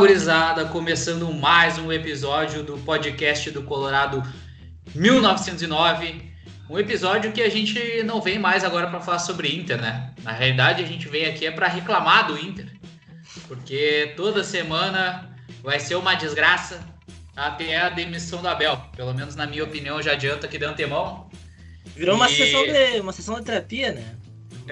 Gurizada, 0.00 0.64
começando 0.64 1.30
mais 1.30 1.76
um 1.76 1.92
episódio 1.92 2.62
do 2.62 2.78
podcast 2.78 3.50
do 3.50 3.64
Colorado 3.64 4.22
1909. 4.94 6.22
Um 6.70 6.78
episódio 6.78 7.30
que 7.32 7.42
a 7.42 7.50
gente 7.50 8.02
não 8.04 8.18
vem 8.18 8.38
mais 8.38 8.64
agora 8.64 8.86
para 8.86 8.98
falar 9.00 9.18
sobre 9.18 9.54
Inter, 9.54 9.78
né? 9.78 10.14
Na 10.22 10.32
realidade, 10.32 10.82
a 10.82 10.86
gente 10.86 11.06
vem 11.06 11.26
aqui 11.26 11.44
é 11.44 11.50
para 11.50 11.68
reclamar 11.68 12.28
do 12.28 12.38
Inter. 12.38 12.66
Porque 13.46 14.14
toda 14.16 14.42
semana 14.42 15.36
vai 15.62 15.78
ser 15.78 15.96
uma 15.96 16.14
desgraça 16.14 16.80
até 17.36 17.76
a 17.76 17.90
demissão 17.90 18.40
do 18.40 18.48
Abel. 18.48 18.82
Pelo 18.96 19.12
menos 19.12 19.36
na 19.36 19.46
minha 19.46 19.64
opinião, 19.64 20.00
já 20.00 20.12
adianta 20.12 20.46
aqui 20.46 20.56
de 20.56 20.64
antemão. 20.64 21.28
Virou 21.94 22.16
uma, 22.16 22.26
sessão 22.26 22.64
de, 22.64 23.00
uma 23.00 23.12
sessão 23.12 23.34
de 23.38 23.44
terapia, 23.44 23.92
né? 23.92 24.16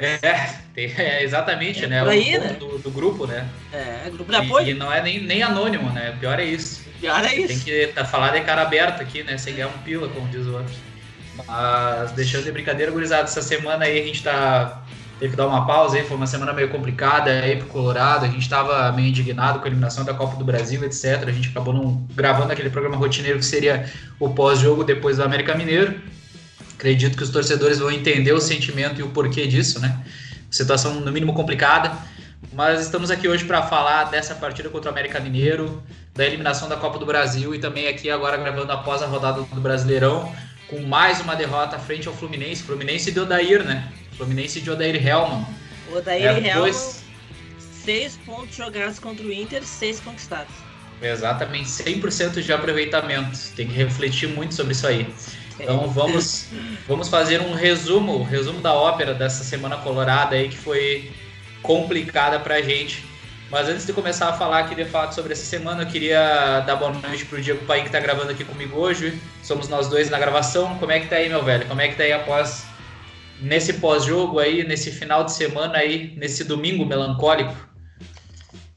É, 0.07 0.51
é 0.77 1.23
exatamente, 1.25 1.85
é 1.85 1.89
né? 1.89 2.09
Aí, 2.09 2.39
né? 2.39 2.57
Do, 2.59 2.79
do, 2.79 2.91
grupo, 2.91 3.27
né? 3.27 3.47
É, 3.73 4.09
grupo 4.11 4.31
de 4.31 4.37
apoio. 4.37 4.67
E, 4.67 4.71
e, 4.71 4.75
não 4.75 4.93
é 4.93 5.03
nem, 5.03 5.21
nem 5.21 5.43
anônimo, 5.43 5.91
né? 5.91 6.13
O 6.17 6.21
pior 6.21 6.39
é 6.39 6.45
isso. 6.45 6.83
O 6.97 7.01
pior 7.01 7.25
é 7.25 7.35
isso. 7.35 7.65
Tem 7.65 7.87
que 7.87 7.93
tá, 7.93 8.05
falar 8.05 8.31
de 8.31 8.41
cara 8.43 8.63
aberta 8.63 9.03
aqui, 9.03 9.23
né? 9.23 9.37
Sem 9.39 9.55
ganhar 9.55 9.69
um 9.69 9.79
pila, 9.85 10.09
como 10.09 10.29
diz 10.29 10.47
o 10.47 10.55
outro. 10.55 10.75
Mas 11.47 12.13
deixando 12.13 12.45
de 12.45 12.53
brincadeira, 12.53 12.91
gurizada, 12.91 13.25
essa 13.25 13.43
semana 13.43 13.85
aí 13.85 14.01
a 14.01 14.05
gente 14.05 14.23
tá. 14.23 14.83
Teve 15.19 15.33
que 15.33 15.37
dar 15.37 15.49
uma 15.49 15.67
pausa 15.67 15.97
aí, 15.97 16.05
foi 16.05 16.17
uma 16.17 16.29
semana 16.29 16.53
meio 16.53 16.69
complicada 16.69 17.29
aí 17.29 17.57
pro 17.57 17.67
Colorado. 17.67 18.25
A 18.25 18.29
gente 18.29 18.49
tava 18.49 18.93
meio 18.93 19.09
indignado 19.09 19.59
com 19.59 19.65
a 19.65 19.69
eliminação 19.69 20.05
da 20.05 20.15
Copa 20.15 20.37
do 20.37 20.45
Brasil, 20.45 20.85
etc. 20.85 21.25
A 21.27 21.33
gente 21.33 21.49
acabou 21.49 21.75
não 21.75 22.07
gravando 22.15 22.53
aquele 22.53 22.71
programa 22.71 22.97
rotineiro 22.97 23.37
que 23.41 23.45
seria 23.45 23.91
o 24.21 24.29
pós-jogo 24.31 24.85
depois 24.85 25.17
do 25.17 25.25
América 25.25 25.57
Mineiro. 25.57 26.01
Acredito 26.79 27.17
que 27.17 27.25
os 27.25 27.31
torcedores 27.31 27.81
vão 27.81 27.91
entender 27.91 28.33
o 28.33 28.41
sentimento 28.41 29.01
e 29.01 29.03
o 29.03 29.09
porquê 29.09 29.49
disso, 29.49 29.81
né? 29.81 30.01
Situação 30.49 30.95
no 31.01 31.11
mínimo 31.11 31.35
complicada, 31.35 31.91
mas 32.53 32.83
estamos 32.83 33.11
aqui 33.11 33.27
hoje 33.27 33.45
para 33.45 33.65
falar 33.65 34.05
dessa 34.05 34.33
partida 34.37 34.69
contra 34.69 34.89
o 34.89 34.93
América 34.93 35.19
Mineiro, 35.19 35.83
da 36.15 36.25
eliminação 36.25 36.69
da 36.69 36.77
Copa 36.77 36.97
do 36.97 37.05
Brasil 37.05 37.53
e 37.53 37.59
também 37.59 37.89
aqui 37.89 38.09
agora 38.09 38.37
gravando 38.37 38.71
após 38.71 39.03
a 39.03 39.07
rodada 39.07 39.43
do 39.43 39.61
Brasileirão, 39.61 40.33
com 40.69 40.81
mais 40.83 41.21
uma 41.21 41.35
derrota 41.35 41.81
frente 41.81 42.07
ao 42.07 42.15
Fluminense, 42.15 42.63
Fluminense 42.63 43.11
de 43.11 43.19
Odair, 43.19 43.65
né? 43.65 43.93
Fluminense 44.17 44.61
de 44.61 44.71
Odair 44.71 45.05
Helman. 45.05 45.45
Odair 45.93 46.27
é, 46.27 46.39
Helman, 46.39 46.55
dois... 46.55 47.03
seis 47.59 48.17
pontos 48.25 48.55
jogados 48.55 49.01
contra 49.01 49.27
o 49.27 49.33
Inter, 49.33 49.65
seis 49.65 49.99
conquistados. 49.99 50.55
Exatamente, 51.03 51.69
100% 51.69 52.41
de 52.41 52.53
aproveitamento. 52.53 53.37
Tem 53.57 53.67
que 53.67 53.75
refletir 53.75 54.29
muito 54.29 54.55
sobre 54.55 54.73
isso 54.73 54.87
aí. 54.87 55.13
Então 55.59 55.89
vamos, 55.89 56.47
vamos 56.87 57.09
fazer 57.09 57.41
um 57.41 57.53
resumo, 57.53 58.23
resumo 58.23 58.61
da 58.61 58.73
ópera 58.73 59.15
dessa 59.15 59.43
semana 59.43 59.77
colorada 59.77 60.37
aí 60.37 60.49
que 60.49 60.57
foi 60.57 61.11
complicada 61.63 62.39
pra 62.39 62.63
gente. 62.63 63.05
Mas 63.51 63.67
antes 63.67 63.87
de 63.87 63.93
começar 63.95 64.29
a 64.29 64.33
falar 64.35 64.61
aqui 64.61 64.75
de 64.75 64.85
fato 64.85 65.15
sobre 65.15 65.33
essa 65.33 65.45
semana, 65.45 65.83
eu 65.83 65.87
queria 65.87 66.61
dar 66.61 66.77
boa 66.77 66.93
noite 66.93 67.25
pro 67.25 67.41
Diego 67.41 67.65
Pai 67.65 67.83
que 67.83 67.91
tá 67.91 67.99
gravando 67.99 68.31
aqui 68.31 68.45
comigo 68.45 68.77
hoje. 68.77 69.19
Somos 69.43 69.69
nós 69.69 69.89
dois 69.89 70.11
na 70.11 70.19
gravação. 70.19 70.79
Como 70.79 70.93
é 70.93 71.01
que 71.01 71.09
tá 71.09 71.17
aí, 71.17 71.31
meu 71.31 71.43
velho? 71.43 71.67
Como 71.67 71.81
é 71.81 71.89
que 71.89 71.97
tá 71.97 72.03
aí 72.03 72.13
após 72.13 72.67
nesse 73.41 73.75
pós-jogo 73.75 74.39
aí, 74.39 74.65
nesse 74.65 74.91
final 74.91 75.25
de 75.25 75.33
semana 75.33 75.79
aí, 75.79 76.13
nesse 76.17 76.45
domingo 76.45 76.85
melancólico? 76.85 77.55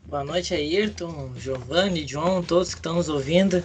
Boa 0.05 0.23
noite, 0.23 0.53
Ayrton, 0.53 1.31
Giovanni, 1.37 2.05
John, 2.05 2.41
todos 2.41 2.69
que 2.73 2.79
estão 2.79 2.95
nos 2.95 3.09
ouvindo. 3.09 3.63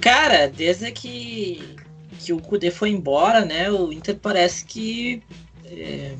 Cara, 0.00 0.48
desde 0.48 0.90
que 0.92 1.76
que 2.18 2.32
o 2.32 2.40
Kudê 2.40 2.70
foi 2.70 2.90
embora, 2.90 3.44
né? 3.44 3.70
O 3.70 3.92
Inter 3.92 4.16
parece 4.16 4.64
que 4.64 5.22
é, 5.64 6.14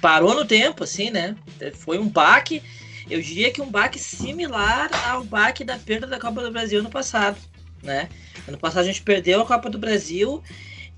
parou 0.00 0.34
no 0.34 0.44
tempo, 0.44 0.84
assim, 0.84 1.10
né? 1.10 1.36
Foi 1.74 1.98
um 1.98 2.08
baque, 2.08 2.62
eu 3.10 3.20
diria 3.20 3.50
que 3.50 3.60
um 3.60 3.70
baque 3.70 3.98
similar 3.98 4.90
ao 5.08 5.24
baque 5.24 5.64
da 5.64 5.78
perda 5.78 6.06
da 6.06 6.18
Copa 6.18 6.42
do 6.42 6.50
Brasil 6.50 6.82
no 6.82 6.90
passado, 6.90 7.38
né? 7.82 8.08
Ano 8.46 8.58
passado 8.58 8.82
a 8.82 8.86
gente 8.86 9.02
perdeu 9.02 9.40
a 9.40 9.46
Copa 9.46 9.70
do 9.70 9.78
Brasil 9.78 10.42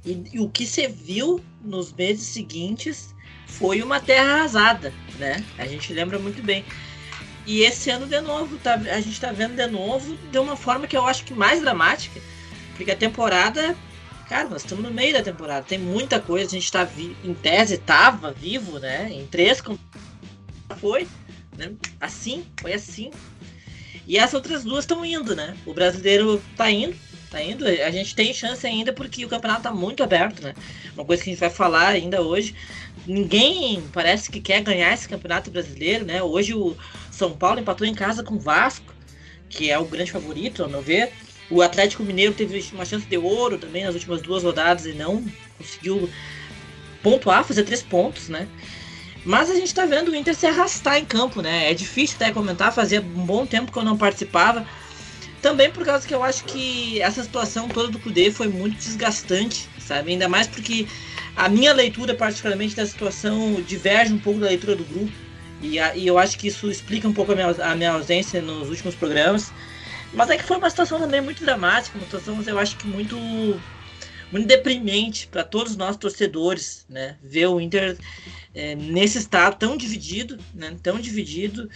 e, 0.04 0.22
e 0.32 0.40
o 0.40 0.48
que 0.48 0.66
você 0.66 0.88
viu 0.88 1.40
nos 1.64 1.92
meses 1.92 2.26
seguintes 2.26 3.14
foi 3.46 3.82
uma 3.82 4.00
terra 4.00 4.34
arrasada, 4.34 4.92
né? 5.18 5.44
A 5.58 5.66
gente 5.66 5.92
lembra 5.92 6.18
muito 6.18 6.42
bem. 6.42 6.64
E 7.46 7.62
esse 7.62 7.90
ano 7.90 8.06
de 8.06 8.20
novo, 8.20 8.58
tá, 8.58 8.74
a 8.74 9.00
gente 9.00 9.20
tá 9.20 9.30
vendo 9.30 9.54
de 9.54 9.66
novo 9.68 10.16
de 10.32 10.38
uma 10.38 10.56
forma 10.56 10.86
que 10.86 10.96
eu 10.96 11.06
acho 11.06 11.24
que 11.24 11.32
mais 11.32 11.60
dramática, 11.60 12.20
porque 12.76 12.90
a 12.90 12.96
temporada 12.96 13.76
Cara, 14.28 14.48
nós 14.48 14.62
estamos 14.62 14.84
no 14.84 14.90
meio 14.90 15.12
da 15.12 15.22
temporada, 15.22 15.64
tem 15.64 15.78
muita 15.78 16.18
coisa, 16.18 16.46
a 16.46 16.50
gente 16.50 16.70
tá 16.70 16.82
vi 16.82 17.16
em 17.22 17.32
tese 17.32 17.78
tava 17.78 18.32
vivo, 18.32 18.78
né? 18.80 19.08
Em 19.12 19.24
três 19.26 19.62
foi, 20.78 21.06
né? 21.56 21.72
Assim, 22.00 22.44
foi 22.60 22.72
assim. 22.72 23.12
E 24.06 24.18
as 24.18 24.34
outras 24.34 24.64
duas 24.64 24.84
estão 24.84 25.04
indo, 25.04 25.34
né? 25.34 25.56
O 25.64 25.72
brasileiro 25.72 26.42
tá 26.56 26.68
indo, 26.70 26.96
tá 27.30 27.40
indo. 27.40 27.66
A 27.66 27.90
gente 27.90 28.16
tem 28.16 28.34
chance 28.34 28.66
ainda 28.66 28.92
porque 28.92 29.24
o 29.24 29.28
campeonato 29.28 29.62
tá 29.62 29.72
muito 29.72 30.02
aberto, 30.02 30.42
né? 30.42 30.54
Uma 30.94 31.04
coisa 31.04 31.22
que 31.22 31.30
a 31.30 31.32
gente 31.32 31.40
vai 31.40 31.50
falar 31.50 31.88
ainda 31.88 32.20
hoje. 32.20 32.54
Ninguém 33.06 33.82
parece 33.92 34.30
que 34.30 34.40
quer 34.40 34.60
ganhar 34.60 34.92
esse 34.92 35.08
campeonato 35.08 35.52
brasileiro, 35.52 36.04
né? 36.04 36.20
Hoje 36.20 36.52
o 36.52 36.76
São 37.12 37.32
Paulo 37.32 37.60
empatou 37.60 37.86
em 37.86 37.94
casa 37.94 38.24
com 38.24 38.34
o 38.34 38.40
Vasco, 38.40 38.92
que 39.48 39.70
é 39.70 39.78
o 39.78 39.84
grande 39.84 40.10
favorito, 40.10 40.64
ao 40.64 40.68
meu 40.68 40.82
ver. 40.82 41.12
O 41.50 41.62
Atlético 41.62 42.02
Mineiro 42.02 42.34
teve 42.34 42.64
uma 42.72 42.84
chance 42.84 43.06
de 43.06 43.16
ouro 43.16 43.58
também 43.58 43.84
nas 43.84 43.94
últimas 43.94 44.20
duas 44.20 44.42
rodadas 44.42 44.86
e 44.86 44.92
não 44.92 45.24
conseguiu 45.58 46.10
pontuar, 47.02 47.44
fazer 47.44 47.62
três 47.62 47.82
pontos, 47.82 48.28
né? 48.28 48.48
Mas 49.24 49.50
a 49.50 49.54
gente 49.54 49.74
tá 49.74 49.84
vendo 49.86 50.10
o 50.10 50.14
Inter 50.14 50.34
se 50.34 50.46
arrastar 50.46 50.98
em 50.98 51.04
campo, 51.04 51.42
né? 51.42 51.70
É 51.70 51.74
difícil 51.74 52.16
até 52.16 52.32
comentar, 52.32 52.72
fazia 52.72 53.00
um 53.00 53.26
bom 53.26 53.46
tempo 53.46 53.72
que 53.72 53.78
eu 53.78 53.84
não 53.84 53.96
participava. 53.96 54.66
Também 55.42 55.70
por 55.70 55.84
causa 55.84 56.06
que 56.06 56.14
eu 56.14 56.22
acho 56.22 56.44
que 56.44 57.00
essa 57.00 57.22
situação 57.22 57.68
toda 57.68 57.88
do 57.88 57.98
Cudê 57.98 58.30
foi 58.30 58.48
muito 58.48 58.76
desgastante, 58.76 59.68
sabe? 59.78 60.12
Ainda 60.12 60.28
mais 60.28 60.46
porque 60.46 60.86
a 61.36 61.48
minha 61.48 61.72
leitura, 61.72 62.14
particularmente, 62.14 62.74
da 62.74 62.86
situação 62.86 63.60
diverge 63.62 64.12
um 64.12 64.18
pouco 64.18 64.40
da 64.40 64.46
leitura 64.46 64.74
do 64.74 64.84
grupo. 64.84 65.12
E, 65.62 65.78
a, 65.78 65.94
e 65.96 66.06
eu 66.06 66.18
acho 66.18 66.38
que 66.38 66.48
isso 66.48 66.70
explica 66.70 67.06
um 67.06 67.12
pouco 67.12 67.32
a 67.32 67.34
minha, 67.34 67.48
a 67.48 67.74
minha 67.74 67.92
ausência 67.92 68.40
nos 68.40 68.68
últimos 68.68 68.94
programas. 68.94 69.52
Mas 70.16 70.30
é 70.30 70.38
que 70.38 70.42
foi 70.42 70.56
uma 70.56 70.70
situação 70.70 70.98
também 70.98 71.20
muito 71.20 71.44
dramática, 71.44 71.98
uma 71.98 72.04
situação, 72.04 72.42
eu 72.46 72.58
acho 72.58 72.76
que 72.78 72.86
muito 72.86 73.16
muito 74.32 74.48
deprimente 74.48 75.28
para 75.28 75.44
todos 75.44 75.76
nós 75.76 75.96
torcedores, 75.96 76.84
né? 76.88 77.16
Ver 77.22 77.46
o 77.46 77.60
Inter 77.60 77.96
é, 78.54 78.74
nesse 78.74 79.18
estado 79.18 79.56
tão 79.58 79.76
dividido, 79.76 80.38
né? 80.54 80.74
Tão 80.82 80.98
dividido. 80.98 81.70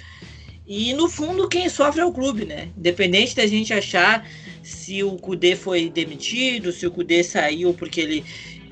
E 0.67 0.95
no 0.95 1.09
fundo 1.09 1.49
quem 1.49 1.69
sofre 1.69 2.01
é 2.01 2.05
o 2.05 2.13
clube, 2.13 2.47
né? 2.47 2.71
Independente 2.77 3.37
da 3.37 3.47
gente 3.47 3.75
achar 3.75 4.27
se 4.63 5.03
o 5.05 5.17
Cudê 5.17 5.55
foi 5.55 5.91
demitido, 5.91 6.73
se 6.73 6.87
o 6.87 6.91
Cudê 6.91 7.23
saiu 7.23 7.75
porque 7.75 8.01
ele, 8.01 8.25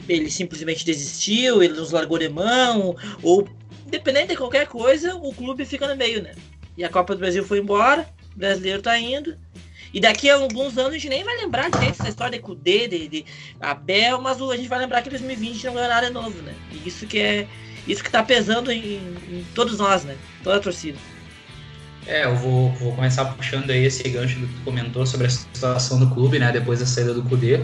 ele 0.09 0.31
simplesmente 0.31 0.85
desistiu, 0.85 1.63
ele 1.63 1.75
nos 1.75 1.91
largou 1.91 2.19
de 2.19 2.31
mão, 2.31 2.97
ou 3.23 3.47
independente 3.87 4.29
de 4.29 4.37
qualquer 4.37 4.67
coisa, 4.67 5.15
o 5.15 5.33
clube 5.35 5.67
fica 5.67 5.87
no 5.87 5.95
meio, 5.95 6.23
né? 6.23 6.35
E 6.77 6.85
a 6.85 6.89
Copa 6.89 7.15
do 7.15 7.19
Brasil 7.19 7.45
foi 7.45 7.59
embora, 7.59 8.09
o 8.35 8.39
brasileiro 8.39 8.81
tá 8.81 8.99
indo. 8.99 9.37
E 9.93 10.01
daqui 10.01 10.29
a 10.29 10.35
alguns 10.35 10.77
anos 10.77 10.91
a 10.91 10.95
gente 10.95 11.09
nem 11.09 11.25
vai 11.25 11.37
lembrar 11.37 11.71
de 11.71 11.87
essa 11.87 12.09
história 12.09 12.39
de 12.39 12.45
Kudê, 12.45 12.89
de, 12.89 13.09
de 13.09 13.25
Abel, 13.61 14.21
mas 14.21 14.41
a 14.41 14.57
gente 14.57 14.69
vai 14.69 14.79
lembrar 14.79 15.03
que 15.03 15.11
2020 15.11 15.65
não 15.65 15.75
ganhou 15.75 15.89
nada 15.89 16.11
novo, 16.11 16.43
né? 16.43 16.55
E 16.73 16.89
isso 16.89 17.07
que 17.07 17.19
é. 17.19 17.47
Isso 17.87 18.05
que 18.05 18.11
tá 18.11 18.23
pesando 18.23 18.71
em, 18.71 18.97
em 18.97 19.47
todos 19.55 19.79
nós, 19.79 20.05
né? 20.05 20.15
Toda 20.45 20.59
a 20.59 20.61
torcida. 20.61 20.99
É, 22.07 22.25
eu 22.25 22.37
vou, 22.37 22.71
vou 22.73 22.95
começar 22.95 23.25
puxando 23.27 23.71
aí 23.71 23.85
esse 23.85 24.07
gancho 24.09 24.39
do 24.39 24.47
que 24.47 24.55
tu 24.55 24.61
comentou 24.63 25.07
sobre 25.07 25.27
a 25.27 25.31
situação 25.31 25.99
do 25.99 26.09
clube, 26.11 26.39
né? 26.39 26.53
Depois 26.53 26.81
da 26.81 26.87
saída 26.87 27.15
do 27.15 27.23
Kudê. 27.23 27.61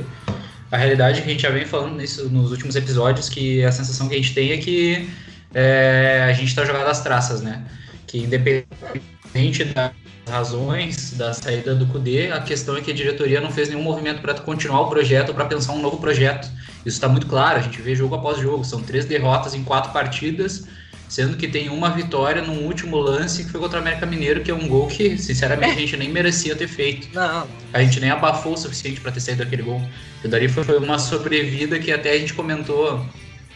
A 0.71 0.77
realidade 0.77 1.19
é 1.19 1.23
que 1.23 1.29
a 1.29 1.33
gente 1.33 1.43
já 1.43 1.51
vem 1.51 1.65
falando 1.65 1.97
nisso 1.97 2.29
nos 2.31 2.51
últimos 2.51 2.75
episódios, 2.75 3.29
que 3.29 3.63
a 3.65 3.71
sensação 3.71 4.09
que 4.09 4.15
a 4.15 4.17
gente 4.17 4.35
tem 4.35 4.53
é 4.53 4.59
que 4.59 5.09
é, 5.55 6.27
a 6.29 6.33
gente 6.33 6.55
tá 6.55 6.65
jogando 6.65 6.89
as 6.89 7.03
traças, 7.03 7.43
né? 7.43 7.65
Que 8.07 8.19
independente 8.19 9.65
da 9.65 9.93
razões 10.29 11.13
da 11.13 11.33
saída 11.35 11.75
do 11.75 11.87
CUDE, 11.87 12.33
a 12.33 12.41
questão 12.41 12.77
é 12.77 12.81
que 12.81 12.91
a 12.91 12.95
diretoria 12.95 13.41
não 13.41 13.51
fez 13.51 13.69
nenhum 13.69 13.83
movimento 13.83 14.21
para 14.21 14.35
continuar 14.35 14.83
o 14.83 14.89
projeto, 14.89 15.35
para 15.35 15.45
pensar 15.45 15.73
um 15.73 15.83
novo 15.83 15.99
projeto. 15.99 16.49
Isso 16.79 16.97
está 16.97 17.09
muito 17.09 17.27
claro, 17.27 17.59
a 17.59 17.63
gente 17.63 17.81
vê 17.81 17.95
jogo 17.95 18.15
após 18.15 18.39
jogo, 18.39 18.65
são 18.65 18.83
três 18.83 19.05
derrotas 19.05 19.55
em 19.55 19.63
quatro 19.63 19.93
partidas, 19.93 20.67
sendo 21.09 21.37
que 21.37 21.47
tem 21.47 21.69
uma 21.69 21.91
vitória 21.91 22.43
no 22.43 22.53
último 22.63 22.97
lance 22.97 23.45
que 23.45 23.51
foi 23.51 23.61
contra 23.61 23.79
o 23.79 23.83
América 23.83 24.07
Mineiro, 24.07 24.43
que 24.43 24.51
é 24.51 24.55
um 24.55 24.67
gol 24.67 24.87
que, 24.89 25.17
sinceramente, 25.19 25.73
a 25.73 25.81
gente 25.81 25.97
nem 25.97 26.11
merecia 26.11 26.57
ter 26.57 26.69
feito. 26.69 27.09
Não. 27.15 27.47
A 27.73 27.83
gente 27.83 28.01
nem 28.01 28.11
abafou 28.11 28.55
o 28.55 28.57
suficiente 28.57 29.01
para 29.01 29.13
ter 29.13 29.21
saído 29.21 29.45
daquele 29.45 29.63
gol. 29.63 29.81
E 30.25 30.29
daí 30.29 30.49
foi 30.49 30.65
uma 30.79 30.99
sobrevida 30.99 31.79
que 31.79 31.93
até 31.93 32.13
a 32.13 32.19
gente 32.19 32.35
comentou 32.35 33.05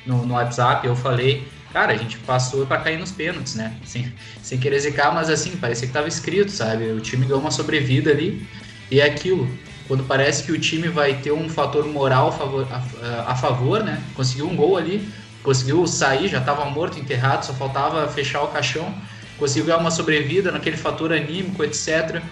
no, 0.07 0.25
no 0.25 0.35
WhatsApp, 0.35 0.87
eu 0.87 0.95
falei, 0.95 1.47
cara, 1.73 1.93
a 1.93 1.97
gente 1.97 2.19
passou 2.19 2.67
para 2.67 2.81
cair 2.81 2.99
nos 2.99 3.11
pênaltis, 3.11 3.55
né? 3.55 3.75
Sem, 3.85 4.13
sem 4.43 4.59
querer 4.59 4.79
zicar, 4.81 5.13
mas 5.15 5.31
assim, 5.31 5.57
parecia 5.57 5.87
que 5.87 5.93
tava 5.93 6.09
escrito, 6.09 6.51
sabe? 6.51 6.91
O 6.93 7.01
time 7.01 7.27
ganhou 7.27 7.41
uma 7.41 7.51
sobrevida 7.51 8.11
ali 8.11 8.47
e 8.91 9.01
é 9.01 9.05
aquilo. 9.05 9.49
Quando 9.87 10.05
parece 10.05 10.43
que 10.43 10.53
o 10.53 10.59
time 10.59 10.89
vai 10.89 11.15
ter 11.15 11.33
um 11.33 11.49
fator 11.49 11.87
moral 11.87 12.29
a 12.29 12.33
favor, 12.33 12.69
a, 12.71 13.33
a 13.33 13.35
favor 13.35 13.83
né? 13.83 14.03
Conseguiu 14.15 14.49
um 14.49 14.55
gol 14.55 14.77
ali, 14.77 15.09
conseguiu 15.43 15.87
sair, 15.87 16.29
já 16.29 16.39
estava 16.39 16.65
morto, 16.67 16.99
enterrado, 16.99 17.47
só 17.47 17.55
faltava 17.55 18.07
fechar 18.09 18.43
o 18.43 18.49
caixão. 18.49 18.95
conseguiu 19.39 19.67
ganhar 19.67 19.79
uma 19.79 19.91
sobrevida 19.91 20.53
naquele 20.53 20.77
fator 20.77 21.13
anímico, 21.13 21.65
etc. 21.65 22.23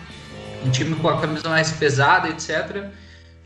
Um 0.64 0.70
time 0.70 0.94
com 0.96 1.08
a 1.08 1.20
camisa 1.20 1.48
mais 1.48 1.70
pesada, 1.72 2.28
etc. 2.28 2.90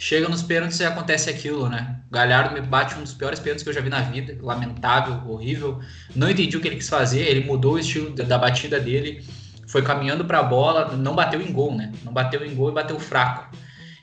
Chega 0.03 0.31
nos 0.31 0.43
pênaltis 0.43 0.81
e 0.81 0.85
acontece 0.87 1.29
aquilo, 1.29 1.69
né? 1.69 1.97
O 2.09 2.15
Galhardo 2.15 2.55
me 2.55 2.63
bate 2.63 2.95
um 2.95 3.03
dos 3.03 3.13
piores 3.13 3.39
pênaltis 3.39 3.63
que 3.63 3.69
eu 3.69 3.75
já 3.75 3.83
vi 3.83 3.91
na 3.91 4.01
vida. 4.01 4.35
Lamentável, 4.41 5.31
horrível. 5.31 5.79
Não 6.17 6.31
entendi 6.31 6.57
o 6.57 6.61
que 6.61 6.69
ele 6.69 6.77
quis 6.77 6.89
fazer. 6.89 7.21
Ele 7.21 7.45
mudou 7.45 7.75
o 7.75 7.79
estilo 7.79 8.09
da 8.09 8.39
batida 8.39 8.81
dele. 8.81 9.23
Foi 9.69 9.83
caminhando 9.83 10.25
para 10.25 10.39
a 10.39 10.43
bola. 10.43 10.97
Não 10.97 11.15
bateu 11.15 11.43
em 11.43 11.53
gol, 11.53 11.77
né? 11.77 11.93
Não 12.03 12.15
bateu 12.15 12.43
em 12.47 12.55
gol 12.55 12.71
e 12.71 12.73
bateu 12.73 12.99
fraco. 12.99 13.55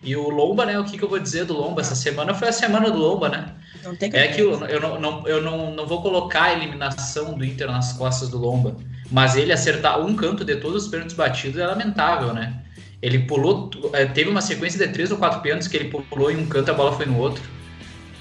E 0.03 0.15
o 0.15 0.29
Lomba, 0.29 0.67
né? 0.67 0.77
O 0.77 0.85
que, 0.85 0.99
que 0.99 1.03
eu 1.03 1.09
vou 1.09 1.17
dizer 1.17 1.45
do 1.45 1.57
Lomba? 1.57 1.81
Essa 1.81 1.95
semana 1.95 2.31
foi 2.35 2.49
a 2.49 2.53
semana 2.53 2.91
do 2.91 2.99
Lomba, 2.99 3.29
né? 3.29 3.55
Não 3.83 3.95
tem 3.95 4.11
é 4.13 4.25
aquilo. 4.25 4.63
Eu, 4.65 4.79
não, 4.79 5.01
não, 5.01 5.27
eu 5.27 5.41
não, 5.41 5.73
não 5.73 5.87
vou 5.87 6.03
colocar 6.03 6.43
a 6.43 6.53
eliminação 6.53 7.33
do 7.33 7.43
Inter 7.43 7.71
nas 7.71 7.93
costas 7.93 8.29
do 8.29 8.37
Lomba. 8.37 8.75
Mas 9.09 9.35
ele 9.35 9.51
acertar 9.51 9.99
um 9.99 10.15
canto 10.15 10.45
de 10.45 10.57
todos 10.57 10.83
os 10.83 10.89
pênaltis 10.91 11.15
batidos 11.15 11.59
é 11.59 11.65
lamentável, 11.65 12.35
né? 12.35 12.61
Ele 13.01 13.19
pulou, 13.19 13.69
é, 13.93 14.05
teve 14.05 14.29
uma 14.29 14.41
sequência 14.41 14.85
de 14.85 14.91
três 14.91 15.11
ou 15.11 15.17
quatro 15.17 15.41
pênaltis 15.41 15.67
que 15.67 15.77
ele 15.77 15.89
pulou 15.89 16.31
em 16.31 16.37
um 16.37 16.47
canto 16.47 16.69
e 16.69 16.71
a 16.71 16.73
bola 16.73 16.91
foi 16.91 17.05
no 17.05 17.17
outro. 17.17 17.43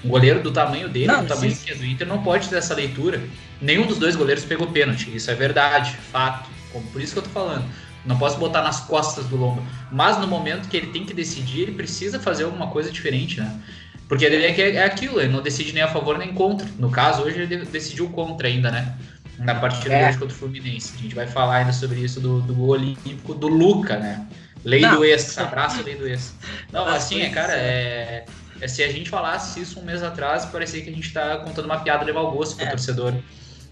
Um 0.05 0.09
goleiro 0.09 0.41
do 0.41 0.51
tamanho 0.51 0.87
dele, 0.87 1.07
não, 1.07 1.23
do 1.23 1.27
tamanho 1.27 1.51
sim. 1.51 1.65
que 1.65 1.71
é 1.71 1.75
do 1.75 1.85
Inter, 1.85 2.07
não 2.07 2.21
pode 2.21 2.47
ter 2.47 2.55
essa 2.57 2.75
leitura. 2.75 3.21
Nenhum 3.59 3.87
dos 3.87 3.97
dois 3.97 4.15
goleiros 4.15 4.45
pegou 4.45 4.67
pênalti. 4.67 5.13
Isso 5.15 5.31
é 5.31 5.35
verdade, 5.35 5.91
fato. 6.11 6.49
Por 6.93 7.01
isso 7.01 7.13
que 7.13 7.19
eu 7.19 7.23
tô 7.23 7.29
falando. 7.29 7.65
Não 8.05 8.17
posso 8.17 8.37
botar 8.37 8.61
nas 8.61 8.79
costas 8.81 9.25
do 9.25 9.35
Lomba. 9.35 9.61
Mas 9.91 10.17
no 10.19 10.27
momento 10.27 10.69
que 10.69 10.77
ele 10.77 10.87
tem 10.87 11.03
que 11.03 11.13
decidir, 11.13 11.63
ele 11.63 11.71
precisa 11.71 12.19
fazer 12.19 12.43
alguma 12.43 12.67
coisa 12.67 12.91
diferente, 12.91 13.39
né? 13.39 13.59
Porque 14.07 14.23
ele 14.23 14.45
é, 14.45 14.75
é 14.75 14.85
aquilo, 14.85 15.19
ele 15.19 15.33
não 15.33 15.41
decide 15.41 15.73
nem 15.73 15.83
a 15.83 15.87
favor 15.87 16.17
nem 16.17 16.33
contra. 16.33 16.65
No 16.79 16.89
caso, 16.89 17.23
hoje 17.23 17.41
ele 17.41 17.65
decidiu 17.65 18.07
contra 18.09 18.47
ainda, 18.47 18.71
né? 18.71 18.95
Na 19.37 19.55
partida 19.55 19.93
é. 19.93 20.07
hoje 20.07 20.17
contra 20.17 20.33
o 20.33 20.37
Fluminense. 20.37 20.93
A 20.97 21.01
gente 21.01 21.13
vai 21.13 21.27
falar 21.27 21.57
ainda 21.57 21.73
sobre 21.73 21.99
isso 21.99 22.21
do, 22.21 22.39
do 22.41 22.67
olímpico 22.67 23.33
do 23.33 23.47
Luca, 23.47 23.97
né? 23.97 24.25
Lei 24.67 24.81
não. 24.81 24.97
do 24.97 25.05
ex, 25.05 25.37
abraço 25.37 25.81
lei 25.81 25.95
do 25.95 26.05
ex. 26.05 26.35
Não, 26.73 26.85
assim, 26.85 27.21
é, 27.21 27.29
cara, 27.29 27.53
é, 27.53 28.25
é, 28.59 28.67
se 28.67 28.83
a 28.83 28.91
gente 28.91 29.09
falasse 29.09 29.61
isso 29.61 29.79
um 29.79 29.83
mês 29.83 30.03
atrás, 30.03 30.43
parecia 30.43 30.81
que 30.81 30.89
a 30.89 30.93
gente 30.93 31.13
tá 31.13 31.37
contando 31.37 31.63
uma 31.63 31.79
piada 31.79 32.03
levar 32.03 32.19
o 32.19 32.31
gosto 32.31 32.57
pro 32.57 32.65
é. 32.65 32.69
torcedor. 32.69 33.13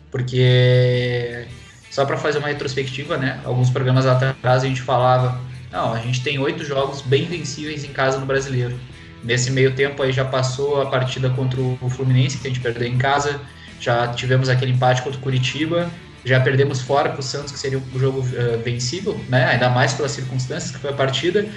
Porque, 0.09 1.47
só 1.91 2.05
para 2.05 2.15
fazer 2.15 2.37
uma 2.39 2.47
retrospectiva, 2.47 3.17
né? 3.17 3.41
Alguns 3.43 3.69
programas 3.69 4.05
atrás 4.05 4.63
a 4.63 4.65
gente 4.65 4.81
falava, 4.81 5.37
não, 5.69 5.91
a 5.91 5.99
gente 5.99 6.23
tem 6.23 6.39
oito 6.39 6.63
jogos 6.63 7.01
bem 7.01 7.25
vencíveis 7.25 7.83
em 7.83 7.91
casa 7.91 8.17
no 8.17 8.25
Brasileiro. 8.25 8.79
Nesse 9.21 9.51
meio 9.51 9.75
tempo 9.75 10.01
aí 10.01 10.13
já 10.13 10.23
passou 10.23 10.81
a 10.81 10.85
partida 10.85 11.29
contra 11.29 11.59
o 11.59 11.89
Fluminense, 11.89 12.37
que 12.37 12.47
a 12.47 12.49
gente 12.49 12.61
perdeu 12.61 12.87
em 12.87 12.97
casa, 12.97 13.41
já 13.81 14.07
tivemos 14.13 14.47
aquele 14.47 14.71
empate 14.71 15.01
contra 15.01 15.19
o 15.19 15.21
Curitiba, 15.21 15.91
já 16.25 16.39
perdemos 16.39 16.81
fora 16.81 17.09
para 17.09 17.19
o 17.19 17.23
Santos, 17.23 17.51
que 17.51 17.59
seria 17.59 17.77
um 17.77 17.99
jogo 17.99 18.19
uh, 18.19 18.61
vencível, 18.63 19.19
né? 19.29 19.45
ainda 19.45 19.69
mais 19.69 19.93
pelas 19.93 20.11
circunstâncias 20.11 20.71
que 20.71 20.79
foi 20.79 20.89
a 20.89 20.93
partida. 20.93 21.47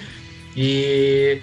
E 0.54 1.40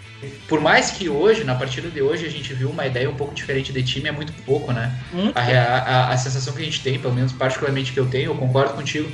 por 0.47 0.59
mais 0.59 0.91
que 0.91 1.09
hoje, 1.09 1.43
na 1.43 1.55
partida 1.55 1.89
de 1.89 2.01
hoje, 2.01 2.25
a 2.25 2.29
gente 2.29 2.53
viu 2.53 2.69
uma 2.69 2.85
ideia 2.85 3.09
um 3.09 3.15
pouco 3.15 3.33
diferente 3.33 3.71
de 3.71 3.81
time, 3.81 4.09
é 4.09 4.11
muito 4.11 4.33
pouco, 4.43 4.73
né? 4.73 4.93
A, 5.33 5.41
a, 5.41 6.09
a, 6.09 6.17
sensação 6.17 6.53
que 6.53 6.61
a 6.61 6.65
gente 6.65 6.83
tem, 6.83 6.99
pelo 6.99 7.13
menos 7.13 7.31
particularmente 7.31 7.93
que 7.93 7.99
eu 7.99 8.07
tenho, 8.07 8.31
eu 8.31 8.35
concordo 8.35 8.73
contigo, 8.73 9.09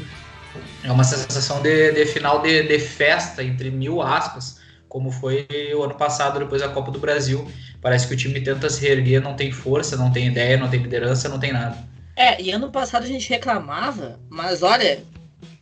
é 0.84 0.92
uma 0.92 1.04
sensação 1.04 1.62
de, 1.62 1.92
de 1.92 2.06
final 2.08 2.42
de, 2.42 2.64
de 2.64 2.80
festa, 2.80 3.44
entre 3.44 3.70
mil 3.70 4.02
aspas, 4.02 4.60
como 4.90 5.12
foi 5.12 5.48
o 5.76 5.84
ano 5.84 5.94
passado, 5.94 6.40
depois 6.40 6.62
da 6.62 6.70
Copa 6.70 6.92
do 6.92 7.00
Brasil. 7.00 7.50
Parece 7.80 8.08
que 8.08 8.14
o 8.14 8.18
time 8.18 8.42
tenta 8.42 8.70
se 8.70 8.82
reerguer, 8.82 9.22
não 9.22 9.36
tem 9.36 9.52
força, 9.52 9.96
não 9.96 10.12
tem 10.12 10.28
ideia, 10.28 10.58
não 10.58 10.68
tem 10.68 10.82
liderança, 10.82 11.30
não 11.30 11.40
tem 11.40 11.54
nada. 11.54 11.78
É, 12.16 12.42
e 12.42 12.52
ano 12.52 12.72
passado 12.72 13.04
a 13.04 13.08
gente 13.08 13.30
reclamava, 13.30 14.20
mas 14.30 14.64
olha, 14.64 15.04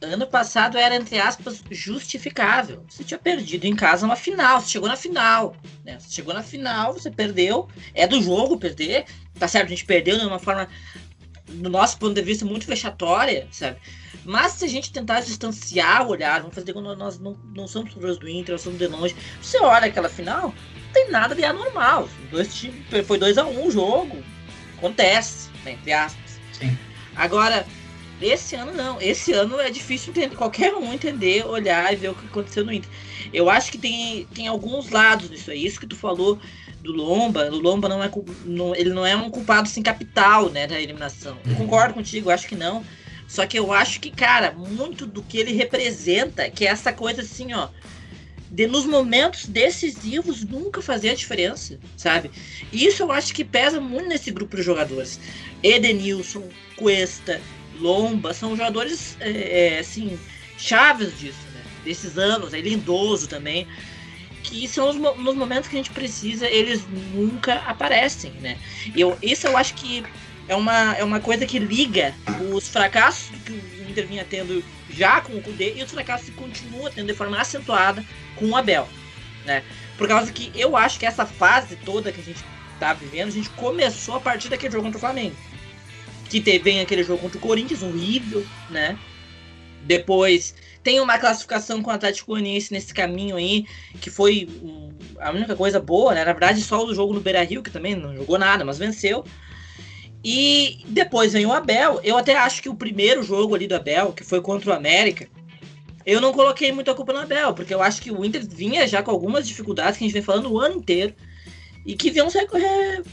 ano 0.02 0.26
passado 0.28 0.78
era, 0.78 0.96
entre 0.96 1.20
aspas, 1.20 1.64
justificável. 1.70 2.84
Você 2.90 3.04
tinha 3.04 3.18
perdido 3.18 3.66
em 3.66 3.76
casa 3.76 4.06
uma 4.06 4.16
final, 4.16 4.62
você 4.62 4.70
chegou 4.70 4.88
na 4.88 4.96
final. 4.96 5.56
Né? 5.84 5.98
Você 6.00 6.12
chegou 6.12 6.34
na 6.34 6.44
final, 6.44 6.94
você 6.94 7.12
perdeu. 7.12 7.68
É 7.94 8.08
do 8.08 8.22
jogo 8.22 8.58
perder. 8.58 9.06
Tá 9.38 9.48
certo, 9.48 9.68
a 9.68 9.70
gente 9.70 9.86
perdeu 9.86 10.18
de 10.18 10.26
uma 10.26 10.40
forma, 10.40 10.68
do 11.48 11.70
nosso 11.70 11.98
ponto 11.98 12.14
de 12.14 12.22
vista, 12.22 12.46
muito 12.46 12.66
fechatória, 12.66 13.48
sabe? 13.52 13.78
Mas 14.26 14.54
se 14.54 14.66
a 14.66 14.68
gente 14.68 14.92
tentar 14.92 15.22
distanciar 15.22 16.06
o 16.06 16.12
olhar, 16.12 16.42
vamos 16.42 16.56
fazer 16.56 16.74
quando 16.74 16.96
nós 16.96 17.20
não, 17.20 17.38
não 17.56 17.68
somos 17.68 17.94
torcedores 17.94 18.20
do 18.20 18.30
Inter, 18.30 18.54
nós 18.54 18.62
somos 18.62 18.78
de 18.78 18.88
longe. 18.88 19.16
Você 19.42 19.60
olha 19.60 19.88
aquela 19.88 20.10
final, 20.10 20.54
não 20.54 20.94
tem 20.94 21.10
nada 21.10 21.34
de 21.34 21.44
anormal. 21.44 22.08
Dois 22.30 22.54
times, 22.54 22.86
foi 23.06 23.18
2 23.18 23.38
a 23.38 23.46
1 23.46 23.60
um 23.60 23.68
o 23.68 23.72
jogo. 23.72 24.22
Acontece, 24.78 25.50
né, 25.64 25.72
entre 25.72 25.92
aspas. 25.94 26.29
Agora, 27.16 27.66
esse 28.22 28.56
ano 28.56 28.74
não. 28.74 29.02
Esse 29.02 29.32
ano 29.32 29.60
é 29.60 29.70
difícil 29.70 30.12
entender, 30.12 30.36
qualquer 30.36 30.74
um 30.74 30.94
entender, 30.94 31.46
olhar 31.46 31.92
e 31.94 31.96
ver 31.96 32.10
o 32.10 32.16
que 32.16 32.26
aconteceu 32.26 32.66
no 32.66 32.74
Inter. 32.74 32.90
Eu 33.34 33.50
acho 33.50 33.72
que 33.72 33.78
tem, 33.78 34.26
tem 34.34 34.48
alguns 34.48 34.90
lados 34.90 35.30
disso 35.30 35.52
aí. 35.52 35.66
Isso 35.66 35.80
que 35.80 35.88
tu 35.88 35.96
falou 35.96 36.40
do 36.82 36.92
Lomba, 36.92 37.50
o 37.52 37.60
Lomba 37.60 37.90
não 37.90 38.04
é 38.04 38.10
não, 38.46 38.76
ele 38.76 38.90
não 38.90 39.06
é 39.06 39.16
um 39.16 39.30
culpado 39.30 39.68
sem 39.68 39.84
capital, 39.84 40.50
né, 40.50 40.66
da 40.68 40.80
eliminação. 40.80 41.38
Eu 41.46 41.56
concordo 41.56 41.94
contigo, 41.94 42.30
acho 42.30 42.48
que 42.48 42.56
não. 42.56 42.84
Só 43.28 43.46
que 43.46 43.60
eu 43.60 43.72
acho 43.72 44.00
que, 44.00 44.10
cara, 44.10 44.52
muito 44.52 45.06
do 45.06 45.22
que 45.22 45.38
ele 45.38 45.52
representa, 45.54 46.50
que 46.50 46.66
é 46.66 46.70
essa 46.70 46.92
coisa 46.92 47.22
assim, 47.22 47.54
ó, 47.54 47.70
de 48.50 48.68
nos 48.68 48.86
momentos 48.86 49.46
decisivos 49.46 50.44
nunca 50.44 50.82
fazer 50.82 51.10
a 51.10 51.16
diferença, 51.16 51.80
sabe? 51.96 52.32
Isso 52.74 53.04
eu 53.04 53.12
acho 53.12 53.34
que 53.34 53.44
pesa 53.44 53.80
muito 53.80 54.08
nesse 54.08 54.32
grupo 54.32 54.56
de 54.56 54.64
jogadores. 54.64 55.20
Edenilson, 55.62 56.50
Cuesta, 56.76 57.40
Lomba, 57.80 58.34
são 58.34 58.56
jogadores, 58.56 59.16
é, 59.20 59.76
é, 59.76 59.80
assim, 59.80 60.20
chaves 60.58 61.18
disso, 61.20 61.38
né? 61.54 61.62
Desses 61.86 62.18
anos, 62.18 62.54
é 62.54 62.60
lindoso 62.60 63.28
também. 63.28 63.68
Que 64.44 64.68
são 64.68 64.90
os 64.90 64.96
nos 64.96 65.36
momentos 65.36 65.70
que 65.70 65.76
a 65.76 65.78
gente 65.78 65.92
precisa, 65.92 66.48
eles 66.48 66.82
nunca 67.14 67.56
aparecem, 67.56 68.32
né? 68.42 68.58
Eu, 68.96 69.18
isso 69.22 69.46
eu 69.46 69.56
acho 69.56 69.76
que 69.76 70.04
é 70.50 70.56
uma, 70.56 70.96
é 70.98 71.04
uma 71.04 71.20
coisa 71.20 71.46
que 71.46 71.60
liga 71.60 72.14
os 72.52 72.68
fracassos 72.68 73.30
que 73.46 73.54
o 73.54 73.90
Inter 73.90 74.06
vinha 74.06 74.26
tendo 74.30 74.64
já 74.90 75.22
com 75.22 75.34
o 75.34 75.42
Kudê 75.42 75.76
e 75.76 75.84
os 75.84 75.92
fracassos 75.92 76.26
que 76.26 76.36
continua 76.36 76.92
tendo 76.92 77.08
de 77.08 77.14
forma 77.14 77.40
acentuada 77.40 78.04
com 78.36 78.50
o 78.50 78.56
Abel, 78.56 78.90
né? 79.46 79.64
Por 79.98 80.08
causa 80.08 80.32
que 80.32 80.52
eu 80.56 80.76
acho 80.76 81.00
que 81.00 81.06
essa 81.06 81.26
fase 81.26 81.78
toda 81.78 82.12
que 82.12 82.20
a 82.20 82.24
gente 82.24 82.44
tá 82.80 82.94
vivendo, 82.94 83.28
a 83.30 83.32
gente 83.32 83.50
começou 83.52 84.16
a 84.16 84.20
partir 84.20 84.50
daquele 84.50 84.74
jogo 84.74 84.86
contra 84.86 84.98
o 84.98 85.02
Flamengo 85.02 85.36
que 86.30 86.40
teve 86.40 86.80
aquele 86.80 87.04
jogo 87.04 87.24
contra 87.24 87.38
o 87.38 87.42
Corinthians, 87.42 87.82
horrível, 87.82 88.46
né? 88.70 88.98
Depois 89.84 90.56
tem 90.84 91.00
uma 91.00 91.18
classificação 91.18 91.82
com 91.82 91.90
o 91.90 91.94
Atlético 91.94 92.32
Goianiense 92.32 92.72
nesse 92.72 92.94
caminho 92.94 93.36
aí, 93.36 93.66
que 94.00 94.10
foi 94.10 94.48
a 95.20 95.32
única 95.32 95.56
coisa 95.56 95.80
boa, 95.80 96.14
né? 96.14 96.24
Na 96.24 96.32
verdade, 96.32 96.62
só 96.62 96.86
o 96.86 96.94
jogo 96.94 97.14
no 97.14 97.20
Beira 97.20 97.44
Rio, 97.44 97.64
que 97.64 97.72
também 97.72 97.96
não 97.96 98.16
jogou 98.16 98.38
nada, 98.38 98.64
mas 98.64 98.78
venceu. 98.78 99.26
E 100.24 100.80
depois 100.88 101.34
vem 101.34 101.46
o 101.46 101.54
Abel. 101.54 102.00
Eu 102.04 102.18
até 102.18 102.36
acho 102.36 102.62
que 102.62 102.70
o 102.70 102.76
primeiro 102.76 103.24
jogo 103.24 103.56
ali 103.56 103.68
do 103.68 103.76
Abel, 103.76 104.12
que 104.12 104.24
foi 104.24 104.42
contra 104.42 104.72
o 104.72 104.74
América, 104.74 105.28
eu 106.06 106.20
não 106.20 106.34
coloquei 106.34 106.72
muita 106.72 106.94
culpa 106.94 107.14
no 107.14 107.20
Abel, 107.20 107.54
porque 107.54 107.74
eu 107.74 107.82
acho 107.82 108.02
que 108.02 108.12
o 108.12 108.26
Inter 108.26 108.46
vinha 108.48 108.88
já 108.88 109.02
com 109.02 109.12
algumas 109.12 109.48
dificuldades 109.48 109.98
que 109.98 110.04
a 110.04 110.08
gente 110.08 110.14
vem 110.14 110.24
falando 110.24 110.52
o 110.52 110.60
ano 110.60 110.76
inteiro 110.76 111.14
e 111.86 111.96
que 111.96 112.10
vinham 112.10 112.28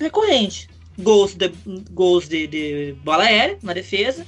recorrentes 0.01 0.69
gols 0.99 1.35
de, 1.35 1.53
gols 1.91 2.29
de, 2.29 2.47
de 2.47 2.97
bola 3.05 3.25
aérea 3.25 3.59
na 3.63 3.73
defesa. 3.73 4.27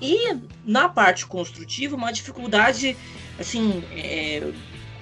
E 0.00 0.36
na 0.64 0.88
parte 0.88 1.26
construtiva, 1.26 1.96
uma 1.96 2.12
dificuldade 2.12 2.96
assim 3.38 3.82
é, 3.92 4.52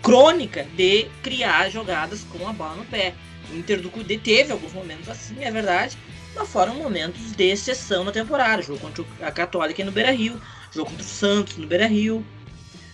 crônica 0.03 0.65
de 0.77 1.07
criar 1.23 1.69
jogadas 1.71 2.23
com 2.25 2.47
a 2.47 2.53
bola 2.53 2.77
no 2.77 2.85
pé. 2.85 3.13
O 3.53 3.57
Inter 3.57 3.81
do 3.81 3.91
Cudê 3.91 4.19
teve 4.19 4.53
alguns 4.53 4.73
momentos 4.73 5.09
assim, 5.09 5.43
é 5.43 5.51
verdade, 5.51 5.99
mas 6.35 6.49
foram 6.49 6.75
momentos 6.75 7.33
de 7.33 7.45
exceção 7.45 8.05
na 8.05 8.13
temporada. 8.13 8.63
Jogo 8.63 8.81
contra 8.81 9.05
a 9.23 9.31
Católica 9.31 9.85
no 9.85 9.93
Beira 9.93 10.11
Rio, 10.11 10.41
jogo 10.73 10.91
contra 10.91 11.05
o 11.05 11.09
Santos 11.09 11.57
no 11.57 11.67
Beira 11.67 11.87
Rio, 11.87 12.25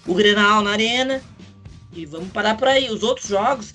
o 0.06 0.14
Grenal 0.14 0.62
na 0.62 0.70
Arena. 0.70 1.22
E 1.92 2.06
vamos 2.06 2.30
parar 2.30 2.56
por 2.56 2.68
aí. 2.68 2.88
Os 2.90 3.02
outros 3.02 3.28
jogos 3.28 3.74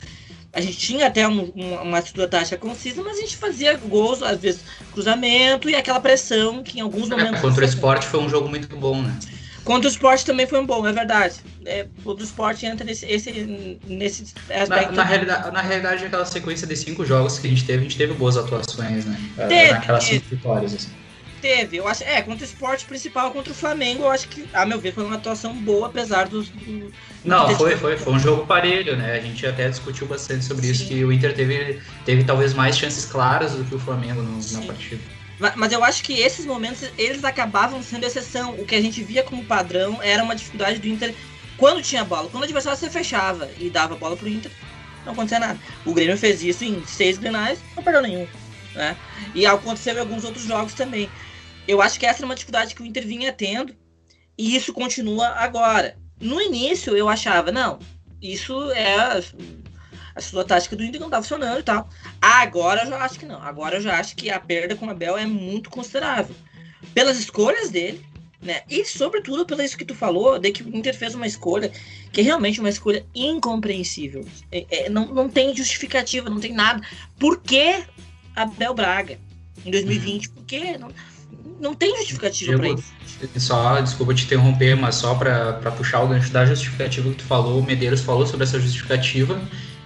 a 0.55 0.62
gente 0.62 0.77
tinha 0.77 1.07
até 1.07 1.27
um, 1.27 1.51
uma, 1.53 1.81
uma 1.81 2.00
estrutura 2.00 2.29
tática 2.29 2.57
concisa, 2.57 3.03
mas 3.03 3.17
a 3.17 3.22
gente 3.22 3.36
fazia 3.36 3.75
gols, 3.75 4.24
às 4.24 4.39
vezes 4.39 4.62
cruzamento 4.93 5.69
e 5.69 5.75
aquela 5.75 6.00
pressão 6.00 6.63
que 6.63 6.79
em 6.79 6.81
alguns 6.81 7.12
é, 7.12 7.15
momentos. 7.15 7.39
É, 7.39 7.41
contra 7.41 7.62
o 7.62 7.67
esporte 7.67 8.07
foi 8.07 8.22
um 8.22 8.29
jogo 8.29 8.48
muito 8.48 8.74
bom, 8.77 9.01
né? 9.01 9.19
Contra 9.65 9.89
o 9.89 9.91
esporte 9.91 10.24
também 10.24 10.45
foi 10.45 10.60
um 10.60 10.65
bom, 10.65 10.88
é 10.88 10.93
verdade. 10.93 11.38
É, 11.65 11.88
o 12.05 12.13
do 12.13 12.24
esporte 12.24 12.67
entra 12.67 12.86
nesse, 12.86 13.03
esse, 13.07 13.79
nesse 13.88 14.24
aspecto. 14.48 14.91
Na, 14.91 14.98
na, 14.98 15.03
realidade, 15.03 15.51
na 15.51 15.62
realidade, 15.62 16.05
aquela 16.05 16.25
sequência 16.25 16.67
de 16.67 16.75
cinco 16.75 17.03
jogos 17.03 17.39
que 17.39 17.48
a 17.48 17.50
gente 17.50 17.65
teve, 17.65 17.79
a 17.79 17.84
gente 17.84 17.98
teve 17.98 18.13
boas 18.13 18.38
atuações, 18.38 19.05
né? 19.05 19.19
Teve, 19.36 19.72
Naquelas 19.72 20.03
cinco 20.03 20.25
vitórias, 20.29 20.75
assim. 20.75 20.91
Teve, 21.41 21.77
eu 21.77 21.88
acho. 21.88 22.03
É, 22.03 22.22
contra 22.22 22.45
o 22.45 22.48
esporte 22.48 22.86
principal, 22.86 23.31
contra 23.31 23.51
o 23.51 23.55
Flamengo, 23.55 24.03
eu 24.03 24.12
acho 24.12 24.27
que, 24.27 24.48
a 24.53 24.67
meu 24.67 24.79
ver, 24.79 24.93
foi 24.93 25.03
uma 25.03 25.15
atuação 25.15 25.55
boa, 25.55 25.88
apesar 25.88 26.27
dos. 26.27 26.50
Do, 26.50 26.91
não, 27.24 27.50
foi, 27.55 27.75
foi, 27.75 27.98
foi 27.98 28.13
um 28.13 28.19
jogo 28.19 28.45
parelho, 28.45 28.95
né? 28.95 29.13
A 29.15 29.19
gente 29.19 29.45
até 29.48 29.67
discutiu 29.67 30.05
bastante 30.05 30.45
sobre 30.45 30.67
Sim. 30.67 30.72
isso, 30.72 30.88
que 30.88 31.03
o 31.03 31.12
Inter 31.12 31.34
teve, 31.34 31.81
teve 32.05 32.24
talvez 32.24 32.53
mais 32.53 32.77
chances 32.77 33.05
claras 33.05 33.53
do 33.53 33.63
que 33.63 33.74
o 33.74 33.79
Flamengo 33.79 34.22
no, 34.22 34.39
na 34.51 34.62
partida. 34.62 35.01
Mas 35.56 35.72
eu 35.72 35.84
acho 35.84 36.04
que 36.04 36.13
esses 36.13 36.46
momentos 36.46 36.89
eles 36.98 37.24
acabavam 37.24 37.84
sendo 37.84 38.06
exceção. 38.06 38.56
O 38.56 38.65
que 38.65 38.75
a 38.75 38.82
gente 38.82 39.04
via 39.04 39.24
como 39.24 39.44
padrão 39.44 40.01
era 40.01 40.24
uma 40.24 40.36
dificuldade 40.36 40.80
do 40.80 40.88
Inter 40.88 41.13
quando 41.58 41.82
tinha 41.82 42.04
bola. 42.06 42.30
Quando 42.30 42.42
o 42.42 42.46
adversário 42.46 42.80
se 42.80 42.89
fechava 42.89 43.50
e 43.60 43.70
dava 43.70 43.96
bola 43.96 44.15
pro 44.15 44.30
Inter, 44.30 44.51
não 45.06 45.13
acontecia 45.13 45.39
nada. 45.39 45.60
O 45.86 45.94
Grêmio 45.94 46.18
fez 46.18 46.42
isso 46.42 46.63
em 46.63 46.86
seis 46.86 47.18
grenais, 47.18 47.60
não 47.75 47.84
perdeu 47.84 48.01
nenhum. 48.01 48.27
Né? 48.74 48.96
E 49.34 49.46
aconteceu 49.46 49.96
em 49.96 50.00
alguns 50.00 50.24
outros 50.24 50.46
jogos 50.46 50.74
também. 50.74 51.10
Eu 51.68 51.82
acho 51.82 52.00
que 52.00 52.06
essa 52.06 52.24
é 52.24 52.25
uma 52.25 52.36
dificuldade 52.36 52.75
que 52.75 52.82
o 52.82 52.86
Inter 52.86 53.06
vinha 53.06 53.34
tendo 53.34 53.75
e 54.38 54.56
isso 54.56 54.74
continua 54.74 55.27
agora. 55.30 55.98
No 56.20 56.42
início 56.42 56.96
eu 56.96 57.10
achava, 57.10 57.51
não, 57.51 57.80
isso 58.22 58.72
é 58.72 59.22
a, 60.15 60.19
a 60.19 60.22
sua 60.22 60.43
tática 60.43 60.75
do 60.75 60.84
Inter 60.84 61.01
não 61.01 61.10
tá 61.10 61.22
funcionando 61.22 61.60
e 61.60 61.63
tal. 61.63 61.89
Agora 62.22 62.84
eu 62.84 62.89
já 62.89 62.98
acho 62.98 63.19
que 63.19 63.25
não. 63.25 63.41
Agora 63.41 63.77
eu 63.77 63.81
já 63.81 64.00
acho 64.00 64.15
que 64.15 64.29
a 64.29 64.39
perda 64.39 64.75
com 64.75 64.88
o 64.88 64.89
Abel 64.89 65.17
é 65.17 65.25
muito 65.25 65.69
considerável. 65.69 66.36
Pelas 66.93 67.19
escolhas 67.19 67.69
dele, 67.69 68.03
né? 68.41 68.62
E 68.69 68.86
sobretudo 68.86 69.45
pelo 69.45 69.62
isso 69.62 69.77
que 69.77 69.86
tu 69.86 69.95
falou, 69.95 70.38
de 70.38 70.51
que 70.51 70.63
o 70.63 70.75
Inter 70.75 70.95
fez 70.95 71.15
uma 71.15 71.25
escolha 71.25 71.72
que 72.12 72.22
é 72.22 72.24
realmente 72.24 72.60
uma 72.60 72.69
escolha 72.69 73.05
incompreensível. 73.13 74.25
É, 74.51 74.65
é, 74.69 74.89
não, 74.89 75.07
não 75.07 75.27
tem 75.27 75.55
justificativa, 75.55 76.29
não 76.29 76.39
tem 76.39 76.53
nada. 76.53 76.81
Por 77.19 77.41
que 77.41 77.84
Abel 78.36 78.74
Braga 78.74 79.17
em 79.65 79.72
2020? 79.72 80.29
Por 80.29 80.43
que? 80.45 80.77
Não, 80.77 80.89
não 81.60 81.74
tem 81.74 81.98
justificativa 81.98 82.57
para 82.57 82.69
isso. 82.69 82.93
Só, 83.38 83.79
desculpa 83.79 84.13
te 84.13 84.25
interromper, 84.25 84.75
mas 84.75 84.95
só 84.95 85.15
para 85.15 85.72
puxar 85.72 86.01
o 86.01 86.07
gancho 86.07 86.31
da 86.31 86.45
justificativa 86.45 87.10
que 87.10 87.15
tu 87.15 87.24
falou, 87.24 87.60
o 87.60 87.63
Medeiros 87.63 88.01
falou 88.01 88.27
sobre 88.27 88.43
essa 88.43 88.60
justificativa, 88.60 89.41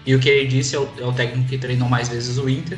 e 0.05 0.15
o 0.15 0.19
que 0.19 0.29
ele 0.29 0.47
disse 0.47 0.75
é 0.75 0.79
o, 0.79 0.89
é 0.99 1.05
o 1.05 1.13
técnico 1.13 1.49
que 1.49 1.57
treinou 1.57 1.89
mais 1.89 2.09
vezes 2.09 2.37
o 2.37 2.49
Inter, 2.49 2.77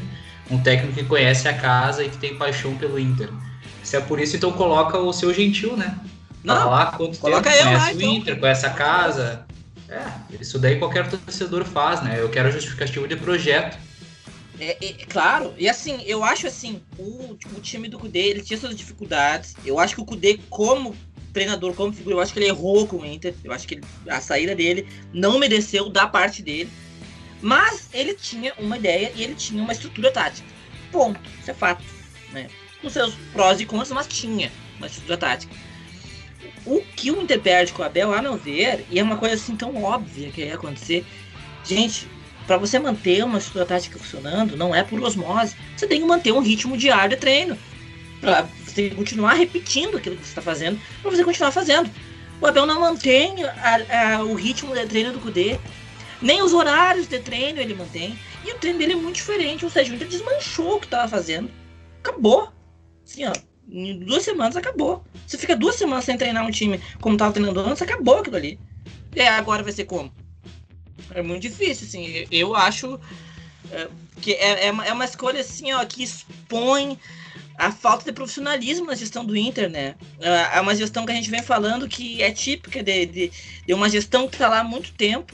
um 0.50 0.60
técnico 0.62 0.94
que 0.94 1.04
conhece 1.06 1.48
a 1.48 1.54
casa 1.54 2.04
e 2.04 2.10
que 2.10 2.18
tem 2.18 2.38
paixão 2.38 2.76
pelo 2.76 3.00
Inter. 3.00 3.30
Se 3.84 3.98
é 3.98 4.02
por 4.02 4.20
isso, 4.20 4.36
então 4.36 4.52
coloca 4.52 4.98
o 4.98 5.14
seu 5.14 5.34
gentil, 5.34 5.76
né? 5.76 5.98
Não, 6.44 6.56
tá 6.56 6.66
lá 6.66 6.86
quanto 6.88 7.20
coloca 7.20 7.50
tempo, 7.50 7.64
conhece 7.64 7.86
lá, 7.86 7.88
o 7.88 7.96
então. 7.96 8.14
Inter, 8.14 8.40
conhece 8.40 8.66
a 8.66 8.70
casa. 8.72 9.46
É, 9.88 10.04
isso 10.40 10.58
daí 10.58 10.78
qualquer 10.78 11.10
torcedor 11.10 11.66
faz, 11.66 12.02
né? 12.02 12.18
Eu 12.20 12.30
quero 12.30 12.48
a 12.48 12.52
justificativa 12.52 13.08
de 13.08 13.16
projeto 13.16 13.78
é, 14.62 14.78
é, 14.80 14.94
claro, 15.10 15.56
e 15.58 15.68
assim, 15.68 16.04
eu 16.06 16.24
acho 16.24 16.46
assim, 16.46 16.84
o, 16.96 17.36
o 17.56 17.60
time 17.60 17.90
do 17.90 17.98
Kudê, 17.98 18.20
ele 18.20 18.44
tinha 18.44 18.60
suas 18.60 18.76
dificuldades. 18.76 19.56
Eu 19.66 19.80
acho 19.80 19.96
que 19.96 20.02
o 20.02 20.06
Kudê, 20.06 20.40
como 20.52 20.96
treinador, 21.34 21.74
como 21.74 21.92
figura, 21.92 22.18
eu 22.18 22.20
acho 22.20 22.32
que 22.32 22.38
ele 22.38 22.50
errou 22.50 22.86
com 22.86 22.98
o 22.98 23.06
Inter. 23.06 23.34
Eu 23.44 23.52
acho 23.52 23.68
que 23.68 23.76
ele, 23.76 23.84
a 24.08 24.22
saída 24.22 24.54
dele 24.54 24.88
não 25.12 25.40
mereceu 25.40 25.90
da 25.90 26.06
parte 26.06 26.44
dele. 26.44 26.70
Mas 27.42 27.90
ele 27.94 28.14
tinha 28.14 28.54
uma 28.58 28.78
ideia 28.78 29.12
e 29.16 29.24
ele 29.24 29.36
tinha 29.36 29.62
uma 29.62 29.74
estrutura 29.74 30.12
tática. 30.12 30.48
Ponto. 30.92 31.20
Isso 31.40 31.52
é 31.52 31.54
fato. 31.54 31.84
Né? 32.32 32.48
Com 32.82 32.90
seus 32.90 33.14
prós 33.34 33.60
e 33.60 33.66
contras, 33.66 33.92
mas 33.92 34.08
tinha 34.08 34.52
uma 34.78 34.88
estrutura 34.88 35.18
tática. 35.18 35.54
O 36.66 36.82
que 36.96 37.10
o 37.10 37.22
Inter 37.22 37.40
perde 37.40 37.74
com 37.74 37.82
o 37.82 37.86
Abel, 37.86 38.14
a 38.14 38.22
meu 38.22 38.38
ver, 38.38 38.86
e 38.90 39.00
é 39.00 39.04
uma 39.04 39.18
coisa 39.18 39.36
assim 39.36 39.56
tão 39.56 39.82
óbvia 39.84 40.30
que 40.30 40.42
ia 40.42 40.56
acontecer. 40.56 41.04
Gente, 41.64 42.08
para 42.46 42.58
você 42.58 42.78
manter 42.78 43.24
uma 43.24 43.38
estrutura 43.38 43.66
tática 43.66 43.98
funcionando, 43.98 44.56
não 44.56 44.74
é 44.74 44.84
por 44.84 45.02
osmose. 45.02 45.56
Você 45.76 45.88
tem 45.88 46.02
que 46.02 46.08
manter 46.08 46.32
um 46.32 46.40
ritmo 46.40 46.78
diário 46.78 47.12
de 47.12 47.18
treino. 47.18 47.58
Pra 48.20 48.48
você 48.64 48.92
continuar 48.92 49.34
repetindo 49.34 49.98
aquilo 49.98 50.16
que 50.16 50.24
você 50.24 50.30
está 50.30 50.42
fazendo, 50.42 50.80
para 51.02 51.10
você 51.10 51.24
continuar 51.24 51.52
fazendo. 51.52 51.90
O 52.40 52.46
Abel 52.46 52.66
não 52.66 52.80
mantém 52.80 53.44
a, 53.44 54.16
a, 54.16 54.24
o 54.24 54.36
ritmo 54.36 54.76
de 54.76 54.86
treino 54.86 55.14
do 55.14 55.20
Kudê. 55.20 55.60
Nem 56.22 56.42
os 56.44 56.54
horários 56.54 57.08
de 57.08 57.20
treino 57.20 57.60
ele 57.60 57.74
mantém. 57.74 58.18
E 58.46 58.52
o 58.52 58.58
treino 58.58 58.80
dele 58.80 58.94
é 58.94 58.96
muito 58.96 59.16
diferente. 59.16 59.66
Ou 59.66 59.72
seja, 59.72 59.94
ele 59.94 60.06
desmanchou 60.06 60.76
o 60.76 60.80
que 60.80 60.86
estava 60.86 61.08
fazendo. 61.08 61.50
Acabou. 62.00 62.52
Assim, 63.04 63.26
ó. 63.26 63.34
Em 63.70 64.00
duas 64.00 64.24
semanas 64.24 64.56
acabou. 64.58 65.04
Você 65.26 65.38
fica 65.38 65.56
duas 65.56 65.76
semanas 65.76 66.06
sem 66.06 66.18
treinar 66.18 66.46
um 66.46 66.52
time 66.52 66.80
como 67.00 67.16
estava 67.16 67.32
treinando 67.32 67.62
antes, 67.62 67.82
acabou 67.82 68.20
aquilo 68.20 68.36
ali. 68.36 68.60
E 69.16 69.22
agora 69.22 69.64
vai 69.64 69.72
ser 69.72 69.86
como? 69.86 70.12
É 71.14 71.22
muito 71.22 71.44
difícil, 71.44 71.88
assim. 71.88 72.28
Eu 72.30 72.56
acho 72.56 73.00
é, 73.72 73.88
que 74.20 74.34
é, 74.34 74.68
é, 74.68 74.72
uma, 74.72 74.86
é 74.86 74.94
uma 74.94 75.06
escolha, 75.06 75.40
assim, 75.40 75.72
ó, 75.74 75.84
que 75.86 76.04
expõe 76.04 77.00
a 77.58 77.72
falta 77.72 78.06
de 78.06 78.12
profissionalismo 78.12 78.88
na 78.88 78.96
gestão 78.96 79.24
do 79.24 79.38
Inter, 79.38 79.70
né? 79.70 79.96
É, 80.20 80.58
é 80.58 80.62
uma 80.62 80.76
gestão 80.76 81.06
que 81.06 81.12
a 81.12 81.16
gente 81.16 81.30
vem 81.30 81.42
falando 81.42 81.88
que 81.88 82.22
é 82.22 82.32
típica 82.32 82.84
de, 82.84 83.06
de, 83.06 83.32
de 83.66 83.74
uma 83.74 83.90
gestão 83.90 84.28
que 84.28 84.36
está 84.36 84.50
lá 84.50 84.60
há 84.60 84.64
muito 84.64 84.92
tempo 84.94 85.34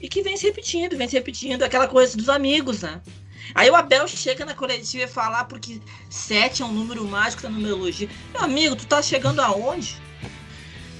e 0.00 0.08
que 0.08 0.22
vem 0.22 0.36
se 0.36 0.46
repetindo, 0.46 0.96
vem 0.96 1.08
se 1.08 1.16
repetindo, 1.16 1.62
aquela 1.62 1.88
coisa 1.88 2.16
dos 2.16 2.28
amigos, 2.28 2.82
né? 2.82 3.00
Aí 3.54 3.70
o 3.70 3.74
Abel 3.74 4.06
chega 4.08 4.44
na 4.44 4.54
coletiva 4.54 5.04
e 5.04 5.08
fala 5.08 5.44
porque 5.44 5.80
7 6.08 6.62
é 6.62 6.64
um 6.64 6.72
número 6.72 7.04
mágico 7.04 7.42
da 7.42 7.48
numerologia. 7.48 8.08
Meu 8.32 8.42
amigo, 8.42 8.76
tu 8.76 8.86
tá 8.86 9.02
chegando 9.02 9.40
aonde? 9.40 9.96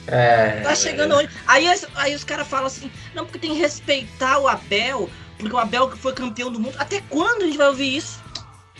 É, 0.07 0.61
tá 0.63 0.75
chegando 0.75 1.17
onde? 1.17 1.31
Aí, 1.47 1.67
aí 1.95 2.15
os 2.15 2.25
caras 2.25 2.47
falam 2.47 2.67
assim, 2.67 2.91
não, 3.15 3.25
porque 3.25 3.39
tem 3.39 3.51
que 3.51 3.59
respeitar 3.59 4.39
o 4.39 4.49
Abel, 4.49 5.09
porque 5.39 5.55
o 5.55 5.59
Abel 5.59 5.91
foi 5.97 6.13
campeão 6.13 6.51
do 6.51 6.61
mundo. 6.61 6.77
Até 6.79 7.01
quando 7.09 7.43
a 7.43 7.47
gente 7.47 7.59
vai 7.59 7.69
ouvir 7.69 7.97
isso? 7.97 8.24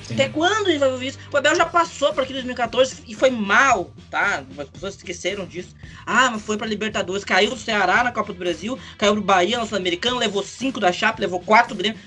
Sim. 0.07 0.15
Até 0.15 0.29
quando 0.29 0.67
a 0.67 0.71
gente 0.71 0.81
vai 0.81 0.91
ouvir 0.91 1.09
isso? 1.09 1.19
O 1.33 1.37
Abel 1.37 1.55
já 1.55 1.65
passou 1.65 2.13
por 2.13 2.23
aqui 2.23 2.33
em 2.33 2.37
2014 2.37 3.03
e 3.07 3.15
foi 3.15 3.31
mal, 3.31 3.91
tá? 4.11 4.45
As 4.59 4.69
pessoas 4.69 4.97
esqueceram 4.97 5.47
disso. 5.47 5.75
Ah, 6.05 6.31
mas 6.31 6.43
foi 6.43 6.57
pra 6.57 6.67
Libertadores, 6.67 7.25
caiu 7.25 7.51
do 7.51 7.57
Ceará 7.57 8.05
na 8.05 8.13
Copa 8.13 8.33
do 8.33 8.39
Brasil, 8.39 8.79
caiu 8.99 9.15
do 9.15 9.23
Bahia 9.23 9.59
no 9.59 9.67
Sul-Americano, 9.67 10.19
levou 10.19 10.43
cinco 10.43 10.79
da 10.79 10.93
Chapa, 10.93 11.21
levou 11.21 11.41
quatro 11.41 11.75
do 11.75 11.79
Grêmio. 11.79 11.99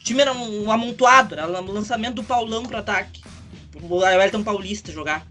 O 0.00 0.04
time 0.04 0.20
era 0.20 0.32
um 0.32 0.70
amontoado, 0.70 1.34
era 1.34 1.46
o 1.46 1.72
lançamento 1.72 2.16
do 2.16 2.24
Paulão 2.24 2.64
pro 2.64 2.78
ataque. 2.78 3.22
O 3.80 4.04
Elton 4.04 4.42
Paulista 4.42 4.90
jogar. 4.90 5.24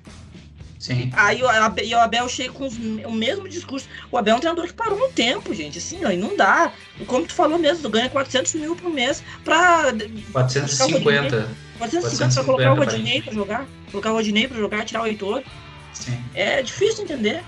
Sim. 0.80 1.10
Aí 1.14 1.42
o 1.42 1.50
Abel, 1.50 1.98
o 1.98 2.02
Abel 2.02 2.30
chega 2.30 2.54
com 2.54 2.66
os, 2.66 2.78
o 2.78 3.12
mesmo 3.12 3.50
discurso. 3.50 3.88
O 4.12 4.18
Abel 4.18 4.36
é 4.36 4.38
um 4.38 4.40
treinador 4.40 4.68
que 4.68 4.74
parou 4.74 4.98
um 4.98 5.12
tempo, 5.12 5.54
gente. 5.54 5.80
Assim, 5.80 6.06
ó, 6.06 6.12
e 6.12 6.18
não 6.18 6.38
dá. 6.38 6.72
Como 7.08 7.26
tu 7.26 7.34
falou 7.34 7.58
mesmo, 7.58 7.82
tu 7.82 7.90
ganha 7.90 8.10
400 8.10 8.54
mil 8.54 8.76
por 8.76 8.92
mês 8.92 9.24
pra. 9.44 9.92
450. 10.32 11.67
450 11.78 12.34
pra 12.34 12.44
colocar 12.44 12.74
o 12.74 12.76
Rodinei 12.76 13.22
pra 13.22 13.34
jogar. 13.34 13.66
Colocar 13.92 14.12
o 14.12 14.16
Rodinei 14.16 14.48
pra 14.48 14.58
jogar, 14.58 14.86
tirar 14.86 15.04
o 15.04 15.08
Heitor. 15.08 15.44
Sim. 15.94 16.18
É 16.34 16.62
difícil 16.62 17.04
entender. 17.04 17.44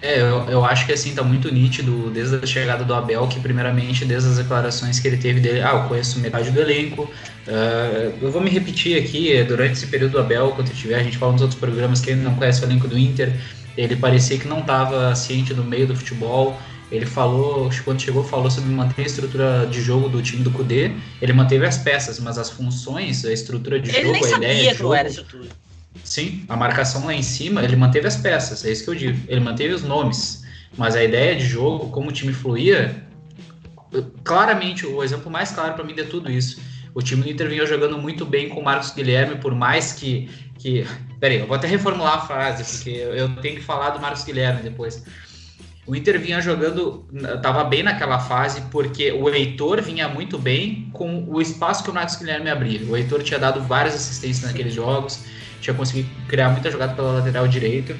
É, 0.00 0.20
eu, 0.20 0.48
eu 0.48 0.64
acho 0.64 0.86
que 0.86 0.92
assim, 0.92 1.12
tá 1.12 1.24
muito 1.24 1.52
nítido 1.52 2.08
desde 2.10 2.36
a 2.36 2.46
chegada 2.46 2.84
do 2.84 2.94
Abel, 2.94 3.26
que 3.26 3.40
primeiramente, 3.40 4.04
desde 4.04 4.28
as 4.28 4.36
declarações 4.36 5.00
que 5.00 5.08
ele 5.08 5.16
teve 5.16 5.40
dele, 5.40 5.60
ah, 5.60 5.70
eu 5.70 5.88
conheço 5.88 6.20
metade 6.20 6.50
do 6.50 6.60
elenco. 6.60 7.02
Uh, 7.02 8.14
eu 8.22 8.30
vou 8.30 8.40
me 8.40 8.48
repetir 8.48 9.02
aqui, 9.02 9.42
durante 9.42 9.72
esse 9.72 9.88
período 9.88 10.12
do 10.12 10.18
Abel, 10.20 10.52
quando 10.52 10.72
tiver, 10.72 10.96
a 10.96 11.02
gente 11.02 11.18
fala 11.18 11.32
nos 11.32 11.42
outros 11.42 11.58
programas 11.58 12.00
que 12.00 12.10
ele 12.10 12.20
não 12.20 12.34
conhece 12.36 12.62
o 12.62 12.66
elenco 12.66 12.86
do 12.86 12.96
Inter, 12.96 13.32
ele 13.76 13.96
parecia 13.96 14.38
que 14.38 14.46
não 14.46 14.60
estava 14.60 15.14
ciente 15.16 15.52
do 15.52 15.64
meio 15.64 15.86
do 15.86 15.96
futebol. 15.96 16.60
Ele 16.90 17.04
falou, 17.04 17.70
quando 17.84 18.00
chegou, 18.00 18.24
falou 18.24 18.50
sobre 18.50 18.70
manter 18.70 19.02
a 19.02 19.06
estrutura 19.06 19.66
de 19.70 19.80
jogo 19.80 20.08
do 20.08 20.22
time 20.22 20.42
do 20.42 20.50
Cudê. 20.50 20.92
Ele 21.20 21.32
manteve 21.32 21.66
as 21.66 21.78
peças, 21.78 22.18
mas 22.18 22.38
as 22.38 22.48
funções, 22.50 23.24
a 23.24 23.32
estrutura 23.32 23.78
de 23.78 23.94
ele 23.94 24.14
jogo, 24.18 24.34
a 24.34 24.38
ideia 24.38 24.72
de 24.72 24.78
jogo. 24.78 24.94
Era 24.94 25.08
estrutura 25.08 25.48
Sim, 26.04 26.44
a 26.48 26.56
marcação 26.56 27.06
lá 27.06 27.14
em 27.14 27.22
cima, 27.22 27.62
ele 27.62 27.76
manteve 27.76 28.06
as 28.06 28.16
peças, 28.16 28.64
é 28.64 28.70
isso 28.70 28.84
que 28.84 28.90
eu 28.90 28.94
digo. 28.94 29.18
Ele 29.28 29.40
manteve 29.40 29.74
os 29.74 29.82
nomes, 29.82 30.44
mas 30.76 30.96
a 30.96 31.02
ideia 31.02 31.36
de 31.36 31.44
jogo, 31.44 31.90
como 31.90 32.08
o 32.08 32.12
time 32.12 32.32
fluía, 32.32 33.04
claramente, 34.24 34.86
o 34.86 35.02
exemplo 35.02 35.30
mais 35.30 35.50
claro 35.50 35.74
para 35.74 35.84
mim 35.84 35.94
de 35.94 36.04
tudo 36.04 36.30
isso. 36.30 36.60
O 36.94 37.02
time 37.02 37.22
do 37.22 37.30
Inter 37.30 37.48
vinha 37.48 37.66
jogando 37.66 37.98
muito 37.98 38.24
bem 38.24 38.48
com 38.48 38.60
o 38.60 38.64
Marcos 38.64 38.90
Guilherme, 38.90 39.36
por 39.36 39.54
mais 39.54 39.92
que. 39.92 40.30
que... 40.58 40.86
Peraí, 41.20 41.38
eu 41.38 41.46
vou 41.46 41.56
até 41.56 41.66
reformular 41.66 42.14
a 42.14 42.20
frase, 42.20 42.64
porque 42.64 42.90
eu 42.90 43.36
tenho 43.36 43.56
que 43.56 43.62
falar 43.62 43.90
do 43.90 44.00
Marcos 44.00 44.24
Guilherme 44.24 44.62
depois. 44.62 45.02
O 45.88 45.96
Inter 45.96 46.20
vinha 46.20 46.40
jogando, 46.40 47.04
estava 47.12 47.64
bem 47.64 47.82
naquela 47.82 48.20
fase, 48.20 48.60
porque 48.70 49.10
o 49.10 49.28
Heitor 49.28 49.82
vinha 49.82 50.06
muito 50.06 50.38
bem 50.38 50.90
com 50.92 51.24
o 51.26 51.40
espaço 51.40 51.82
que 51.82 51.90
o 51.90 51.94
Marcos 51.94 52.16
Guilherme 52.16 52.50
abria. 52.50 52.82
O 52.86 52.96
Heitor 52.96 53.22
tinha 53.22 53.40
dado 53.40 53.62
várias 53.62 53.94
assistências 53.94 54.44
naqueles 54.44 54.74
jogos 54.74 55.24
tinha 55.60 55.74
conseguido 55.74 56.08
criar 56.26 56.50
muita 56.50 56.70
jogada 56.70 56.94
pela 56.94 57.12
lateral 57.12 57.46
direita. 57.48 57.96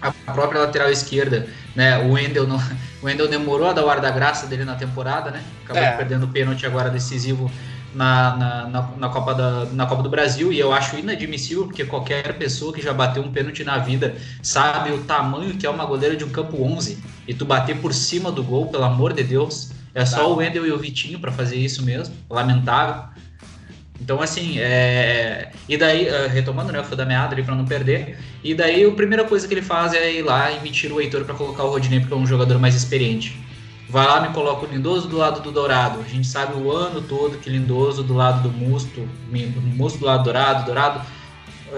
A 0.00 0.10
própria 0.32 0.60
lateral 0.60 0.90
esquerda, 0.90 1.48
né? 1.74 1.98
O 1.98 2.12
Wendel, 2.12 2.46
não, 2.46 2.56
o 3.02 3.06
Wendel 3.06 3.28
demorou 3.28 3.68
a 3.68 3.72
dar 3.72 3.84
o 3.84 3.88
ar 3.88 4.00
da 4.00 4.10
graça 4.10 4.46
dele 4.46 4.64
na 4.64 4.74
temporada, 4.74 5.30
né? 5.30 5.42
Acabou 5.64 5.82
é. 5.82 5.96
perdendo 5.96 6.26
o 6.26 6.28
pênalti 6.28 6.66
agora 6.66 6.90
decisivo 6.90 7.50
na, 7.94 8.36
na, 8.36 8.68
na, 8.68 8.88
na, 8.98 9.08
Copa 9.08 9.34
da, 9.34 9.66
na 9.66 9.86
Copa 9.86 10.02
do 10.02 10.08
Brasil 10.08 10.52
e 10.52 10.58
eu 10.58 10.72
acho 10.72 10.96
inadmissível 10.96 11.64
porque 11.64 11.84
qualquer 11.84 12.36
pessoa 12.36 12.72
que 12.72 12.82
já 12.82 12.92
bateu 12.92 13.22
um 13.22 13.30
pênalti 13.30 13.62
na 13.64 13.78
vida 13.78 14.16
sabe 14.42 14.90
o 14.90 14.98
tamanho 15.04 15.56
que 15.56 15.66
é 15.66 15.70
uma 15.70 15.84
goleira 15.84 16.16
de 16.16 16.24
um 16.24 16.30
campo 16.30 16.62
11 16.62 16.98
e 17.26 17.34
tu 17.34 17.44
bater 17.44 17.76
por 17.78 17.94
cima 17.94 18.30
do 18.30 18.42
gol, 18.42 18.66
pelo 18.66 18.84
amor 18.84 19.12
de 19.12 19.22
Deus. 19.22 19.70
É 19.94 20.04
só 20.04 20.18
tá. 20.18 20.26
o 20.26 20.36
Wendel 20.36 20.66
e 20.66 20.72
o 20.72 20.78
Vitinho 20.78 21.20
para 21.20 21.30
fazer 21.30 21.56
isso 21.56 21.84
mesmo, 21.84 22.14
lamentável. 22.28 23.04
Então, 24.00 24.20
assim, 24.20 24.58
é... 24.58 25.52
e 25.68 25.76
daí, 25.76 26.08
uh, 26.08 26.28
retomando, 26.28 26.72
né, 26.72 26.80
o 26.80 26.84
fio 26.84 26.96
da 26.96 27.06
meada 27.06 27.32
ali 27.32 27.44
pra 27.44 27.54
não 27.54 27.64
perder, 27.64 28.18
e 28.42 28.52
daí 28.52 28.84
a 28.84 28.90
primeira 28.90 29.24
coisa 29.24 29.46
que 29.46 29.54
ele 29.54 29.62
faz 29.62 29.94
é 29.94 30.12
ir 30.12 30.22
lá 30.22 30.50
e 30.50 30.60
me 30.60 30.70
tira 30.70 30.92
o 30.92 31.00
Heitor 31.00 31.24
para 31.24 31.34
colocar 31.34 31.62
o 31.62 31.70
Rodinei, 31.70 32.00
porque 32.00 32.12
é 32.12 32.16
um 32.16 32.26
jogador 32.26 32.58
mais 32.58 32.74
experiente. 32.74 33.40
Vai 33.94 34.08
lá, 34.08 34.20
me 34.20 34.34
coloca 34.34 34.66
o 34.66 34.68
Lindoso 34.68 35.06
do 35.06 35.16
lado 35.16 35.40
do 35.40 35.52
Dourado. 35.52 36.00
A 36.00 36.08
gente 36.08 36.26
sabe 36.26 36.60
o 36.60 36.72
ano 36.72 37.00
todo 37.00 37.38
que 37.38 37.48
Lindoso 37.48 38.02
do 38.02 38.12
lado 38.12 38.42
do 38.42 38.52
Musto, 38.52 39.08
Musto 39.30 40.00
do 40.00 40.06
lado 40.06 40.18
do 40.18 40.24
Dourado, 40.24 40.64
Dourado 40.64 41.00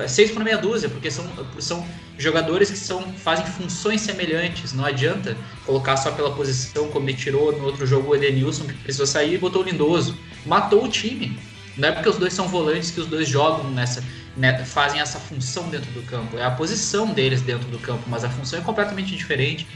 seis 0.09 0.31
por 0.31 0.43
meia 0.43 0.57
dúzia, 0.57 0.89
porque 0.89 1.11
são, 1.11 1.27
são 1.59 1.87
jogadores 2.17 2.71
que 2.71 2.79
são, 2.79 3.03
fazem 3.19 3.45
funções 3.45 4.01
semelhantes. 4.01 4.73
Não 4.73 4.87
adianta 4.87 5.37
colocar 5.67 5.99
só 5.99 6.11
pela 6.11 6.31
posição, 6.31 6.89
como 6.89 7.07
ele 7.07 7.19
tirou 7.19 7.53
no 7.53 7.67
outro 7.67 7.87
jogo 7.87 8.13
o 8.13 8.17
Edenilson, 8.17 8.65
que 8.65 8.73
precisou 8.73 9.07
sair 9.07 9.35
e 9.35 9.39
botou 9.39 9.61
o 9.61 9.65
Lindoso. 9.67 10.17
Matou 10.47 10.87
o 10.87 10.89
time. 10.89 11.39
Não 11.77 11.91
é 11.91 11.93
porque 11.93 12.09
os 12.09 12.17
dois 12.17 12.33
são 12.33 12.49
volantes 12.49 12.91
que 12.91 12.99
os 12.99 13.07
dois 13.07 13.29
jogam 13.29 13.71
nessa, 13.73 14.03
né, 14.35 14.65
fazem 14.65 15.03
essa 15.03 15.19
função 15.19 15.69
dentro 15.69 15.91
do 15.91 16.01
campo. 16.05 16.39
É 16.39 16.45
a 16.47 16.51
posição 16.51 17.09
deles 17.09 17.43
dentro 17.43 17.69
do 17.69 17.79
campo, 17.79 18.05
mas 18.07 18.25
a 18.25 18.31
função 18.31 18.59
é 18.59 18.63
completamente 18.63 19.15
diferente. 19.15 19.69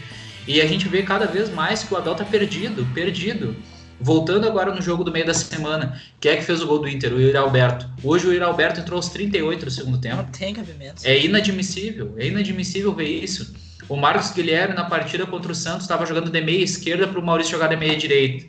E 0.47 0.61
a 0.61 0.67
gente 0.67 0.89
vê 0.89 1.03
cada 1.03 1.27
vez 1.27 1.51
mais 1.51 1.83
que 1.83 1.93
o 1.93 1.97
Abel 1.97 2.15
tá 2.15 2.25
perdido, 2.25 2.87
perdido. 2.95 3.57
Voltando 4.01 4.47
agora 4.47 4.75
no 4.75 4.81
jogo 4.81 5.05
do 5.05 5.13
meio 5.13 5.27
da 5.27 5.35
semana, 5.35 6.01
quem 6.19 6.33
é 6.33 6.37
que 6.37 6.43
fez 6.43 6.63
o 6.63 6.67
gol 6.67 6.79
do 6.79 6.89
Inter? 6.89 7.13
O 7.13 7.21
Yuri 7.21 7.37
Alberto. 7.37 7.87
Hoje 8.03 8.27
o 8.27 8.33
Yuri 8.33 8.43
Alberto 8.43 8.81
entrou 8.81 8.97
aos 8.97 9.11
38 9.11 9.67
do 9.67 9.71
segundo 9.71 9.99
tempo. 9.99 10.17
Não 10.17 10.25
tem 10.25 10.55
cabimento. 10.55 11.03
É 11.05 11.19
inadmissível, 11.19 12.15
é 12.17 12.27
inadmissível 12.29 12.95
ver 12.95 13.09
isso. 13.09 13.55
O 13.91 13.97
Marcos 13.97 14.31
Guilherme, 14.31 14.75
na 14.75 14.85
partida 14.85 15.27
contra 15.27 15.53
o 15.53 15.55
Santos, 15.55 15.83
estava 15.83 16.07
jogando 16.07 16.31
de 16.31 16.41
meia 16.41 16.65
esquerda 16.65 17.07
para 17.09 17.19
o 17.19 17.23
Maurício 17.23 17.53
jogar 17.53 17.67
de 17.67 17.77
meia 17.77 17.97
direita. 17.97 18.47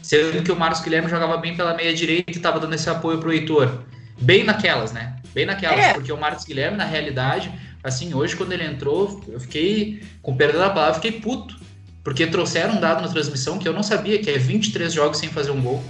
Sendo 0.00 0.42
que 0.42 0.50
o 0.50 0.56
Marcos 0.56 0.80
Guilherme 0.80 1.10
jogava 1.10 1.36
bem 1.36 1.54
pela 1.54 1.74
meia 1.74 1.92
direita 1.92 2.30
e 2.30 2.36
estava 2.36 2.58
dando 2.58 2.74
esse 2.74 2.88
apoio 2.88 3.18
para 3.18 3.28
o 3.28 3.32
Heitor. 3.32 3.82
Bem 4.18 4.44
naquelas, 4.44 4.92
né? 4.92 5.16
Bem 5.34 5.44
naquelas, 5.44 5.78
é. 5.78 5.92
porque 5.92 6.12
o 6.12 6.16
Marcos 6.16 6.44
Guilherme, 6.44 6.76
na 6.76 6.84
realidade, 6.84 7.52
assim, 7.82 8.14
hoje 8.14 8.36
quando 8.36 8.52
ele 8.52 8.64
entrou, 8.64 9.22
eu 9.28 9.40
fiquei, 9.40 10.02
com 10.22 10.36
perdão 10.36 10.60
da 10.60 10.70
palavra, 10.70 10.94
fiquei 10.94 11.12
puto 11.12 11.60
porque 12.02 12.26
trouxeram 12.26 12.74
um 12.74 12.80
dado 12.80 13.02
na 13.02 13.08
transmissão 13.08 13.58
que 13.58 13.68
eu 13.68 13.72
não 13.72 13.82
sabia, 13.82 14.18
que 14.18 14.30
é 14.30 14.38
23 14.38 14.92
jogos 14.92 15.18
sem 15.18 15.28
fazer 15.28 15.50
um 15.50 15.60
gol. 15.60 15.82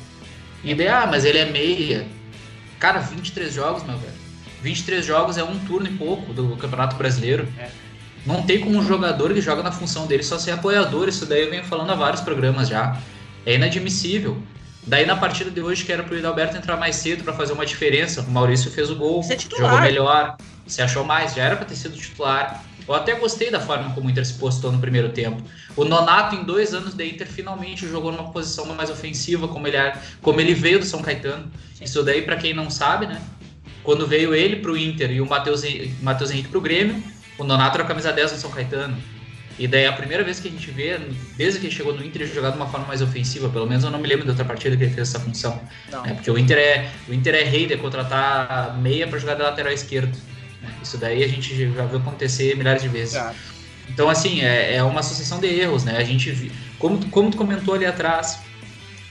E 0.65 0.75
daí, 0.75 0.89
ah, 0.89 1.07
mas 1.09 1.25
ele 1.25 1.39
é 1.39 1.45
meia. 1.45 2.07
Cara, 2.79 2.99
23 3.01 3.53
jogos, 3.53 3.83
meu 3.85 3.97
velho. 3.97 4.13
23 4.63 5.05
jogos 5.05 5.39
é 5.39 5.45
um 5.45 5.59
turno 5.61 5.89
e 5.89 5.93
pouco 5.93 6.33
do 6.33 6.57
Campeonato 6.57 6.97
Brasileiro. 6.97 7.49
É. 7.59 7.71
Não 8.27 8.43
tem 8.43 8.61
como 8.61 8.77
um 8.77 8.87
jogador 8.87 9.33
que 9.33 9.41
joga 9.41 9.63
na 9.63 9.73
função 9.73 10.07
dele 10.07 10.23
só 10.23 10.39
ser 10.39 10.51
apoiador. 10.51 11.09
Isso 11.09 11.25
daí 11.25 11.45
eu 11.45 11.51
venho 11.51 11.65
falando 11.65 11.91
há 11.91 11.95
vários 11.95 12.21
programas 12.21 12.69
já. 12.69 13.01
É 13.47 13.55
inadmissível. 13.55 14.43
Daí 14.87 15.05
na 15.05 15.17
partida 15.17 15.51
de 15.51 15.61
hoje, 15.61 15.85
que 15.85 15.93
era 15.93 16.03
pro 16.03 16.17
Hidalberto 16.17 16.57
entrar 16.57 16.77
mais 16.77 16.97
cedo 16.97 17.23
para 17.23 17.35
fazer 17.35 17.53
uma 17.53 17.67
diferença, 17.67 18.23
o 18.23 18.31
Maurício 18.31 18.71
fez 18.71 18.91
o 18.91 18.97
gol, 18.97 19.23
é 19.29 19.39
jogou 19.39 19.81
melhor, 19.81 20.37
se 20.67 20.81
achou 20.81 21.05
mais, 21.05 21.35
já 21.35 21.45
era 21.45 21.57
para 21.57 21.67
ter 21.67 21.77
sido 21.77 21.97
titular. 21.97 22.65
Eu 22.89 22.95
até 22.95 23.15
gostei 23.15 23.51
da 23.51 23.61
forma 23.61 23.95
como 23.95 24.09
o 24.09 24.11
Inter 24.11 24.27
se 24.27 24.35
postou 24.35 24.73
no 24.73 24.81
primeiro 24.81 25.11
tempo. 25.11 25.43
O 25.77 25.85
Nonato, 25.85 26.35
em 26.35 26.43
dois 26.43 26.75
anos 26.75 26.95
de 26.95 27.07
Inter, 27.07 27.27
finalmente 27.27 27.87
jogou 27.87 28.11
numa 28.11 28.33
posição 28.33 28.67
mais 28.75 28.91
ofensiva, 28.91 29.47
como 29.47 29.69
ele, 29.69 29.77
é, 29.77 29.95
como 30.21 30.41
ele 30.41 30.55
veio 30.55 30.81
do 30.81 30.85
São 30.85 31.01
Caetano. 31.01 31.51
Isso 31.81 32.03
daí, 32.03 32.23
para 32.23 32.37
quem 32.37 32.53
não 32.53 32.69
sabe, 32.69 33.07
né? 33.07 33.21
Quando 33.85 34.07
veio 34.07 34.35
ele 34.35 34.57
pro 34.57 34.77
Inter 34.77 35.11
e 35.13 35.21
o 35.21 35.27
Matheus 35.27 35.63
Henrique 35.63 36.49
pro 36.49 36.61
Grêmio, 36.61 37.01
o 37.39 37.45
Nonato 37.45 37.77
era 37.77 37.85
a 37.85 37.87
camisa 37.87 38.13
10 38.13 38.33
do 38.33 38.39
São 38.39 38.51
Caetano. 38.51 38.97
E 39.61 39.69
daí 39.69 39.85
a 39.85 39.93
primeira 39.93 40.25
vez 40.25 40.41
que 40.41 40.49
a 40.49 40.51
gente 40.51 40.71
vê, 40.71 40.99
desde 41.37 41.61
que 41.61 41.67
ele 41.67 41.75
chegou 41.75 41.93
no 41.95 42.03
Inter, 42.03 42.23
ele 42.23 42.33
jogar 42.33 42.49
de 42.49 42.57
uma 42.57 42.67
forma 42.67 42.87
mais 42.87 43.03
ofensiva. 43.03 43.47
Pelo 43.51 43.67
menos 43.67 43.85
eu 43.85 43.91
não 43.91 43.99
me 43.99 44.09
lembro 44.09 44.25
de 44.25 44.31
outra 44.31 44.43
partida 44.43 44.75
que 44.75 44.85
ele 44.85 44.95
fez 44.95 45.11
essa 45.11 45.21
função. 45.21 45.61
Né? 46.03 46.15
Porque 46.15 46.31
o 46.31 46.39
Inter 46.39 46.57
é 46.57 46.91
o 47.07 47.13
Inter 47.13 47.35
é 47.35 47.43
rei 47.43 47.67
de 47.67 47.77
contratar 47.77 48.79
meia 48.79 49.07
para 49.07 49.19
jogar 49.19 49.35
de 49.35 49.43
lateral 49.43 49.71
esquerdo. 49.71 50.17
Isso 50.83 50.97
daí 50.97 51.23
a 51.23 51.29
gente 51.29 51.55
já 51.75 51.85
viu 51.85 51.99
acontecer 51.99 52.57
milhares 52.57 52.81
de 52.81 52.89
vezes. 52.89 53.23
Então, 53.87 54.09
assim, 54.09 54.41
é, 54.41 54.77
é, 54.77 54.83
uma 54.83 55.03
sucessão 55.03 55.39
de 55.39 55.49
erros, 55.49 55.85
né? 55.85 55.99
A 55.99 56.05
gente, 56.05 56.51
como, 56.79 57.05
como 57.11 57.31
tu 57.31 57.37
comentou 57.37 57.75
ali 57.75 57.85
atrás, 57.85 58.41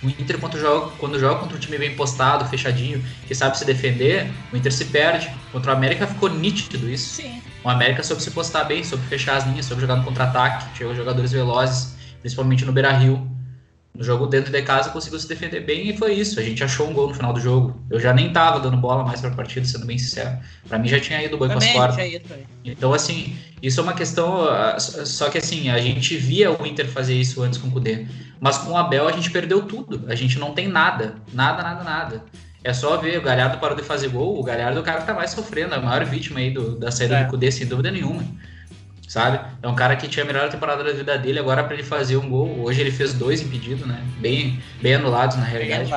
o 0.01 0.07
Inter, 0.07 0.39
quando 0.39 0.59
joga, 0.59 0.91
quando 0.97 1.19
joga 1.19 1.41
contra 1.41 1.57
um 1.57 1.59
time 1.59 1.77
bem 1.77 1.95
postado, 1.95 2.49
fechadinho, 2.49 3.05
que 3.27 3.35
sabe 3.35 3.55
se 3.55 3.65
defender, 3.65 4.31
o 4.51 4.57
Inter 4.57 4.73
se 4.73 4.85
perde. 4.85 5.29
Contra 5.51 5.73
o 5.73 5.75
América 5.75 6.07
ficou 6.07 6.27
nítido 6.27 6.89
isso. 6.89 7.17
Sim. 7.17 7.39
O 7.63 7.69
América 7.69 8.03
soube 8.03 8.21
se 8.21 8.31
postar 8.31 8.63
bem, 8.63 8.83
soube 8.83 9.05
fechar 9.07 9.37
as 9.37 9.45
linhas, 9.45 9.65
soube 9.65 9.81
jogar 9.81 9.97
no 9.97 10.03
contra-ataque, 10.03 10.77
chegou 10.77 10.95
jogadores 10.95 11.31
velozes, 11.31 11.95
principalmente 12.21 12.65
no 12.65 12.71
Beira 12.71 12.91
Rio 12.91 13.29
no 13.99 14.05
jogo 14.05 14.27
dentro 14.27 14.49
de 14.49 14.61
casa 14.61 14.91
conseguiu 14.91 15.19
se 15.19 15.27
defender 15.27 15.59
bem 15.59 15.89
e 15.89 15.97
foi 15.97 16.13
isso. 16.13 16.39
A 16.39 16.43
gente 16.43 16.63
achou 16.63 16.89
um 16.89 16.93
gol 16.93 17.09
no 17.09 17.13
final 17.13 17.33
do 17.33 17.39
jogo. 17.41 17.83
Eu 17.89 17.99
já 17.99 18.13
nem 18.13 18.31
tava 18.31 18.59
dando 18.61 18.77
bola 18.77 19.03
mais 19.03 19.19
pra 19.19 19.29
partida, 19.31 19.65
sendo 19.65 19.85
bem 19.85 19.97
sincero. 19.97 20.37
Para 20.69 20.79
mim 20.79 20.87
já 20.87 21.01
tinha 21.01 21.21
ido 21.21 21.35
o 21.35 21.37
boi 21.37 21.49
com 21.49 21.57
as 21.57 21.67
cordas. 21.67 21.97
Então, 22.63 22.93
assim, 22.93 23.35
isso 23.61 23.79
é 23.81 23.83
uma 23.83 23.93
questão. 23.93 24.47
Ah, 24.47 24.79
só 24.79 25.29
que 25.29 25.37
assim, 25.37 25.69
a 25.69 25.79
gente 25.79 26.15
via 26.15 26.49
o 26.49 26.65
Inter 26.65 26.87
fazer 26.87 27.13
isso 27.13 27.43
antes 27.43 27.59
com 27.59 27.67
o 27.67 27.71
Kudê. 27.71 28.05
Mas 28.39 28.57
com 28.59 28.71
o 28.71 28.77
Abel 28.77 29.05
a 29.05 29.11
gente 29.11 29.29
perdeu 29.31 29.63
tudo. 29.63 30.05
A 30.07 30.15
gente 30.15 30.39
não 30.39 30.53
tem 30.53 30.69
nada. 30.69 31.15
Nada, 31.33 31.61
nada, 31.61 31.83
nada. 31.83 32.23
É 32.63 32.73
só 32.73 32.97
ver, 32.97 33.17
o 33.17 33.21
Galhardo 33.21 33.57
parou 33.57 33.75
de 33.75 33.83
fazer 33.83 34.09
gol. 34.09 34.39
O 34.39 34.43
Galhardo 34.43 34.77
é 34.77 34.81
o 34.81 34.83
cara 34.83 35.01
que 35.01 35.07
tá 35.07 35.13
mais 35.13 35.31
sofrendo, 35.31 35.73
a 35.73 35.79
maior 35.79 36.03
vítima 36.05 36.39
aí 36.39 36.51
do, 36.51 36.77
da 36.77 36.91
saída 36.91 37.17
é. 37.17 37.23
do 37.23 37.29
Kudê, 37.29 37.51
sem 37.51 37.67
dúvida 37.67 37.89
nenhuma 37.91 38.23
sabe? 39.09 39.39
É 39.63 39.67
um 39.67 39.73
cara 39.73 39.95
que 39.95 40.07
tinha 40.07 40.23
a 40.23 40.27
melhor 40.27 40.49
temporada 40.49 40.83
da 40.83 40.91
vida 40.91 41.17
dele, 41.17 41.39
agora 41.39 41.63
para 41.63 41.73
ele 41.73 41.83
fazer 41.83 42.15
um 42.15 42.29
gol, 42.29 42.61
hoje 42.61 42.79
ele 42.79 42.91
fez 42.91 43.11
dois 43.11 43.41
impedidos, 43.41 43.85
né? 43.85 43.99
Bem, 44.19 44.61
bem 44.79 44.93
anulados 44.93 45.35
na 45.35 45.43
realidade. 45.43 45.91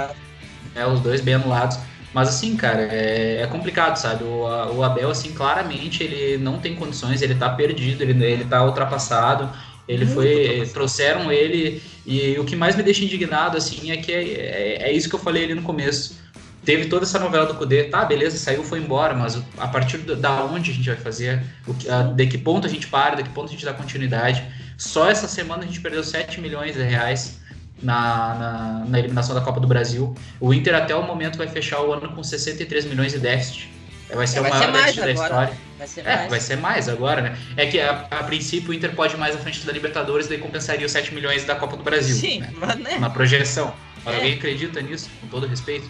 É, 0.75 0.87
os 0.87 0.99
dois 1.01 1.21
bem 1.21 1.35
anulados. 1.35 1.79
Mas 2.15 2.31
assim, 2.31 2.57
cara, 2.57 2.89
é, 2.91 3.43
é 3.43 3.47
complicado, 3.47 3.97
sabe? 3.97 4.25
O, 4.25 4.47
o, 4.77 4.83
Abel, 4.83 5.11
assim, 5.11 5.33
claramente 5.33 6.03
ele 6.03 6.43
não 6.43 6.59
tem 6.59 6.75
condições, 6.75 7.21
ele 7.21 7.35
tá 7.35 7.51
perdido, 7.51 8.03
ele, 8.03 8.25
ele 8.25 8.45
tá 8.47 8.65
ultrapassado. 8.65 9.51
Ele 9.87 10.07
Muito 10.07 10.15
foi. 10.15 10.67
Trouxeram 10.73 11.31
ele. 11.31 11.83
E 12.07 12.39
o 12.39 12.45
que 12.45 12.57
mais 12.57 12.77
me 12.77 12.83
deixa 12.83 13.05
indignado, 13.05 13.59
assim, 13.59 13.91
é 13.91 13.97
que 13.99 14.11
é, 14.11 14.23
é, 14.23 14.83
é 14.85 14.93
isso 14.93 15.09
que 15.09 15.15
eu 15.15 15.19
falei 15.19 15.45
ali 15.45 15.55
no 15.55 15.63
começo 15.63 16.22
teve 16.65 16.87
toda 16.87 17.05
essa 17.05 17.19
novela 17.19 17.47
do 17.47 17.55
Cudê, 17.55 17.85
tá, 17.85 18.05
beleza, 18.05 18.37
saiu, 18.37 18.63
foi 18.63 18.79
embora, 18.79 19.15
mas 19.15 19.41
a 19.59 19.69
partir 19.69 19.99
da 19.99 20.45
onde 20.45 20.71
a 20.71 20.75
gente 20.75 20.89
vai 20.89 20.97
fazer, 20.97 21.43
o 21.67 21.75
que, 21.75 21.89
a, 21.89 22.03
de 22.03 22.27
que 22.27 22.39
ponto 22.39 22.67
a 22.67 22.71
gente 22.71 22.87
para, 22.87 23.17
de 23.17 23.23
que 23.25 23.31
ponto 23.31 23.49
a 23.49 23.53
gente 23.53 23.65
dá 23.65 23.73
continuidade. 23.73 24.45
Só 24.79 25.11
essa 25.11 25.29
semana 25.29 25.63
a 25.63 25.67
gente 25.67 25.81
perdeu 25.81 26.03
7 26.03 26.41
milhões 26.41 26.75
de 26.75 26.83
reais 26.83 27.39
na, 27.83 28.35
na, 28.35 28.85
na, 28.89 28.99
eliminação 28.99 29.35
da 29.35 29.41
Copa 29.41 29.61
do 29.61 29.67
Brasil. 29.67 30.15
O 30.41 30.55
Inter 30.55 30.75
até 30.75 30.95
o 30.95 31.03
momento 31.03 31.37
vai 31.37 31.49
fechar 31.49 31.81
o 31.83 31.93
ano 31.93 32.13
com 32.13 32.23
63 32.23 32.85
milhões 32.87 33.13
de 33.13 33.19
déficit. 33.19 33.71
Vai 34.15 34.27
ser 34.27 34.39
é, 34.39 34.41
o 34.43 34.51
maior 34.51 34.73
déficit 34.73 35.01
da 35.01 35.11
história. 35.13 35.53
Vai 35.79 35.89
ser, 35.89 36.01
é, 36.03 36.17
mais. 36.17 36.31
vai 36.31 36.41
ser 36.41 36.57
mais 36.57 36.89
agora, 36.89 37.23
né? 37.23 37.37
É 37.57 37.67
que 37.67 37.81
a, 37.81 38.07
a, 38.11 38.23
princípio 38.25 38.71
o 38.71 38.75
Inter 38.75 38.95
pode 38.95 39.15
ir 39.15 39.19
mais 39.19 39.35
à 39.35 39.39
frente 39.39 39.65
da 39.67 39.73
Libertadores, 39.73 40.29
daí 40.29 40.39
compensaria 40.39 40.87
os 40.87 40.93
7 40.93 41.15
milhões 41.15 41.45
da 41.45 41.55
Copa 41.55 41.77
do 41.77 41.83
Brasil. 41.83 42.15
Sim, 42.15 42.41
né? 42.41 42.53
mas 42.57 42.79
né? 42.79 42.97
Uma 42.99 43.11
projeção. 43.11 43.75
É. 44.05 44.15
Alguém 44.15 44.35
acredita 44.35 44.81
nisso, 44.81 45.09
com 45.21 45.29
todo 45.29 45.47
respeito? 45.47 45.89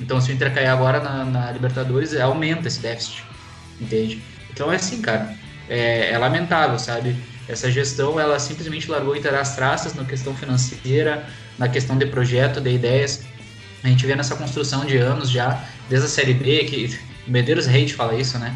Então, 0.00 0.20
se 0.20 0.30
o 0.30 0.34
Inter 0.34 0.52
cair 0.52 0.66
agora 0.66 1.00
na, 1.00 1.24
na 1.24 1.52
Libertadores, 1.52 2.14
aumenta 2.16 2.68
esse 2.68 2.80
déficit, 2.80 3.24
entende? 3.80 4.22
Então, 4.50 4.72
é 4.72 4.76
assim, 4.76 5.00
cara, 5.00 5.34
é, 5.68 6.10
é, 6.12 6.18
lamentável, 6.18 6.78
sabe? 6.78 7.16
Essa 7.48 7.70
gestão, 7.70 8.18
ela 8.18 8.38
simplesmente 8.38 8.90
largou 8.90 9.12
o 9.12 9.16
Inter 9.16 9.34
às 9.34 9.54
traças 9.54 9.94
na 9.94 10.04
questão 10.04 10.34
financeira, 10.34 11.26
na 11.58 11.68
questão 11.68 11.96
de 11.96 12.06
projeto, 12.06 12.60
de 12.60 12.70
ideias. 12.70 13.24
A 13.82 13.88
gente 13.88 14.06
vê 14.06 14.14
nessa 14.14 14.36
construção 14.36 14.84
de 14.84 14.96
anos 14.96 15.30
já, 15.30 15.64
desde 15.88 16.06
a 16.06 16.10
Série 16.10 16.34
B, 16.34 16.64
que 16.64 16.98
o 17.26 17.30
Medeiros 17.30 17.66
Reis 17.66 17.92
fala 17.92 18.14
isso, 18.14 18.38
né? 18.38 18.54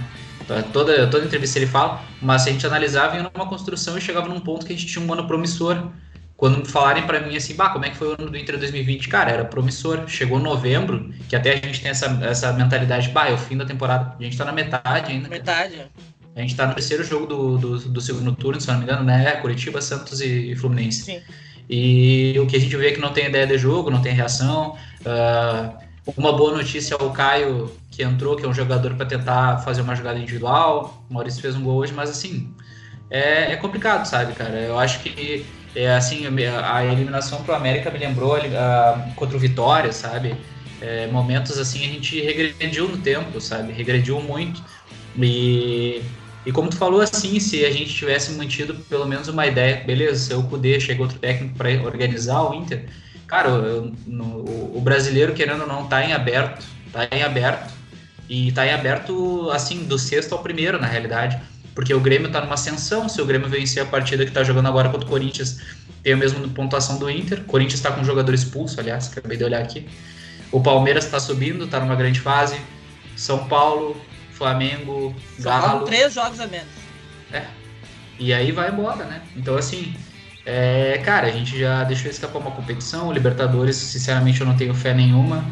Toda, 0.73 1.09
toda 1.09 1.25
entrevista 1.25 1.59
ele 1.59 1.67
fala, 1.67 2.05
mas 2.23 2.43
se 2.43 2.51
a 2.51 2.53
gente 2.53 2.65
analisava, 2.65 3.17
ia 3.17 3.23
numa 3.35 3.49
construção 3.49 3.99
e 3.99 4.01
chegava 4.01 4.29
num 4.29 4.39
ponto 4.39 4.65
que 4.65 4.73
a 4.73 4.77
gente 4.77 4.87
tinha 4.87 5.05
um 5.05 5.13
ano 5.13 5.27
promissor, 5.27 5.91
quando 6.37 6.67
falarem 6.67 7.07
para 7.07 7.21
mim 7.21 7.37
assim, 7.37 7.55
bah, 7.55 7.71
como 7.71 7.87
é 7.87 7.91
que 7.91 7.97
foi 7.97 8.09
o 8.09 8.17
ano 8.19 8.31
do 8.31 8.37
Inter 8.37 8.59
2020? 8.59 9.09
Cara, 9.09 9.31
era 9.31 9.45
promissor. 9.45 10.07
Chegou 10.07 10.39
novembro, 10.39 11.11
que 11.29 11.35
até 11.35 11.53
a 11.53 11.57
gente 11.57 11.81
tem 11.81 11.91
essa, 11.91 12.07
essa 12.23 12.53
mentalidade, 12.53 13.09
bah, 13.09 13.29
é 13.29 13.33
o 13.33 13.39
fim 13.39 13.57
da 13.57 13.65
temporada. 13.65 14.15
A 14.19 14.23
gente 14.23 14.37
tá 14.37 14.45
na 14.45 14.53
metade 14.53 15.13
ainda. 15.13 15.29
Metade. 15.29 15.77
Cara. 15.77 15.89
A 16.37 16.41
gente 16.41 16.55
tá 16.55 16.67
no 16.67 16.75
terceiro 16.75 17.03
jogo 17.03 17.27
do, 17.27 17.59
do, 17.59 17.79
do, 17.79 18.01
segundo 18.03 18.33
turno, 18.33 18.61
se 18.61 18.69
não 18.69 18.77
me 18.77 18.83
engano, 18.83 19.03
né? 19.03 19.33
Curitiba, 19.37 19.81
Santos 19.81 20.21
e, 20.21 20.53
e 20.53 20.57
Fluminense. 20.57 21.05
Sim. 21.05 21.23
E 21.69 22.39
o 22.39 22.47
que 22.47 22.57
a 22.57 22.61
gente 22.61 22.77
vê 22.77 22.89
é 22.89 22.93
que 22.93 23.01
não 23.01 23.13
tem 23.13 23.27
ideia 23.27 23.47
de 23.47 23.57
jogo, 23.57 23.91
não 23.91 24.03
tem 24.03 24.13
reação. 24.13 24.77
Uh, 25.01 25.87
uma 26.15 26.37
boa 26.37 26.53
notícia 26.53 26.95
é 26.95 27.03
o 27.03 27.11
Caio, 27.11 27.75
que 27.91 28.03
entrou, 28.03 28.37
que 28.37 28.45
é 28.45 28.49
um 28.49 28.53
jogador 28.53 28.95
para 28.95 29.07
tentar 29.07 29.59
fazer 29.59 29.81
uma 29.81 29.95
jogada 29.95 30.19
individual. 30.19 31.03
O 31.09 31.15
Maurício 31.15 31.41
fez 31.41 31.57
um 31.57 31.63
gol 31.63 31.79
hoje, 31.79 31.95
mas 31.95 32.11
assim, 32.11 32.55
é, 33.11 33.53
é 33.53 33.57
complicado, 33.57 34.05
sabe, 34.05 34.35
cara? 34.35 34.61
Eu 34.61 34.79
acho 34.79 35.01
que 35.01 35.47
é, 35.77 35.95
assim, 35.95 36.25
a 36.65 36.85
eliminação 36.87 37.43
pro 37.43 37.55
América 37.55 37.91
me 37.91 37.99
lembrou 37.99 38.35
a, 38.35 39.13
contra 39.15 39.37
o 39.37 39.39
Vitória, 39.39 39.93
sabe? 39.93 40.35
É, 40.81 41.07
momentos 41.09 41.59
assim 41.59 41.85
a 41.85 41.89
gente 41.89 42.19
regrediu 42.21 42.89
no 42.89 42.97
tempo, 42.97 43.39
sabe? 43.43 43.75
Regrediu 43.75 44.19
muito. 44.21 44.63
E, 45.19 46.01
e 46.47 46.53
como 46.53 46.71
tu 46.71 46.79
falou 46.79 47.03
assim, 47.03 47.39
se 47.39 47.63
a 47.67 47.71
gente 47.71 47.95
tivesse 47.95 48.33
mantido 48.33 48.75
pelo 48.89 49.07
menos 49.07 49.29
uma 49.29 49.47
ideia, 49.47 49.85
beleza, 49.85 50.29
se 50.29 50.35
o 50.35 50.43
Kudê 50.45 50.81
chega 50.81 51.03
outro 51.03 51.19
técnico 51.19 51.55
para 51.57 51.71
organizar 51.83 52.43
o 52.43 52.55
Inter, 52.55 52.87
cara, 53.27 53.51
eu, 53.51 53.93
no, 54.07 54.25
o, 54.75 54.81
brasileiro 54.83 55.35
querendo 55.35 55.61
ou 55.61 55.67
não 55.67 55.87
tá 55.87 56.03
em 56.03 56.15
aberto, 56.15 56.65
tá 56.91 57.07
em 57.13 57.23
aberto. 57.23 57.75
E 58.29 58.51
tá 58.53 58.67
em 58.67 58.73
aberto 58.73 59.51
assim 59.53 59.85
do 59.85 59.99
sexto 59.99 60.33
ao 60.33 60.43
primeiro, 60.43 60.81
na 60.81 60.87
realidade 60.87 61.39
porque 61.77 61.93
o 61.93 62.01
Grêmio 62.01 62.29
está 62.29 62.41
numa 62.41 62.55
ascensão. 62.55 63.07
Se 63.07 63.21
o 63.21 63.27
Grêmio 63.27 63.51
vencer 63.51 63.83
a 63.83 63.87
partida 63.87 64.25
que 64.25 64.31
está 64.31 64.43
jogando 64.43 64.67
agora 64.67 64.89
contra 64.89 65.07
o 65.07 65.11
Corinthians, 65.11 65.61
tem 66.03 66.15
a 66.15 66.17
mesma 66.17 66.49
pontuação 66.49 66.99
do 66.99 67.09
Inter. 67.11 67.41
O 67.41 67.45
Corinthians 67.45 67.75
está 67.75 67.93
com 67.93 68.01
um 68.01 68.05
jogador 68.05 68.33
expulso, 68.33 68.81
aliás, 68.81 69.13
acabei 69.13 69.37
de 69.37 69.45
olhar 69.45 69.61
aqui. 69.61 69.87
O 70.51 70.63
Palmeiras 70.63 71.05
está 71.05 71.21
subindo, 71.21 71.65
está 71.65 71.79
numa 71.79 71.95
grande 71.95 72.19
fase. 72.19 72.57
São 73.15 73.47
Paulo 73.47 73.95
Flamengo, 74.33 75.15
Galo. 75.39 75.85
três 75.85 76.15
jogos 76.15 76.41
a 76.41 76.47
menos. 76.47 76.69
É. 77.31 77.45
E 78.19 78.33
aí 78.33 78.53
vai 78.53 78.71
embora, 78.71 79.05
né? 79.05 79.21
Então, 79.37 79.57
assim, 79.57 79.95
é, 80.47 80.99
cara, 81.05 81.27
a 81.27 81.31
gente 81.31 81.59
já 81.59 81.85
deixou 81.85 82.11
escapar 82.11 82.39
uma 82.39 82.53
competição. 82.53 83.09
O 83.09 83.13
Libertadores, 83.13 83.77
sinceramente, 83.77 84.41
eu 84.41 84.47
não 84.47 84.57
tenho 84.57 84.75
fé 84.75 84.95
nenhuma. 84.95 85.45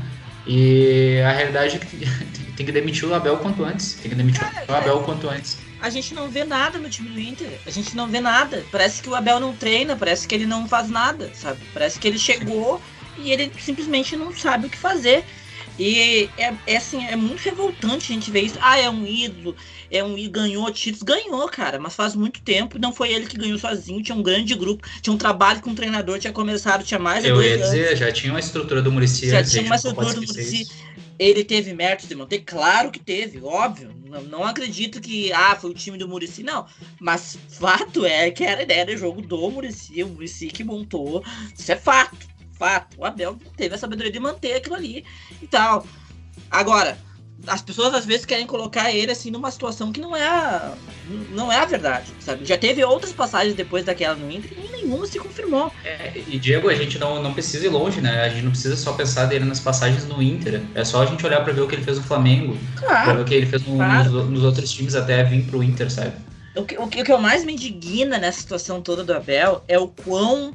E 0.47 1.21
a 1.21 1.33
realidade 1.33 1.77
é 1.77 1.79
que 1.81 2.09
tem 2.57 2.65
que 2.65 2.73
demitir 2.73 3.07
o 3.07 3.15
Abel 3.15 3.37
quanto 3.37 3.63
antes. 3.63 3.93
Tem 3.95 4.11
que 4.11 4.17
demitir 4.17 4.41
cara, 4.41 4.65
o 4.67 4.75
Abel 4.75 5.01
é... 5.01 5.05
quanto 5.05 5.29
antes. 5.29 5.59
A 5.85 5.91
gente 5.91 6.15
não 6.15 6.31
vê 6.31 6.45
nada 6.45 6.79
no 6.79 6.89
time 6.89 7.11
do 7.11 7.21
Inter. 7.21 7.61
A 7.67 7.71
gente 7.71 7.95
não 7.95 8.09
vê 8.09 8.19
nada. 8.19 8.65
Parece 8.73 9.03
que 9.03 9.09
o 9.11 9.15
Abel 9.15 9.39
não 9.39 9.55
treina, 9.55 9.95
parece 9.95 10.27
que 10.27 10.35
ele 10.35 10.47
não 10.47 10.67
faz 10.67 10.89
nada, 10.89 11.31
sabe? 11.35 11.61
Parece 11.75 11.99
que 11.99 12.09
ele 12.09 12.19
chegou 12.19 12.81
e 13.19 13.31
ele 13.31 13.53
simplesmente 13.61 14.17
não 14.17 14.35
sabe 14.35 14.67
o 14.67 14.71
que 14.71 14.79
fazer. 14.79 15.27
E 15.79 16.31
é, 16.39 16.55
é, 16.67 16.77
assim, 16.79 17.05
é 17.05 17.15
muito 17.17 17.41
revoltante 17.41 18.11
a 18.11 18.15
gente 18.15 18.31
ver 18.31 18.45
isso. 18.45 18.59
Ah, 18.63 18.79
é 18.79 18.89
um 18.89 19.07
ídolo, 19.07 19.55
é 19.91 20.03
um 20.03 20.15
ganhou 20.31 20.71
títulos, 20.73 21.03
ganhou, 21.03 21.47
cara, 21.51 21.79
mas 21.79 21.95
faz 21.95 22.15
muito 22.15 22.41
tempo, 22.41 22.79
não 22.79 22.93
foi 22.93 23.13
ele 23.13 23.27
que 23.27 23.37
ganhou 23.37 23.59
sozinho, 23.59 24.03
tinha 24.03 24.17
um 24.17 24.23
grande 24.23 24.55
grupo, 24.55 24.89
tinha 25.03 25.13
um 25.13 25.19
trabalho 25.19 25.61
com 25.61 25.71
o 25.71 25.75
treinador, 25.75 26.19
tinha 26.19 26.33
começado, 26.33 26.83
tinha 26.83 26.99
mais 26.99 27.25
Eu 27.25 27.43
ia 27.43 27.59
dizer, 27.59 27.89
anos. 27.89 27.99
já 27.99 28.13
tinha 28.13 28.33
uma 28.33 28.41
estrutura 28.41 28.81
do 28.81 28.91
Muricy. 28.91 29.29
Já 29.29 29.43
tinha 29.43 29.65
uma 29.65 29.77
estrutura 29.77 30.15
do 30.15 30.23
Muricy. 30.23 30.69
Ele 31.19 31.45
teve 31.45 31.73
mérito 31.73 32.07
de 32.07 32.15
manter? 32.15 32.41
Claro 32.41 32.91
que 32.91 32.99
teve, 32.99 33.41
óbvio. 33.41 33.95
Não, 34.07 34.23
não 34.23 34.45
acredito 34.45 35.01
que 35.01 35.33
ah, 35.33 35.57
foi 35.57 35.71
o 35.71 35.75
time 35.75 35.97
do 35.97 36.09
Murici, 36.09 36.43
não. 36.43 36.67
Mas 37.01 37.39
fato 37.49 38.05
é 38.05 38.31
que 38.31 38.45
era 38.45 38.61
a 38.61 38.65
ideia 38.65 38.87
do 38.87 38.97
jogo 38.97 39.23
do 39.23 39.51
Murici, 39.51 40.03
o 40.03 40.09
Murici 40.09 40.49
que 40.49 40.65
montou. 40.65 41.25
Isso 41.57 41.71
é 41.71 41.77
fato 41.77 42.35
fato. 42.55 42.99
O 42.99 43.05
Abel 43.05 43.39
teve 43.57 43.75
a 43.75 43.79
sabedoria 43.79 44.13
de 44.13 44.21
manter 44.21 44.55
aquilo 44.55 44.75
ali 44.75 45.05
e 45.43 45.47
tal. 45.47 45.87
Agora, 46.51 46.99
as 47.47 47.63
pessoas 47.63 47.95
às 47.95 48.05
vezes 48.05 48.25
querem 48.25 48.47
colocar 48.47 48.93
ele 48.93 49.11
assim 49.11 49.31
numa 49.31 49.51
situação 49.51 49.93
que 49.93 50.01
não 50.01 50.17
é 50.17 50.27
a, 50.27 50.73
não 51.33 51.53
é 51.53 51.59
a 51.59 51.65
verdade, 51.65 52.07
sabe? 52.21 52.45
Já 52.45 52.57
teve 52.57 52.85
outras 52.85 53.13
passagens 53.13 53.55
depois 53.55 53.85
daquela 53.85 54.15
no 54.15 54.31
Inter 54.31 54.53
e 54.53 54.73
nenhuma 54.73 55.07
se 55.07 55.19
confirmou. 55.19 55.73
É, 55.85 56.13
e 56.27 56.39
Diego, 56.39 56.69
a 56.69 56.75
gente 56.75 56.99
não, 56.99 57.23
não 57.23 57.33
precisa 57.33 57.67
ir 57.67 57.69
longe, 57.69 58.01
né? 58.01 58.23
A 58.23 58.29
gente 58.29 58.43
não 58.43 58.51
precisa 58.51 58.77
só 58.77 58.93
pensar 58.93 59.27
dele 59.27 59.45
nas 59.45 59.61
passagens 59.61 60.05
no 60.07 60.23
Inter. 60.23 60.63
É 60.75 60.85
só 60.85 61.03
a 61.03 61.07
gente 61.07 61.25
olhar 61.25 61.43
para 61.43 61.53
ver 61.53 61.61
o 61.61 61.69
que 61.69 61.75
ele 61.75 61.85
fez 61.85 61.99
no 61.99 62.05
Flamengo, 62.05 62.57
claro, 62.77 63.05
pra 63.05 63.15
ver 63.15 63.23
o 63.23 63.25
que 63.25 63.35
ele 63.35 63.47
fez 63.47 63.67
no, 63.67 63.77
claro. 63.77 64.11
nos, 64.11 64.31
nos, 64.31 64.45
outros 64.45 64.71
times 64.71 64.95
até 64.95 65.23
vir 65.25 65.45
pro 65.45 65.63
Inter, 65.63 65.91
sabe? 65.91 66.13
O 66.55 66.65
que, 66.65 66.77
o 66.79 66.87
que, 66.87 67.03
o 67.03 67.05
que 67.05 67.13
eu 67.13 67.19
mais 67.19 67.45
me 67.45 67.53
indigna 67.53 68.19
nessa 68.19 68.41
situação 68.41 68.81
toda 68.81 69.03
do 69.03 69.13
Abel 69.13 69.65
é 69.67 69.79
o 69.79 69.89
quão 69.89 70.55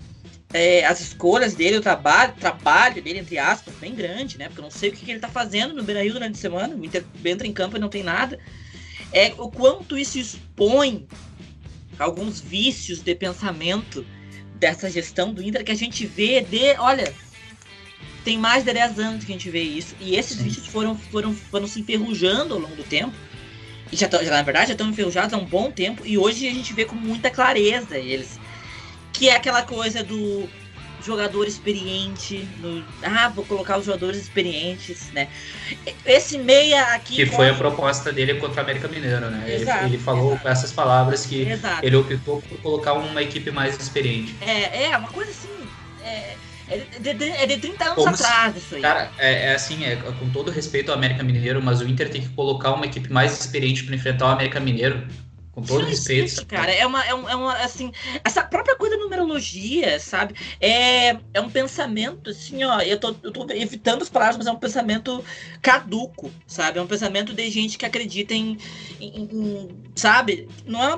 é, 0.53 0.83
as 0.85 0.99
escolhas 0.99 1.53
dele, 1.53 1.77
o 1.77 1.81
trabalho, 1.81 2.33
trabalho 2.39 3.01
dele, 3.01 3.19
entre 3.19 3.37
aspas, 3.37 3.73
bem 3.75 3.93
grande, 3.93 4.37
né? 4.37 4.47
Porque 4.47 4.59
eu 4.59 4.63
não 4.63 4.71
sei 4.71 4.89
o 4.89 4.93
que, 4.93 5.05
que 5.05 5.11
ele 5.11 5.19
tá 5.19 5.29
fazendo 5.29 5.75
no 5.75 5.83
Beira-Rio 5.83 6.13
durante 6.13 6.35
a 6.35 6.41
semana, 6.41 6.75
o 6.75 6.83
Inter 6.83 7.05
entra 7.23 7.45
em 7.45 7.53
campo 7.53 7.77
e 7.77 7.79
não 7.79 7.89
tem 7.89 8.03
nada. 8.03 8.39
É 9.11 9.33
o 9.37 9.49
quanto 9.49 9.97
isso 9.97 10.17
expõe 10.17 11.07
alguns 11.99 12.39
vícios 12.39 12.99
de 12.99 13.13
pensamento 13.13 14.05
dessa 14.55 14.89
gestão 14.89 15.33
do 15.33 15.41
Inter 15.41 15.63
que 15.63 15.71
a 15.71 15.75
gente 15.75 16.05
vê 16.05 16.41
de, 16.41 16.75
olha, 16.79 17.13
tem 18.23 18.37
mais 18.37 18.63
de 18.63 18.73
10 18.73 18.99
anos 18.99 19.25
que 19.25 19.31
a 19.31 19.35
gente 19.35 19.49
vê 19.49 19.61
isso, 19.61 19.95
e 19.99 20.15
esses 20.15 20.37
Sim. 20.37 20.43
vícios 20.43 20.67
foram, 20.67 20.95
foram, 20.95 21.33
foram 21.33 21.67
se 21.67 21.79
enferrujando 21.79 22.53
ao 22.55 22.59
longo 22.59 22.75
do 22.75 22.83
tempo, 22.83 23.13
e 23.91 23.95
já, 23.95 24.07
já 24.07 24.31
na 24.31 24.41
verdade 24.41 24.67
já 24.67 24.73
estão 24.73 24.89
enferrujados 24.89 25.33
há 25.33 25.37
um 25.37 25.45
bom 25.45 25.71
tempo, 25.71 26.05
e 26.05 26.17
hoje 26.17 26.47
a 26.47 26.53
gente 26.53 26.73
vê 26.73 26.85
com 26.85 26.95
muita 26.95 27.29
clareza 27.29 27.97
eles 27.97 28.38
que 29.19 29.27
é 29.27 29.35
aquela 29.35 29.63
coisa 29.63 30.01
do 30.01 30.47
jogador 31.05 31.45
experiente. 31.45 32.47
No, 32.59 32.81
ah, 33.03 33.27
vou 33.27 33.43
colocar 33.43 33.77
os 33.77 33.85
jogadores 33.85 34.17
experientes, 34.17 35.11
né? 35.11 35.27
Esse 36.05 36.37
meia 36.37 36.93
aqui. 36.93 37.15
Que 37.17 37.25
foi 37.25 37.49
a 37.49 37.53
proposta 37.53 38.13
dele 38.13 38.35
contra 38.35 38.61
o 38.61 38.63
América 38.63 38.87
Mineiro, 38.87 39.29
né? 39.29 39.53
Exato, 39.53 39.85
ele, 39.85 39.95
ele 39.95 40.03
falou 40.03 40.29
exato. 40.29 40.41
com 40.41 40.49
essas 40.49 40.71
palavras 40.71 41.25
que 41.25 41.41
exato. 41.41 41.85
ele 41.85 41.97
optou 41.97 42.41
por 42.41 42.57
colocar 42.61 42.93
uma 42.93 43.21
equipe 43.21 43.51
mais 43.51 43.77
experiente. 43.77 44.33
É, 44.39 44.85
é 44.85 44.97
uma 44.97 45.09
coisa 45.09 45.31
assim. 45.31 45.49
É, 46.01 46.35
é 46.69 47.13
de, 47.13 47.29
é 47.29 47.45
de 47.45 47.57
30 47.57 47.83
anos 47.83 47.95
Como 47.95 48.09
atrás 48.09 48.53
se, 48.53 48.59
isso 48.59 48.75
aí. 48.75 48.81
Cara, 48.81 49.11
é, 49.17 49.47
é, 49.47 49.55
assim, 49.55 49.83
é 49.83 49.97
com 49.97 50.29
todo 50.29 50.49
respeito 50.49 50.91
ao 50.91 50.97
América 50.97 51.23
Mineiro, 51.23 51.61
mas 51.61 51.81
o 51.81 51.87
Inter 51.87 52.09
tem 52.09 52.21
que 52.21 52.29
colocar 52.29 52.71
uma 52.71 52.85
equipe 52.85 53.11
mais 53.11 53.37
experiente 53.37 53.83
para 53.83 53.95
enfrentar 53.95 54.27
o 54.27 54.29
América 54.29 54.61
Mineiro. 54.61 55.05
Com 55.59 55.65
todo 55.65 55.85
respeito. 55.85 56.25
Existe, 56.25 56.45
cara. 56.45 56.71
É 56.71 56.85
uma, 56.85 57.05
é, 57.05 57.13
um, 57.13 57.29
é 57.29 57.35
uma, 57.35 57.53
assim, 57.57 57.91
essa 58.23 58.43
própria 58.43 58.75
coisa 58.75 58.97
da 58.97 59.03
numerologia, 59.03 59.99
sabe? 59.99 60.35
É, 60.59 61.17
é 61.33 61.41
um 61.41 61.49
pensamento, 61.49 62.29
assim, 62.29 62.63
ó. 62.63 62.81
Eu 62.81 62.99
tô, 62.99 63.15
eu 63.23 63.31
tô 63.31 63.45
evitando 63.51 64.01
as 64.01 64.09
palavras, 64.09 64.37
mas 64.37 64.47
é 64.47 64.51
um 64.51 64.57
pensamento 64.57 65.23
caduco, 65.61 66.31
sabe? 66.47 66.79
É 66.79 66.81
um 66.81 66.87
pensamento 66.87 67.33
de 67.33 67.49
gente 67.49 67.77
que 67.77 67.85
acredita 67.85 68.33
em, 68.33 68.57
em, 68.99 69.23
em 69.23 69.69
sabe? 69.95 70.47
Não 70.65 70.81
é 70.83 70.97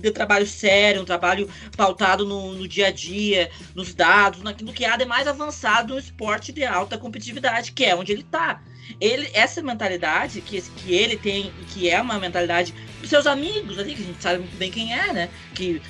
de 0.00 0.10
trabalho 0.10 0.46
sério, 0.46 1.02
um 1.02 1.04
trabalho 1.04 1.48
pautado 1.76 2.24
no, 2.24 2.54
no 2.54 2.66
dia 2.66 2.88
a 2.88 2.90
dia, 2.90 3.50
nos 3.74 3.94
dados, 3.94 4.42
naquilo 4.42 4.72
que 4.72 4.84
há 4.84 4.96
de 4.96 5.04
mais 5.04 5.26
avançado 5.26 5.94
no 5.94 6.00
esporte 6.00 6.52
de 6.52 6.64
alta 6.64 6.98
competitividade, 6.98 7.72
que 7.72 7.84
é 7.84 7.94
onde 7.94 8.12
ele 8.12 8.22
tá 8.22 8.62
ele, 9.00 9.30
essa 9.32 9.62
mentalidade 9.62 10.40
que, 10.40 10.60
que 10.60 10.94
ele 10.94 11.16
tem, 11.16 11.52
que 11.68 11.88
é 11.88 12.00
uma 12.00 12.18
mentalidade 12.18 12.74
dos 13.00 13.10
seus 13.10 13.26
amigos 13.26 13.78
ali, 13.78 13.94
que 13.94 14.02
a 14.02 14.06
gente 14.06 14.22
sabe 14.22 14.38
muito 14.38 14.56
bem 14.56 14.70
quem 14.70 14.92
é, 14.92 15.12
né? 15.12 15.28
Que 15.54 15.80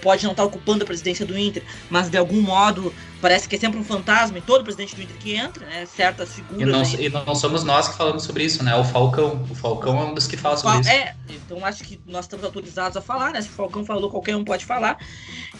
pode 0.00 0.24
não 0.24 0.30
estar 0.30 0.44
ocupando 0.44 0.82
a 0.82 0.86
presidência 0.86 1.26
do 1.26 1.38
Inter, 1.38 1.62
mas 1.90 2.08
de 2.08 2.16
algum 2.16 2.40
modo 2.40 2.92
parece 3.20 3.48
que 3.48 3.56
é 3.56 3.58
sempre 3.58 3.78
um 3.78 3.84
fantasma 3.84 4.38
em 4.38 4.40
todo 4.40 4.64
presidente 4.64 4.96
do 4.96 5.02
Inter 5.02 5.16
que 5.18 5.34
entra, 5.34 5.66
né? 5.66 5.86
Certas 5.86 6.34
figuras. 6.34 6.92
E 6.92 6.96
não, 6.96 7.22
e 7.22 7.26
não 7.26 7.34
somos 7.34 7.62
nós 7.62 7.88
que 7.88 7.96
falamos 7.96 8.22
sobre 8.22 8.44
isso, 8.44 8.64
né? 8.64 8.74
O 8.74 8.84
Falcão. 8.84 9.46
O 9.50 9.54
Falcão 9.54 10.00
é 10.00 10.04
um 10.06 10.14
dos 10.14 10.26
que 10.26 10.36
fala 10.36 10.56
sobre 10.56 10.80
isso. 10.80 10.90
É, 10.90 11.14
então 11.28 11.64
acho 11.64 11.84
que 11.84 12.00
nós 12.06 12.24
estamos 12.24 12.44
autorizados 12.44 12.96
a 12.96 13.00
falar, 13.00 13.32
né? 13.32 13.42
Se 13.42 13.48
o 13.48 13.52
Falcão 13.52 13.84
falou, 13.84 14.10
qualquer 14.10 14.34
um 14.34 14.44
pode 14.44 14.64
falar. 14.64 14.98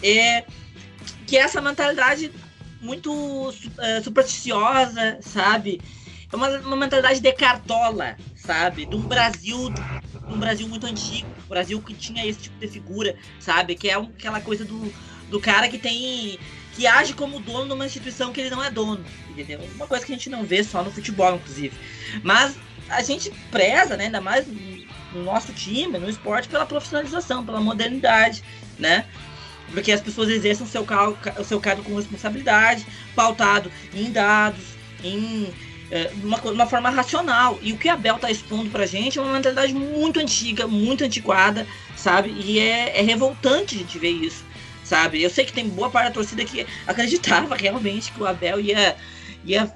É, 0.01 0.43
que 1.25 1.37
é 1.37 1.41
essa 1.41 1.61
mentalidade 1.61 2.31
muito 2.81 3.53
é, 3.79 4.01
supersticiosa, 4.01 5.17
sabe? 5.21 5.81
É 6.31 6.35
uma, 6.35 6.49
uma 6.59 6.75
mentalidade 6.75 7.19
de 7.19 7.31
cartola, 7.31 8.17
sabe? 8.35 8.85
De 8.85 8.95
um 8.95 9.01
Brasil, 9.01 9.69
de 9.69 10.33
um 10.33 10.37
Brasil 10.37 10.67
muito 10.67 10.85
antigo, 10.85 11.27
um 11.45 11.49
Brasil 11.49 11.81
que 11.81 11.93
tinha 11.93 12.25
esse 12.25 12.39
tipo 12.39 12.59
de 12.59 12.67
figura, 12.67 13.15
sabe? 13.39 13.75
Que 13.75 13.89
é 13.89 13.97
um, 13.97 14.05
aquela 14.05 14.41
coisa 14.41 14.65
do, 14.65 14.93
do 15.29 15.39
cara 15.39 15.67
que 15.69 15.77
tem. 15.77 16.37
que 16.73 16.85
age 16.85 17.13
como 17.13 17.39
dono 17.39 17.67
de 17.67 17.73
uma 17.73 17.85
instituição 17.85 18.33
que 18.33 18.41
ele 18.41 18.49
não 18.49 18.63
é 18.63 18.69
dono, 18.69 19.03
entendeu? 19.29 19.59
Uma 19.75 19.87
coisa 19.87 20.05
que 20.05 20.11
a 20.11 20.15
gente 20.15 20.29
não 20.29 20.43
vê 20.43 20.63
só 20.63 20.83
no 20.83 20.91
futebol, 20.91 21.35
inclusive. 21.35 21.77
Mas 22.23 22.55
a 22.89 23.01
gente 23.01 23.31
preza, 23.51 23.95
né, 23.95 24.05
ainda 24.05 24.21
mais 24.21 24.45
no 25.13 25.23
nosso 25.23 25.53
time, 25.53 25.97
no 25.97 26.09
esporte, 26.09 26.49
pela 26.49 26.65
profissionalização, 26.65 27.45
pela 27.45 27.61
modernidade, 27.61 28.43
né? 28.77 29.05
Porque 29.71 29.91
as 29.91 30.01
pessoas 30.01 30.29
exercem 30.29 30.65
o 30.65 30.69
seu, 30.69 30.85
o 31.39 31.43
seu 31.43 31.59
cargo 31.59 31.83
com 31.83 31.95
responsabilidade, 31.95 32.85
pautado 33.15 33.71
em 33.93 34.11
dados, 34.11 34.63
em 35.03 35.53
é, 35.91 36.11
uma, 36.23 36.37
uma 36.41 36.65
forma 36.65 36.89
racional. 36.89 37.57
E 37.61 37.73
o 37.73 37.77
que 37.77 37.89
a 37.89 37.95
Bel 37.95 38.17
tá 38.19 38.29
expondo 38.29 38.69
pra 38.69 38.85
gente 38.85 39.17
é 39.17 39.21
uma 39.21 39.33
mentalidade 39.33 39.73
muito 39.73 40.19
antiga, 40.19 40.67
muito 40.67 41.03
antiquada, 41.03 41.67
sabe? 41.95 42.29
E 42.29 42.59
é, 42.59 42.99
é 42.99 43.01
revoltante 43.01 43.75
a 43.75 43.77
gente 43.79 43.99
ver 43.99 44.11
isso, 44.11 44.45
sabe? 44.83 45.21
Eu 45.21 45.29
sei 45.29 45.45
que 45.45 45.53
tem 45.53 45.67
boa 45.67 45.89
parte 45.89 46.07
da 46.07 46.13
torcida 46.13 46.43
que 46.45 46.65
acreditava 46.85 47.55
realmente 47.57 48.11
que 48.11 48.21
o 48.21 48.25
Abel 48.25 48.59
ia, 48.59 48.95
ia 49.45 49.71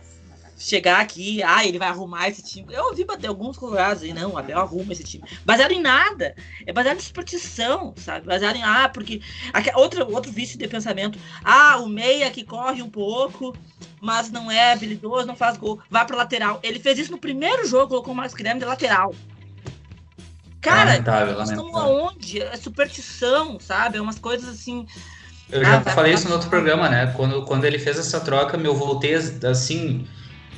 chegar 0.62 1.00
aqui, 1.00 1.41
ah, 1.41 1.65
ele 1.65 1.80
vai 1.80 1.88
arrumar 1.88 2.30
esse 2.30 2.43
time. 2.43 2.74
Eu 2.74 2.86
ouvi 2.86 3.04
bater 3.04 3.28
alguns 3.28 3.58
colorados 3.58 4.04
aí, 4.04 4.13
não, 4.13 4.32
o 4.32 4.38
Abel 4.38 4.60
arruma 4.60 4.93
esse 4.93 5.04
time. 5.04 5.24
Baseado 5.43 5.71
em 5.71 5.82
nada. 5.82 6.36
É 6.65 6.71
baseado 6.71 6.97
em 6.97 7.02
superstição, 7.02 7.93
sabe? 7.97 8.28
Baseado 8.28 8.56
em, 8.56 8.63
ah, 8.63 8.89
porque. 8.93 9.21
Outro, 9.76 10.13
outro 10.13 10.32
vício 10.32 10.58
de 10.58 10.67
pensamento. 10.67 11.17
Ah, 11.43 11.78
o 11.78 11.88
meia 11.88 12.30
que 12.30 12.43
corre 12.43 12.82
um 12.82 12.89
pouco, 12.89 13.56
mas 14.00 14.30
não 14.30 14.52
é 14.52 14.74
habilidoso, 14.74 15.26
não 15.26 15.36
faz 15.36 15.58
gol. 15.58 15.80
Vai 15.89 16.06
pra 16.06 16.15
lateral. 16.15 16.60
Ele 16.62 16.80
fez 16.80 17.00
isso 17.00 17.12
no 17.12 17.17
primeiro 17.17 17.65
jogo, 17.67 17.89
colocou 17.89 18.13
o 18.13 18.17
Marcos 18.17 18.36
Guilherme 18.36 18.60
de 18.60 18.65
lateral. 18.65 19.15
Cara, 20.62 20.91
lamentável, 20.91 21.38
nós 21.39 21.50
estamos 21.50 21.76
aonde? 21.76 22.39
É 22.39 22.56
superstição, 22.56 23.60
sabe? 23.60 23.97
É 23.97 24.02
umas 24.02 24.19
coisas 24.19 24.47
assim. 24.47 24.86
Eu 25.50 25.65
já 25.65 25.80
ah, 25.80 25.82
falei 25.82 26.13
isso 26.13 26.28
no 26.28 26.36
outro 26.36 26.50
programa, 26.50 26.88
né? 26.88 27.12
Quando, 27.17 27.43
quando 27.45 27.65
ele 27.65 27.80
fez 27.80 27.97
essa 27.97 28.19
troca, 28.19 28.58
meu 28.58 28.76
voltei 28.76 29.15
assim 29.15 30.08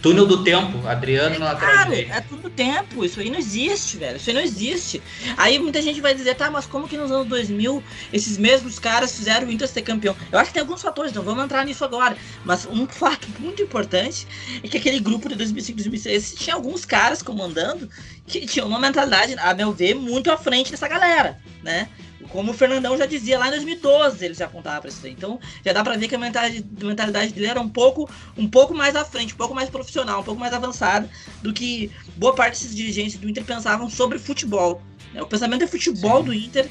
Túnel 0.04 0.26
do 0.26 0.44
tempo, 0.44 0.86
Adriano 0.86 1.36
é, 1.36 1.40
na 1.40 1.46
lateral 1.46 1.74
claro, 1.74 1.90
direita. 1.92 2.14
É 2.14 2.20
tudo 2.20 2.50
tempo, 2.50 3.06
isso 3.06 3.22
aí 3.22 3.30
não 3.30 3.40
existe, 3.40 3.96
velho. 3.96 4.18
Isso 4.18 4.30
aí 4.30 4.36
não 4.36 4.42
existe. 4.42 5.02
Aí 5.38 5.58
muita 5.58 5.82
gente 5.82 6.02
vai 6.02 6.14
dizer, 6.14 6.36
tá, 6.36 6.52
mas 6.52 6.66
como 6.66 6.90
que 6.90 6.98
nos 6.98 7.10
anos 7.10 7.26
2000 7.28 7.82
esses 8.12 8.38
mesmos 8.38 8.78
caras 8.78 9.16
fizeram 9.16 9.48
o 9.48 9.52
Inter 9.52 9.66
ser 9.66 9.82
campeão? 9.82 10.14
Eu 10.30 10.38
acho 10.38 10.50
que 10.50 10.56
tem 10.56 10.62
alguns 10.62 10.82
fatores, 10.82 11.14
não 11.14 11.24
vamos 11.24 11.46
entrar 11.46 11.66
nisso 11.66 11.86
agora. 11.86 12.18
Mas 12.44 12.66
um 12.66 12.86
fato 12.86 13.30
muito 13.40 13.64
importante 13.64 14.28
é 14.62 14.68
que 14.68 14.76
aquele 14.76 15.00
grupo 15.00 15.30
de 15.30 15.36
2005, 15.36 15.78
2006 15.78 16.36
tinha 16.36 16.56
alguns 16.58 16.84
caras 16.84 17.22
comandando 17.22 17.90
que 18.28 18.46
tinham 18.46 18.68
uma 18.68 18.80
mentalidade, 18.80 19.36
a 19.40 19.54
meu 19.54 19.72
ver, 19.72 19.94
muito 19.94 20.30
à 20.30 20.36
frente 20.36 20.70
dessa 20.70 20.88
galera, 20.90 21.40
né? 21.64 21.88
Como 22.34 22.52
o 22.52 22.54
Fernandão 22.54 22.98
já 22.98 23.06
dizia 23.06 23.38
lá 23.38 23.48
em 23.48 23.52
2012, 23.52 24.26
ele 24.26 24.34
já 24.34 24.46
apontava 24.46 24.82
para 24.82 24.90
isso 24.90 25.06
aí. 25.06 25.12
Então, 25.12 25.40
já 25.64 25.72
dá 25.72 25.84
para 25.84 25.96
ver 25.96 26.08
que 26.08 26.16
a 26.16 26.18
mentalidade, 26.18 26.66
a 26.82 26.86
mentalidade 26.86 27.32
dele 27.32 27.46
era 27.46 27.62
um 27.62 27.70
pouco, 27.70 28.10
um 28.36 28.50
pouco 28.50 28.74
mais 28.74 28.96
à 28.96 29.06
frente, 29.06 29.36
um 29.36 29.38
pouco 29.38 29.54
mais 29.54 29.70
profissional, 29.70 30.22
um 30.22 30.24
pouco 30.24 30.40
mais 30.40 30.52
avançada 30.52 31.08
do 31.44 31.54
que 31.54 31.92
boa 32.18 32.34
parte 32.34 32.54
desses 32.54 32.76
dirigentes 32.76 33.18
do 33.18 33.30
Inter 33.30 33.46
pensavam 33.46 33.88
sobre 33.88 34.18
futebol. 34.18 34.82
Né? 35.14 35.22
O 35.22 35.28
pensamento 35.28 35.60
de 35.64 35.68
futebol 35.68 36.22
Sim. 36.22 36.26
do 36.26 36.34
Inter 36.34 36.68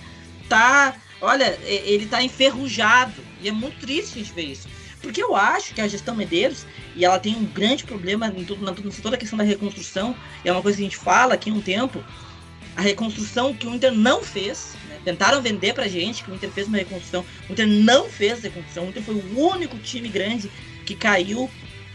tá, 0.49 0.97
olha, 1.21 1.57
ele 1.65 2.07
tá 2.07 2.21
enferrujado 2.21 3.23
e 3.41 3.49
é 3.49 3.53
muito 3.53 3.79
triste 3.79 4.19
a 4.19 4.23
gente 4.23 4.33
ver 4.33 4.43
isso. 4.43 4.69
Porque 5.01 5.23
eu 5.23 5.37
acho 5.37 5.75
que 5.75 5.81
a 5.81 5.87
gestão 5.87 6.17
Medeiros, 6.17 6.67
e 6.97 7.05
ela 7.05 7.21
tem 7.21 7.37
um 7.37 7.45
grande 7.45 7.85
problema 7.85 8.27
em, 8.37 8.45
tudo, 8.45 8.65
na, 8.65 8.73
toda 8.73 9.15
a 9.15 9.19
questão 9.19 9.37
da 9.37 9.45
reconstrução, 9.45 10.17
e 10.45 10.49
é 10.49 10.53
uma 10.53 10.63
coisa 10.63 10.77
que 10.77 10.83
a 10.83 10.87
gente 10.87 10.97
fala 10.97 11.35
aqui 11.35 11.51
há 11.51 11.53
um 11.53 11.61
tempo, 11.61 12.05
a 12.77 12.81
reconstrução 12.81 13.55
que 13.55 13.67
o 13.67 13.75
Inter 13.75 13.93
não 13.93 14.23
fez? 14.23 14.75
Tentaram 15.05 15.43
vender 15.43 15.75
pra 15.75 15.89
gente 15.89 16.23
que 16.23 16.31
o 16.31 16.35
Inter 16.35 16.51
fez 16.51 16.69
uma 16.69 16.79
reconstrução, 16.79 17.25
o 17.49 17.53
Inter 17.53 17.67
não 17.67 18.09
fez 18.09 18.43
reconstrução, 18.43 18.87
o 18.87 18.89
Inter 18.89 19.03
foi 19.03 19.15
o 19.15 19.39
único 19.39 19.79
time 19.79 20.09
grande 20.09 20.51
que 20.85 20.95
caiu 20.95 21.51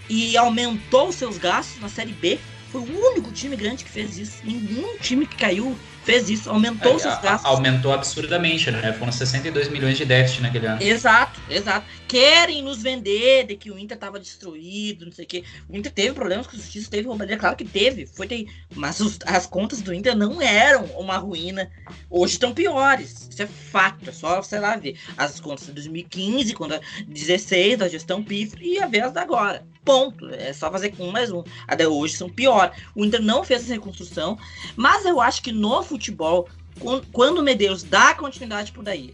e 0.10 0.38
aumentou 0.38 1.10
os 1.10 1.16
seus 1.16 1.38
gastos 1.38 1.82
na 1.82 1.90
Série 1.90 2.14
B, 2.14 2.40
foi 2.72 2.82
o 2.82 3.12
único 3.12 3.32
time 3.32 3.56
grande 3.56 3.84
que 3.84 3.90
fez 3.90 4.18
isso, 4.18 4.38
nenhum 4.44 4.98
time 4.98 5.26
que 5.26 5.36
caiu 5.36 5.78
fez 6.08 6.30
isso, 6.30 6.50
aumentou 6.50 6.96
é, 6.96 7.00
seus 7.00 7.20
gastos. 7.20 7.46
Aumentou 7.46 7.92
absurdamente, 7.92 8.72
né? 8.72 8.94
Foram 8.94 9.12
62 9.12 9.68
milhões 9.68 9.98
de 9.98 10.06
déficit 10.06 10.42
naquele 10.42 10.66
ano. 10.66 10.82
Exato, 10.82 11.42
exato. 11.50 11.86
Querem 12.08 12.64
nos 12.64 12.82
vender 12.82 13.46
de 13.46 13.58
que 13.58 13.70
o 13.70 13.78
Inter 13.78 13.98
estava 13.98 14.18
destruído, 14.18 15.06
não 15.06 15.12
sei 15.12 15.26
o 15.26 15.28
quê. 15.28 15.44
O 15.68 15.76
Inter 15.76 15.92
teve 15.92 16.14
problemas 16.14 16.48
com 16.48 16.56
a 16.56 16.60
justiça, 16.60 16.90
teve 16.90 17.10
roubalheira, 17.10 17.38
claro 17.38 17.58
que 17.58 17.66
teve. 17.66 18.06
Foi 18.06 18.26
ter... 18.26 18.46
Mas 18.74 19.02
os, 19.02 19.20
as 19.26 19.46
contas 19.46 19.82
do 19.82 19.94
Inter 19.94 20.16
não 20.16 20.42
eram 20.42 20.86
uma 20.98 21.18
ruína. 21.18 21.70
Hoje 22.10 22.34
estão 22.34 22.54
piores. 22.54 23.28
Isso 23.30 23.44
é 23.44 23.46
fato, 23.46 24.10
é 24.10 24.14
só 24.14 24.42
você 24.42 24.58
lá 24.60 24.78
ver. 24.78 24.98
As 25.18 25.42
contas 25.42 25.66
de 25.66 25.74
2015, 25.74 26.54
quando 26.54 26.80
16 27.06 27.80
da 27.80 27.90
gestão 27.90 28.24
PIF 28.24 28.56
e 28.62 28.80
a 28.80 28.88
vez 28.88 29.12
da 29.12 29.22
agora. 29.22 29.68
Ponto. 29.88 30.30
É 30.34 30.52
só 30.52 30.70
fazer 30.70 30.92
com 30.92 31.08
um 31.08 31.12
mais 31.12 31.32
um. 31.32 31.46
Até 31.66 31.88
hoje 31.88 32.18
são 32.18 32.30
pior. 32.30 32.74
O 32.94 33.06
Inter 33.06 33.22
não 33.22 33.42
fez 33.42 33.64
essa 33.64 33.74
reconstrução, 33.74 34.38
mas 34.76 35.06
eu 35.06 35.22
acho 35.22 35.42
que 35.42 35.54
no 35.54 35.82
futebol, 35.82 36.50
quando 37.14 37.38
o 37.38 37.42
Medeiros 37.42 37.84
dá 37.84 38.14
continuidade 38.14 38.74
pro 38.74 38.84
Daí, 38.84 39.14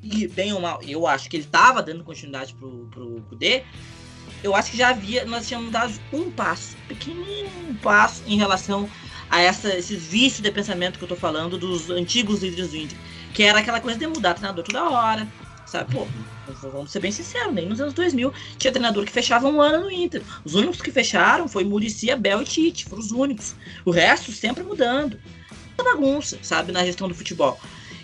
e 0.00 0.28
bem 0.28 0.52
ou 0.52 0.60
mal, 0.60 0.80
eu 0.86 1.08
acho 1.08 1.28
que 1.28 1.36
ele 1.36 1.44
estava 1.44 1.82
dando 1.82 2.04
continuidade 2.04 2.54
pro, 2.54 2.88
pro 2.92 3.20
Kudê, 3.28 3.64
eu 4.44 4.54
acho 4.54 4.70
que 4.70 4.76
já 4.76 4.90
havia, 4.90 5.24
nós 5.24 5.48
tínhamos 5.48 5.72
dado 5.72 5.92
um 6.12 6.30
passo, 6.30 6.76
pequenininho 6.86 7.50
passo 7.82 8.22
em 8.24 8.36
relação 8.36 8.88
a 9.28 9.40
essa, 9.40 9.76
esses 9.76 10.04
vícios 10.04 10.40
de 10.40 10.52
pensamento 10.52 10.98
que 10.98 11.04
eu 11.04 11.08
tô 11.08 11.16
falando 11.16 11.58
dos 11.58 11.90
antigos 11.90 12.42
líderes 12.42 12.70
do 12.70 12.76
Inter, 12.76 12.98
que 13.34 13.42
era 13.42 13.58
aquela 13.58 13.80
coisa 13.80 13.98
de 13.98 14.06
mudar 14.06 14.34
treinador 14.34 14.64
toda 14.64 14.88
hora, 14.88 15.26
sabe? 15.66 15.92
Pô, 15.92 16.06
vamos 16.62 16.90
ser 16.90 17.00
bem 17.00 17.12
sinceros, 17.12 17.54
nem 17.54 17.66
nos 17.66 17.80
anos 17.80 17.94
2000 17.94 18.32
tinha 18.58 18.72
treinador 18.72 19.04
que 19.04 19.12
fechava 19.12 19.48
um 19.48 19.60
ano 19.60 19.84
no 19.84 19.90
Inter. 19.90 20.22
Os 20.44 20.54
únicos 20.54 20.80
que 20.80 20.90
fecharam 20.90 21.48
foi 21.48 21.64
Murici, 21.64 22.10
Abel 22.10 22.42
e 22.42 22.44
Tite, 22.44 22.84
foram 22.84 23.02
os 23.02 23.10
únicos. 23.10 23.54
O 23.84 23.90
resto 23.90 24.32
sempre 24.32 24.62
mudando 24.62 25.18
bagunça, 25.82 26.38
sabe, 26.42 26.72
na 26.72 26.84
gestão 26.84 27.08
do 27.08 27.14
futebol. 27.14 27.58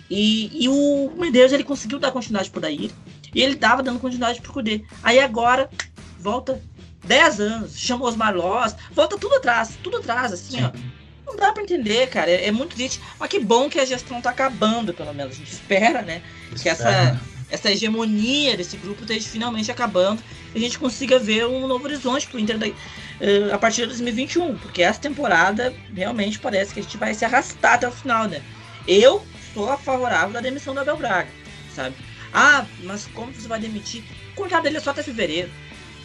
E, 0.09 0.65
e 0.65 0.67
o 0.67 1.11
Medeiros 1.17 1.53
ele 1.53 1.63
conseguiu 1.63 1.99
dar 1.99 2.11
continuidade 2.11 2.49
pro 2.49 2.61
Daír 2.61 2.91
e 3.33 3.41
ele 3.41 3.55
tava 3.55 3.83
dando 3.83 3.99
continuidade 3.99 4.41
pro 4.41 4.53
Cudê. 4.53 4.83
Aí 5.03 5.19
agora 5.19 5.69
volta 6.19 6.61
10 7.05 7.39
anos, 7.39 7.79
chamou 7.79 8.07
os 8.07 8.15
Marlós, 8.15 8.75
volta 8.91 9.17
tudo 9.17 9.35
atrás, 9.35 9.77
tudo 9.83 9.97
atrás, 9.97 10.33
assim, 10.33 10.57
Sim. 10.57 10.63
ó. 10.63 10.71
Não 11.25 11.35
dá 11.35 11.53
para 11.53 11.61
entender, 11.61 12.09
cara. 12.09 12.29
É, 12.29 12.47
é, 12.47 12.51
muito 12.51 12.75
triste. 12.75 12.99
Mas 13.19 13.29
que 13.29 13.39
bom 13.39 13.69
que 13.69 13.79
a 13.79 13.85
gestão 13.85 14.19
tá 14.19 14.31
acabando, 14.31 14.95
pelo 14.95 15.13
menos. 15.13 15.35
A 15.35 15.37
gente 15.37 15.51
espera, 15.51 16.01
né? 16.01 16.23
Que 16.59 16.67
essa, 16.67 17.21
essa 17.49 17.71
hegemonia 17.71 18.55
desse 18.55 18.77
grupo 18.77 19.01
esteja 19.01 19.27
finalmente 19.27 19.71
acabando 19.71 20.21
e 20.53 20.57
a 20.57 20.61
gente 20.61 20.77
consiga 20.77 21.17
ver 21.17 21.45
um 21.45 21.67
novo 21.67 21.85
horizonte 21.85 22.27
pro 22.27 22.39
Inter 22.39 22.57
da, 22.57 22.67
uh, 22.67 22.73
a 23.53 23.57
partir 23.57 23.81
de 23.81 23.87
2021, 23.87 24.57
porque 24.57 24.81
essa 24.81 24.99
temporada 24.99 25.73
realmente 25.93 26.39
parece 26.39 26.73
que 26.73 26.79
a 26.79 26.83
gente 26.83 26.97
vai 26.97 27.13
se 27.13 27.25
arrastar 27.25 27.73
até 27.73 27.87
o 27.87 27.91
final, 27.91 28.27
né? 28.27 28.41
Eu 28.87 29.25
sou 29.53 29.69
a 29.69 29.77
favorável 29.77 30.33
da 30.33 30.41
demissão 30.41 30.73
do 30.73 30.79
Abel 30.79 30.97
Braga, 30.97 31.29
sabe? 31.75 31.95
Ah, 32.33 32.65
mas 32.83 33.07
como 33.07 33.31
você 33.33 33.47
vai 33.47 33.59
demitir? 33.59 34.03
O 34.33 34.35
contrato 34.35 34.63
dele 34.63 34.77
é 34.77 34.79
só 34.79 34.91
até 34.91 35.01
fevereiro. 35.01 35.49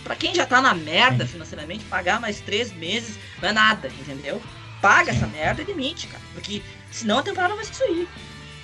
Para 0.02 0.16
quem 0.16 0.34
já 0.34 0.44
tá 0.44 0.60
na 0.60 0.74
merda 0.74 1.26
financeiramente, 1.26 1.84
pagar 1.84 2.20
mais 2.20 2.40
três 2.40 2.72
meses 2.72 3.16
não 3.40 3.48
é 3.48 3.52
nada, 3.52 3.88
entendeu? 4.00 4.40
Paga 4.80 5.12
essa 5.12 5.26
merda 5.26 5.62
e 5.62 5.64
demite, 5.64 6.06
cara. 6.06 6.22
Porque 6.34 6.62
senão 6.90 7.18
a 7.18 7.22
temporada 7.22 7.54
vai 7.54 7.64
se 7.64 7.70
destruir. 7.70 8.06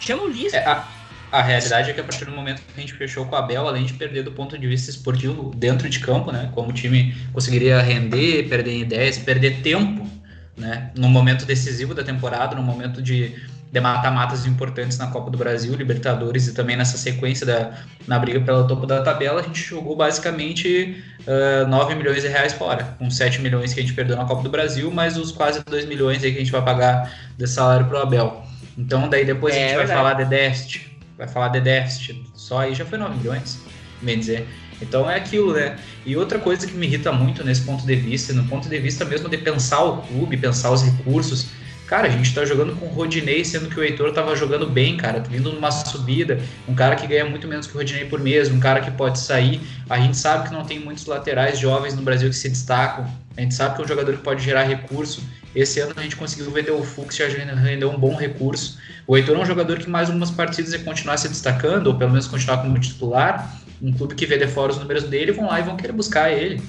Chama 0.00 0.24
o 0.24 0.28
Liz. 0.28 0.52
É, 0.52 0.66
a, 0.66 0.86
a 1.30 1.42
realidade 1.42 1.90
é 1.90 1.92
que 1.92 2.00
a 2.00 2.04
partir 2.04 2.24
do 2.24 2.32
momento 2.32 2.60
que 2.62 2.72
a 2.76 2.80
gente 2.80 2.92
fechou 2.94 3.24
com 3.24 3.34
o 3.34 3.38
Abel, 3.38 3.68
além 3.68 3.84
de 3.84 3.92
perder 3.92 4.24
do 4.24 4.32
ponto 4.32 4.58
de 4.58 4.66
vista 4.66 4.90
esportivo 4.90 5.52
dentro 5.54 5.88
de 5.88 6.00
campo, 6.00 6.32
né? 6.32 6.50
Como 6.54 6.70
o 6.70 6.72
time 6.72 7.14
conseguiria 7.32 7.80
render, 7.80 8.48
perder 8.48 8.78
ideias, 8.78 9.16
perder 9.16 9.62
tempo, 9.62 10.08
né? 10.56 10.90
No 10.96 11.08
momento 11.08 11.44
decisivo 11.44 11.94
da 11.94 12.02
temporada, 12.02 12.56
no 12.56 12.62
momento 12.62 13.00
de, 13.00 13.36
de 13.70 13.80
mata-matas 13.80 14.44
importantes 14.44 14.98
na 14.98 15.06
Copa 15.06 15.30
do 15.30 15.38
Brasil, 15.38 15.72
Libertadores 15.76 16.48
e 16.48 16.52
também 16.52 16.76
nessa 16.76 16.98
sequência 16.98 17.46
da, 17.46 17.74
na 18.08 18.18
briga 18.18 18.40
pelo 18.40 18.66
topo 18.66 18.84
da 18.84 19.00
tabela, 19.00 19.40
a 19.40 19.44
gente 19.44 19.62
jogou 19.62 19.94
basicamente 19.94 21.00
uh, 21.20 21.68
9 21.68 21.94
milhões 21.94 22.22
de 22.22 22.28
reais 22.28 22.52
fora, 22.52 22.96
com 22.98 23.08
7 23.08 23.40
milhões 23.40 23.72
que 23.72 23.78
a 23.78 23.82
gente 23.84 23.94
perdeu 23.94 24.16
na 24.16 24.24
Copa 24.24 24.42
do 24.42 24.50
Brasil, 24.50 24.90
mais 24.90 25.16
os 25.16 25.30
quase 25.30 25.62
2 25.64 25.84
milhões 25.86 26.24
aí 26.24 26.32
que 26.32 26.38
a 26.38 26.40
gente 26.40 26.52
vai 26.52 26.62
pagar 26.62 27.12
de 27.38 27.46
salário 27.46 27.86
pro 27.86 27.98
Abel. 27.98 28.44
Então, 28.76 29.08
daí 29.08 29.24
depois 29.24 29.54
é, 29.54 29.64
a 29.64 29.68
gente 29.68 29.76
vai 29.76 29.86
falar 29.86 30.14
de 30.14 30.24
déficit, 30.24 30.89
vai 31.20 31.28
falar 31.28 31.48
de 31.48 31.60
déficit, 31.60 32.24
só 32.34 32.60
aí 32.60 32.74
já 32.74 32.84
foi 32.84 32.96
9 32.96 33.18
milhões, 33.18 33.60
bem 34.00 34.18
dizer. 34.18 34.48
Então 34.80 35.08
é 35.08 35.16
aquilo, 35.16 35.52
né? 35.52 35.78
E 36.06 36.16
outra 36.16 36.38
coisa 36.38 36.66
que 36.66 36.72
me 36.72 36.86
irrita 36.86 37.12
muito 37.12 37.44
nesse 37.44 37.60
ponto 37.60 37.84
de 37.84 37.94
vista, 37.94 38.32
no 38.32 38.44
ponto 38.44 38.70
de 38.70 38.78
vista 38.78 39.04
mesmo 39.04 39.28
de 39.28 39.36
pensar 39.36 39.84
o 39.84 39.98
clube, 39.98 40.38
pensar 40.38 40.70
os 40.70 40.82
recursos. 40.82 41.48
Cara, 41.86 42.06
a 42.06 42.10
gente 42.10 42.32
tá 42.34 42.44
jogando 42.46 42.74
com 42.76 42.86
o 42.86 42.88
Rodinei, 42.88 43.44
sendo 43.44 43.68
que 43.68 43.78
o 43.78 43.82
Heitor 43.82 44.12
tava 44.12 44.34
jogando 44.34 44.66
bem, 44.66 44.96
cara, 44.96 45.20
vindo 45.20 45.52
numa 45.52 45.70
subida, 45.70 46.40
um 46.66 46.74
cara 46.74 46.96
que 46.96 47.06
ganha 47.06 47.26
muito 47.26 47.46
menos 47.46 47.66
que 47.66 47.74
o 47.74 47.78
Rodinei 47.78 48.06
por 48.06 48.20
mês, 48.20 48.48
um 48.48 48.60
cara 48.60 48.80
que 48.80 48.90
pode 48.92 49.18
sair. 49.18 49.60
A 49.90 49.98
gente 49.98 50.16
sabe 50.16 50.48
que 50.48 50.54
não 50.54 50.64
tem 50.64 50.78
muitos 50.78 51.04
laterais 51.04 51.58
jovens 51.58 51.94
no 51.94 52.00
Brasil 52.00 52.30
que 52.30 52.36
se 52.36 52.48
destacam. 52.48 53.06
A 53.36 53.40
gente 53.40 53.54
sabe 53.54 53.74
que 53.74 53.82
é 53.82 53.84
um 53.84 53.88
jogador 53.88 54.16
que 54.16 54.22
pode 54.22 54.42
gerar 54.42 54.64
recurso. 54.64 55.22
Esse 55.54 55.80
ano 55.80 55.92
a 55.96 56.02
gente 56.02 56.16
conseguiu 56.16 56.50
vender 56.50 56.70
o 56.70 56.82
Fux 56.82 57.18
e 57.18 57.22
rendeu 57.24 57.90
um 57.90 57.98
bom 57.98 58.14
recurso. 58.14 58.78
O 59.06 59.16
Heitor 59.16 59.36
é 59.36 59.38
um 59.40 59.46
jogador 59.46 59.78
que 59.78 59.88
mais 59.88 60.08
algumas 60.08 60.30
partidas 60.30 60.72
ia 60.72 60.78
continuar 60.80 61.16
se 61.16 61.28
destacando, 61.28 61.88
ou 61.88 61.94
pelo 61.94 62.10
menos 62.10 62.26
continuar 62.26 62.58
como 62.58 62.78
titular. 62.78 63.56
Um 63.82 63.92
clube 63.92 64.14
que 64.14 64.26
vê 64.26 64.36
de 64.36 64.46
fora 64.46 64.72
os 64.72 64.78
números 64.78 65.04
dele, 65.04 65.32
vão 65.32 65.46
lá 65.46 65.58
e 65.58 65.62
vão 65.62 65.76
querer 65.76 65.92
buscar 65.92 66.30
ele, 66.30 66.62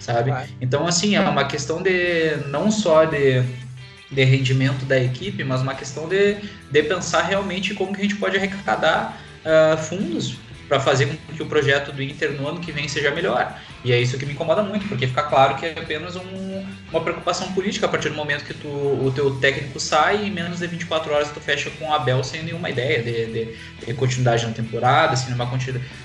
sabe? 0.00 0.30
Vai. 0.30 0.48
Então, 0.60 0.86
assim, 0.86 1.14
é 1.14 1.20
uma 1.20 1.44
questão 1.44 1.80
de 1.82 2.36
não 2.48 2.70
só 2.70 3.04
de, 3.04 3.42
de 4.10 4.24
rendimento 4.24 4.84
da 4.84 4.98
equipe, 4.98 5.44
mas 5.44 5.62
uma 5.62 5.74
questão 5.74 6.08
de, 6.08 6.36
de 6.70 6.82
pensar 6.82 7.22
realmente 7.22 7.74
como 7.74 7.94
que 7.94 8.00
a 8.00 8.02
gente 8.02 8.16
pode 8.16 8.36
arrecadar 8.36 9.18
uh, 9.44 9.78
fundos 9.78 10.36
para 10.68 10.78
fazer 10.78 11.06
com 11.06 11.34
que 11.34 11.42
o 11.42 11.46
projeto 11.46 11.92
do 11.92 12.02
Inter 12.02 12.32
no 12.32 12.46
ano 12.46 12.60
que 12.60 12.70
vem 12.70 12.86
seja 12.88 13.10
melhor. 13.10 13.58
E 13.82 13.92
é 13.92 14.00
isso 14.00 14.18
que 14.18 14.26
me 14.26 14.32
incomoda 14.32 14.62
muito, 14.62 14.86
porque 14.86 15.06
fica 15.06 15.22
claro 15.22 15.56
que 15.56 15.64
é 15.64 15.72
apenas 15.72 16.14
um, 16.16 16.66
uma 16.90 17.00
preocupação 17.00 17.52
política 17.52 17.86
a 17.86 17.88
partir 17.88 18.10
do 18.10 18.14
momento 18.14 18.44
que 18.44 18.52
tu, 18.52 18.68
o 18.68 19.10
teu 19.14 19.36
técnico 19.36 19.80
sai 19.80 20.24
e 20.24 20.28
em 20.28 20.30
menos 20.30 20.58
de 20.58 20.66
24 20.66 21.12
horas 21.12 21.30
tu 21.30 21.40
fecha 21.40 21.70
com 21.70 21.88
o 21.88 21.92
Abel 21.94 22.22
sem 22.22 22.42
nenhuma 22.42 22.68
ideia 22.68 23.02
de, 23.02 23.26
de, 23.26 23.56
de 23.86 23.94
continuidade 23.94 24.46
na 24.46 24.52
temporada, 24.52 25.16
sem 25.16 25.26
nenhuma 25.26 25.48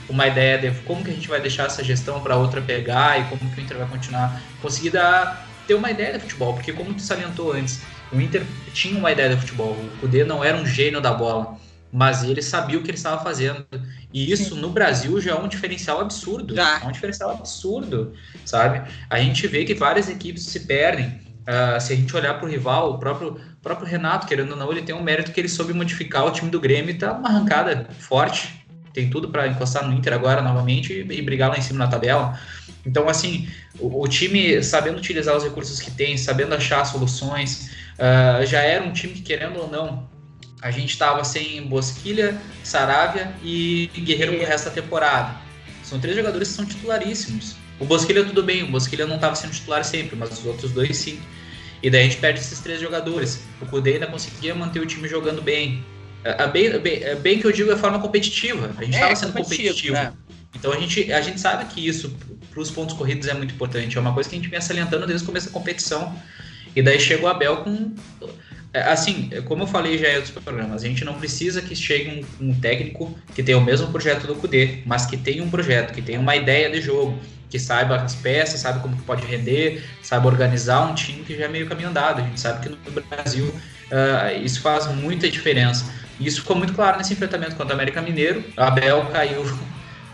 uma 0.07 0.27
ideia 0.27 0.57
de 0.57 0.71
como 0.81 1.03
que 1.03 1.11
a 1.11 1.13
gente 1.13 1.27
vai 1.27 1.41
deixar 1.41 1.65
essa 1.65 1.83
gestão 1.83 2.21
para 2.21 2.35
outra 2.35 2.61
pegar 2.61 3.19
e 3.19 3.23
como 3.25 3.51
que 3.51 3.59
o 3.59 3.63
Inter 3.63 3.77
vai 3.77 3.87
continuar 3.87 4.41
conseguir 4.61 4.91
dar, 4.91 5.45
ter 5.67 5.73
uma 5.73 5.91
ideia 5.91 6.13
de 6.13 6.19
futebol, 6.19 6.53
porque 6.53 6.71
como 6.71 6.93
tu 6.93 7.01
salientou 7.01 7.51
antes, 7.51 7.81
o 8.11 8.21
Inter 8.21 8.43
tinha 8.73 8.97
uma 8.97 9.11
ideia 9.11 9.29
de 9.29 9.37
futebol, 9.37 9.71
o 9.71 9.97
Cudê 9.99 10.23
não 10.23 10.43
era 10.43 10.55
um 10.55 10.65
gênio 10.65 11.01
da 11.01 11.13
bola, 11.13 11.57
mas 11.93 12.23
ele 12.23 12.41
sabia 12.41 12.79
o 12.79 12.81
que 12.81 12.89
ele 12.89 12.97
estava 12.97 13.23
fazendo. 13.23 13.63
E 14.11 14.31
isso 14.31 14.55
no 14.55 14.71
Brasil 14.71 15.21
já 15.21 15.33
é 15.33 15.35
um 15.35 15.47
diferencial 15.47 16.01
absurdo. 16.01 16.55
Já. 16.55 16.81
É 16.83 16.87
um 16.87 16.91
diferencial 16.91 17.29
absurdo, 17.29 18.13
sabe? 18.43 18.81
A 19.07 19.19
gente 19.19 19.45
vê 19.45 19.63
que 19.63 19.75
várias 19.75 20.09
equipes 20.09 20.43
se 20.43 20.61
perdem. 20.61 21.21
Uh, 21.43 21.79
se 21.79 21.93
a 21.93 21.95
gente 21.95 22.15
olhar 22.15 22.33
para 22.39 22.47
o 22.47 22.49
rival, 22.49 22.93
o 22.93 22.97
próprio, 22.97 23.39
próprio 23.61 23.85
Renato, 23.85 24.25
querendo 24.25 24.51
ou 24.51 24.57
não, 24.57 24.71
ele 24.71 24.81
tem 24.81 24.95
um 24.95 25.03
mérito 25.03 25.31
que 25.31 25.39
ele 25.39 25.49
soube 25.49 25.71
modificar 25.71 26.25
o 26.25 26.31
time 26.31 26.49
do 26.49 26.59
Grêmio 26.59 26.89
e 26.89 26.97
tá 26.97 27.13
uma 27.13 27.29
arrancada 27.29 27.87
forte. 27.99 28.65
Tem 28.91 29.09
tudo 29.09 29.29
para 29.29 29.47
encostar 29.47 29.85
no 29.87 29.93
Inter 29.93 30.13
agora 30.13 30.41
novamente 30.41 30.93
e, 30.93 30.99
e, 31.01 31.21
brigar 31.21 31.49
lá 31.49 31.57
em 31.57 31.61
cima 31.61 31.85
na 31.85 31.91
tabela. 31.91 32.39
Então, 32.83 33.07
assim, 33.07 33.47
o, 33.77 34.03
o, 34.03 34.07
time 34.07 34.63
sabendo 34.63 34.97
utilizar 34.97 35.35
os 35.35 35.43
recursos 35.43 35.79
que 35.79 35.91
tem, 35.91 36.17
sabendo 36.17 36.55
achar 36.55 36.85
soluções, 36.85 37.69
uh, 37.99 38.45
já 38.45 38.61
era 38.61 38.83
um 38.83 38.93
time 38.93 39.13
que, 39.13 39.21
querendo 39.21 39.59
ou 39.59 39.69
não, 39.69 40.07
a 40.63 40.71
gente 40.71 40.91
estava 40.91 41.25
sem 41.25 41.61
Bosquilha, 41.63 42.41
Saravia 42.63 43.33
e 43.43 43.89
Guerreiro 43.97 44.37
pro 44.37 44.45
resto 44.45 44.65
da 44.65 44.71
temporada. 44.71 45.35
São 45.83 45.99
três 45.99 46.15
jogadores 46.15 46.47
que 46.47 46.53
são 46.53 46.65
titularíssimos. 46.65 47.57
O 47.77 47.85
Bosquilha 47.85 48.23
tudo 48.23 48.41
bem, 48.41 48.63
o 48.63 48.67
Bosquilha 48.71 49.05
não 49.05 49.15
estava 49.15 49.35
sendo 49.35 49.51
titular 49.51 49.83
sempre, 49.83 50.15
mas 50.15 50.31
os 50.31 50.45
outros 50.45 50.71
dois 50.71 50.95
sim. 50.95 51.19
E 51.83 51.89
daí 51.89 52.01
a 52.01 52.03
gente 52.05 52.15
perde 52.15 52.39
esses 52.39 52.59
três 52.59 52.79
jogadores. 52.79 53.43
O 53.61 53.65
Kudê 53.65 53.95
ainda 53.95 54.07
conseguia 54.07 54.55
manter 54.55 54.79
o 54.79 54.85
time 54.85 55.05
jogando 55.09 55.41
bem. 55.41 55.83
é, 56.23 56.47
bem, 56.47 56.79
bem, 56.79 57.15
bem 57.17 57.39
que 57.39 57.45
eu 57.45 57.51
digo 57.51 57.69
é 57.69 57.75
forma 57.75 57.99
competitiva. 57.99 58.71
A 58.77 58.85
gente 58.85 58.93
estava 58.93 59.11
é, 59.11 59.15
sendo 59.15 59.33
competitivo. 59.33 59.97
É. 59.97 60.13
Então 60.55 60.71
a 60.71 60.79
gente, 60.79 61.11
a 61.11 61.19
gente 61.19 61.41
sabe 61.41 61.65
que 61.65 61.85
isso 61.85 62.15
para 62.49 62.61
os 62.61 62.71
pontos 62.71 62.95
corridos 62.95 63.27
é 63.27 63.33
muito 63.33 63.53
importante. 63.53 63.97
É 63.97 63.99
uma 63.99 64.13
coisa 64.13 64.29
que 64.29 64.35
a 64.37 64.39
gente 64.39 64.49
vem 64.49 64.61
salientando 64.61 65.05
desde 65.05 65.23
o 65.23 65.27
começo 65.27 65.47
da 65.47 65.51
competição. 65.51 66.15
E 66.73 66.81
daí 66.81 67.01
chegou 67.01 67.27
a 67.27 67.31
Abel 67.31 67.57
com. 67.57 67.93
É, 68.73 68.81
assim, 68.91 69.29
como 69.45 69.63
eu 69.63 69.67
falei 69.67 69.99
já 69.99 70.09
em 70.09 70.15
outros 70.15 70.31
programas, 70.31 70.83
a 70.83 70.87
gente 70.87 71.05
não 71.05 71.13
precisa 71.13 71.61
que 71.61 71.75
chegue 71.75 72.25
um, 72.41 72.49
um 72.49 72.59
técnico 72.59 73.15
que 73.35 73.43
tenha 73.43 73.57
o 73.57 73.61
mesmo 73.61 73.87
projeto 73.91 74.25
do 74.25 74.35
Cudê, 74.35 74.79
mas 74.85 75.05
que 75.05 75.15
tenha 75.15 75.43
um 75.43 75.49
projeto, 75.49 75.93
que 75.93 76.01
tenha 76.01 76.19
uma 76.19 76.35
ideia 76.35 76.71
de 76.71 76.81
jogo, 76.81 77.19
que 77.51 77.59
saiba 77.59 77.97
as 77.97 78.15
peças, 78.15 78.59
sabe 78.61 78.79
como 78.79 78.97
que 78.97 79.03
pode 79.03 79.27
render, 79.27 79.83
sabe 80.01 80.25
organizar 80.25 80.89
um 80.89 80.95
time 80.95 81.23
que 81.23 81.37
já 81.37 81.45
é 81.45 81.47
meio 81.47 81.67
caminho 81.67 81.89
andado. 81.89 82.19
A 82.19 82.23
gente 82.23 82.39
sabe 82.39 82.67
que 82.67 82.69
no 82.69 83.01
Brasil 83.03 83.45
uh, 83.45 84.43
isso 84.43 84.59
faz 84.59 84.87
muita 84.87 85.29
diferença. 85.29 85.85
Isso 86.19 86.41
ficou 86.41 86.55
muito 86.55 86.73
claro 86.73 86.97
nesse 86.97 87.13
enfrentamento 87.13 87.55
contra 87.55 87.73
o 87.73 87.75
América 87.75 88.01
Mineiro. 88.01 88.43
Abel 88.57 89.05
caiu 89.11 89.45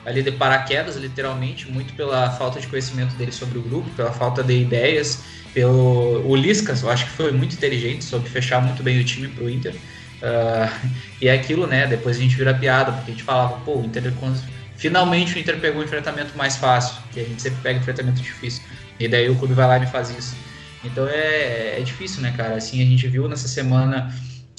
ali 0.10 0.24
de 0.24 0.32
paraquedas, 0.32 0.96
literalmente, 0.96 1.72
muito 1.72 1.94
pela 1.94 2.32
falta 2.32 2.60
de 2.60 2.68
conhecimento 2.68 3.14
dele 3.16 3.32
sobre 3.32 3.60
o 3.60 3.62
grupo, 3.62 3.88
pela 3.92 4.12
falta 4.12 4.44
de 4.44 4.60
ideias, 4.60 5.20
pelo 5.54 6.28
o 6.28 6.36
Liscas, 6.36 6.82
eu 6.82 6.90
acho 6.90 7.06
que 7.06 7.12
foi 7.12 7.32
muito 7.32 7.54
inteligente, 7.54 8.04
soube 8.04 8.28
fechar 8.28 8.60
muito 8.60 8.82
bem 8.82 9.00
o 9.00 9.04
time 9.04 9.28
pro 9.28 9.48
Inter. 9.48 9.74
Uh, 9.74 10.90
e 11.22 11.28
é 11.28 11.34
aquilo, 11.34 11.68
né? 11.68 11.86
Depois 11.86 12.18
a 12.18 12.20
gente 12.20 12.36
vira 12.36 12.54
piada, 12.54 12.92
porque 12.92 13.12
a 13.12 13.14
gente 13.14 13.24
falava, 13.24 13.58
pô, 13.60 13.78
o 13.78 13.86
Inter 13.86 14.12
finalmente 14.76 15.36
o 15.36 15.40
Inter 15.40 15.60
pegou 15.60 15.82
um 15.82 15.86
enfrentamento 15.86 16.36
mais 16.36 16.56
fácil, 16.56 16.96
que 17.12 17.20
a 17.20 17.24
gente 17.24 17.42
sempre 17.42 17.60
pega 17.62 17.80
enfrentamento 17.80 18.20
difícil. 18.20 18.64
E 19.00 19.08
daí 19.08 19.30
o 19.30 19.36
clube 19.36 19.54
vai 19.54 19.68
lá 19.68 19.78
e 19.78 19.82
me 19.82 19.88
faz 19.88 20.10
isso. 20.10 20.36
Então 20.84 21.08
é, 21.08 21.80
é 21.80 21.82
difícil, 21.82 22.22
né, 22.22 22.34
cara? 22.36 22.56
Assim, 22.56 22.82
a 22.82 22.86
gente 22.86 23.08
viu 23.08 23.28
nessa 23.28 23.48
semana 23.48 24.12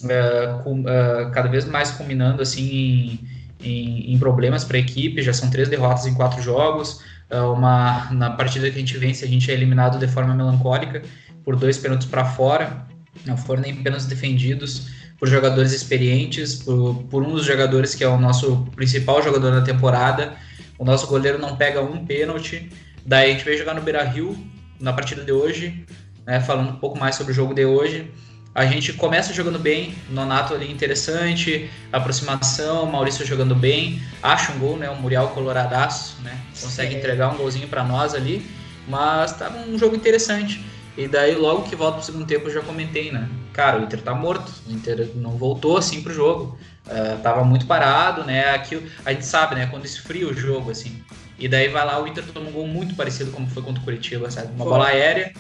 uh, 0.04 0.62
com, 0.62 0.80
uh, 0.82 1.30
cada 1.32 1.48
vez 1.48 1.64
mais 1.64 1.90
combinando 1.90 2.40
assim 2.40 3.18
em, 3.62 4.10
em, 4.10 4.14
em 4.14 4.18
problemas 4.18 4.64
para 4.64 4.76
a 4.76 4.80
equipe. 4.80 5.22
Já 5.22 5.32
são 5.32 5.50
três 5.50 5.68
derrotas 5.68 6.06
em 6.06 6.14
quatro 6.14 6.42
jogos. 6.42 7.00
Uh, 7.30 7.52
uma 7.52 8.08
na 8.12 8.30
partida 8.30 8.68
que 8.70 8.76
a 8.76 8.80
gente 8.80 8.96
vence, 8.96 9.24
a 9.24 9.28
gente 9.28 9.50
é 9.50 9.54
eliminado 9.54 9.98
de 9.98 10.08
forma 10.08 10.34
melancólica 10.34 11.02
por 11.44 11.56
dois 11.56 11.78
pênaltis 11.78 12.06
para 12.06 12.24
fora. 12.24 12.86
Não 13.24 13.36
foram 13.36 13.62
nem 13.62 13.74
pênaltis 13.74 14.06
defendidos 14.06 14.88
por 15.18 15.28
jogadores 15.28 15.72
experientes, 15.72 16.56
por, 16.56 17.04
por 17.10 17.22
um 17.22 17.32
dos 17.32 17.44
jogadores 17.44 17.94
que 17.94 18.02
é 18.02 18.08
o 18.08 18.18
nosso 18.18 18.66
principal 18.74 19.22
jogador 19.22 19.52
da 19.52 19.62
temporada. 19.62 20.34
O 20.78 20.84
nosso 20.84 21.06
goleiro 21.06 21.38
não 21.38 21.56
pega 21.56 21.82
um 21.82 22.04
pênalti. 22.04 22.70
Daí 23.04 23.30
a 23.30 23.32
gente 23.34 23.44
veio 23.44 23.58
jogar 23.58 23.74
no 23.74 23.82
Beira 23.82 24.02
Rio 24.02 24.36
na 24.80 24.92
partida 24.92 25.22
de 25.22 25.30
hoje, 25.30 25.84
né, 26.26 26.40
falando 26.40 26.70
um 26.70 26.76
pouco 26.76 26.98
mais 26.98 27.14
sobre 27.14 27.32
o 27.32 27.34
jogo 27.34 27.52
de 27.52 27.64
hoje. 27.64 28.10
A 28.52 28.66
gente 28.66 28.92
começa 28.94 29.32
jogando 29.32 29.60
bem, 29.60 29.94
Nonato 30.10 30.54
ali 30.54 30.70
interessante, 30.70 31.70
aproximação, 31.92 32.84
Maurício 32.86 33.24
jogando 33.24 33.54
bem, 33.54 34.02
acha 34.20 34.52
um 34.52 34.58
gol, 34.58 34.76
né? 34.76 34.90
O 34.90 34.96
Muriel 34.96 35.28
coloradaço, 35.28 36.20
né? 36.22 36.36
Consegue 36.60 36.92
Sim. 36.92 36.98
entregar 36.98 37.32
um 37.32 37.36
golzinho 37.36 37.68
para 37.68 37.84
nós 37.84 38.12
ali, 38.12 38.44
mas 38.88 39.32
tava 39.34 39.58
um 39.58 39.78
jogo 39.78 39.94
interessante. 39.94 40.64
E 40.96 41.06
daí 41.06 41.36
logo 41.36 41.62
que 41.62 41.76
volta 41.76 41.98
pro 41.98 42.06
segundo 42.06 42.26
tempo 42.26 42.48
eu 42.48 42.54
já 42.54 42.60
comentei, 42.60 43.12
né? 43.12 43.28
Cara, 43.52 43.78
o 43.78 43.84
Inter 43.84 44.02
tá 44.02 44.12
morto, 44.12 44.52
o 44.66 44.72
Inter 44.72 45.10
não 45.14 45.30
voltou 45.30 45.76
assim 45.76 46.02
pro 46.02 46.12
jogo. 46.12 46.58
Uh, 46.86 47.22
tava 47.22 47.44
muito 47.44 47.66
parado, 47.66 48.24
né? 48.24 48.50
Aqui 48.50 48.84
a 49.04 49.12
gente 49.12 49.26
sabe, 49.26 49.54
né? 49.54 49.66
Quando 49.66 49.84
esfria 49.84 50.26
o 50.26 50.34
jogo, 50.34 50.72
assim. 50.72 51.00
E 51.38 51.46
daí 51.46 51.68
vai 51.68 51.86
lá, 51.86 52.02
o 52.02 52.06
Inter 52.06 52.24
toma 52.34 52.48
um 52.48 52.52
gol 52.52 52.66
muito 52.66 52.96
parecido 52.96 53.30
como 53.30 53.48
foi 53.48 53.62
contra 53.62 53.80
o 53.80 53.84
Curitiba, 53.84 54.28
sabe? 54.28 54.48
Uma 54.48 54.64
Pô. 54.64 54.70
bola 54.72 54.88
aérea 54.88 55.32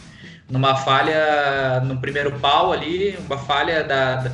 numa 0.50 0.76
falha 0.76 1.80
no 1.84 1.98
primeiro 1.98 2.32
pau 2.40 2.72
ali, 2.72 3.16
uma 3.26 3.38
falha 3.38 3.84
da, 3.84 4.16
da, 4.16 4.32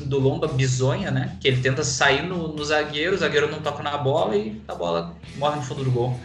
do 0.00 0.18
Lomba 0.18 0.48
bizonha, 0.48 1.10
né? 1.10 1.36
Que 1.40 1.48
ele 1.48 1.60
tenta 1.60 1.84
sair 1.84 2.22
no, 2.22 2.48
no, 2.48 2.64
zagueiro, 2.64 3.14
o 3.14 3.18
zagueiro 3.18 3.50
não 3.50 3.60
toca 3.60 3.82
na 3.82 3.96
bola 3.96 4.36
e 4.36 4.60
a 4.66 4.74
bola 4.74 5.14
morre 5.36 5.56
no 5.56 5.62
fundo 5.62 5.84
do 5.84 5.90
gol. 5.90 6.18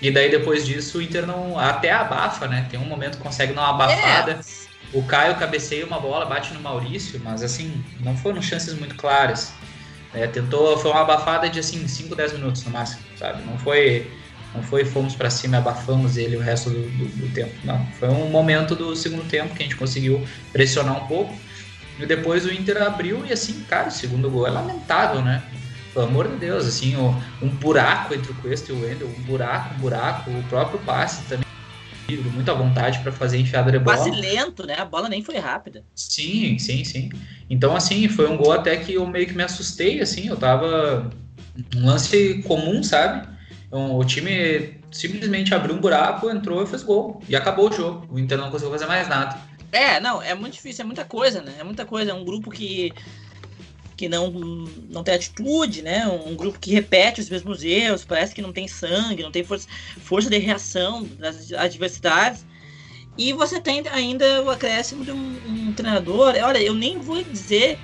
E 0.00 0.10
daí 0.10 0.30
depois 0.30 0.66
disso 0.66 0.98
o 0.98 1.02
Inter 1.02 1.26
não. 1.26 1.58
Até 1.58 1.90
abafa, 1.90 2.46
né? 2.46 2.66
Tem 2.70 2.78
um 2.78 2.84
momento 2.84 3.16
que 3.16 3.22
consegue 3.22 3.52
dar 3.52 3.62
uma 3.62 3.70
abafada. 3.70 4.32
É. 4.32 4.62
O 4.92 5.02
Caio 5.04 5.36
cabeceia 5.36 5.86
uma 5.86 5.98
bola, 5.98 6.26
bate 6.26 6.52
no 6.52 6.60
Maurício, 6.60 7.18
mas 7.24 7.42
assim, 7.42 7.82
não 8.00 8.14
foram 8.16 8.42
chances 8.42 8.74
muito 8.74 8.94
claras. 8.96 9.52
É, 10.12 10.26
tentou, 10.26 10.76
foi 10.76 10.90
uma 10.90 11.00
abafada 11.00 11.48
de 11.48 11.58
assim, 11.58 11.88
5, 11.88 12.14
10 12.14 12.34
minutos 12.34 12.62
no 12.64 12.70
máximo, 12.70 13.02
sabe? 13.16 13.42
Não 13.44 13.56
foi 13.58 14.10
não 14.54 14.62
foi 14.62 14.84
fomos 14.84 15.14
para 15.14 15.30
cima 15.30 15.56
e 15.56 15.58
abafamos 15.58 16.16
ele 16.16 16.36
o 16.36 16.40
resto 16.40 16.70
do, 16.70 16.82
do, 16.82 17.04
do, 17.06 17.34
tempo. 17.34 17.52
Não. 17.64 17.84
Foi 17.98 18.08
um 18.08 18.28
momento 18.28 18.74
do 18.74 18.94
segundo 18.94 19.24
tempo 19.28 19.54
que 19.54 19.62
a 19.62 19.66
gente 19.66 19.76
conseguiu 19.76 20.26
pressionar 20.52 21.02
um 21.02 21.06
pouco. 21.06 21.34
E 21.98 22.06
depois 22.06 22.44
o 22.44 22.52
Inter 22.52 22.82
abriu 22.82 23.24
e 23.26 23.32
assim, 23.32 23.62
cara, 23.68 23.88
o 23.88 23.92
segundo 23.92 24.30
gol 24.30 24.46
é 24.46 24.50
lamentável, 24.50 25.22
né? 25.22 25.42
Pelo 25.92 26.06
amor 26.06 26.28
de 26.28 26.36
Deus, 26.36 26.66
assim, 26.66 26.96
um 26.96 27.48
buraco 27.48 28.14
entre 28.14 28.32
o 28.32 28.34
Cuesta 28.36 28.72
e 28.72 28.74
o 28.74 28.80
Wendel, 28.80 29.08
um 29.08 29.22
buraco, 29.22 29.74
um 29.74 29.78
buraco, 29.78 30.30
o 30.30 30.42
próprio 30.44 30.80
passe 30.80 31.22
também 31.24 31.46
muita 32.32 32.54
vontade 32.54 32.98
para 33.00 33.12
fazer 33.12 33.38
enfiada 33.38 33.70
de 33.70 33.78
bola. 33.78 33.96
Passe 33.96 34.10
lento, 34.10 34.66
né? 34.66 34.76
A 34.78 34.84
bola 34.84 35.08
nem 35.08 35.22
foi 35.22 35.38
rápida. 35.38 35.82
Sim, 35.94 36.58
sim, 36.58 36.84
sim. 36.84 37.10
Então, 37.48 37.74
assim, 37.76 38.08
foi 38.08 38.28
um 38.28 38.36
gol 38.36 38.52
até 38.52 38.76
que 38.76 38.94
eu 38.94 39.06
meio 39.06 39.26
que 39.26 39.34
me 39.34 39.42
assustei, 39.42 40.00
assim, 40.00 40.28
eu 40.28 40.36
tava 40.36 41.10
um 41.76 41.86
lance 41.86 42.42
comum, 42.46 42.82
sabe? 42.82 43.28
Então, 43.72 43.96
o 43.96 44.04
time 44.04 44.78
simplesmente 44.90 45.54
abriu 45.54 45.74
um 45.74 45.80
buraco, 45.80 46.28
entrou 46.28 46.62
e 46.62 46.66
fez 46.66 46.82
gol. 46.82 47.22
E 47.26 47.34
acabou 47.34 47.70
o 47.70 47.72
jogo. 47.72 48.06
O 48.10 48.18
Inter 48.18 48.36
não 48.36 48.50
conseguiu 48.50 48.70
fazer 48.70 48.84
mais 48.84 49.08
nada. 49.08 49.40
É, 49.72 49.98
não, 49.98 50.20
é 50.20 50.34
muito 50.34 50.52
difícil, 50.52 50.82
é 50.82 50.84
muita 50.84 51.06
coisa, 51.06 51.40
né? 51.40 51.54
É 51.58 51.64
muita 51.64 51.86
coisa. 51.86 52.10
É 52.10 52.14
um 52.14 52.22
grupo 52.22 52.50
que, 52.50 52.92
que 53.96 54.10
não, 54.10 54.30
não 54.90 55.02
tem 55.02 55.14
atitude, 55.14 55.80
né? 55.80 56.06
Um 56.06 56.36
grupo 56.36 56.58
que 56.58 56.70
repete 56.70 57.22
os 57.22 57.30
mesmos 57.30 57.64
erros, 57.64 58.04
parece 58.04 58.34
que 58.34 58.42
não 58.42 58.52
tem 58.52 58.68
sangue, 58.68 59.22
não 59.22 59.32
tem 59.32 59.42
força, 59.42 59.66
força 60.02 60.28
de 60.28 60.36
reação 60.36 61.08
das 61.18 61.50
adversidades. 61.54 62.44
E 63.16 63.32
você 63.32 63.58
tem 63.58 63.82
ainda 63.90 64.42
o 64.42 64.50
acréscimo 64.50 65.02
de 65.02 65.12
um, 65.12 65.38
um 65.48 65.72
treinador. 65.72 66.34
Olha, 66.42 66.62
eu 66.62 66.74
nem 66.74 66.98
vou 66.98 67.22
dizer 67.22 67.78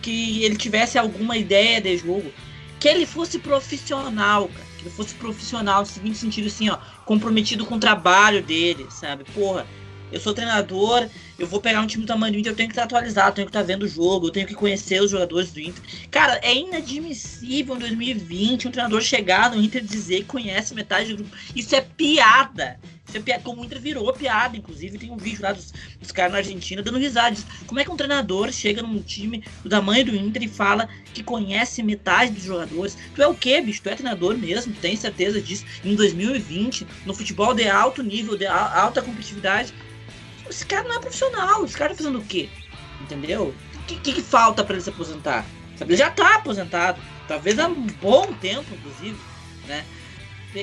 que 0.00 0.44
ele 0.44 0.54
tivesse 0.54 0.96
alguma 0.96 1.36
ideia 1.36 1.80
de 1.80 1.96
jogo. 1.96 2.32
Que 2.78 2.86
ele 2.86 3.06
fosse 3.06 3.40
profissional, 3.40 4.46
cara 4.46 4.65
ele 4.86 4.94
fosse 4.94 5.14
profissional, 5.14 5.80
no 5.80 5.86
seguinte 5.86 6.16
sentido, 6.16 6.46
assim, 6.46 6.70
ó, 6.70 6.78
comprometido 7.04 7.66
com 7.66 7.74
o 7.74 7.80
trabalho 7.80 8.42
dele, 8.42 8.86
sabe? 8.88 9.24
Porra, 9.24 9.66
eu 10.12 10.20
sou 10.20 10.32
treinador, 10.32 11.08
eu 11.36 11.46
vou 11.46 11.60
pegar 11.60 11.80
um 11.80 11.86
time 11.86 12.04
do 12.04 12.06
tamanho 12.06 12.32
do 12.32 12.38
Inter, 12.38 12.52
eu 12.52 12.56
tenho 12.56 12.68
que 12.68 12.72
estar 12.72 12.84
atualizado, 12.84 13.30
eu 13.30 13.34
tenho 13.34 13.46
que 13.46 13.50
estar 13.50 13.62
vendo 13.62 13.82
o 13.82 13.88
jogo, 13.88 14.28
eu 14.28 14.30
tenho 14.30 14.46
que 14.46 14.54
conhecer 14.54 15.02
os 15.02 15.10
jogadores 15.10 15.50
do 15.52 15.60
Inter. 15.60 15.82
Cara, 16.10 16.38
é 16.42 16.54
inadmissível 16.54 17.74
em 17.74 17.80
2020 17.80 18.68
um 18.68 18.70
treinador 18.70 19.00
chegar 19.02 19.50
no 19.50 19.60
Inter 19.60 19.82
e 19.82 19.86
dizer 19.86 20.18
que 20.18 20.26
conhece 20.26 20.74
metade 20.74 21.10
do 21.10 21.16
grupo. 21.16 21.36
Isso 21.54 21.74
é 21.74 21.80
piada. 21.80 22.78
Isso. 23.08 23.42
Como 23.42 23.64
Inter 23.64 23.80
virou 23.80 24.12
piada, 24.12 24.56
inclusive 24.56 24.98
tem 24.98 25.10
um 25.10 25.16
vídeo 25.16 25.42
lá 25.42 25.52
dos, 25.52 25.72
dos 26.00 26.12
caras 26.12 26.32
na 26.32 26.38
Argentina 26.38 26.82
dando 26.82 26.98
risadas. 26.98 27.44
Como 27.66 27.80
é 27.80 27.84
que 27.84 27.90
um 27.90 27.96
treinador 27.96 28.52
chega 28.52 28.82
num 28.82 29.00
time 29.00 29.44
do 29.62 29.70
tamanho 29.70 30.04
do 30.04 30.16
Inter 30.16 30.42
e 30.42 30.48
fala 30.48 30.88
que 31.14 31.22
conhece 31.22 31.82
metade 31.82 32.32
dos 32.32 32.44
jogadores? 32.44 32.96
Tu 33.14 33.22
é 33.22 33.26
o 33.26 33.34
quê, 33.34 33.60
bicho? 33.60 33.82
Tu 33.82 33.88
é 33.88 33.94
treinador 33.94 34.36
mesmo? 34.36 34.74
Tem 34.74 34.96
certeza 34.96 35.40
disso? 35.40 35.64
Em 35.84 35.94
2020, 35.94 36.86
no 37.04 37.14
futebol 37.14 37.54
de 37.54 37.68
alto 37.68 38.02
nível, 38.02 38.36
de 38.36 38.46
alta 38.46 39.00
competitividade, 39.00 39.72
esse 40.48 40.64
cara 40.66 40.88
não 40.88 40.96
é 40.96 41.00
profissional. 41.00 41.64
Esse 41.64 41.76
cara 41.76 41.90
tá 41.90 41.96
fazendo 41.96 42.18
o 42.18 42.24
quê? 42.24 42.48
Entendeu? 43.00 43.54
O 43.74 43.82
que, 43.86 43.96
que, 43.96 44.12
que, 44.14 44.22
falta 44.22 44.64
para 44.64 44.74
ele 44.74 44.82
se 44.82 44.90
aposentar? 44.90 45.44
Ele 45.80 45.96
já 45.96 46.10
tá 46.10 46.36
aposentado. 46.36 47.00
Talvez 47.28 47.58
há 47.58 47.68
um 47.68 47.86
bom 48.00 48.32
tempo, 48.34 48.66
inclusive. 48.74 49.16
Né? 49.66 49.84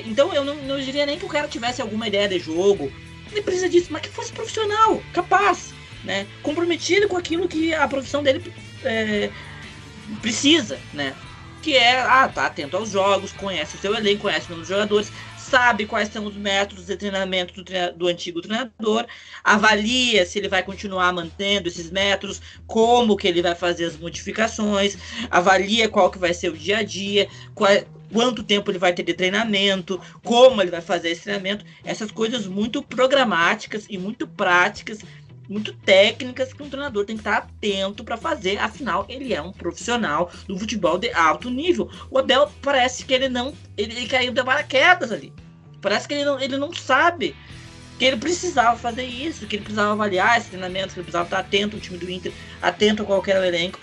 Então 0.00 0.32
eu 0.32 0.44
não, 0.44 0.56
não 0.56 0.80
diria 0.80 1.06
nem 1.06 1.18
que 1.18 1.24
o 1.24 1.28
cara 1.28 1.48
tivesse 1.48 1.80
alguma 1.80 2.06
ideia 2.08 2.28
de 2.28 2.38
jogo. 2.38 2.92
Ele 3.30 3.42
precisa 3.42 3.68
disso, 3.68 3.88
mas 3.90 4.02
que 4.02 4.08
fosse 4.08 4.32
profissional, 4.32 5.02
capaz, 5.12 5.74
né? 6.04 6.26
Comprometido 6.42 7.08
com 7.08 7.16
aquilo 7.16 7.48
que 7.48 7.74
a 7.74 7.88
profissão 7.88 8.22
dele 8.22 8.52
é, 8.84 9.30
precisa, 10.20 10.78
né? 10.92 11.14
Que 11.62 11.76
é, 11.76 12.00
ah, 12.00 12.28
tá 12.28 12.46
atento 12.46 12.76
aos 12.76 12.90
jogos, 12.90 13.32
conhece 13.32 13.76
o 13.76 13.78
seu 13.78 13.94
elenco, 13.94 14.22
conhece 14.22 14.52
os 14.52 14.68
jogadores, 14.68 15.10
sabe 15.44 15.86
quais 15.86 16.08
são 16.08 16.24
os 16.26 16.34
métodos 16.34 16.86
de 16.86 16.96
treinamento 16.96 17.54
do, 17.54 17.64
treina 17.64 17.92
do, 17.92 18.06
antigo 18.06 18.40
treinador, 18.40 19.06
avalia 19.42 20.24
se 20.24 20.38
ele 20.38 20.48
vai 20.48 20.62
continuar 20.62 21.12
mantendo 21.12 21.68
esses 21.68 21.90
métodos, 21.90 22.40
como 22.66 23.16
que 23.16 23.28
ele 23.28 23.42
vai 23.42 23.54
fazer 23.54 23.84
as 23.84 23.96
modificações, 23.96 24.96
avalia 25.30 25.88
qual 25.88 26.10
que 26.10 26.18
vai 26.18 26.32
ser 26.32 26.50
o 26.50 26.56
dia 26.56 26.78
a 26.78 26.82
dia, 26.82 27.28
qual, 27.54 27.70
quanto 28.12 28.42
tempo 28.42 28.70
ele 28.70 28.78
vai 28.78 28.92
ter 28.92 29.02
de 29.02 29.12
treinamento, 29.12 30.00
como 30.22 30.62
ele 30.62 30.70
vai 30.70 30.80
fazer 30.80 31.10
esse 31.10 31.22
treinamento, 31.22 31.64
essas 31.84 32.10
coisas 32.10 32.46
muito 32.46 32.82
programáticas 32.82 33.86
e 33.88 33.98
muito 33.98 34.26
práticas 34.26 35.00
muito 35.48 35.72
técnicas 35.72 36.52
que 36.52 36.62
um 36.62 36.68
treinador 36.68 37.04
tem 37.04 37.16
que 37.16 37.20
estar 37.20 37.38
atento 37.38 38.02
para 38.02 38.16
fazer, 38.16 38.58
afinal 38.58 39.04
ele 39.08 39.34
é 39.34 39.40
um 39.40 39.52
profissional 39.52 40.30
do 40.46 40.58
futebol 40.58 40.98
de 40.98 41.12
alto 41.12 41.50
nível. 41.50 41.90
O 42.10 42.18
Abel 42.18 42.50
parece 42.62 43.04
que 43.04 43.12
ele 43.12 43.28
não, 43.28 43.54
ele, 43.76 43.94
ele 43.94 44.08
caiu 44.08 44.32
de 44.32 44.42
paraquedas 44.42 45.12
ali. 45.12 45.32
Parece 45.80 46.08
que 46.08 46.14
ele 46.14 46.24
não, 46.24 46.40
ele 46.40 46.56
não 46.56 46.72
sabe 46.72 47.36
que 47.98 48.04
ele 48.04 48.16
precisava 48.16 48.76
fazer 48.76 49.04
isso, 49.04 49.46
que 49.46 49.56
ele 49.56 49.64
precisava 49.64 49.92
avaliar 49.92 50.38
esse 50.38 50.48
treinamento, 50.48 50.94
que 50.94 51.00
ele 51.00 51.04
precisava 51.04 51.24
estar 51.24 51.38
atento 51.38 51.76
ao 51.76 51.80
time 51.80 51.98
do 51.98 52.10
Inter, 52.10 52.32
atento 52.60 53.02
a 53.02 53.06
qualquer 53.06 53.42
elenco. 53.44 53.78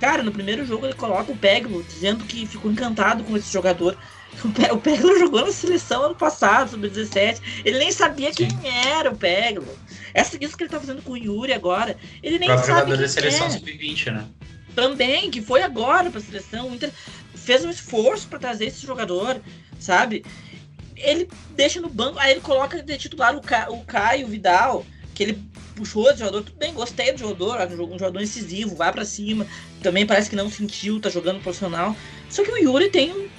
Cara, 0.00 0.22
no 0.22 0.32
primeiro 0.32 0.66
jogo 0.66 0.86
ele 0.86 0.94
coloca 0.94 1.30
o 1.30 1.36
Peglo, 1.36 1.82
dizendo 1.84 2.24
que 2.24 2.46
ficou 2.46 2.72
encantado 2.72 3.22
com 3.22 3.36
esse 3.36 3.52
jogador. 3.52 3.96
O 4.72 4.78
Peglo 4.78 5.18
jogou 5.20 5.44
na 5.44 5.52
seleção 5.52 6.04
ano 6.04 6.14
passado, 6.14 6.70
sub-17. 6.70 7.40
Ele 7.64 7.78
nem 7.78 7.92
sabia 7.92 8.32
Sim. 8.32 8.48
quem 8.48 8.70
era 8.70 9.10
o 9.10 9.16
Peglo. 9.16 9.78
Essa 10.14 10.36
isso 10.40 10.56
que 10.56 10.64
ele 10.64 10.70
tá 10.70 10.80
fazendo 10.80 11.02
com 11.02 11.12
o 11.12 11.16
Yuri 11.16 11.52
agora. 11.52 11.96
Ele 12.22 12.38
nem 12.38 12.48
sabe 12.48 12.66
jogador 12.66 12.96
da 12.96 13.08
seleção 13.08 13.46
é. 13.46 13.50
sub-20, 13.50 14.12
né? 14.12 14.26
Também, 14.74 15.30
que 15.30 15.40
foi 15.40 15.62
agora 15.62 16.10
pra 16.10 16.20
seleção. 16.20 16.68
O 16.68 16.74
Inter 16.74 16.90
fez 17.34 17.64
um 17.64 17.70
esforço 17.70 18.26
para 18.28 18.38
trazer 18.38 18.66
esse 18.66 18.86
jogador, 18.86 19.40
sabe? 19.78 20.24
Ele 20.96 21.28
deixa 21.50 21.80
no 21.80 21.88
banco, 21.88 22.18
aí 22.18 22.32
ele 22.32 22.40
coloca 22.40 22.82
de 22.82 22.96
titular 22.96 23.36
o, 23.36 23.40
Ca, 23.40 23.68
o 23.70 23.84
Caio 23.84 24.28
Vidal, 24.28 24.86
que 25.14 25.22
ele 25.24 25.42
puxou 25.74 26.08
esse 26.08 26.20
jogador, 26.20 26.42
tudo 26.42 26.58
bem, 26.58 26.72
gostei 26.72 27.12
do 27.12 27.18
jogador, 27.18 27.58
um 27.72 27.98
jogador 27.98 28.20
incisivo, 28.20 28.76
vai 28.76 28.92
para 28.92 29.04
cima, 29.04 29.46
também 29.82 30.06
parece 30.06 30.30
que 30.30 30.36
não 30.36 30.50
sentiu, 30.50 31.00
tá 31.00 31.10
jogando 31.10 31.42
profissional. 31.42 31.96
Só 32.28 32.44
que 32.44 32.50
o 32.50 32.58
Yuri 32.58 32.90
tem 32.90 33.30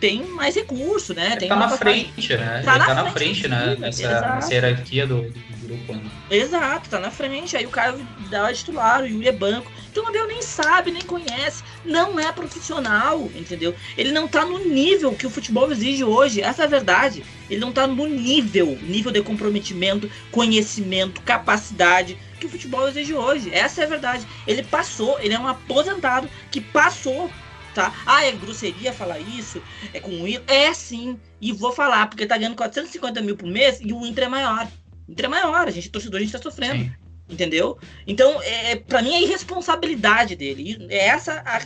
tem 0.00 0.24
mais 0.24 0.54
recurso, 0.54 1.14
né? 1.14 1.36
Tem 1.36 1.48
tá 1.48 1.56
na 1.56 1.68
frente, 1.70 2.36
né? 2.36 2.62
Tá, 2.64 2.78
na, 2.78 2.86
tá 2.86 2.94
na 2.94 3.10
frente, 3.10 3.48
né? 3.48 3.76
Nessa, 3.78 4.20
nessa, 4.34 4.54
hierarquia 4.54 5.06
do, 5.06 5.22
do 5.22 5.66
grupo. 5.66 5.94
Né? 5.94 6.02
Exato, 6.30 6.88
tá 6.88 7.00
na 7.00 7.10
frente. 7.10 7.56
Aí 7.56 7.66
o 7.66 7.70
cara 7.70 7.98
dá 8.30 8.52
titular, 8.52 9.02
o 9.02 9.06
Yuri 9.06 9.28
é 9.28 9.32
banco. 9.32 9.70
Então 9.90 10.04
o 10.04 10.08
Abel 10.08 10.26
nem 10.26 10.42
sabe, 10.42 10.90
nem 10.90 11.02
conhece. 11.02 11.62
Não 11.84 12.18
é 12.18 12.30
profissional, 12.30 13.28
entendeu? 13.34 13.74
Ele 13.96 14.12
não 14.12 14.28
tá 14.28 14.44
no 14.44 14.58
nível 14.58 15.12
que 15.12 15.26
o 15.26 15.30
futebol 15.30 15.70
exige 15.72 16.04
hoje. 16.04 16.40
Essa 16.40 16.62
é 16.62 16.66
a 16.66 16.68
verdade. 16.68 17.24
Ele 17.50 17.60
não 17.60 17.72
tá 17.72 17.86
no 17.86 18.06
nível, 18.06 18.78
nível 18.82 19.10
de 19.10 19.22
comprometimento, 19.22 20.10
conhecimento, 20.30 21.20
capacidade 21.22 22.16
que 22.38 22.46
o 22.46 22.48
futebol 22.48 22.86
exige 22.88 23.14
hoje. 23.14 23.52
Essa 23.52 23.82
é 23.82 23.84
a 23.84 23.88
verdade. 23.88 24.26
Ele 24.46 24.62
passou, 24.62 25.18
ele 25.18 25.34
é 25.34 25.38
um 25.38 25.48
aposentado 25.48 26.28
que 26.50 26.60
passou 26.60 27.30
tá? 27.78 27.94
Ah, 28.04 28.24
é 28.24 28.32
grosseria 28.32 28.92
falar 28.92 29.20
isso? 29.20 29.62
É 29.94 30.00
com 30.00 30.10
o 30.10 30.26
É 30.48 30.74
sim. 30.74 31.18
E 31.40 31.52
vou 31.52 31.72
falar, 31.72 32.08
porque 32.08 32.26
tá 32.26 32.36
ganhando 32.36 32.56
450 32.56 33.22
mil 33.22 33.36
por 33.36 33.48
mês 33.48 33.78
e 33.80 33.92
o 33.92 34.04
Inter 34.04 34.24
é 34.24 34.28
maior. 34.28 34.68
O 35.06 35.12
Inter 35.12 35.26
é 35.26 35.28
maior, 35.28 35.68
a 35.68 35.70
gente, 35.70 35.88
torcedor, 35.88 36.18
a 36.18 36.22
gente 36.22 36.32
tá 36.32 36.42
sofrendo. 36.42 36.82
Sim. 36.82 36.92
Entendeu? 37.30 37.78
Então, 38.06 38.42
é, 38.42 38.76
para 38.76 39.02
mim 39.02 39.14
é 39.14 39.22
irresponsabilidade 39.22 40.34
dele. 40.34 40.86
É 40.88 41.08
essa, 41.08 41.42
a, 41.44 41.58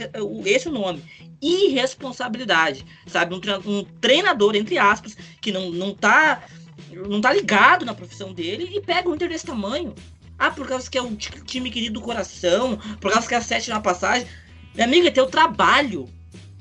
esse 0.44 0.66
é 0.66 0.70
o 0.70 0.74
nome. 0.74 1.02
Irresponsabilidade. 1.40 2.84
Sabe? 3.06 3.34
Um, 3.34 3.40
um, 3.70 3.84
treinador, 4.00 4.54
entre 4.54 4.76
aspas, 4.76 5.16
que 5.40 5.50
não, 5.50 5.70
não 5.70 5.94
tá. 5.94 6.42
Não 6.90 7.20
tá 7.20 7.32
ligado 7.32 7.86
na 7.86 7.94
profissão 7.94 8.34
dele 8.34 8.68
e 8.74 8.80
pega 8.80 9.08
um 9.08 9.14
Inter 9.14 9.28
desse 9.28 9.46
tamanho. 9.46 9.94
Ah, 10.38 10.50
por 10.50 10.66
causa 10.66 10.90
que 10.90 10.98
é 10.98 11.02
o 11.02 11.14
time 11.16 11.70
querido 11.70 11.94
do 11.94 12.00
coração, 12.00 12.76
por 13.00 13.12
causa 13.12 13.28
que 13.28 13.34
é 13.34 13.36
a 13.36 13.40
sete 13.40 13.70
na 13.70 13.80
passagem. 13.80 14.26
Minha 14.74 14.86
amiga, 14.86 15.08
é 15.08 15.10
teu 15.10 15.26
trabalho, 15.26 16.08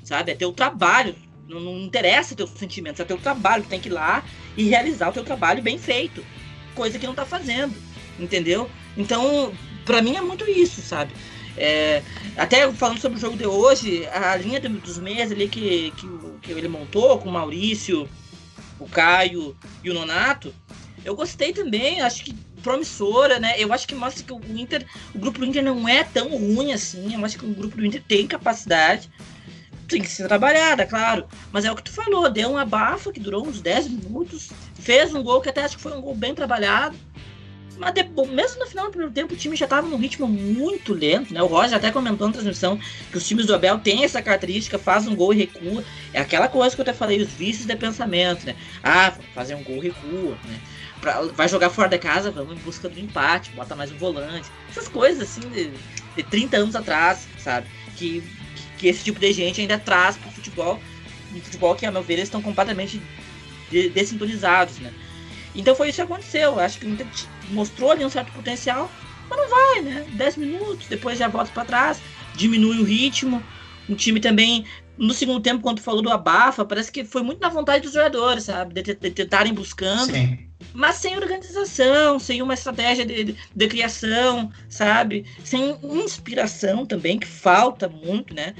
sabe? 0.04 0.32
É 0.32 0.34
teu 0.34 0.52
trabalho. 0.52 1.14
Não, 1.48 1.60
não 1.60 1.78
interessa 1.80 2.34
teus 2.34 2.50
sentimentos, 2.50 3.00
é 3.00 3.04
teu 3.04 3.18
trabalho. 3.18 3.62
Tu 3.62 3.68
tem 3.68 3.80
que 3.80 3.88
ir 3.88 3.92
lá 3.92 4.24
e 4.56 4.64
realizar 4.64 5.08
o 5.08 5.12
teu 5.12 5.24
trabalho 5.24 5.62
bem 5.62 5.78
feito. 5.78 6.24
Coisa 6.74 6.98
que 6.98 7.06
não 7.06 7.14
tá 7.14 7.24
fazendo, 7.24 7.74
entendeu? 8.18 8.70
Então, 8.96 9.52
para 9.84 10.02
mim 10.02 10.16
é 10.16 10.20
muito 10.20 10.48
isso, 10.48 10.80
sabe? 10.80 11.12
É, 11.56 12.02
até 12.36 12.70
falando 12.72 12.98
sobre 12.98 13.18
o 13.18 13.20
jogo 13.20 13.36
de 13.36 13.46
hoje, 13.46 14.06
a 14.08 14.36
linha 14.36 14.58
dos 14.58 14.98
meias 14.98 15.30
ali 15.30 15.48
que, 15.48 15.92
que, 15.96 16.08
que 16.40 16.52
ele 16.52 16.68
montou 16.68 17.18
com 17.18 17.28
o 17.28 17.32
Maurício, 17.32 18.08
o 18.78 18.88
Caio 18.88 19.56
e 19.84 19.90
o 19.90 19.94
Nonato, 19.94 20.54
eu 21.04 21.14
gostei 21.14 21.52
também, 21.52 22.00
acho 22.00 22.24
que 22.24 22.34
promissora, 22.62 23.38
né? 23.38 23.54
Eu 23.58 23.72
acho 23.72 23.86
que 23.86 23.94
mostra 23.94 24.24
que 24.24 24.32
o 24.32 24.40
Inter, 24.58 24.86
o 25.14 25.18
grupo 25.18 25.38
do 25.38 25.44
Inter 25.44 25.62
não 25.62 25.88
é 25.88 26.04
tão 26.04 26.28
ruim 26.28 26.72
assim. 26.72 27.14
Eu 27.14 27.24
acho 27.24 27.38
que 27.38 27.44
o 27.44 27.48
grupo 27.48 27.76
do 27.76 27.84
Inter 27.84 28.02
tem 28.06 28.26
capacidade. 28.26 29.10
Tem 29.88 30.00
que 30.00 30.08
ser 30.08 30.26
trabalhada, 30.26 30.86
claro. 30.86 31.26
Mas 31.52 31.64
é 31.64 31.72
o 31.72 31.76
que 31.76 31.82
tu 31.82 31.92
falou, 31.92 32.30
deu 32.30 32.50
uma 32.52 32.64
bafa 32.64 33.12
que 33.12 33.20
durou 33.20 33.46
uns 33.46 33.60
10 33.60 33.88
minutos. 33.88 34.50
Fez 34.74 35.14
um 35.14 35.22
gol 35.22 35.40
que 35.40 35.48
até 35.48 35.64
acho 35.64 35.76
que 35.76 35.82
foi 35.82 35.92
um 35.92 36.00
gol 36.00 36.14
bem 36.14 36.34
trabalhado. 36.34 36.96
Mas 37.78 37.94
depois, 37.94 38.30
mesmo 38.30 38.60
no 38.60 38.66
final 38.66 38.84
do 38.86 38.90
primeiro 38.90 39.12
tempo, 39.12 39.34
o 39.34 39.36
time 39.36 39.56
já 39.56 39.64
estava 39.64 39.88
num 39.88 39.96
ritmo 39.96 40.28
muito 40.28 40.92
lento, 40.92 41.32
né? 41.32 41.42
O 41.42 41.46
Roger 41.46 41.76
até 41.76 41.90
comentou 41.90 42.26
na 42.26 42.32
transmissão 42.32 42.78
que 43.10 43.16
os 43.16 43.26
times 43.26 43.46
do 43.46 43.54
Abel 43.54 43.78
têm 43.78 44.04
essa 44.04 44.22
característica, 44.22 44.78
faz 44.78 45.08
um 45.08 45.16
gol 45.16 45.32
e 45.32 45.38
recua. 45.38 45.82
É 46.12 46.20
aquela 46.20 46.48
coisa 46.48 46.74
que 46.74 46.80
eu 46.80 46.84
até 46.84 46.92
falei, 46.92 47.20
os 47.20 47.32
vícios 47.32 47.66
de 47.66 47.74
pensamento, 47.74 48.46
né? 48.46 48.54
Ah, 48.82 49.12
fazer 49.34 49.54
um 49.54 49.64
gol 49.64 49.80
recua, 49.80 50.38
né? 50.44 50.60
Pra, 51.02 51.20
vai 51.22 51.48
jogar 51.48 51.68
fora 51.68 51.88
da 51.88 51.98
casa, 51.98 52.30
vamos 52.30 52.54
em 52.54 52.62
busca 52.62 52.88
do 52.88 52.98
empate, 52.98 53.50
bota 53.50 53.74
mais 53.74 53.92
um 53.92 53.98
volante. 53.98 54.48
Essas 54.70 54.88
coisas 54.88 55.28
assim 55.28 55.40
de, 55.50 55.70
de 56.16 56.22
30 56.22 56.56
anos 56.56 56.76
atrás, 56.76 57.26
sabe? 57.38 57.66
Que, 57.96 58.22
que 58.78 58.86
esse 58.86 59.04
tipo 59.04 59.20
de 59.20 59.32
gente 59.32 59.60
ainda 59.60 59.78
traz 59.78 60.16
pro 60.16 60.30
futebol. 60.30 60.80
Um 61.34 61.40
futebol 61.40 61.74
que, 61.74 61.84
a 61.84 61.90
meu 61.90 62.02
ver, 62.02 62.14
eles 62.14 62.24
estão 62.24 62.40
completamente 62.40 63.02
de, 63.70 63.90
dessintonizados, 63.90 64.78
né? 64.78 64.92
Então 65.54 65.74
foi 65.74 65.88
isso 65.88 65.96
que 65.96 66.02
aconteceu. 66.02 66.58
Acho 66.58 66.78
que 66.78 67.06
mostrou 67.50 67.90
ali 67.90 68.04
um 68.04 68.10
certo 68.10 68.32
potencial, 68.32 68.90
mas 69.28 69.38
não 69.38 69.50
vai, 69.50 69.82
né? 69.82 70.06
10 70.12 70.36
minutos, 70.36 70.86
depois 70.86 71.18
já 71.18 71.28
volta 71.28 71.50
para 71.52 71.64
trás, 71.64 72.00
diminui 72.36 72.78
o 72.78 72.84
ritmo. 72.84 73.42
O 73.88 73.96
time 73.96 74.20
também, 74.20 74.64
no 74.96 75.12
segundo 75.12 75.40
tempo, 75.40 75.60
quando 75.60 75.80
falou 75.80 76.00
do 76.00 76.10
abafa, 76.10 76.64
parece 76.64 76.92
que 76.92 77.04
foi 77.04 77.22
muito 77.22 77.40
na 77.40 77.48
vontade 77.48 77.82
dos 77.82 77.94
jogadores, 77.94 78.44
sabe? 78.44 78.80
De 78.80 78.94
tentarem 78.94 79.52
buscando. 79.52 80.12
Sim 80.12 80.51
mas 80.74 80.96
sem 80.96 81.16
organização, 81.16 82.18
sem 82.18 82.42
uma 82.42 82.54
estratégia 82.54 83.04
de, 83.04 83.24
de, 83.24 83.36
de, 83.54 83.68
criação, 83.68 84.50
sabe? 84.68 85.26
Sem 85.44 85.78
inspiração 85.82 86.86
também, 86.86 87.18
que 87.18 87.26
falta 87.26 87.88
muito, 87.88 88.34
né? 88.34 88.54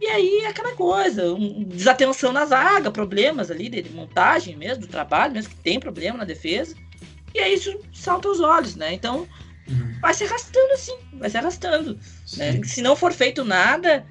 E 0.00 0.06
aí 0.06 0.40
é 0.44 0.46
aquela 0.46 0.74
coisa, 0.74 1.32
um, 1.34 1.62
desatenção 1.64 2.32
na 2.32 2.46
zaga, 2.46 2.90
problemas 2.90 3.50
ali 3.50 3.68
de, 3.68 3.82
de, 3.82 3.90
montagem 3.90 4.56
mesmo, 4.56 4.82
do 4.82 4.88
trabalho, 4.88 5.34
mesmo 5.34 5.50
que 5.50 5.60
tem 5.60 5.78
problema 5.78 6.16
na 6.16 6.24
defesa. 6.24 6.74
E 7.34 7.38
aí 7.38 7.54
isso 7.54 7.78
salta 7.92 8.26
aos 8.26 8.40
olhos, 8.40 8.76
né? 8.76 8.94
Então 8.94 9.28
uhum. 9.68 9.98
vai 10.00 10.14
se 10.14 10.24
arrastando 10.24 10.72
assim, 10.72 10.96
vai 11.12 11.28
se 11.28 11.36
arrastando. 11.36 12.00
Né? 12.38 12.60
Se 12.64 12.80
não 12.80 12.96
for 12.96 13.12
feito 13.12 13.44
nada, 13.44 14.06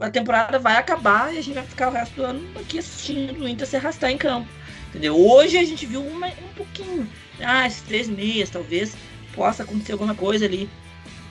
a 0.00 0.10
temporada 0.10 0.58
vai 0.58 0.76
acabar 0.76 1.34
e 1.34 1.38
a 1.38 1.42
gente 1.42 1.54
vai 1.54 1.66
ficar 1.66 1.88
o 1.88 1.92
resto 1.92 2.14
do 2.14 2.24
ano 2.24 2.58
aqui 2.58 2.78
assistindo 2.78 3.44
o 3.44 3.48
Inter 3.48 3.66
se 3.66 3.76
arrastar 3.76 4.10
em 4.10 4.18
campo. 4.18 4.48
Entendeu? 4.90 5.16
Hoje 5.16 5.56
a 5.56 5.64
gente 5.64 5.86
viu 5.86 6.04
uma, 6.04 6.26
um 6.26 6.54
pouquinho. 6.56 7.08
Ah, 7.40 7.66
esses 7.66 7.80
três 7.82 8.08
meses, 8.08 8.50
talvez 8.50 8.96
possa 9.34 9.62
acontecer 9.62 9.92
alguma 9.92 10.14
coisa 10.14 10.44
ali. 10.44 10.68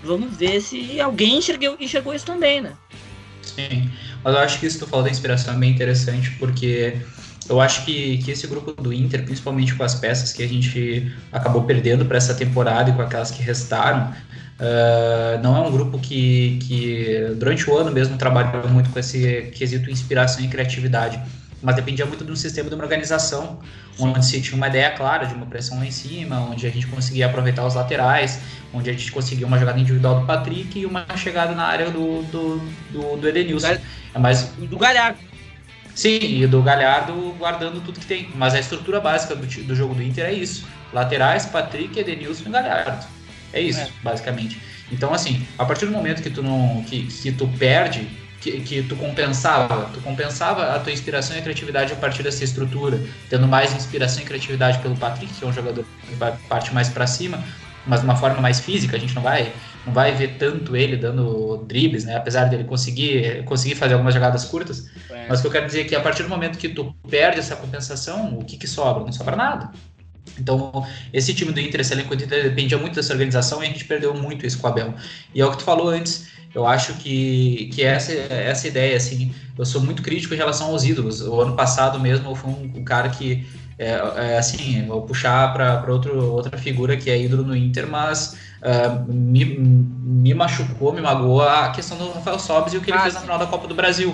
Vamos 0.03 0.37
ver 0.37 0.61
se 0.61 0.99
alguém 0.99 1.37
enxergou, 1.37 1.75
enxergou 1.79 2.13
isso 2.13 2.25
também, 2.25 2.61
né? 2.61 2.73
Sim, 3.41 3.91
mas 4.23 4.33
eu 4.33 4.39
acho 4.39 4.59
que 4.59 4.65
isso 4.65 4.79
que 4.79 4.85
tu 4.85 4.89
falou 4.89 5.03
da 5.03 5.11
inspiração 5.11 5.53
é 5.53 5.57
bem 5.57 5.71
interessante, 5.71 6.31
porque 6.39 6.95
eu 7.49 7.59
acho 7.59 7.83
que, 7.83 8.19
que 8.19 8.31
esse 8.31 8.47
grupo 8.47 8.71
do 8.81 8.93
Inter, 8.93 9.25
principalmente 9.25 9.75
com 9.75 9.83
as 9.83 9.95
peças 9.95 10.31
que 10.31 10.41
a 10.41 10.47
gente 10.47 11.11
acabou 11.31 11.63
perdendo 11.63 12.05
para 12.05 12.17
essa 12.17 12.33
temporada 12.33 12.91
e 12.91 12.93
com 12.93 13.01
aquelas 13.01 13.31
que 13.31 13.41
restaram, 13.41 14.13
uh, 14.59 15.43
não 15.43 15.57
é 15.57 15.67
um 15.67 15.71
grupo 15.71 15.99
que, 15.99 16.59
que 16.61 17.33
durante 17.35 17.69
o 17.69 17.75
ano 17.75 17.91
mesmo 17.91 18.17
trabalhou 18.17 18.69
muito 18.69 18.89
com 18.89 18.99
esse 18.99 19.51
quesito 19.53 19.89
inspiração 19.89 20.45
e 20.45 20.47
criatividade 20.47 21.21
mas 21.61 21.75
dependia 21.75 22.05
muito 22.05 22.23
de 22.23 22.31
um 22.31 22.35
sistema 22.35 22.69
de 22.69 22.75
uma 22.75 22.83
organização, 22.83 23.59
onde 23.99 24.25
se 24.25 24.41
tinha 24.41 24.55
uma 24.55 24.67
ideia 24.67 24.91
clara 24.91 25.25
de 25.25 25.33
uma 25.33 25.45
pressão 25.45 25.77
lá 25.77 25.85
em 25.85 25.91
cima, 25.91 26.39
onde 26.39 26.65
a 26.65 26.69
gente 26.69 26.87
conseguia 26.87 27.25
aproveitar 27.25 27.65
os 27.65 27.75
laterais, 27.75 28.39
onde 28.73 28.89
a 28.89 28.93
gente 28.93 29.11
conseguia 29.11 29.45
uma 29.45 29.57
jogada 29.57 29.79
individual 29.79 30.21
do 30.21 30.25
Patrick 30.25 30.79
e 30.79 30.85
uma 30.85 31.05
chegada 31.17 31.53
na 31.53 31.65
área 31.65 31.89
do, 31.89 32.23
do, 32.23 32.57
do, 32.91 33.17
do 33.17 33.27
Edenilson. 33.27 33.77
É 34.13 34.19
mais... 34.19 34.43
Do 34.43 34.77
Galhardo. 34.77 35.19
Sim, 35.93 36.19
e 36.21 36.47
do 36.47 36.61
Galhardo 36.61 37.35
guardando 37.37 37.83
tudo 37.83 37.99
que 37.99 38.05
tem. 38.05 38.29
Mas 38.35 38.53
a 38.53 38.59
estrutura 38.59 39.01
básica 39.01 39.35
do, 39.35 39.45
do 39.45 39.75
jogo 39.75 39.93
do 39.93 40.01
Inter 40.01 40.25
é 40.25 40.33
isso. 40.33 40.65
Laterais, 40.93 41.45
Patrick, 41.45 41.99
Edenilson 41.99 42.47
e 42.47 42.51
Galhardo. 42.51 43.05
É 43.51 43.59
isso, 43.59 43.81
é. 43.81 43.89
basicamente. 44.01 44.61
Então, 44.91 45.13
assim, 45.13 45.45
a 45.57 45.65
partir 45.65 45.85
do 45.85 45.91
momento 45.91 46.21
que 46.21 46.29
tu 46.29 46.41
não 46.41 46.83
que, 46.83 47.03
que 47.03 47.31
tu 47.31 47.47
perde 47.59 48.07
que, 48.39 48.61
que 48.61 48.83
tu 48.83 48.95
compensava, 48.95 49.89
tu 49.93 50.01
compensava 50.01 50.73
a 50.73 50.79
tua 50.79 50.91
inspiração 50.91 51.35
e 51.35 51.39
a 51.39 51.41
criatividade 51.41 51.93
a 51.93 51.95
partir 51.95 52.23
dessa 52.23 52.43
estrutura, 52.43 53.01
tendo 53.29 53.47
mais 53.47 53.73
inspiração 53.73 54.23
e 54.23 54.25
criatividade 54.25 54.79
pelo 54.79 54.95
Patrick, 54.95 55.33
que 55.33 55.43
é 55.43 55.47
um 55.47 55.53
jogador 55.53 55.85
que 56.07 56.15
vai 56.15 56.35
parte 56.47 56.73
mais 56.73 56.89
para 56.89 57.05
cima, 57.05 57.43
mas 57.85 58.01
de 58.01 58.05
uma 58.05 58.15
forma 58.15 58.41
mais 58.41 58.59
física, 58.59 58.95
a 58.95 58.99
gente 58.99 59.15
não 59.15 59.21
vai 59.21 59.51
não 59.85 59.93
vai 59.93 60.13
ver 60.13 60.35
tanto 60.37 60.75
ele 60.75 60.97
dando 60.97 61.63
dribles, 61.65 62.03
né? 62.03 62.15
Apesar 62.15 62.45
dele 62.45 62.63
conseguir 62.63 63.43
conseguir 63.45 63.75
fazer 63.75 63.93
algumas 63.93 64.13
jogadas 64.13 64.45
curtas, 64.45 64.89
é. 65.09 65.25
mas 65.27 65.39
o 65.39 65.41
que 65.41 65.47
eu 65.47 65.51
quero 65.51 65.65
dizer 65.65 65.81
é 65.81 65.83
que 65.85 65.95
a 65.95 66.01
partir 66.01 66.23
do 66.23 66.29
momento 66.29 66.57
que 66.57 66.69
tu 66.69 66.93
perde 67.09 67.39
essa 67.39 67.55
compensação, 67.55 68.37
o 68.37 68.45
que 68.45 68.57
que 68.57 68.67
sobra? 68.67 69.03
Não 69.03 69.11
sobra 69.11 69.35
nada. 69.35 69.71
Então, 70.37 70.85
esse 71.13 71.33
time 71.33 71.51
do 71.51 71.59
Inter, 71.59 71.81
esse 71.81 71.93
elenco 71.93 72.15
do 72.15 72.23
Inter 72.23 72.43
dependia 72.43 72.77
muito 72.77 72.95
dessa 72.95 73.13
organização 73.13 73.63
e 73.63 73.67
a 73.67 73.69
gente 73.69 73.85
perdeu 73.85 74.13
muito 74.13 74.45
isso 74.45 74.59
com 74.59 74.67
o 74.67 74.69
Abel. 74.69 74.93
E 75.33 75.41
é 75.41 75.45
o 75.45 75.51
que 75.51 75.57
tu 75.57 75.63
falou 75.63 75.89
antes, 75.89 76.27
eu 76.53 76.65
acho 76.65 76.93
que, 76.95 77.69
que 77.73 77.83
essa, 77.83 78.11
essa 78.11 78.67
ideia, 78.67 78.97
assim, 78.97 79.33
eu 79.57 79.65
sou 79.65 79.81
muito 79.81 80.01
crítico 80.01 80.33
em 80.33 80.37
relação 80.37 80.67
aos 80.67 80.83
ídolos. 80.83 81.21
O 81.21 81.39
ano 81.39 81.55
passado 81.55 81.99
mesmo 81.99 82.29
eu 82.29 82.35
fui 82.35 82.51
um, 82.51 82.79
um 82.79 82.83
cara 82.83 83.09
que 83.09 83.45
é, 83.77 83.91
é 84.17 84.37
assim, 84.37 84.85
vou 84.87 85.03
puxar 85.03 85.53
para 85.53 85.81
outra 85.93 86.57
figura 86.57 86.97
que 86.97 87.09
é 87.09 87.21
ídolo 87.21 87.43
no 87.43 87.55
Inter, 87.55 87.87
mas 87.87 88.37
uh, 88.61 89.11
me, 89.11 89.45
me 89.45 90.33
machucou, 90.33 90.91
me 90.91 91.01
magoou 91.01 91.41
a 91.41 91.69
questão 91.69 91.97
do 91.97 92.11
Rafael 92.11 92.39
Sobis 92.39 92.73
e 92.73 92.77
o 92.77 92.81
que 92.81 92.91
ele 92.91 92.97
ah, 92.97 93.03
fez 93.03 93.13
na 93.13 93.21
final 93.21 93.39
da 93.39 93.45
Copa 93.45 93.67
do 93.67 93.75
Brasil. 93.75 94.13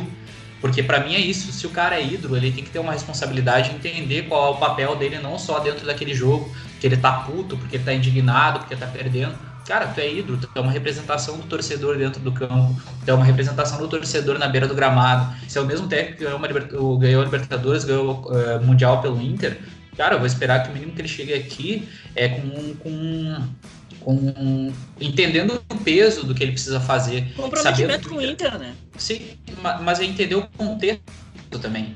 Porque 0.65 0.81
para 0.81 0.99
mim 0.99 1.13
é 1.13 1.19
isso, 1.19 1.51
se 1.51 1.67
o 1.67 1.69
cara 1.69 1.95
é 1.95 2.03
ídolo, 2.03 2.35
ele 2.35 2.51
tem 2.51 2.63
que 2.63 2.71
ter 2.71 2.79
uma 2.79 2.91
responsabilidade 2.91 3.69
de 3.69 3.75
entender 3.75 4.23
qual 4.23 4.47
é 4.47 4.49
o 4.49 4.57
papel 4.57 4.95
dele, 4.95 5.19
não 5.19 5.37
só 5.37 5.59
dentro 5.59 5.85
daquele 5.85 6.11
jogo, 6.11 6.51
que 6.81 6.87
ele 6.87 6.97
tá 6.97 7.11
puto, 7.11 7.55
porque 7.55 7.75
ele 7.75 7.83
tá 7.83 7.93
indignado, 7.93 8.61
porque 8.61 8.75
tá 8.75 8.87
perdendo. 8.87 9.35
Cara, 9.67 9.85
tu 9.85 9.99
é 9.99 10.11
ídolo, 10.11 10.39
tu 10.39 10.49
é 10.55 10.59
uma 10.59 10.71
representação 10.71 11.37
do 11.37 11.43
torcedor 11.43 11.99
dentro 11.99 12.19
do 12.19 12.31
campo, 12.31 12.81
tu 13.05 13.11
é 13.11 13.13
uma 13.13 13.23
representação 13.23 13.77
do 13.77 13.87
torcedor 13.87 14.39
na 14.39 14.47
beira 14.47 14.67
do 14.67 14.73
gramado. 14.73 15.35
Se 15.47 15.59
é 15.59 15.61
o 15.61 15.65
mesmo 15.67 15.87
técnico 15.87 16.17
que 16.17 16.23
ganhou, 16.23 16.39
uma, 16.39 16.97
ganhou 16.97 17.21
a 17.21 17.25
Libertadores, 17.25 17.83
ganhou 17.83 18.25
uh, 18.25 18.65
Mundial 18.65 19.03
pelo 19.03 19.21
Inter, 19.21 19.59
cara, 19.95 20.15
eu 20.15 20.17
vou 20.17 20.25
esperar 20.25 20.63
que 20.63 20.71
o 20.71 20.73
mínimo 20.73 20.93
que 20.93 21.01
ele 21.01 21.07
chegue 21.07 21.35
aqui 21.35 21.87
é 22.15 22.27
com, 22.27 22.73
com 22.77 23.37
com 24.05 24.71
entendendo 25.01 25.63
o 25.67 25.75
peso 25.77 26.23
do 26.23 26.35
que 26.35 26.43
ele 26.43 26.51
precisa 26.51 26.79
fazer. 26.79 27.33
Comprometimento 27.35 28.07
com 28.07 28.17
o 28.17 28.21
Inter, 28.21 28.59
né? 28.59 28.75
Sim, 28.97 29.31
mas 29.81 29.99
é 29.99 30.05
entender 30.05 30.35
o 30.35 30.47
contexto 30.55 31.01
também. 31.59 31.95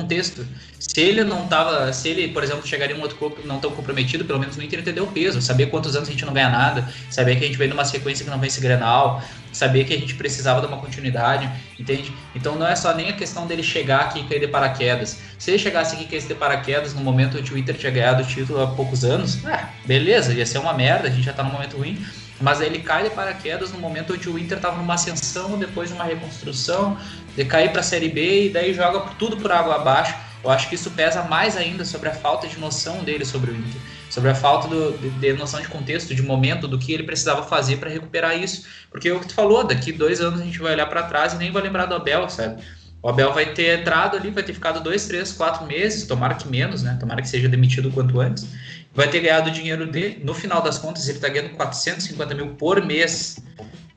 Contexto. 0.00 0.46
Se 0.78 1.00
ele 1.00 1.24
não 1.24 1.46
tava, 1.46 1.92
se 1.92 2.08
ele, 2.08 2.28
por 2.28 2.42
exemplo, 2.42 2.66
chegaria 2.66 2.94
em 2.94 2.98
um 2.98 3.02
outro 3.02 3.16
clube 3.16 3.36
não 3.44 3.58
tão 3.58 3.70
comprometido, 3.70 4.24
pelo 4.24 4.38
menos 4.38 4.56
no 4.56 4.62
Inter 4.62 4.80
entendeu 4.80 5.04
o 5.04 5.08
peso, 5.08 5.42
saber 5.42 5.66
quantos 5.66 5.96
anos 5.96 6.08
a 6.08 6.12
gente 6.12 6.24
não 6.24 6.32
ganha 6.32 6.48
nada, 6.48 6.88
saber 7.10 7.36
que 7.36 7.44
a 7.44 7.46
gente 7.46 7.58
vem 7.58 7.68
numa 7.68 7.84
sequência 7.84 8.24
que 8.24 8.30
não 8.30 8.38
vence 8.38 8.60
Grenal, 8.60 9.22
saber 9.52 9.84
que 9.84 9.94
a 9.94 9.98
gente 9.98 10.14
precisava 10.14 10.60
de 10.60 10.66
uma 10.66 10.76
continuidade, 10.76 11.50
entende? 11.78 12.12
Então 12.34 12.54
não 12.54 12.66
é 12.66 12.76
só 12.76 12.94
nem 12.94 13.10
a 13.10 13.12
questão 13.12 13.46
dele 13.46 13.62
chegar 13.62 14.00
aqui 14.02 14.20
e 14.20 14.24
cair 14.24 14.40
de 14.40 14.48
paraquedas. 14.48 15.18
Se 15.38 15.50
ele 15.50 15.58
chegasse 15.58 15.94
aqui 15.94 16.04
e 16.04 16.06
caísse 16.06 16.28
de 16.28 16.34
paraquedas 16.34 16.94
no 16.94 17.00
momento 17.00 17.38
onde 17.38 17.52
o 17.52 17.58
Inter 17.58 17.76
tinha 17.76 17.90
ganhado 17.90 18.22
o 18.22 18.26
título 18.26 18.62
há 18.62 18.68
poucos 18.68 19.04
anos, 19.04 19.44
ah, 19.46 19.68
beleza, 19.84 20.32
ia 20.32 20.46
ser 20.46 20.58
uma 20.58 20.72
merda, 20.72 21.08
a 21.08 21.10
gente 21.10 21.24
já 21.24 21.32
tá 21.32 21.42
num 21.42 21.52
momento 21.52 21.76
ruim. 21.76 21.98
Mas 22.40 22.60
ele 22.60 22.78
cai 22.80 23.04
de 23.04 23.10
paraquedas 23.10 23.72
no 23.72 23.78
momento 23.78 24.12
onde 24.12 24.28
o 24.28 24.38
Inter 24.38 24.58
estava 24.58 24.76
numa 24.76 24.94
ascensão, 24.94 25.58
depois 25.58 25.88
de 25.88 25.94
uma 25.94 26.04
reconstrução, 26.04 26.96
de 27.36 27.44
cair 27.44 27.70
para 27.70 27.80
a 27.80 27.84
Série 27.84 28.08
B 28.08 28.46
e 28.46 28.48
daí 28.50 28.72
joga 28.72 29.00
tudo 29.18 29.36
por 29.36 29.50
água 29.50 29.76
abaixo. 29.76 30.14
Eu 30.42 30.50
acho 30.50 30.68
que 30.68 30.76
isso 30.76 30.90
pesa 30.92 31.22
mais 31.24 31.56
ainda 31.56 31.84
sobre 31.84 32.08
a 32.08 32.14
falta 32.14 32.46
de 32.46 32.58
noção 32.58 33.02
dele 33.02 33.24
sobre 33.24 33.50
o 33.50 33.54
Inter 33.54 33.80
sobre 34.10 34.30
a 34.30 34.34
falta 34.34 34.68
do, 34.68 34.96
de, 34.98 35.10
de, 35.10 35.32
noção 35.34 35.60
de 35.60 35.68
contexto, 35.68 36.14
de 36.14 36.22
momento, 36.22 36.66
do 36.66 36.78
que 36.78 36.92
ele 36.92 37.02
precisava 37.02 37.42
fazer 37.42 37.76
para 37.76 37.90
recuperar 37.90 38.36
isso. 38.36 38.66
Porque 38.90 39.08
é 39.08 39.12
o 39.12 39.20
que 39.20 39.28
tu 39.28 39.34
falou, 39.34 39.64
daqui 39.64 39.92
dois 39.92 40.20
anos 40.20 40.40
a 40.40 40.44
gente 40.44 40.58
vai 40.58 40.72
olhar 40.72 40.86
para 40.86 41.02
trás 41.04 41.34
e 41.34 41.36
nem 41.36 41.50
vai 41.50 41.62
lembrar 41.62 41.86
do 41.86 41.94
Abel, 41.94 42.28
sabe? 42.28 42.62
O 43.02 43.08
Abel 43.08 43.32
vai 43.32 43.52
ter 43.52 43.78
entrado 43.78 44.16
ali, 44.16 44.30
vai 44.30 44.42
ter 44.42 44.52
ficado 44.52 44.80
dois, 44.80 45.06
três, 45.06 45.32
quatro 45.32 45.66
meses, 45.66 46.04
tomara 46.06 46.34
que 46.34 46.48
menos, 46.48 46.82
né? 46.82 46.96
Tomara 46.98 47.22
que 47.22 47.28
seja 47.28 47.48
demitido 47.48 47.90
quanto 47.92 48.20
antes. 48.20 48.46
Vai 48.94 49.08
ter 49.08 49.20
ganhado 49.20 49.50
o 49.50 49.52
dinheiro 49.52 49.86
dele. 49.86 50.20
No 50.24 50.34
final 50.34 50.60
das 50.62 50.78
contas, 50.78 51.08
ele 51.08 51.18
está 51.18 51.28
ganhando 51.28 51.50
450 51.50 52.34
mil 52.34 52.48
por 52.54 52.84
mês. 52.84 53.38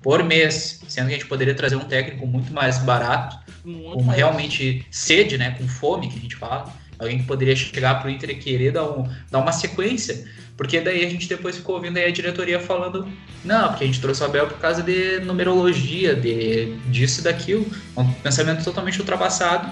Por 0.01 0.23
mês. 0.23 0.81
Sendo 0.87 1.07
que 1.07 1.13
a 1.13 1.17
gente 1.17 1.27
poderia 1.27 1.55
trazer 1.55 1.75
um 1.75 1.85
técnico 1.85 2.25
muito 2.27 2.53
mais 2.53 2.77
barato, 2.79 3.37
muito 3.63 4.03
com 4.03 4.09
realmente 4.09 4.85
sede, 4.91 5.37
né? 5.37 5.51
Com 5.51 5.67
fome, 5.67 6.09
que 6.09 6.17
a 6.17 6.21
gente 6.21 6.35
fala 6.35 6.71
Alguém 7.01 7.17
que 7.17 7.23
poderia 7.23 7.55
chegar 7.55 7.95
para 7.95 8.07
o 8.07 8.11
Inter 8.11 8.29
e 8.29 8.35
querer 8.35 8.71
dar, 8.71 8.83
um, 8.83 9.09
dar 9.31 9.39
uma 9.39 9.51
sequência. 9.51 10.23
Porque 10.55 10.79
daí 10.79 11.03
a 11.03 11.09
gente 11.09 11.27
depois 11.27 11.57
ficou 11.57 11.73
ouvindo 11.73 11.97
aí 11.97 12.05
a 12.05 12.11
diretoria 12.11 12.59
falando, 12.59 13.07
não, 13.43 13.69
porque 13.69 13.85
a 13.85 13.87
gente 13.87 13.99
trouxe 13.99 14.21
o 14.21 14.25
Abel 14.25 14.45
por 14.45 14.59
causa 14.59 14.83
de 14.83 15.19
numerologia, 15.21 16.15
de 16.15 16.75
disso 16.91 17.21
e 17.21 17.23
daquilo. 17.23 17.65
Um 17.97 18.13
pensamento 18.13 18.63
totalmente 18.63 18.99
ultrapassado. 18.99 19.67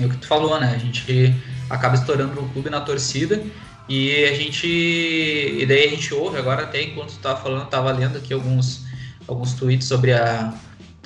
É 0.00 0.06
o 0.06 0.08
que 0.08 0.16
tu 0.16 0.26
falou, 0.26 0.58
né? 0.58 0.72
A 0.74 0.78
gente 0.78 1.34
acaba 1.68 1.94
estourando 1.94 2.40
no 2.40 2.48
clube 2.48 2.70
na 2.70 2.80
torcida 2.80 3.44
e 3.88 4.24
a 4.24 4.34
gente. 4.34 4.66
E 4.66 5.64
daí 5.66 5.86
a 5.86 5.90
gente 5.90 6.14
ouve, 6.14 6.38
agora 6.38 6.62
até 6.62 6.82
enquanto 6.82 7.12
tu 7.12 7.18
tava 7.18 7.40
falando, 7.40 7.66
tava 7.68 7.92
lendo 7.92 8.18
aqui 8.18 8.32
alguns, 8.32 8.84
alguns 9.26 9.54
tweets 9.54 9.86
sobre 9.86 10.12
a, 10.12 10.54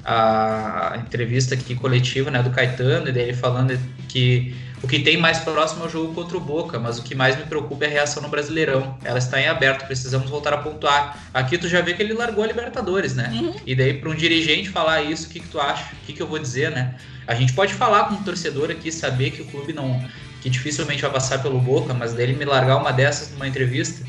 a 0.05 0.99
entrevista 0.99 1.55
aqui 1.55 1.75
coletiva 1.75 2.31
né, 2.31 2.43
do 2.43 2.51
Caetano, 2.51 3.09
e 3.09 3.13
daí 3.13 3.25
ele 3.25 3.35
falando 3.35 3.79
que 4.09 4.55
o 4.83 4.89
que 4.89 5.01
tem 5.01 5.17
mais 5.17 5.39
próximo 5.39 5.85
é 5.85 5.87
o 5.87 5.91
jogo 5.91 6.15
contra 6.15 6.37
o 6.37 6.41
Boca, 6.41 6.79
mas 6.79 6.99
o 6.99 7.03
que 7.03 7.15
mais 7.15 7.37
me 7.37 7.45
preocupa 7.45 7.87
é 7.87 7.89
a 7.89 7.91
reação 7.91 8.23
no 8.23 8.29
Brasileirão. 8.29 8.97
Ela 9.03 9.19
está 9.19 9.41
em 9.41 9.49
aberto, 9.49 9.87
precisamos 9.87 10.29
voltar 10.29 10.53
a 10.53 10.59
pontuar. 10.59 11.29
Aqui 11.33 11.57
tu 11.57 11.67
já 11.67 11.81
vê 11.81 11.95
que 11.95 12.03
ele 12.03 12.13
largou 12.13 12.45
a 12.45 12.47
Libertadores, 12.47 13.15
né? 13.15 13.31
Uhum. 13.33 13.55
E 13.67 13.75
daí 13.75 13.95
para 13.95 14.11
um 14.11 14.15
dirigente 14.15 14.69
falar 14.69 15.03
isso, 15.03 15.29
o 15.29 15.31
que, 15.31 15.41
que 15.41 15.49
tu 15.49 15.59
acha? 15.59 15.93
O 15.95 16.07
que, 16.07 16.13
que 16.13 16.23
eu 16.23 16.27
vou 16.27 16.39
dizer, 16.39 16.71
né? 16.71 16.95
A 17.27 17.35
gente 17.35 17.53
pode 17.55 17.73
falar 17.75 18.05
com 18.05 18.15
um 18.15 18.23
torcedor 18.23 18.71
aqui, 18.71 18.93
saber 18.93 19.31
que 19.31 19.43
o 19.43 19.47
clube 19.47 19.73
não. 19.73 20.01
Que 20.47 20.51
dificilmente 20.51 21.03
vai 21.03 21.11
passar 21.11 21.43
pelo 21.43 21.59
Boca, 21.59 21.93
mas 21.93 22.13
dele 22.13 22.33
me 22.33 22.45
largar 22.45 22.77
uma 22.77 22.93
dessas 22.93 23.33
numa 23.33 23.49
entrevista. 23.49 24.07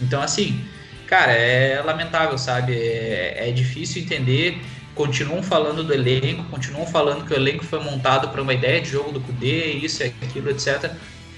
Então, 0.00 0.22
assim, 0.22 0.64
cara, 1.04 1.32
é 1.32 1.82
lamentável, 1.82 2.38
sabe? 2.38 2.74
É, 2.74 3.48
é 3.48 3.50
difícil 3.50 4.00
entender 4.00 4.62
continuam 4.94 5.42
falando 5.42 5.82
do 5.82 5.92
elenco, 5.92 6.44
continuam 6.44 6.86
falando 6.86 7.24
que 7.24 7.32
o 7.32 7.36
elenco 7.36 7.64
foi 7.64 7.82
montado 7.82 8.28
para 8.28 8.42
uma 8.42 8.52
ideia 8.52 8.80
de 8.80 8.90
jogo 8.90 9.10
do 9.10 9.20
Kudê, 9.20 9.72
isso 9.72 10.04
aquilo, 10.04 10.50
etc. 10.50 10.92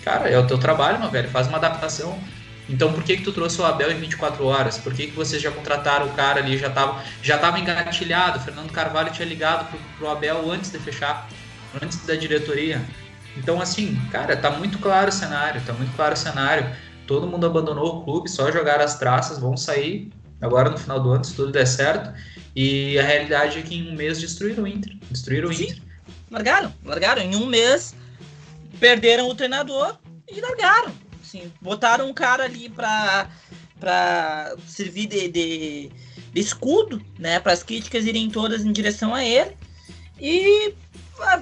Cara, 0.04 0.28
é 0.28 0.38
o 0.38 0.46
teu 0.46 0.58
trabalho, 0.58 0.98
meu 0.98 1.10
velho, 1.10 1.28
faz 1.30 1.46
uma 1.46 1.58
adaptação. 1.58 2.18
Então 2.68 2.92
por 2.92 3.04
que 3.04 3.16
que 3.16 3.22
tu 3.22 3.32
trouxe 3.32 3.60
o 3.60 3.64
Abel 3.64 3.90
em 3.92 4.00
24 4.00 4.44
horas? 4.44 4.78
Por 4.78 4.92
que 4.92 5.06
que 5.06 5.12
vocês 5.12 5.40
já 5.40 5.50
contrataram 5.50 6.06
o 6.06 6.10
cara 6.10 6.40
ali, 6.40 6.58
já 6.58 6.68
tava, 6.68 7.02
já 7.22 7.38
tava 7.38 7.58
engatilhado, 7.58 8.40
Fernando 8.40 8.70
Carvalho 8.70 9.12
tinha 9.12 9.26
ligado 9.26 9.70
pro, 9.70 9.78
pro 9.96 10.10
Abel 10.10 10.50
antes 10.50 10.70
de 10.70 10.78
fechar, 10.78 11.28
antes 11.80 12.04
da 12.04 12.14
diretoria. 12.14 12.82
Então 13.36 13.60
assim, 13.60 13.96
cara, 14.10 14.36
tá 14.36 14.50
muito 14.50 14.78
claro 14.78 15.08
o 15.08 15.12
cenário, 15.12 15.60
tá 15.64 15.72
muito 15.72 15.94
claro 15.94 16.14
o 16.14 16.16
cenário. 16.16 16.74
Todo 17.06 17.26
mundo 17.26 17.46
abandonou 17.46 17.98
o 17.98 18.04
clube, 18.04 18.30
só 18.30 18.50
jogaram 18.50 18.84
as 18.84 18.98
traças, 18.98 19.38
vão 19.38 19.56
sair 19.56 20.10
agora 20.40 20.70
no 20.70 20.78
final 20.78 21.00
do 21.00 21.10
ano, 21.10 21.24
se 21.24 21.34
tudo 21.34 21.52
der 21.52 21.66
certo. 21.66 22.12
E 22.54 22.98
a 22.98 23.02
realidade 23.02 23.58
é 23.58 23.62
que 23.62 23.74
em 23.74 23.90
um 23.90 23.94
mês 23.94 24.20
destruíram 24.20 24.64
o 24.64 24.66
Inter. 24.66 24.96
Destruíram 25.10 25.48
o 25.48 25.54
Sim, 25.54 25.64
Inter. 25.64 25.82
Largaram, 26.30 26.72
largaram. 26.84 27.22
Em 27.22 27.34
um 27.36 27.46
mês 27.46 27.94
perderam 28.78 29.28
o 29.28 29.34
treinador 29.34 29.96
e 30.28 30.40
largaram. 30.40 30.92
Assim, 31.22 31.52
botaram 31.60 32.08
um 32.08 32.14
cara 32.14 32.44
ali 32.44 32.68
para 32.68 33.28
para 33.78 34.54
servir 34.64 35.08
de, 35.08 35.28
de, 35.28 35.90
de, 36.32 36.40
escudo, 36.40 37.04
né? 37.18 37.40
Para 37.40 37.52
as 37.52 37.64
críticas 37.64 38.06
irem 38.06 38.30
todas 38.30 38.64
em 38.64 38.70
direção 38.70 39.12
a 39.12 39.24
ele. 39.24 39.56
E 40.20 40.72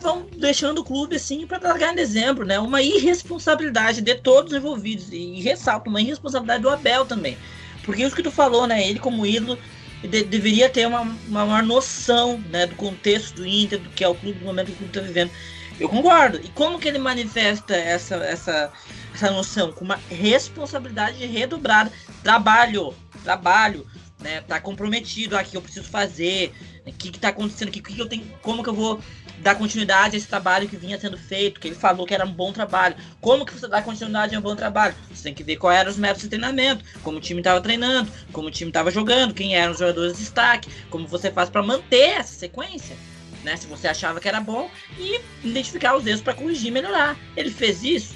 vão 0.00 0.26
deixando 0.36 0.80
o 0.80 0.84
clube 0.84 1.16
assim 1.16 1.46
para 1.46 1.68
largar 1.68 1.92
em 1.92 1.96
dezembro, 1.96 2.44
né? 2.44 2.58
Uma 2.58 2.82
irresponsabilidade 2.82 4.00
de 4.00 4.14
todos 4.14 4.52
os 4.52 4.58
envolvidos. 4.58 5.12
E 5.12 5.40
ressalto, 5.40 5.90
uma 5.90 6.00
irresponsabilidade 6.00 6.62
do 6.62 6.70
Abel 6.70 7.04
também. 7.04 7.36
Porque 7.84 8.02
isso 8.02 8.14
que 8.14 8.22
tu 8.22 8.30
falou, 8.30 8.66
né? 8.66 8.86
Ele 8.88 8.98
como 8.98 9.26
ídolo 9.26 9.58
de, 10.02 10.24
deveria 10.24 10.68
ter 10.68 10.86
uma, 10.86 11.02
uma 11.02 11.46
maior 11.46 11.62
noção 11.62 12.38
né, 12.50 12.66
do 12.66 12.74
contexto 12.74 13.36
do 13.36 13.46
Inter, 13.46 13.78
do 13.78 13.90
que 13.90 14.04
é 14.04 14.08
o 14.08 14.14
clube, 14.14 14.38
do 14.38 14.44
momento 14.44 14.66
que 14.66 14.72
o 14.72 14.76
clube 14.76 14.90
está 14.90 15.00
vivendo. 15.00 15.30
Eu 15.78 15.88
concordo. 15.88 16.38
E 16.42 16.48
como 16.48 16.78
que 16.78 16.88
ele 16.88 16.98
manifesta 16.98 17.74
essa, 17.74 18.16
essa, 18.16 18.72
essa 19.14 19.30
noção? 19.30 19.72
Com 19.72 19.84
uma 19.84 19.98
responsabilidade 20.08 21.24
redobrada. 21.26 21.90
Trabalho, 22.22 22.94
trabalho, 23.24 23.86
né? 24.20 24.42
Tá 24.42 24.60
comprometido 24.60 25.36
aqui, 25.36 25.56
eu 25.56 25.62
preciso 25.62 25.88
fazer, 25.88 26.52
o 26.90 26.92
que, 26.94 27.10
que 27.10 27.18
tá 27.18 27.28
acontecendo 27.28 27.70
que, 27.70 27.80
que 27.80 27.98
eu 27.98 28.06
tenho, 28.06 28.24
como 28.42 28.62
que 28.62 28.68
eu 28.68 28.74
vou 28.74 29.00
dar 29.38 29.54
continuidade 29.54 30.14
a 30.14 30.18
esse 30.18 30.28
trabalho 30.28 30.68
que 30.68 30.76
vinha 30.76 31.00
sendo 31.00 31.16
feito, 31.16 31.60
que 31.60 31.68
ele 31.68 31.74
falou 31.74 32.06
que 32.06 32.14
era 32.14 32.24
um 32.24 32.32
bom 32.32 32.52
trabalho. 32.52 32.94
Como 33.20 33.44
que 33.46 33.52
você 33.52 33.66
dá 33.66 33.82
continuidade 33.82 34.34
a 34.34 34.38
um 34.38 34.42
bom 34.42 34.54
trabalho? 34.54 34.94
Você 35.12 35.24
tem 35.24 35.34
que 35.34 35.42
ver 35.42 35.56
quais 35.56 35.80
eram 35.80 35.90
os 35.90 35.96
métodos 35.96 36.22
de 36.22 36.28
treinamento, 36.28 36.84
como 37.02 37.18
o 37.18 37.20
time 37.20 37.40
estava 37.40 37.60
treinando, 37.60 38.10
como 38.32 38.48
o 38.48 38.50
time 38.50 38.70
estava 38.70 38.90
jogando, 38.90 39.34
quem 39.34 39.56
eram 39.56 39.72
os 39.72 39.78
jogadores 39.78 40.12
de 40.12 40.18
destaque, 40.18 40.70
como 40.90 41.06
você 41.06 41.30
faz 41.30 41.48
para 41.48 41.62
manter 41.62 42.18
essa 42.18 42.34
sequência. 42.34 42.96
Né, 43.42 43.56
se 43.56 43.66
você 43.66 43.88
achava 43.88 44.20
que 44.20 44.28
era 44.28 44.38
bom 44.38 44.70
e 44.98 45.18
identificar 45.42 45.96
os 45.96 46.06
erros 46.06 46.20
para 46.20 46.34
corrigir 46.34 46.68
e 46.68 46.70
melhorar. 46.70 47.16
Ele 47.34 47.50
fez 47.50 47.82
isso, 47.82 48.14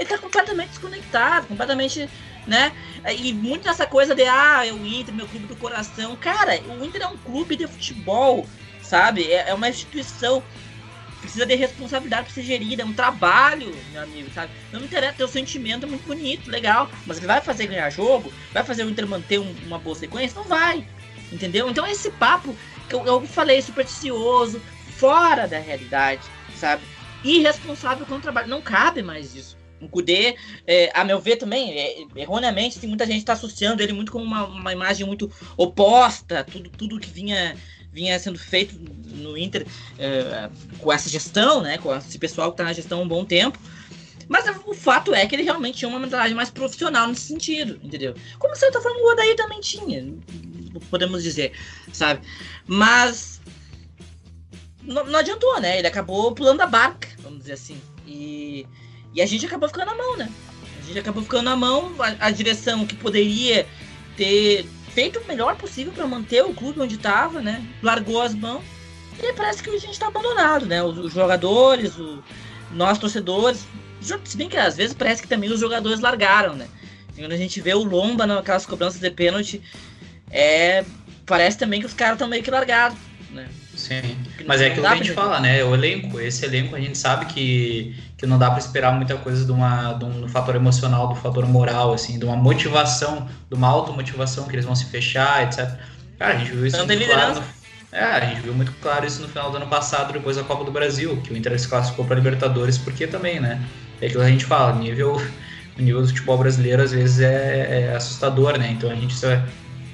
ele 0.00 0.04
está 0.04 0.16
completamente 0.16 0.68
desconectado, 0.68 1.46
completamente, 1.46 2.08
né? 2.46 2.72
E 3.18 3.32
muito 3.32 3.68
essa 3.68 3.86
coisa 3.86 4.14
de 4.14 4.22
ah, 4.24 4.66
é 4.66 4.72
o 4.72 4.86
Inter, 4.86 5.14
meu 5.14 5.26
clube 5.26 5.46
do 5.46 5.56
coração. 5.56 6.16
Cara, 6.16 6.60
o 6.62 6.84
Inter 6.84 7.02
é 7.02 7.06
um 7.06 7.16
clube 7.16 7.56
de 7.56 7.66
futebol 7.66 8.46
sabe? 8.90 9.30
É, 9.30 9.50
é 9.50 9.54
uma 9.54 9.68
instituição 9.68 10.42
precisa 11.20 11.44
de 11.44 11.54
responsabilidade 11.54 12.24
para 12.24 12.32
ser 12.32 12.42
gerida, 12.42 12.82
é 12.82 12.84
um 12.84 12.94
trabalho, 12.94 13.76
meu 13.92 14.02
amigo, 14.02 14.30
sabe? 14.34 14.50
Não 14.72 14.80
me 14.80 14.86
interessa, 14.86 15.14
teu 15.18 15.28
sentimento 15.28 15.84
é 15.84 15.88
muito 15.88 16.06
bonito, 16.06 16.50
legal, 16.50 16.90
mas 17.06 17.18
ele 17.18 17.26
vai 17.26 17.42
fazer 17.42 17.66
ganhar 17.66 17.90
jogo? 17.90 18.32
Vai 18.52 18.64
fazer 18.64 18.84
o 18.84 18.90
Inter 18.90 19.06
manter 19.06 19.38
um, 19.38 19.54
uma 19.66 19.78
boa 19.78 19.94
sequência? 19.94 20.40
Não 20.40 20.48
vai, 20.48 20.86
entendeu? 21.30 21.68
Então 21.68 21.86
esse 21.86 22.10
papo 22.12 22.56
que 22.88 22.94
eu, 22.94 23.04
eu 23.04 23.26
falei, 23.26 23.60
supersticioso, 23.60 24.62
fora 24.96 25.46
da 25.46 25.58
realidade, 25.58 26.22
sabe? 26.56 26.82
Irresponsável 27.22 28.06
com 28.06 28.14
o 28.14 28.20
trabalho, 28.20 28.48
não 28.48 28.62
cabe 28.62 29.02
mais 29.02 29.34
isso. 29.34 29.59
O 29.80 29.88
Kudê, 29.88 30.36
é, 30.66 30.90
a 30.94 31.04
meu 31.04 31.18
ver 31.18 31.36
também, 31.36 31.72
é, 31.72 32.04
erroneamente, 32.16 32.78
tem 32.78 32.88
muita 32.88 33.06
gente 33.06 33.18
está 33.18 33.32
associando 33.32 33.82
ele 33.82 33.92
muito 33.92 34.12
com 34.12 34.22
uma, 34.22 34.44
uma 34.46 34.72
imagem 34.72 35.06
muito 35.06 35.30
oposta, 35.56 36.44
tudo, 36.44 36.70
tudo 36.70 37.00
que 37.00 37.10
vinha 37.10 37.56
vinha 37.92 38.16
sendo 38.20 38.38
feito 38.38 38.78
no 39.16 39.36
Inter 39.36 39.66
é, 39.98 40.48
com 40.78 40.92
essa 40.92 41.08
gestão, 41.08 41.60
né, 41.60 41.76
com 41.78 41.92
esse 41.94 42.18
pessoal 42.18 42.50
que 42.50 42.54
está 42.54 42.64
na 42.64 42.72
gestão 42.72 43.00
há 43.00 43.02
um 43.02 43.08
bom 43.08 43.24
tempo. 43.24 43.58
Mas 44.28 44.44
o 44.64 44.74
fato 44.74 45.12
é 45.12 45.26
que 45.26 45.34
ele 45.34 45.42
realmente 45.42 45.78
tinha 45.78 45.88
uma 45.88 45.98
mentalidade 45.98 46.34
mais 46.34 46.50
profissional 46.50 47.08
nesse 47.08 47.22
sentido, 47.22 47.80
entendeu? 47.82 48.14
Como 48.38 48.54
você 48.54 48.70
tá 48.70 48.80
falando, 48.80 49.00
o 49.00 49.10
Odair 49.10 49.34
também 49.34 49.60
tinha, 49.60 50.06
podemos 50.88 51.24
dizer, 51.24 51.52
sabe? 51.92 52.24
Mas 52.64 53.40
não, 54.82 55.04
não, 55.04 55.18
adiantou, 55.18 55.60
né? 55.60 55.78
Ele 55.78 55.86
acabou 55.88 56.32
pulando 56.32 56.60
a 56.60 56.66
barca, 56.66 57.08
vamos 57.18 57.40
dizer 57.40 57.54
assim. 57.54 57.80
E, 58.06 58.66
e 59.14 59.20
a 59.20 59.26
gente 59.26 59.46
acabou 59.46 59.68
ficando 59.68 59.86
na 59.86 59.96
mão, 59.96 60.16
né? 60.16 60.30
A 60.78 60.86
gente 60.86 60.98
acabou 60.98 61.22
ficando 61.22 61.44
na 61.44 61.56
mão, 61.56 61.92
a, 61.98 62.26
a 62.26 62.30
direção 62.30 62.86
que 62.86 62.94
poderia 62.94 63.66
ter 64.16 64.66
feito 64.92 65.18
o 65.20 65.26
melhor 65.26 65.56
possível 65.56 65.92
para 65.92 66.06
manter 66.06 66.44
o 66.44 66.54
clube 66.54 66.80
onde 66.80 66.96
estava, 66.96 67.40
né? 67.40 67.64
Largou 67.82 68.20
as 68.22 68.34
mãos. 68.34 68.62
E 69.22 69.32
parece 69.34 69.62
que 69.62 69.70
a 69.70 69.78
gente 69.78 69.92
está 69.92 70.08
abandonado, 70.08 70.66
né? 70.66 70.82
Os, 70.82 70.96
os 70.98 71.12
jogadores, 71.12 71.96
o, 71.96 72.22
nós 72.72 72.98
torcedores. 72.98 73.66
Se 74.24 74.36
bem 74.36 74.48
que 74.48 74.56
às 74.56 74.76
vezes 74.76 74.94
parece 74.94 75.20
que 75.20 75.28
também 75.28 75.50
os 75.50 75.60
jogadores 75.60 76.00
largaram, 76.00 76.54
né? 76.54 76.68
Quando 77.16 77.32
a 77.32 77.36
gente 77.36 77.60
vê 77.60 77.74
o 77.74 77.84
Lomba 77.84 78.26
naquelas 78.26 78.64
cobranças 78.64 79.00
de 79.00 79.10
pênalti, 79.10 79.60
é, 80.30 80.84
parece 81.26 81.58
também 81.58 81.80
que 81.80 81.86
os 81.86 81.92
caras 81.92 82.14
estão 82.14 82.28
meio 82.28 82.42
que 82.42 82.50
largados? 82.50 82.98
Sim, 83.80 84.16
mas 84.46 84.60
é 84.60 84.66
aquilo 84.66 84.86
que 84.86 84.92
a 84.92 84.96
gente 84.96 85.12
fala, 85.12 85.40
né? 85.40 85.64
O 85.64 85.74
elenco, 85.74 86.20
esse 86.20 86.44
elenco 86.44 86.76
a 86.76 86.80
gente 86.80 86.98
sabe 86.98 87.24
que, 87.26 87.96
que 88.16 88.26
não 88.26 88.38
dá 88.38 88.50
para 88.50 88.58
esperar 88.58 88.92
muita 88.92 89.16
coisa 89.16 89.44
de, 89.44 89.50
uma, 89.50 89.94
de 89.94 90.04
um 90.04 90.28
fator 90.28 90.54
emocional, 90.54 91.08
do 91.08 91.14
fator 91.14 91.46
moral, 91.46 91.94
assim, 91.94 92.18
de 92.18 92.24
uma 92.26 92.36
motivação, 92.36 93.26
de 93.48 93.54
uma 93.54 93.68
automotivação 93.68 94.46
que 94.46 94.54
eles 94.54 94.66
vão 94.66 94.74
se 94.74 94.84
fechar, 94.84 95.44
etc. 95.44 95.78
Cara, 96.18 96.34
a 96.34 96.38
gente 96.38 96.52
viu 96.52 96.66
isso 96.66 96.76
não 96.76 96.86
muito 96.86 97.06
claro. 97.06 97.34
No, 97.34 97.42
é, 97.92 98.04
a 98.04 98.20
gente 98.20 98.42
viu 98.42 98.52
muito 98.52 98.72
claro 98.82 99.06
isso 99.06 99.22
no 99.22 99.28
final 99.28 99.50
do 99.50 99.56
ano 99.56 99.66
passado, 99.66 100.12
depois 100.12 100.36
da 100.36 100.44
Copa 100.44 100.62
do 100.62 100.70
Brasil, 100.70 101.16
que 101.22 101.32
o 101.32 101.36
Inter 101.36 101.58
se 101.58 101.66
classificou 101.66 102.04
para 102.04 102.16
Libertadores, 102.16 102.76
porque 102.76 103.06
também, 103.06 103.40
né? 103.40 103.60
É 104.00 104.06
aquilo 104.06 104.20
que 104.20 104.28
a 104.28 104.30
gente 104.30 104.44
fala, 104.44 104.78
nível, 104.78 105.16
o 105.78 105.82
nível 105.82 106.02
do 106.02 106.08
futebol 106.08 106.36
brasileiro 106.36 106.82
às 106.82 106.92
vezes 106.92 107.20
é, 107.20 107.88
é 107.88 107.96
assustador, 107.96 108.58
né? 108.58 108.70
Então 108.70 108.90
a 108.90 108.94
gente 108.94 109.14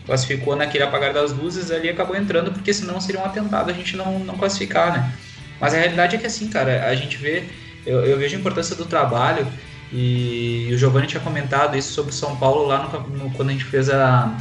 classificou 0.06 0.54
naquele 0.54 0.84
apagar 0.84 1.12
das 1.12 1.32
luzes 1.32 1.70
ali 1.70 1.90
acabou 1.90 2.16
entrando, 2.16 2.52
porque 2.52 2.72
senão 2.72 3.00
seria 3.00 3.20
um 3.20 3.24
atentado 3.24 3.70
a 3.70 3.74
gente 3.74 3.96
não, 3.96 4.20
não 4.20 4.36
classificar, 4.38 4.92
né? 4.92 5.12
Mas 5.60 5.74
a 5.74 5.78
realidade 5.78 6.16
é 6.16 6.18
que 6.18 6.26
assim, 6.26 6.48
cara, 6.48 6.86
a 6.86 6.94
gente 6.94 7.16
vê, 7.16 7.44
eu, 7.84 8.04
eu 8.04 8.16
vejo 8.16 8.36
a 8.36 8.38
importância 8.38 8.76
do 8.76 8.84
trabalho 8.84 9.46
e, 9.92 10.68
e 10.68 10.74
o 10.74 10.78
Giovanni 10.78 11.06
tinha 11.06 11.20
comentado 11.20 11.76
isso 11.76 11.92
sobre 11.92 12.12
o 12.12 12.14
São 12.14 12.36
Paulo 12.36 12.66
lá 12.66 12.84
no, 12.84 13.00
no, 13.08 13.30
quando 13.32 13.50
a 13.50 13.52
gente 13.52 13.64
fez 13.64 13.90
a, 13.90 14.32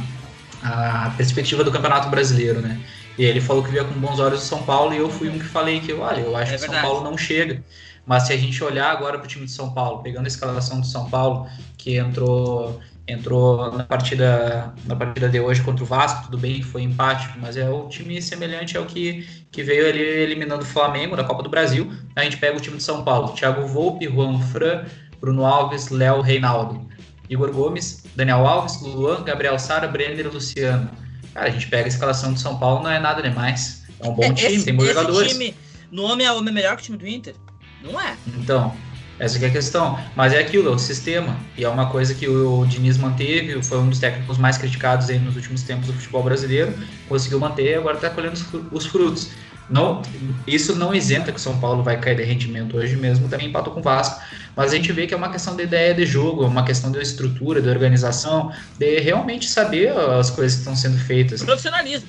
a 0.62 1.12
perspectiva 1.16 1.64
do 1.64 1.72
Campeonato 1.72 2.08
Brasileiro, 2.08 2.60
né? 2.60 2.80
E 3.18 3.24
ele 3.24 3.40
falou 3.40 3.62
que 3.62 3.70
via 3.70 3.82
com 3.82 3.98
bons 3.98 4.20
olhos 4.20 4.42
o 4.42 4.46
São 4.46 4.62
Paulo 4.62 4.92
e 4.92 4.98
eu 4.98 5.08
fui 5.08 5.28
um 5.28 5.38
que 5.38 5.46
falei 5.46 5.80
que, 5.80 5.92
olha, 5.92 6.20
eu 6.20 6.36
acho 6.36 6.54
é 6.54 6.58
que 6.58 6.64
o 6.64 6.66
São 6.66 6.82
Paulo 6.82 7.02
não 7.02 7.16
chega. 7.16 7.62
Mas 8.04 8.24
se 8.24 8.32
a 8.32 8.36
gente 8.36 8.62
olhar 8.62 8.90
agora 8.90 9.18
para 9.18 9.24
o 9.24 9.28
time 9.28 9.46
de 9.46 9.50
São 9.50 9.72
Paulo, 9.72 10.02
pegando 10.02 10.26
a 10.26 10.28
escalação 10.28 10.80
do 10.80 10.86
São 10.86 11.08
Paulo, 11.08 11.48
que 11.76 11.96
entrou 11.96 12.78
entrou 13.08 13.72
na 13.72 13.84
partida 13.84 14.74
na 14.84 14.96
partida 14.96 15.28
de 15.28 15.38
hoje 15.40 15.62
contra 15.62 15.84
o 15.84 15.86
Vasco, 15.86 16.24
tudo 16.24 16.38
bem, 16.38 16.62
foi 16.62 16.82
empate, 16.82 17.28
mas 17.38 17.56
é 17.56 17.68
o 17.68 17.88
time 17.88 18.20
semelhante 18.20 18.76
ao 18.76 18.84
que, 18.84 19.26
que 19.50 19.62
veio 19.62 19.88
ali 19.88 20.00
eliminando 20.00 20.62
o 20.62 20.66
Flamengo 20.66 21.16
na 21.16 21.24
Copa 21.24 21.42
do 21.42 21.48
Brasil. 21.48 21.92
A 22.14 22.24
gente 22.24 22.36
pega 22.36 22.56
o 22.56 22.60
time 22.60 22.76
de 22.76 22.82
São 22.82 23.04
Paulo, 23.04 23.32
Thiago 23.34 23.66
Volpe, 23.66 24.06
Juan 24.06 24.40
Fran, 24.40 24.84
Bruno 25.20 25.44
Alves, 25.44 25.88
Léo 25.88 26.20
Reinaldo, 26.20 26.86
Igor 27.28 27.52
Gomes, 27.52 28.04
Daniel 28.14 28.46
Alves, 28.46 28.80
Luan, 28.82 29.22
Gabriel 29.22 29.58
Sara, 29.58 29.86
Brenner 29.86 30.26
e 30.26 30.28
Luciano. 30.28 30.90
Cara, 31.32 31.48
a 31.48 31.50
gente 31.50 31.68
pega 31.68 31.84
a 31.84 31.88
escalação 31.88 32.32
do 32.32 32.38
São 32.38 32.58
Paulo, 32.58 32.82
não 32.82 32.90
é 32.90 32.98
nada 32.98 33.22
demais. 33.22 33.84
É 34.00 34.08
um 34.08 34.14
bom 34.14 34.24
é, 34.24 34.32
time, 34.32 34.54
esse, 34.54 34.64
tem 34.64 34.74
bons 34.74 34.86
jogadores. 34.86 35.32
Time, 35.32 35.54
no 35.90 36.02
homem 36.04 36.26
é 36.26 36.32
o 36.32 36.40
melhor 36.42 36.76
que 36.76 36.82
o 36.82 36.84
time 36.84 36.98
do 36.98 37.06
Inter? 37.06 37.34
Não 37.82 38.00
é. 38.00 38.16
Então, 38.38 38.74
essa 39.18 39.42
é 39.42 39.48
a 39.48 39.50
questão. 39.50 39.98
Mas 40.14 40.32
é 40.32 40.38
aquilo, 40.38 40.68
é 40.68 40.72
o 40.72 40.78
sistema. 40.78 41.36
E 41.56 41.64
é 41.64 41.68
uma 41.68 41.90
coisa 41.90 42.14
que 42.14 42.28
o 42.28 42.64
Diniz 42.66 42.98
manteve, 42.98 43.62
foi 43.62 43.78
um 43.78 43.88
dos 43.88 43.98
técnicos 43.98 44.38
mais 44.38 44.58
criticados 44.58 45.08
aí 45.08 45.18
nos 45.18 45.36
últimos 45.36 45.62
tempos 45.62 45.86
do 45.86 45.92
futebol 45.92 46.22
brasileiro. 46.22 46.74
Conseguiu 47.08 47.40
manter 47.40 47.72
e 47.72 47.74
agora 47.74 47.96
está 47.96 48.10
colhendo 48.10 48.38
os 48.70 48.86
frutos. 48.86 49.30
Não, 49.68 50.00
isso 50.46 50.76
não 50.76 50.94
isenta 50.94 51.32
que 51.32 51.38
o 51.38 51.40
São 51.40 51.58
Paulo 51.58 51.82
vai 51.82 51.98
cair 51.98 52.16
de 52.16 52.22
rendimento 52.22 52.76
hoje 52.76 52.94
mesmo, 52.94 53.28
também 53.28 53.48
empatou 53.48 53.72
com 53.72 53.80
o 53.80 53.82
Vasco. 53.82 54.22
Mas 54.54 54.72
a 54.72 54.76
gente 54.76 54.92
vê 54.92 55.08
que 55.08 55.14
é 55.14 55.16
uma 55.16 55.30
questão 55.30 55.56
de 55.56 55.64
ideia 55.64 55.92
de 55.92 56.06
jogo, 56.06 56.44
é 56.44 56.46
uma 56.46 56.64
questão 56.64 56.90
de 56.92 57.00
estrutura, 57.00 57.60
de 57.60 57.68
organização, 57.68 58.52
de 58.78 59.00
realmente 59.00 59.48
saber 59.48 59.90
as 59.90 60.30
coisas 60.30 60.54
que 60.54 60.60
estão 60.60 60.76
sendo 60.76 60.98
feitas. 60.98 61.42
Profissionalismo. 61.42 62.08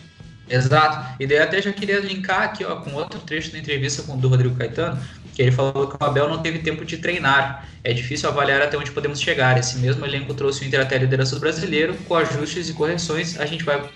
Exato. 0.49 1.16
E 1.20 1.28
daí 1.28 1.39
até 1.39 1.62
já 1.62 1.74
queria 1.74 1.99
linkar 1.99 2.43
aqui 2.43 2.64
ó, 2.64 2.78
com 2.78 2.93
outro 2.93 3.20
trecho 3.20 3.51
da 3.51 3.58
entrevista 3.58 4.03
com 4.03 4.14
o 4.14 4.18
do 4.18 4.30
Rodrigo 4.30 4.55
Caetano, 4.55 4.97
que 5.38 5.43
ele 5.43 5.51
falou 5.51 5.85
que 5.85 6.03
o 6.03 6.03
Abel 6.03 6.27
não 6.27 6.39
teve 6.39 6.57
tempo 6.57 6.83
de 6.83 6.97
treinar. 6.97 7.63
É 7.83 7.93
difícil 7.93 8.27
avaliar 8.27 8.59
até 8.59 8.75
onde 8.75 8.89
podemos 8.89 9.21
chegar. 9.21 9.55
Esse 9.55 9.77
mesmo 9.77 10.03
elenco 10.03 10.33
trouxe 10.33 10.63
o 10.63 10.67
Inter 10.67 10.81
até 10.81 10.95
a 10.95 10.99
liderança 10.99 11.35
do 11.35 11.39
brasileiro, 11.39 11.93
com 12.07 12.15
ajustes 12.15 12.69
e 12.69 12.73
correções, 12.73 13.39
a 13.39 13.45
gente 13.45 13.63
vai, 13.63 13.88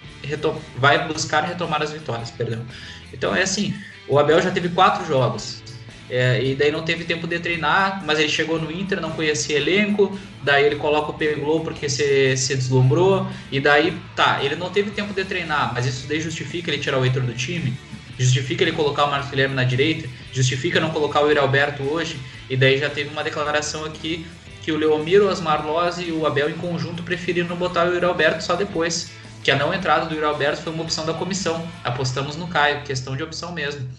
vai 0.77 1.07
buscar 1.07 1.41
retomar 1.41 1.81
as 1.81 1.91
vitórias. 1.91 2.29
Perdão. 2.29 2.63
Então 3.11 3.35
é 3.35 3.41
assim, 3.41 3.73
o 4.07 4.19
Abel 4.19 4.39
já 4.39 4.51
teve 4.51 4.69
quatro 4.69 5.03
jogos. 5.07 5.63
É, 6.11 6.43
e 6.43 6.53
daí 6.53 6.71
não 6.71 6.83
teve 6.83 7.05
tempo 7.05 7.25
de 7.25 7.39
treinar, 7.39 8.03
mas 8.05 8.19
ele 8.19 8.29
chegou 8.29 8.61
no 8.61 8.71
Inter, 8.71 9.01
não 9.01 9.09
conhecia 9.09 9.57
elenco, 9.57 10.15
daí 10.43 10.65
ele 10.65 10.75
coloca 10.75 11.09
o 11.09 11.13
Peglow 11.15 11.61
porque 11.61 11.89
se, 11.89 12.37
se 12.37 12.55
deslumbrou, 12.55 13.25
e 13.51 13.59
daí, 13.59 13.97
tá, 14.15 14.43
ele 14.43 14.55
não 14.55 14.69
teve 14.69 14.91
tempo 14.91 15.11
de 15.11 15.23
treinar, 15.23 15.73
mas 15.73 15.87
isso 15.87 16.07
daí 16.07 16.21
justifica 16.21 16.69
ele 16.69 16.79
tirar 16.79 16.99
o 16.99 17.05
Heitor 17.05 17.23
do 17.23 17.33
time? 17.33 17.73
Justifica 18.21 18.63
ele 18.63 18.71
colocar 18.71 19.05
o 19.05 19.11
Marcos 19.11 19.29
Guilherme 19.29 19.55
na 19.55 19.63
direita, 19.63 20.07
justifica 20.31 20.79
não 20.79 20.91
colocar 20.91 21.21
o 21.21 21.27
Yuri 21.27 21.39
Alberto 21.39 21.83
hoje, 21.83 22.19
e 22.49 22.55
daí 22.55 22.77
já 22.77 22.89
teve 22.89 23.09
uma 23.09 23.23
declaração 23.23 23.85
aqui 23.85 24.25
que 24.61 24.71
o 24.71 24.77
Leomiro, 24.77 25.25
o 25.25 25.29
Asmar 25.29 25.65
Loz 25.65 25.97
e 25.97 26.11
o 26.11 26.25
Abel 26.25 26.49
em 26.49 26.53
conjunto 26.53 27.01
preferiram 27.01 27.55
botar 27.55 27.87
o 27.87 27.93
Yuri 27.93 28.05
Alberto 28.05 28.43
só 28.43 28.55
depois, 28.55 29.11
que 29.43 29.49
a 29.49 29.55
não 29.55 29.73
entrada 29.73 30.05
do 30.05 30.13
Yuri 30.13 30.25
Alberto 30.25 30.61
foi 30.61 30.71
uma 30.71 30.83
opção 30.83 31.05
da 31.05 31.13
comissão, 31.13 31.67
apostamos 31.83 32.35
no 32.35 32.47
Caio, 32.47 32.83
questão 32.83 33.17
de 33.17 33.23
opção 33.23 33.51
mesmo. 33.51 33.89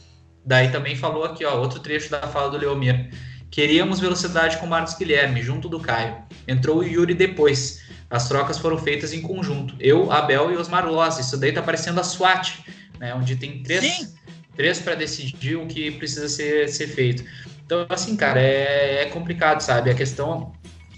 Daí 0.45 0.71
também 0.71 0.97
falou 0.97 1.25
aqui, 1.25 1.45
ó, 1.45 1.59
outro 1.59 1.81
trecho 1.81 2.11
da 2.11 2.21
fala 2.23 2.51
do 2.51 2.59
Leomiro. 2.59 3.07
Queríamos 3.51 4.01
velocidade 4.01 4.57
com 4.57 4.67
o 4.67 4.69
Marcos 4.69 4.95
Guilherme, 4.95 5.43
junto 5.43 5.69
do 5.69 5.79
Caio. 5.79 6.17
Entrou 6.49 6.79
o 6.79 6.83
Yuri 6.83 7.15
depois. 7.15 7.83
As 8.09 8.27
trocas 8.29 8.59
foram 8.59 8.79
feitas 8.79 9.13
em 9.13 9.21
conjunto. 9.21 9.75
Eu, 9.79 10.11
Abel 10.11 10.51
e 10.51 10.57
Osmar 10.57 10.87
Loz. 10.87 11.19
Isso 11.19 11.37
daí 11.37 11.53
tá 11.53 11.63
parecendo 11.63 12.01
a 12.01 12.05
SWAT 12.05 12.65
né? 13.03 13.13
Onde 13.17 13.35
tem 13.35 13.65
três, 13.65 14.15
três 14.57 14.79
para 14.79 14.95
decidir 14.95 15.57
o 15.57 15.67
que 15.67 15.91
precisa 15.91 16.29
ser, 16.29 16.69
ser 16.69 16.87
feito. 16.87 17.25
Então, 17.67 17.85
assim, 17.89 18.15
cara, 18.15 18.41
é, 18.41 19.03
é 19.03 19.07
complicado, 19.07 19.61
sabe? 19.61 19.91
A 19.91 19.95
questão 19.95 20.53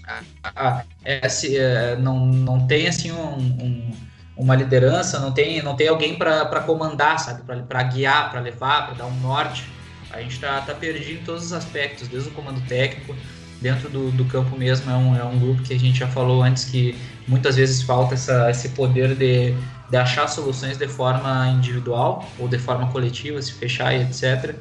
a, 0.05 0.21
a, 0.43 0.83
é, 1.03 1.21
é, 1.25 1.95
não, 1.95 2.27
não 2.27 2.67
tem 2.67 2.87
assim 2.87 3.11
um, 3.11 3.37
um, 3.37 3.91
uma 4.37 4.55
liderança, 4.55 5.19
não 5.19 5.31
tem, 5.31 5.63
não 5.63 5.75
tem 5.75 5.87
alguém 5.87 6.15
para 6.15 6.61
comandar, 6.61 7.19
sabe? 7.19 7.41
Para 7.67 7.83
guiar, 7.83 8.29
para 8.29 8.39
levar, 8.39 8.85
para 8.85 8.95
dar 8.97 9.05
um 9.07 9.19
norte. 9.21 9.65
A 10.11 10.21
gente 10.21 10.35
está 10.35 10.61
tá 10.61 10.75
perdido 10.75 11.21
em 11.21 11.23
todos 11.23 11.45
os 11.45 11.53
aspectos, 11.53 12.07
desde 12.07 12.29
o 12.29 12.31
comando 12.33 12.61
técnico, 12.67 13.15
dentro 13.59 13.89
do, 13.89 14.11
do 14.11 14.25
campo 14.25 14.55
mesmo. 14.55 14.91
É 14.91 14.95
um, 14.95 15.15
é 15.15 15.23
um 15.23 15.39
grupo 15.39 15.63
que 15.63 15.73
a 15.73 15.79
gente 15.79 15.97
já 15.97 16.07
falou 16.07 16.43
antes 16.43 16.65
que 16.65 16.95
muitas 17.27 17.55
vezes 17.55 17.81
falta 17.81 18.13
essa, 18.13 18.51
esse 18.51 18.69
poder 18.69 19.15
de, 19.15 19.55
de 19.89 19.97
achar 19.97 20.27
soluções 20.27 20.77
de 20.77 20.87
forma 20.87 21.47
individual 21.49 22.27
ou 22.39 22.47
de 22.47 22.57
forma 22.57 22.87
coletiva, 22.91 23.41
se 23.41 23.53
fechar 23.53 23.93
e 23.93 24.01
etc. 24.01 24.55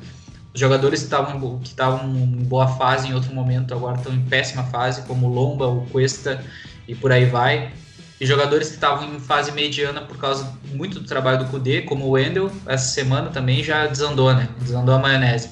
Os 0.53 0.61
jogadores 0.61 1.01
que 1.01 1.07
estavam 1.07 1.59
que 1.59 1.69
estavam 1.69 2.09
em 2.15 2.45
boa 2.45 2.69
fase 2.69 3.09
em 3.09 3.15
outro 3.15 3.35
momento 3.35 3.75
agora 3.75 3.97
estão 3.97 4.13
em 4.13 4.23
péssima 4.23 4.63
fase, 4.65 5.03
como 5.03 5.29
Lomba, 5.29 5.67
o 5.67 5.87
Cuesta 5.87 6.45
e 6.87 6.95
por 6.95 7.11
aí 7.11 7.25
vai. 7.25 7.73
E 8.21 8.27
jogadores 8.27 8.69
que 8.69 8.75
estavam 8.75 9.13
em 9.13 9.19
fase 9.19 9.51
mediana 9.51 10.03
por 10.03 10.17
causa 10.17 10.57
muito 10.73 11.01
do 11.01 11.07
trabalho 11.07 11.39
do 11.39 11.47
Kudê, 11.47 11.83
como 11.83 12.05
o 12.05 12.11
Wendel, 12.11 12.51
essa 12.67 12.87
semana 12.87 13.31
também 13.31 13.65
já 13.65 13.87
desandou, 13.87 14.33
né? 14.33 14.49
Desandou 14.61 14.95
a 14.95 14.99
maionese. 14.99 15.51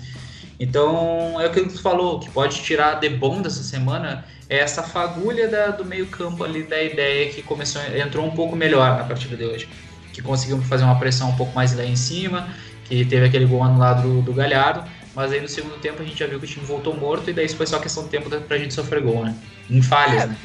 Então, 0.60 1.40
é 1.40 1.46
o 1.46 1.50
que 1.50 1.60
tu 1.62 1.82
falou, 1.82 2.20
que 2.20 2.30
pode 2.30 2.62
tirar 2.62 3.00
de 3.00 3.08
bom 3.08 3.42
dessa 3.42 3.64
semana 3.64 4.24
essa 4.48 4.82
fagulha 4.82 5.48
da, 5.48 5.68
do 5.68 5.84
meio 5.84 6.06
campo 6.06 6.44
ali 6.44 6.62
da 6.62 6.82
ideia 6.82 7.30
que 7.32 7.42
começou 7.42 7.80
entrou 7.96 8.26
um 8.26 8.30
pouco 8.30 8.54
melhor 8.54 8.98
na 8.98 9.04
partida 9.04 9.36
de 9.36 9.44
hoje. 9.44 9.68
Que 10.12 10.20
conseguiu 10.20 10.60
fazer 10.62 10.84
uma 10.84 10.98
pressão 10.98 11.30
um 11.30 11.36
pouco 11.36 11.54
mais 11.54 11.74
lá 11.74 11.84
em 11.84 11.96
cima, 11.96 12.48
que 12.84 13.04
teve 13.04 13.26
aquele 13.26 13.46
gol 13.46 13.62
anulado 13.62 14.02
do, 14.02 14.22
do 14.22 14.32
Galhardo, 14.34 14.84
mas 15.14 15.32
aí 15.32 15.40
no 15.40 15.48
segundo 15.48 15.78
tempo 15.78 16.02
a 16.02 16.04
gente 16.04 16.18
já 16.18 16.26
viu 16.26 16.38
que 16.38 16.44
o 16.44 16.48
time 16.48 16.64
voltou 16.66 16.94
morto 16.94 17.30
e 17.30 17.32
daí 17.32 17.46
isso 17.46 17.56
foi 17.56 17.66
só 17.66 17.78
questão 17.78 18.04
de 18.04 18.10
tempo 18.10 18.28
pra 18.28 18.58
gente 18.58 18.74
sofrer 18.74 19.02
gol, 19.02 19.24
né? 19.24 19.34
Em 19.70 19.80
falhas, 19.80 20.24
é, 20.24 20.26
né? 20.26 20.36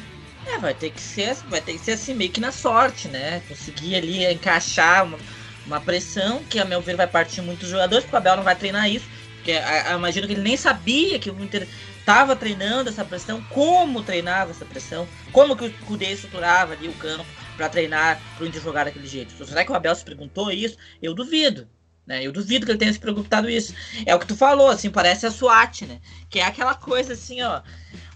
É, 0.46 0.58
vai 0.58 0.72
ter 0.72 0.90
que 0.90 1.00
ser, 1.00 1.34
vai 1.48 1.60
ter 1.60 1.74
que 1.74 1.78
ser 1.78 1.92
assim 1.92 2.14
meio 2.14 2.30
que 2.30 2.40
na 2.40 2.52
sorte, 2.52 3.08
né? 3.08 3.42
Conseguir 3.48 3.96
ali 3.96 4.24
encaixar 4.24 5.04
uma, 5.04 5.18
uma 5.66 5.80
pressão 5.80 6.42
que 6.48 6.58
a 6.58 6.64
meu 6.64 6.80
ver 6.80 6.96
vai 6.96 7.06
partir 7.06 7.42
muitos 7.42 7.68
jogadores, 7.68 8.04
porque 8.04 8.16
o 8.16 8.18
Abel 8.18 8.36
não 8.36 8.42
vai 8.42 8.56
treinar 8.56 8.88
isso, 8.88 9.06
porque 9.48 9.94
imagino 9.94 10.26
que 10.26 10.34
ele 10.34 10.42
nem 10.42 10.58
sabia 10.58 11.18
que 11.18 11.30
o 11.30 11.42
Inter 11.42 11.66
estava 11.98 12.36
treinando 12.36 12.90
essa 12.90 13.02
pressão, 13.02 13.42
como 13.44 14.02
treinava 14.02 14.50
essa 14.50 14.66
pressão, 14.66 15.08
como 15.32 15.56
que 15.56 15.64
o 15.64 15.72
Kudê 15.86 16.12
estruturava 16.12 16.74
ali 16.74 16.86
o 16.86 16.92
campo 16.94 17.24
para 17.56 17.70
treinar 17.70 18.20
para 18.36 18.44
o 18.44 18.46
Inter 18.46 18.60
jogar 18.60 18.84
daquele 18.84 19.06
jeito. 19.06 19.32
Será 19.46 19.64
que 19.64 19.72
o 19.72 19.74
Abel 19.74 19.94
se 19.94 20.04
perguntou 20.04 20.50
isso? 20.50 20.76
Eu 21.00 21.14
duvido. 21.14 21.66
Né? 22.06 22.26
Eu 22.26 22.30
duvido 22.30 22.66
que 22.66 22.72
ele 22.72 22.78
tenha 22.78 22.92
se 22.92 22.98
preocupado 22.98 23.48
isso. 23.48 23.74
É 24.04 24.14
o 24.14 24.18
que 24.18 24.26
tu 24.26 24.36
falou, 24.36 24.68
assim, 24.68 24.90
parece 24.90 25.26
a 25.26 25.30
SWAT, 25.30 25.86
né? 25.86 25.98
Que 26.28 26.40
é 26.40 26.44
aquela 26.44 26.74
coisa 26.74 27.14
assim, 27.14 27.40
ó. 27.40 27.62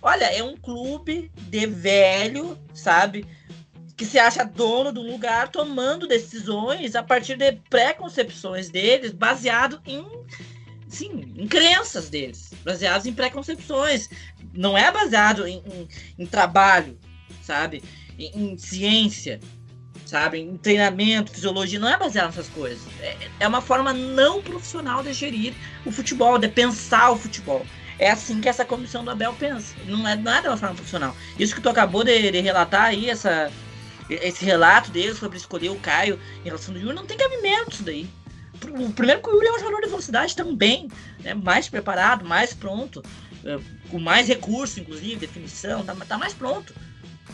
Olha, 0.03 0.27
é 0.27 0.43
um 0.43 0.57
clube 0.57 1.31
de 1.35 1.67
velho, 1.67 2.59
sabe? 2.75 3.27
Que 3.97 4.05
se 4.05 4.19
acha 4.19 4.45
dono 4.45 4.93
do 4.93 5.01
lugar, 5.01 5.49
tomando 5.49 6.07
decisões 6.07 6.95
a 6.95 7.03
partir 7.03 7.37
de 7.37 7.53
preconcepções 7.71 8.69
deles, 8.69 9.13
baseado 9.13 9.81
em, 9.87 10.07
sim, 10.93 11.33
em 11.37 11.49
crenças 11.49 12.09
deles, 12.09 12.53
baseados 12.65 13.07
em 13.07 13.13
preconcepções. 13.13 14.09
Não 14.53 14.77
é 14.77 14.93
baseado 14.93 15.47
em, 15.47 15.59
em, 15.59 15.89
em 16.19 16.27
trabalho, 16.27 16.99
sabe? 17.43 17.83
Em, 18.19 18.53
em 18.53 18.59
ciência, 18.59 19.41
sabe? 20.05 20.39
Em 20.39 20.57
treinamento, 20.57 21.33
fisiologia, 21.33 21.79
não 21.79 21.89
é 21.89 21.99
baseado 21.99 22.27
nessas 22.27 22.49
coisas. 22.49 22.83
É, 23.01 23.17
é 23.41 23.49
uma 23.49 23.63
forma 23.63 23.93
não 23.93 24.43
profissional 24.43 25.03
de 25.03 25.13
gerir 25.13 25.55
o 25.87 25.91
futebol, 25.91 26.39
de 26.39 26.49
pensar 26.49 27.11
o 27.11 27.17
futebol. 27.17 27.67
É 27.99 28.11
assim 28.11 28.41
que 28.41 28.49
essa 28.49 28.65
comissão 28.65 29.05
do 29.05 29.11
Abel 29.11 29.33
pensa. 29.35 29.75
Não 29.87 30.07
é 30.07 30.17
nada 30.17 30.51
uma 30.51 30.57
forma 30.57 30.75
profissional. 30.75 31.17
Isso 31.39 31.55
que 31.55 31.61
tu 31.61 31.69
acabou 31.69 32.05
de, 32.05 32.31
de 32.31 32.41
relatar 32.41 32.87
aí, 32.87 33.09
essa, 33.09 33.51
esse 34.11 34.45
relato 34.45 34.91
dele 34.91 35.15
sobre 35.15 35.39
escolher 35.39 35.71
o 35.71 35.77
Caio 35.77 36.19
em 36.43 36.45
relação 36.45 36.75
ao 36.75 36.81
Yuri, 36.81 36.95
não 36.95 37.07
tem 37.07 37.17
cabimento 37.17 37.71
isso 37.71 37.83
daí. 37.83 38.09
O 38.69 38.93
primeiro 38.93 39.21
que 39.23 39.29
o 39.29 39.33
Yuri 39.33 39.47
é 39.47 39.53
um 39.53 39.59
jogador 39.59 39.81
de 39.83 39.89
velocidade 39.89 40.37
também, 40.37 40.89
né? 41.21 41.35
mais 41.35 41.69
preparado, 41.69 42.25
mais 42.25 42.55
pronto, 42.55 43.03
é, 43.45 43.59
com 43.91 43.99
mais 43.99 44.29
recurso, 44.29 44.81
inclusive, 44.81 45.17
definição, 45.17 45.85
tá, 45.85 45.95
tá 45.95 46.19
mais 46.19 46.33
pronto. 46.33 46.75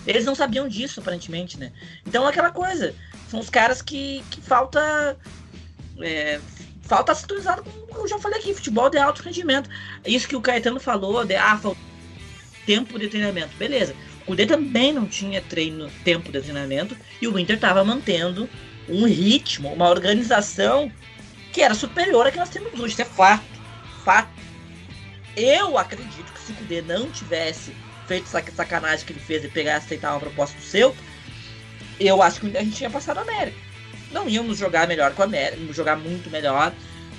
Eles 0.07 0.24
não 0.24 0.35
sabiam 0.35 0.68
disso, 0.68 1.01
aparentemente, 1.01 1.59
né? 1.59 1.72
Então 2.07 2.24
é 2.26 2.31
aquela 2.31 2.51
coisa. 2.51 2.95
São 3.29 3.41
os 3.41 3.51
caras 3.51 3.83
que, 3.83 4.22
que 4.31 4.41
falta. 4.41 5.16
É, 6.01 6.41
falta 6.83 7.14
sintonizado 7.14 7.62
com 7.62 7.99
eu 7.99 8.09
já 8.09 8.18
falei 8.18 8.39
aqui, 8.39 8.55
futebol 8.55 8.89
de 8.89 8.97
alto 8.97 9.22
rendimento. 9.22 9.68
Isso 10.07 10.29
que 10.29 10.37
o 10.37 10.41
Caetano 10.41 10.81
falou, 10.81 11.24
de 11.24 11.35
ah, 11.35 11.59
falta 11.59 11.79
tempo 12.68 12.99
de 12.99 13.09
treinamento. 13.09 13.57
Beleza. 13.57 13.95
O 14.26 14.35
D 14.35 14.45
também 14.45 14.93
não 14.93 15.07
tinha 15.07 15.41
treino, 15.41 15.91
tempo 16.05 16.31
de 16.31 16.43
treinamento, 16.43 16.95
e 17.20 17.26
o 17.26 17.39
Inter 17.39 17.57
estava 17.57 17.83
mantendo 17.83 18.47
um 18.87 19.07
ritmo, 19.07 19.72
uma 19.72 19.89
organização 19.89 20.93
que 21.53 21.62
era 21.62 21.74
superior 21.74 22.26
à 22.26 22.30
que 22.30 22.38
nós 22.38 22.49
temos 22.49 22.72
hoje. 22.78 22.92
Isso 22.92 23.03
é 23.03 23.05
fato. 23.05 23.44
Fato. 24.05 24.28
Eu 25.36 25.78
acredito 25.78 26.32
que 26.32 26.40
se 26.40 26.53
o 26.53 26.55
Kudê 26.57 26.82
não 26.82 27.11
tivesse 27.11 27.74
feito 28.07 28.24
essa 28.24 28.42
sacanagem 28.53 29.07
que 29.07 29.12
ele 29.12 29.20
fez 29.20 29.42
de 29.42 29.49
pegar 29.49 29.72
e 29.72 29.76
aceitar 29.76 30.12
uma 30.12 30.20
proposta 30.20 30.57
do 30.57 30.62
seu, 30.62 30.96
eu 32.01 32.22
acho 32.22 32.40
que 32.40 32.57
a 32.57 32.62
gente 32.62 32.76
tinha 32.76 32.90
passado 32.90 33.18
a 33.18 33.22
América. 33.22 33.57
Não 34.11 34.28
íamos 34.28 34.57
jogar 34.57 34.88
melhor 34.88 35.12
com 35.14 35.22
a 35.22 35.26
América, 35.26 35.72
jogar 35.72 35.96
muito 35.96 36.30
melhor, 36.30 36.72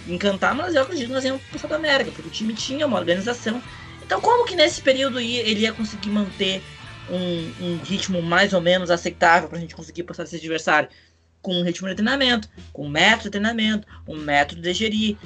encantar, 0.07 0.55
mas 0.55 0.73
eu 0.73 0.82
acredito 0.82 1.07
que 1.07 1.13
nós 1.13 1.23
íamos 1.23 1.41
passar 1.43 1.67
da 1.67 1.75
América, 1.75 2.11
porque 2.11 2.27
o 2.27 2.32
time 2.32 2.53
tinha 2.53 2.88
uma 2.88 2.97
organização. 2.97 3.61
Então, 4.03 4.19
como 4.19 4.45
que 4.45 4.55
nesse 4.55 4.82
período 4.82 5.19
ele 5.19 5.61
ia 5.61 5.71
conseguir 5.71 6.09
manter 6.09 6.63
um, 7.09 7.53
um 7.61 7.80
ritmo 7.84 8.21
mais 8.21 8.53
ou 8.53 8.61
menos 8.61 8.89
aceitável 8.89 9.47
para 9.47 9.57
a 9.57 9.61
gente 9.61 9.75
conseguir 9.75 10.03
passar 10.03 10.23
desse 10.23 10.38
adversário? 10.38 10.89
Com 11.42 11.56
um 11.56 11.64
ritmo 11.64 11.88
de 11.88 11.96
treinamento, 11.96 12.50
com 12.74 12.86
um 12.86 12.90
método 12.90 13.24
de 13.24 13.30
treinamento, 13.32 13.88
um 14.08 14.18
método 14.18 14.62
de 14.62 14.74
gerir, 14.74 15.18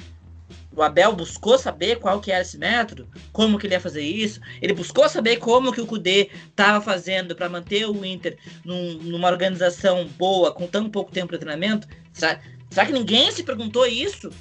o 0.75 0.81
Abel 0.81 1.15
buscou 1.15 1.57
saber 1.57 1.99
qual 1.99 2.19
que 2.19 2.31
era 2.31 2.41
esse 2.41 2.57
método, 2.57 3.07
como 3.31 3.59
que 3.59 3.67
ele 3.67 3.75
ia 3.75 3.79
fazer 3.79 4.01
isso. 4.01 4.41
Ele 4.61 4.73
buscou 4.73 5.07
saber 5.07 5.37
como 5.37 5.71
que 5.71 5.81
o 5.81 5.85
Cudê 5.85 6.31
estava 6.49 6.81
fazendo 6.81 7.35
para 7.35 7.49
manter 7.49 7.87
o 7.87 8.03
Inter 8.03 8.37
num, 8.65 8.93
numa 8.95 9.29
organização 9.29 10.07
boa, 10.17 10.51
com 10.51 10.65
tão 10.65 10.89
pouco 10.89 11.11
tempo 11.11 11.31
de 11.31 11.37
treinamento. 11.37 11.87
Será, 12.11 12.39
será, 12.69 12.85
que 12.87 12.91
ninguém 12.91 13.31
se 13.31 13.43
perguntou 13.43 13.85
isso? 13.85 14.31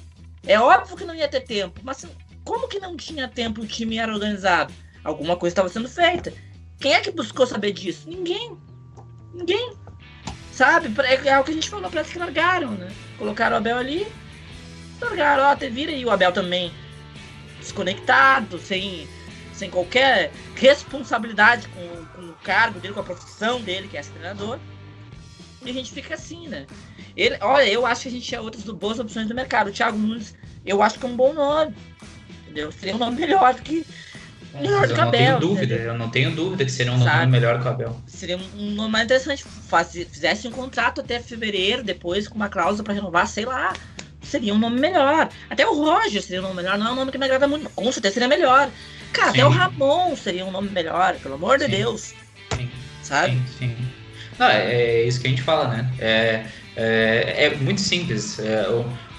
É 0.45 0.59
óbvio 0.59 0.97
que 0.97 1.05
não 1.05 1.15
ia 1.15 1.27
ter 1.27 1.41
tempo, 1.41 1.79
mas 1.83 2.05
como 2.43 2.67
que 2.67 2.79
não 2.79 2.97
tinha 2.97 3.27
tempo 3.27 3.61
o 3.61 3.67
time 3.67 3.97
era 3.97 4.11
organizado? 4.11 4.73
Alguma 5.03 5.37
coisa 5.37 5.53
estava 5.53 5.69
sendo 5.69 5.87
feita. 5.87 6.33
Quem 6.79 6.93
é 6.93 7.01
que 7.01 7.11
buscou 7.11 7.45
saber 7.45 7.73
disso? 7.73 8.09
Ninguém. 8.09 8.57
Ninguém. 9.33 9.73
Sabe? 10.53 10.89
É, 11.01 11.29
é 11.29 11.39
o 11.39 11.43
que 11.43 11.51
a 11.51 11.53
gente 11.53 11.69
falou, 11.69 11.89
parece 11.89 12.11
que 12.11 12.19
largaram, 12.19 12.71
né? 12.71 12.91
Colocaram 13.17 13.55
o 13.55 13.57
Abel 13.57 13.77
ali, 13.77 14.07
largaram, 15.01 15.43
ó, 15.43 15.55
vira 15.55 15.91
aí 15.91 16.05
o 16.05 16.11
Abel 16.11 16.31
também 16.31 16.71
desconectado, 17.59 18.59
sem, 18.59 19.07
sem 19.53 19.69
qualquer 19.69 20.31
responsabilidade 20.55 21.67
com, 21.69 22.05
com 22.05 22.29
o 22.29 22.33
cargo 22.43 22.79
dele, 22.79 22.93
com 22.93 22.99
a 22.99 23.03
profissão 23.03 23.61
dele, 23.61 23.87
que 23.87 23.97
é 23.97 24.01
treinador. 24.01 24.59
E 25.65 25.69
a 25.69 25.73
gente 25.73 25.91
fica 25.91 26.13
assim, 26.13 26.47
né? 26.47 26.67
Ele, 27.15 27.37
olha, 27.41 27.67
eu 27.67 27.85
acho 27.85 28.03
que 28.03 28.07
a 28.09 28.11
gente 28.11 28.25
tinha 28.25 28.41
outras 28.41 28.63
boas 28.63 28.99
opções 28.99 29.27
do 29.27 29.33
mercado. 29.33 29.69
O 29.69 29.71
Thiago 29.71 29.97
Nunes, 29.97 30.35
eu 30.65 30.83
acho 30.83 30.99
que 30.99 31.05
é 31.05 31.09
um 31.09 31.15
bom 31.15 31.33
nome. 31.33 31.73
Entendeu? 32.43 32.71
Seria 32.71 32.95
um 32.95 32.99
nome 32.99 33.19
melhor 33.21 33.53
do 33.53 33.61
que. 33.61 33.85
Melhor 34.53 34.87
do 34.87 34.93
que 34.93 34.99
o 34.99 35.03
Abel. 35.03 35.39
Tenho 35.39 35.39
dúvida, 35.39 35.75
eu 35.75 35.97
não 35.97 36.09
tenho 36.09 36.31
dúvida 36.31 36.65
que 36.65 36.71
seria 36.71 36.91
um 36.91 37.03
Sabe? 37.03 37.19
nome 37.19 37.31
melhor 37.31 37.59
que 37.59 37.65
o 37.65 37.69
Abel. 37.69 38.01
Seria 38.07 38.37
um, 38.37 38.71
nome 38.71 38.91
mais 38.91 39.05
interessante. 39.05 39.43
Fizesse 40.11 40.47
um 40.47 40.51
contrato 40.51 41.01
até 41.01 41.19
fevereiro, 41.19 41.83
depois 41.83 42.27
com 42.27 42.35
uma 42.35 42.49
cláusula 42.49 42.83
para 42.83 42.93
renovar, 42.93 43.27
sei 43.27 43.45
lá 43.45 43.73
seria 44.23 44.53
um 44.53 44.57
nome 44.57 44.79
melhor. 44.79 45.29
Até 45.49 45.67
o 45.67 45.75
Roger 45.75 46.21
seria 46.21 46.39
um 46.39 46.43
nome 46.43 46.55
melhor. 46.55 46.77
Não 46.77 46.87
é 46.87 46.91
um 46.91 46.95
nome 46.95 47.11
que 47.11 47.17
me 47.17 47.25
agrada 47.25 47.47
muito, 47.47 47.69
com 47.69 47.91
certeza 47.91 48.15
seria 48.15 48.27
melhor. 48.27 48.69
Cara, 49.11 49.31
sim. 49.31 49.41
até 49.41 49.45
o 49.45 49.49
Ramon 49.49 50.15
seria 50.15 50.45
um 50.45 50.51
nome 50.51 50.69
melhor, 50.69 51.15
pelo 51.15 51.35
amor 51.35 51.57
de 51.57 51.65
sim. 51.65 51.71
Deus. 51.71 52.13
Sim. 52.55 52.69
Sabe? 53.03 53.33
Sim, 53.33 53.45
sim. 53.59 53.75
Não, 54.39 54.47
é, 54.47 54.73
é, 54.73 55.03
isso 55.03 55.21
que 55.21 55.27
a 55.27 55.29
gente 55.29 55.43
fala, 55.43 55.67
né? 55.67 55.91
É, 55.99 56.45
é, 56.75 57.45
é 57.45 57.55
muito 57.57 57.81
simples. 57.81 58.39
É, 58.39 58.65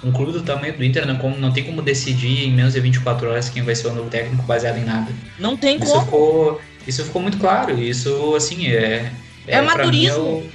um 0.04 0.12
clube 0.12 0.32
do 0.32 0.42
tamanho 0.42 0.76
do 0.76 0.84
Inter 0.84 1.06
não, 1.06 1.16
como, 1.16 1.36
não 1.36 1.52
tem 1.52 1.64
como 1.64 1.80
decidir 1.80 2.46
em 2.46 2.52
menos 2.52 2.74
de 2.74 2.80
24 2.80 3.28
horas 3.28 3.48
quem 3.48 3.62
vai 3.62 3.74
ser 3.74 3.88
o 3.88 3.94
novo 3.94 4.10
técnico 4.10 4.42
baseado 4.44 4.78
em 4.78 4.84
nada. 4.84 5.12
Não 5.38 5.56
tem 5.56 5.78
isso 5.78 5.92
como. 5.92 6.04
Ficou, 6.04 6.60
isso 6.86 7.04
ficou 7.04 7.22
muito 7.22 7.38
claro. 7.38 7.78
Isso, 7.78 8.34
assim, 8.34 8.68
é. 8.68 9.10
É, 9.46 9.54
é 9.54 9.56
amadorismo. 9.56 10.40
Mim, 10.40 10.50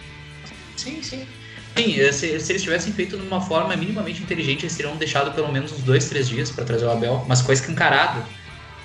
Sim, 0.76 1.04
sim. 1.04 1.28
Sim, 1.76 2.00
eh, 2.00 2.12
se, 2.12 2.40
se, 2.40 2.52
eles 2.52 2.62
tivessem 2.62 2.92
feito 2.94 3.18
de 3.18 3.26
uma 3.26 3.42
forma 3.42 3.76
minimamente 3.76 4.22
inteligente, 4.22 4.64
eles 4.64 4.76
teriam 4.76 4.96
deixado 4.96 5.34
pelo 5.34 5.52
menos 5.52 5.72
uns 5.72 5.82
dois, 5.82 6.08
três 6.08 6.28
dias 6.28 6.52
para 6.52 6.64
trazer 6.64 6.86
o 6.86 6.92
Abel, 6.92 7.26
mas 7.28 7.42
coisa 7.42 7.62
escancarado. 7.62 8.24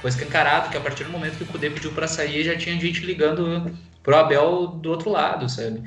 Coisa 0.03 0.17
escancarado, 0.17 0.71
que 0.71 0.77
a 0.77 0.81
partir 0.81 1.05
do 1.05 1.11
momento 1.11 1.37
que 1.37 1.45
o 1.45 1.47
Kudê 1.47 1.71
pediu 1.71 1.93
para 1.93 2.07
sair, 2.07 2.45
já 2.45 2.57
tinha 2.57 2.79
gente 2.79 3.01
ligando 3.05 3.73
pro 4.03 4.17
Abel 4.17 4.67
do 4.67 4.91
outro 4.91 5.11
lado, 5.11 5.49
sabe? 5.49 5.83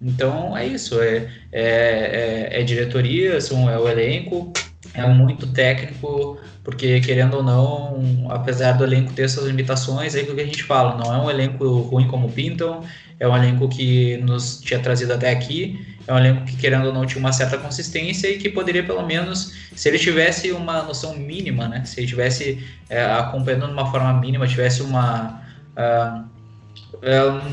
Então 0.00 0.56
é 0.56 0.66
isso, 0.66 1.00
é, 1.00 1.28
é, 1.50 2.50
é, 2.52 2.60
é 2.60 2.62
diretoria, 2.62 3.40
são, 3.40 3.68
é 3.68 3.78
o 3.78 3.88
elenco, 3.88 4.52
é 4.94 5.06
muito 5.06 5.46
técnico, 5.48 6.38
porque 6.62 7.00
querendo 7.00 7.38
ou 7.38 7.42
não, 7.42 8.30
apesar 8.30 8.72
do 8.72 8.84
elenco 8.84 9.12
ter 9.12 9.28
suas 9.28 9.46
limitações, 9.46 10.14
é 10.14 10.20
o 10.20 10.34
que 10.34 10.40
a 10.40 10.44
gente 10.44 10.62
fala, 10.62 10.96
não 10.96 11.12
é 11.12 11.18
um 11.18 11.28
elenco 11.28 11.66
ruim 11.80 12.06
como 12.06 12.30
pintam, 12.30 12.84
é 13.18 13.26
um 13.26 13.36
elenco 13.36 13.68
que 13.68 14.16
nos 14.18 14.60
tinha 14.60 14.78
trazido 14.78 15.12
até 15.12 15.30
aqui, 15.30 15.84
é 16.06 16.12
um 16.12 16.18
elenco 16.18 16.44
que, 16.46 16.56
querendo 16.56 16.86
ou 16.86 16.92
não, 16.92 17.04
tinha 17.04 17.20
uma 17.20 17.32
certa 17.32 17.58
consistência 17.58 18.28
e 18.28 18.38
que 18.38 18.48
poderia, 18.48 18.82
pelo 18.82 19.04
menos, 19.04 19.52
se 19.74 19.88
ele 19.88 19.98
tivesse 19.98 20.50
uma 20.52 20.82
noção 20.82 21.14
mínima, 21.14 21.68
né? 21.68 21.84
Se 21.84 22.00
ele 22.00 22.06
tivesse 22.06 22.66
é, 22.88 23.04
acompanhando 23.04 23.66
de 23.66 23.72
uma 23.72 23.90
forma 23.90 24.12
mínima, 24.14 24.46
tivesse 24.46 24.80
uma. 24.80 25.42
Uh, 25.76 26.27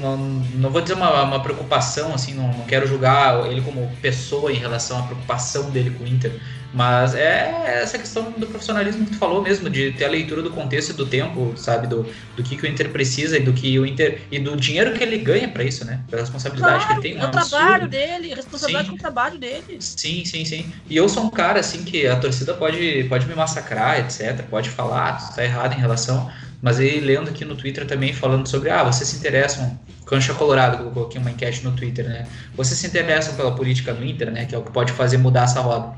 não, 0.02 0.18
não, 0.18 0.70
vou 0.70 0.82
dizer 0.82 0.94
uma, 0.94 1.24
uma 1.24 1.42
preocupação, 1.42 2.14
assim, 2.14 2.34
não, 2.34 2.48
não, 2.48 2.66
quero 2.66 2.88
julgar 2.88 3.46
ele 3.52 3.62
como 3.62 3.90
pessoa 4.02 4.52
em 4.52 4.56
relação 4.56 5.00
à 5.00 5.04
preocupação 5.04 5.70
dele 5.70 5.92
com 5.92 6.04
o 6.04 6.08
Inter, 6.08 6.40
mas 6.74 7.16
é 7.16 7.82
essa 7.82 7.98
questão 7.98 8.32
do 8.32 8.48
profissionalismo 8.48 9.06
que 9.06 9.14
tu 9.14 9.18
falou 9.18 9.42
mesmo, 9.42 9.70
de 9.70 9.92
ter 9.94 10.06
a 10.06 10.10
leitura 10.10 10.42
do 10.42 10.50
contexto 10.50 10.90
e 10.90 10.94
do 10.94 11.06
tempo, 11.06 11.54
sabe? 11.56 11.88
Do, 11.88 12.06
do 12.36 12.44
que, 12.44 12.58
que 12.58 12.66
o 12.66 12.68
Inter 12.68 12.90
precisa 12.90 13.38
e 13.38 13.40
do 13.40 13.54
que 13.54 13.80
o 13.80 13.86
Inter. 13.86 14.24
e 14.32 14.40
do 14.40 14.58
dinheiro 14.58 14.94
que 14.94 15.02
ele 15.02 15.18
ganha 15.18 15.48
para 15.48 15.64
isso, 15.64 15.86
né? 15.86 16.02
Pela 16.10 16.22
responsabilidade 16.22 16.84
claro, 16.86 17.02
que 17.02 17.08
ele 17.08 17.16
tem. 17.16 17.24
É 17.24 17.28
o 17.28 17.32
trabalho 17.32 17.88
dele, 17.88 18.34
responsabilidade 18.34 18.88
sim, 18.88 18.92
com 18.92 18.98
o 18.98 19.00
trabalho 19.00 19.38
dele. 19.40 19.78
Sim, 19.80 20.26
sim, 20.26 20.44
sim. 20.44 20.74
E 20.90 20.98
eu 20.98 21.08
sou 21.08 21.24
um 21.24 21.30
cara, 21.30 21.62
assim, 21.62 21.84
que 21.84 22.08
a 22.08 22.18
torcida 22.18 22.54
pode, 22.54 23.06
pode 23.06 23.26
me 23.26 23.36
massacrar, 23.36 24.00
etc. 24.00 24.44
Pode 24.50 24.70
falar, 24.70 25.10
ah, 25.10 25.34
tá 25.34 25.44
errado 25.46 25.74
em 25.74 25.80
relação. 25.80 26.30
Mas 26.66 26.80
aí, 26.80 27.00
lendo 27.00 27.30
aqui 27.30 27.46
no 27.46 27.56
Twitter 27.56 27.86
também, 27.86 28.12
falando 28.12 28.48
sobre, 28.48 28.72
ah, 28.72 28.84
vocês 28.84 29.08
se 29.08 29.18
interessam. 29.18 29.80
Cancha 30.04 30.34
Colorado, 30.34 30.84
eu 30.84 30.90
coloquei 30.90 31.22
uma 31.22 31.30
enquete 31.30 31.64
no 31.64 31.72
Twitter, 31.74 32.10
né? 32.10 32.28
Vocês 32.56 32.80
se 32.80 32.88
interessam 32.88 33.36
pela 33.36 33.56
política 33.56 33.94
do 33.94 34.04
Inter, 34.04 34.32
né? 34.32 34.46
Que 34.46 34.56
é 34.56 34.58
o 34.58 34.64
que 34.64 34.72
pode 34.72 34.92
fazer 34.92 35.18
mudar 35.18 35.44
essa 35.44 35.62
roda. 35.62 35.96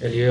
Ele, 0.00 0.24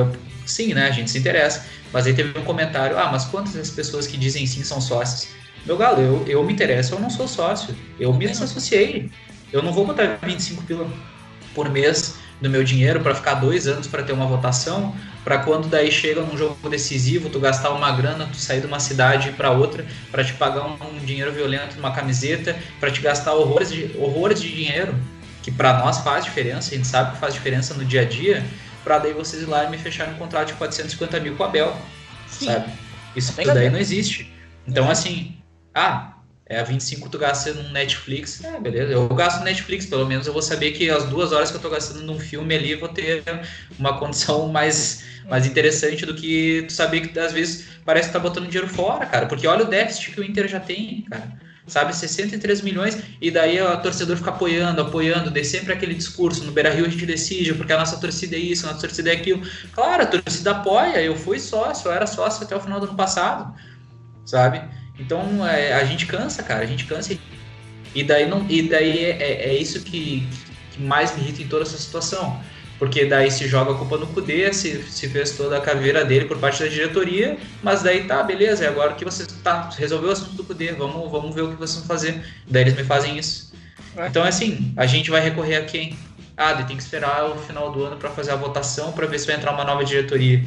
sim, 0.46 0.74
né? 0.74 0.90
A 0.90 0.92
gente 0.92 1.10
se 1.10 1.18
interessa. 1.18 1.66
Mas 1.94 2.06
aí 2.06 2.14
teve 2.14 2.38
um 2.38 2.44
comentário: 2.44 3.00
ah, 3.00 3.10
mas 3.10 3.24
quantas 3.24 3.54
das 3.54 3.70
pessoas 3.70 4.06
que 4.06 4.18
dizem 4.18 4.46
sim 4.46 4.62
são 4.62 4.82
sócios? 4.82 5.30
Meu 5.66 5.78
galo, 5.78 6.02
eu, 6.02 6.28
eu 6.28 6.44
me 6.44 6.52
interesso, 6.52 6.96
eu 6.96 7.00
não 7.00 7.10
sou 7.10 7.26
sócio. 7.26 7.74
Eu 7.98 8.14
me 8.14 8.28
desassociei. 8.28 9.10
Eu 9.54 9.64
não 9.64 9.72
vou 9.72 9.86
botar 9.86 10.20
25 10.22 10.64
pila 10.64 10.86
por 11.56 11.70
mês 11.70 12.16
do 12.42 12.50
meu 12.50 12.64
dinheiro 12.64 13.00
para 13.02 13.16
ficar 13.16 13.36
dois 13.36 13.68
anos 13.68 13.88
para 13.88 14.04
ter 14.04 14.14
uma 14.14 14.26
votação, 14.26 14.96
para 15.24 15.40
quando 15.40 15.68
daí 15.68 15.92
chega 15.92 16.22
num 16.22 16.38
jogo 16.38 16.70
decisivo, 16.70 17.30
tu 17.30 17.40
gastar 17.40 17.72
uma 17.72 17.92
grana, 17.92 18.28
tu 18.32 18.38
sair 18.38 18.62
de 18.62 18.68
uma 18.68 18.80
cidade 18.80 19.32
para 19.32 19.52
outra, 19.52 19.86
para 20.12 20.24
te 20.24 20.34
pagar 20.34 20.66
um, 20.66 20.74
um, 20.74 21.06
dinheiro 21.06 21.32
violento 21.32 21.76
numa 21.76 21.92
camiseta, 21.92 22.56
para 22.80 22.92
te 22.92 23.02
gastar 23.02 23.34
horrores 23.34 23.72
de, 23.72 23.92
horrores 23.98 24.42
de 24.42 24.54
dinheiro, 24.54 24.96
que 25.42 25.52
para 25.52 25.80
nós 25.80 26.00
faz 26.00 26.24
diferença, 26.24 26.74
a 26.74 26.78
gente 26.78 26.88
sabe 26.88 27.14
que 27.14 27.18
faz 27.20 27.34
diferença 27.34 27.74
no 27.74 27.84
dia 27.84 28.02
a 28.02 28.06
dia 28.06 28.44
para 28.88 29.00
daí 29.00 29.12
vocês 29.12 29.44
ir 29.44 29.48
lá 29.48 29.66
e 29.66 29.70
me 29.70 29.78
fecharem 29.78 30.14
um 30.14 30.18
contrato 30.18 30.48
de 30.48 30.54
450 30.54 31.20
mil 31.20 31.36
com 31.36 31.44
a 31.44 31.50
Bel, 31.50 31.76
Sim. 32.30 32.46
sabe? 32.46 32.72
Isso 33.14 33.34
daí 33.36 33.70
não 33.70 33.80
existe. 33.80 34.32
Então, 34.66 34.90
assim, 34.90 35.36
ah, 35.76 36.14
É, 36.50 36.62
a 36.62 36.64
25 36.64 37.10
tu 37.10 37.18
gasta 37.18 37.54
no 37.54 37.70
Netflix, 37.72 38.42
é, 38.42 38.58
beleza. 38.58 38.94
Eu 38.94 39.08
gasto 39.10 39.44
Netflix, 39.44 39.86
pelo 39.86 40.06
menos 40.06 40.28
eu 40.28 40.34
vou 40.34 40.42
saber 40.42 40.72
que 40.72 40.90
as 40.90 41.04
duas 41.06 41.34
horas 41.34 41.52
que 41.52 41.58
eu 41.58 41.62
tô 41.62 41.70
gastando 41.70 42.02
num 42.04 42.18
filme 42.18 42.56
ali 42.56 42.74
vou 42.74 42.88
ter 42.88 43.22
uma 43.78 44.00
condição 44.00 44.48
mais, 44.48 45.04
mais 45.26 45.46
interessante 45.46 46.06
do 46.06 46.16
que 46.16 46.64
tu 46.66 46.72
saber 46.72 47.02
que 47.02 47.20
às 47.20 47.34
vezes 47.34 47.68
parece 47.84 48.08
que 48.08 48.14
tá 48.14 48.20
botando 48.20 48.48
dinheiro 48.48 48.70
fora, 48.70 49.06
cara. 49.06 49.26
Porque 49.26 49.46
olha 49.46 49.66
o 49.66 49.68
déficit 49.68 50.12
que 50.12 50.22
o 50.22 50.24
Inter 50.24 50.48
já 50.48 50.60
tem, 50.60 51.02
cara. 51.10 51.38
Sabe, 51.68 51.94
63 51.94 52.62
milhões, 52.62 52.98
e 53.22 53.30
daí 53.30 53.62
o 53.62 53.82
torcedor 53.82 54.16
fica 54.16 54.30
apoiando, 54.30 54.80
apoiando, 54.80 55.30
daí 55.30 55.44
sempre 55.44 55.74
aquele 55.74 55.94
discurso, 55.94 56.46
no 56.46 56.54
Beira 56.54 56.70
Rio 56.70 56.86
a 56.86 56.90
gente 56.90 57.06
decide, 57.06 57.54
porque 57.56 57.74
a 57.74 57.78
nossa 57.78 58.00
torcida 58.00 58.38
é 58.38 58.40
isso, 58.40 58.66
a 58.66 58.70
nossa 58.70 58.88
torcida 58.88 59.10
é 59.10 59.14
aquilo. 59.18 59.42
Claro, 59.74 60.04
a 60.04 60.06
torcida 60.06 60.52
apoia, 60.52 61.02
eu 61.02 61.18
fui 61.18 61.40
sócio, 61.40 61.90
eu 61.90 61.92
era 61.92 62.08
sócio 62.08 62.46
até 62.46 62.56
o 62.56 62.62
final 62.62 62.80
do 62.80 62.86
ano 62.86 62.96
passado, 62.96 63.54
sabe? 64.26 64.77
Então 65.00 65.46
é, 65.46 65.74
a 65.74 65.84
gente 65.84 66.06
cansa, 66.06 66.44
cara, 66.44 66.62
a 66.62 66.66
gente 66.66 66.86
cansa. 66.86 67.18
E 67.94 68.04
daí, 68.04 68.28
não, 68.28 68.46
e 68.50 68.64
daí 68.64 69.06
é, 69.06 69.10
é, 69.10 69.50
é 69.50 69.58
isso 69.58 69.82
que, 69.82 70.28
que, 70.72 70.82
mais 70.82 71.16
me 71.16 71.24
irrita 71.24 71.42
em 71.42 71.48
toda 71.48 71.64
essa 71.64 71.78
situação. 71.78 72.42
Porque 72.80 73.06
daí 73.06 73.32
se 73.32 73.48
joga 73.48 73.72
a 73.72 73.76
culpa 73.76 73.98
no 73.98 74.06
Cudê, 74.08 74.54
se, 74.54 74.84
se 74.84 75.10
fez 75.10 75.32
toda 75.32 75.58
a 75.58 75.62
caveira 75.62 76.06
dele 76.06 76.26
por 76.26 76.38
parte 76.38 76.62
da 76.62 76.70
diretoria, 76.70 77.36
mas 77.64 77.82
daí 77.82 78.04
tá, 78.04 78.22
beleza, 78.22 78.64
e 78.64 78.68
agora 78.68 78.94
que 78.94 79.04
você 79.04 79.26
tá, 79.44 79.72
resolveu 79.76 80.10
o 80.10 80.12
assunto 80.12 80.34
do 80.34 80.44
Cudê, 80.44 80.74
vamos, 80.74 81.10
vamos 81.10 81.34
ver 81.34 81.42
o 81.42 81.50
que 81.50 81.56
vocês 81.56 81.80
vão 81.80 81.88
fazer. 81.88 82.22
Daí 82.48 82.64
eles 82.64 82.76
me 82.76 82.84
fazem 82.84 83.18
isso. 83.18 83.52
É. 83.96 84.08
Então, 84.08 84.24
assim, 84.24 84.74
a 84.78 84.86
gente 84.86 85.10
vai 85.10 85.22
recorrer 85.22 85.56
a 85.56 85.66
quem? 85.66 85.98
Ah, 86.36 86.54
tem 86.54 86.78
que 86.78 86.84
esperar 86.84 87.26
o 87.26 87.36
final 87.40 87.72
do 87.72 87.84
ano 87.84 87.98
para 87.98 88.12
fazer 88.12 88.30
a 88.30 88.36
votação 88.36 88.92
para 88.92 89.08
ver 89.08 89.18
se 89.18 89.26
vai 89.26 89.36
entrar 89.36 89.52
uma 89.52 89.64
nova 89.64 89.84
diretoria 89.84 90.44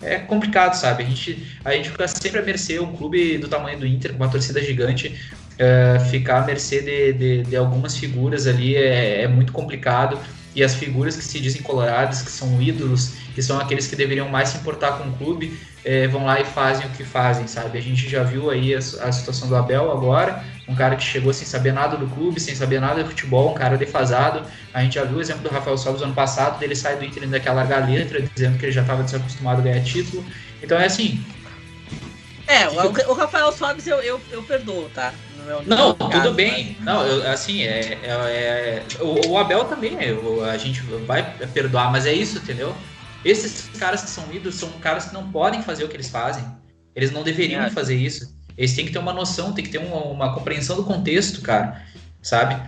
é 0.00 0.18
complicado, 0.18 0.74
sabe? 0.74 1.02
A 1.02 1.06
gente, 1.06 1.58
a 1.64 1.72
gente 1.72 1.90
fica 1.90 2.06
sempre 2.08 2.40
à 2.40 2.42
mercê, 2.42 2.78
um 2.78 2.94
clube 2.94 3.38
do 3.38 3.48
tamanho 3.48 3.78
do 3.78 3.86
Inter, 3.86 4.12
com 4.12 4.18
uma 4.18 4.30
torcida 4.30 4.62
gigante, 4.62 5.18
é, 5.58 5.98
ficar 6.10 6.42
à 6.42 6.46
mercê 6.46 6.82
de, 6.82 7.12
de, 7.12 7.42
de, 7.44 7.56
algumas 7.56 7.96
figuras 7.96 8.46
ali 8.46 8.76
é, 8.76 9.22
é 9.22 9.28
muito 9.28 9.52
complicado. 9.52 10.18
E 10.54 10.64
as 10.64 10.74
figuras 10.74 11.16
que 11.16 11.24
se 11.24 11.38
dizem 11.38 11.60
coloradas, 11.62 12.22
que 12.22 12.30
são 12.30 12.60
ídolos, 12.62 13.12
que 13.34 13.42
são 13.42 13.58
aqueles 13.60 13.86
que 13.86 13.94
deveriam 13.94 14.28
mais 14.28 14.50
se 14.50 14.56
importar 14.56 14.92
com 14.92 15.08
o 15.08 15.12
clube, 15.12 15.58
é, 15.84 16.08
vão 16.08 16.24
lá 16.24 16.40
e 16.40 16.44
fazem 16.44 16.86
o 16.86 16.90
que 16.90 17.04
fazem, 17.04 17.46
sabe? 17.46 17.78
A 17.78 17.82
gente 17.82 18.08
já 18.08 18.22
viu 18.22 18.50
aí 18.50 18.74
a, 18.74 18.78
a, 18.78 19.12
situação 19.12 19.48
do 19.48 19.54
Abel 19.54 19.92
agora, 19.92 20.42
um 20.68 20.74
cara 20.74 20.96
que 20.96 21.04
chegou 21.04 21.32
sem 21.32 21.46
saber 21.46 21.72
nada 21.72 21.96
do 21.96 22.06
clube, 22.08 22.40
sem 22.40 22.54
saber 22.54 22.80
nada 22.80 23.02
de 23.02 23.08
futebol, 23.08 23.52
um 23.52 23.54
cara 23.54 23.76
defasado. 23.76 24.42
A 24.74 24.82
gente 24.82 24.96
já 24.96 25.04
viu 25.04 25.18
o 25.18 25.20
exemplo 25.20 25.42
do 25.42 25.48
Rafael 25.48 25.78
Sobis 25.78 26.02
ano 26.02 26.14
passado, 26.14 26.58
dele 26.58 26.74
sai 26.74 26.96
do 26.96 27.04
Inter 27.04 27.22
ainda 27.22 27.52
largar 27.52 27.88
letra, 27.88 28.20
dizendo 28.20 28.58
que 28.58 28.64
ele 28.64 28.72
já 28.72 28.82
estava 28.82 29.02
desacostumado 29.02 29.60
a 29.60 29.64
ganhar 29.64 29.82
título. 29.84 30.24
Então 30.62 30.78
é 30.78 30.86
assim. 30.86 31.24
É, 32.48 32.68
o, 32.68 33.10
o 33.10 33.14
Rafael 33.14 33.52
Sobis 33.52 33.86
eu, 33.86 33.98
eu, 33.98 34.20
eu 34.30 34.42
perdoo, 34.42 34.88
tá? 34.94 35.12
não, 35.66 35.94
caso, 35.94 36.10
tudo 36.10 36.34
bem. 36.34 36.76
Mas... 36.78 36.84
Não, 36.84 37.06
eu, 37.06 37.30
assim, 37.30 37.62
é, 37.62 37.98
é, 38.02 38.08
é 38.08 38.84
o, 39.00 39.28
o, 39.28 39.38
Abel 39.38 39.64
também, 39.64 39.96
é, 39.98 40.50
a 40.50 40.58
gente 40.58 40.80
vai 41.06 41.22
perdoar, 41.54 41.92
mas 41.92 42.06
é 42.06 42.12
isso, 42.12 42.38
entendeu? 42.38 42.74
Esses 43.24 43.68
caras 43.78 44.02
que 44.02 44.10
são 44.10 44.24
ídolos 44.32 44.56
são 44.56 44.70
caras 44.80 45.06
que 45.06 45.14
não 45.14 45.30
podem 45.30 45.62
fazer 45.62 45.84
o 45.84 45.88
que 45.88 45.96
eles 45.96 46.08
fazem. 46.08 46.44
Eles 46.94 47.10
não 47.10 47.22
deveriam 47.22 47.62
é. 47.62 47.70
fazer 47.70 47.94
isso. 47.94 48.35
Eles 48.56 48.74
têm 48.74 48.86
que 48.86 48.92
ter 48.92 48.98
uma 48.98 49.12
noção, 49.12 49.52
tem 49.52 49.64
que 49.64 49.70
ter 49.70 49.78
uma, 49.78 50.04
uma 50.04 50.34
compreensão 50.34 50.76
do 50.76 50.84
contexto, 50.84 51.42
cara. 51.42 51.82
Sabe? 52.22 52.60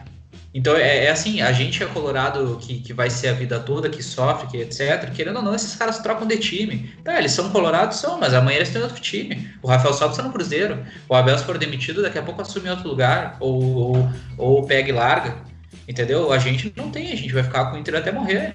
Então 0.55 0.75
é, 0.77 1.05
é, 1.05 1.11
assim, 1.11 1.43
a 1.43 1.53
gente 1.53 1.83
é 1.83 1.87
colorado 1.87 2.59
que, 2.61 2.81
que 2.81 2.93
vai 2.93 3.11
ser 3.11 3.29
a 3.29 3.33
vida 3.33 3.61
toda, 3.61 3.89
que 3.89 4.03
sofre, 4.03 4.47
que 4.49 4.57
etc. 4.57 5.11
Querendo 5.13 5.37
ou 5.37 5.43
não, 5.43 5.55
esses 5.55 5.77
caras 5.77 5.99
trocam 5.99 6.27
de 6.27 6.39
time. 6.39 6.91
Tá, 7.05 7.19
eles 7.19 7.33
são 7.33 7.51
colorados, 7.51 7.99
são, 7.99 8.19
mas 8.19 8.33
amanhã 8.33 8.57
eles 8.57 8.71
têm 8.71 8.83
outro 8.83 9.01
time. 9.01 9.51
O 9.63 9.69
Rafael 9.69 9.93
Sobis 9.93 10.17
está 10.17 10.23
no 10.23 10.33
Cruzeiro. 10.33 10.85
O 11.09 11.15
Abel, 11.15 11.39
se 11.39 11.45
for 11.45 11.59
demitido, 11.59 12.03
daqui 12.03 12.19
a 12.19 12.23
pouco 12.23 12.41
assume 12.41 12.71
outro 12.71 12.89
lugar. 12.89 13.37
Ou, 13.41 13.63
ou, 13.63 14.11
ou 14.39 14.67
pega 14.67 14.89
e 14.89 14.93
larga. 14.93 15.37
Entendeu? 15.87 16.33
A 16.33 16.39
gente 16.39 16.73
não 16.77 16.91
tem, 16.91 17.13
a 17.13 17.17
gente 17.17 17.33
vai 17.33 17.43
ficar 17.43 17.67
com 17.67 17.77
o 17.77 17.79
Inter 17.79 17.97
até 17.97 18.11
morrer. 18.11 18.53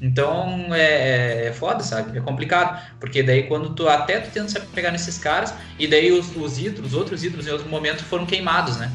Então 0.00 0.74
é, 0.74 1.46
é 1.46 1.52
foda, 1.52 1.82
sabe? 1.82 2.16
É 2.16 2.20
complicado. 2.20 2.80
Porque 3.00 3.22
daí 3.22 3.44
quando 3.44 3.70
tu 3.70 3.88
até 3.88 4.20
tu 4.20 4.30
tenta 4.30 4.48
se 4.48 4.60
pegar 4.60 4.90
nesses 4.90 5.18
caras, 5.18 5.54
e 5.78 5.86
daí 5.86 6.12
os, 6.12 6.34
os 6.36 6.58
ídolos, 6.58 6.92
os 6.92 6.98
outros 6.98 7.24
ídolos 7.24 7.46
em 7.46 7.50
outro 7.50 7.68
momento 7.68 8.04
foram 8.04 8.26
queimados, 8.26 8.76
né? 8.76 8.92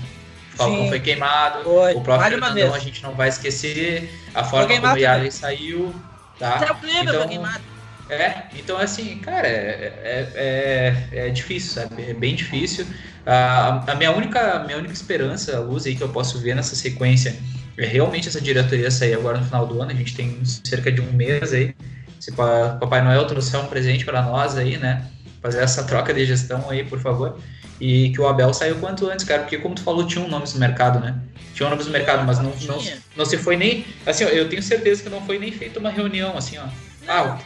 O 0.54 0.58
Falcão 0.58 0.84
Sim. 0.84 0.90
foi 0.90 1.00
queimado, 1.00 1.64
foi. 1.64 1.94
o 1.94 2.02
próprio 2.02 2.30
Fernandão 2.30 2.74
a 2.74 2.80
gente 2.80 3.02
não 3.02 3.14
vai 3.14 3.30
esquecer, 3.30 4.14
a 4.34 4.44
forma 4.44 4.68
como 4.68 4.94
o 4.94 4.98
Yali 4.98 5.32
saiu. 5.32 5.96
Tá? 6.38 6.56
Até 6.56 6.72
o 6.72 6.76
Kleber 6.76 7.04
então, 7.04 7.20
foi 7.20 7.28
queimado. 7.28 7.62
É, 8.10 8.44
então 8.60 8.78
assim, 8.78 9.20
cara, 9.20 9.48
é, 9.48 9.94
é, 10.04 11.08
é, 11.14 11.28
é 11.28 11.30
difícil, 11.30 11.82
sabe? 11.82 12.10
É 12.10 12.14
bem 12.14 12.36
difícil. 12.36 12.86
A, 13.26 13.90
a 13.90 13.96
minha 13.96 14.12
única 14.12 14.60
minha 14.66 14.78
única 14.78 14.94
esperança, 14.94 15.56
a 15.56 15.60
luz 15.62 15.86
aí 15.86 15.96
que 15.96 16.02
eu 16.02 16.10
posso 16.10 16.40
ver 16.40 16.56
nessa 16.56 16.76
sequência 16.76 17.30
é 17.30 17.61
realmente 17.88 18.28
essa 18.28 18.42
diretoria 18.42 18.92
sair 18.92 19.14
agora 19.14 19.38
no 19.38 19.46
final 19.46 19.66
do 19.66 19.82
ano. 19.82 19.92
A 19.92 19.96
gente 19.96 20.16
tem 20.16 20.44
cerca 20.44 20.92
de 20.92 21.02
um 21.02 21.12
mês 21.14 21.54
aí. 21.54 21.76
Se 22.20 22.32
Papai 22.32 23.02
Noel 23.02 23.26
trouxer 23.26 23.60
um 23.60 23.68
presente 23.68 24.06
para 24.06 24.22
nós 24.22 24.58
aí, 24.58 24.78
né? 24.78 25.06
Fazer 25.42 25.62
essa 25.62 25.84
troca 25.84 26.14
de 26.14 26.26
gestão 26.26 26.70
aí, 26.70 26.84
por 26.84 27.00
favor. 27.00 27.40
E 27.80 28.12
que 28.12 28.22
o 28.22 28.28
Abel 28.28 28.54
saiu 28.54 28.76
quanto 28.76 29.10
antes, 29.10 29.26
cara. 29.26 29.42
Porque, 29.42 29.58
como 29.58 29.74
tu 29.74 29.82
falou, 29.82 30.06
tinha 30.06 30.24
um 30.24 30.28
nome 30.28 30.46
no 30.54 30.60
mercado, 30.60 31.00
né? 31.00 31.20
Tinha 31.56 31.68
um 31.68 31.70
nome 31.72 31.84
no 31.84 31.90
mercado, 31.90 32.24
mas 32.24 32.38
não, 32.38 32.54
não, 32.68 32.78
não 33.16 33.26
se 33.26 33.38
foi 33.38 33.58
nem. 33.58 33.86
Assim, 34.06 34.24
ó, 34.24 34.28
eu 34.28 34.48
tenho 34.48 34.62
certeza 34.62 35.02
que 35.02 35.10
não 35.10 35.22
foi 35.26 35.40
nem 35.40 35.52
feita 35.52 35.80
uma 35.80 35.90
reunião, 35.90 36.38
assim, 36.38 36.58
ó. 36.60 36.66
Ah, 37.08 37.40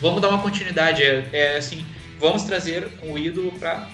vamos 0.00 0.22
dar 0.22 0.30
uma 0.30 0.38
continuidade. 0.38 1.02
É, 1.02 1.28
é 1.32 1.56
assim, 1.58 1.84
vamos 2.18 2.44
trazer 2.44 2.88
o 3.02 3.18
ídolo 3.18 3.52
para 3.52 3.86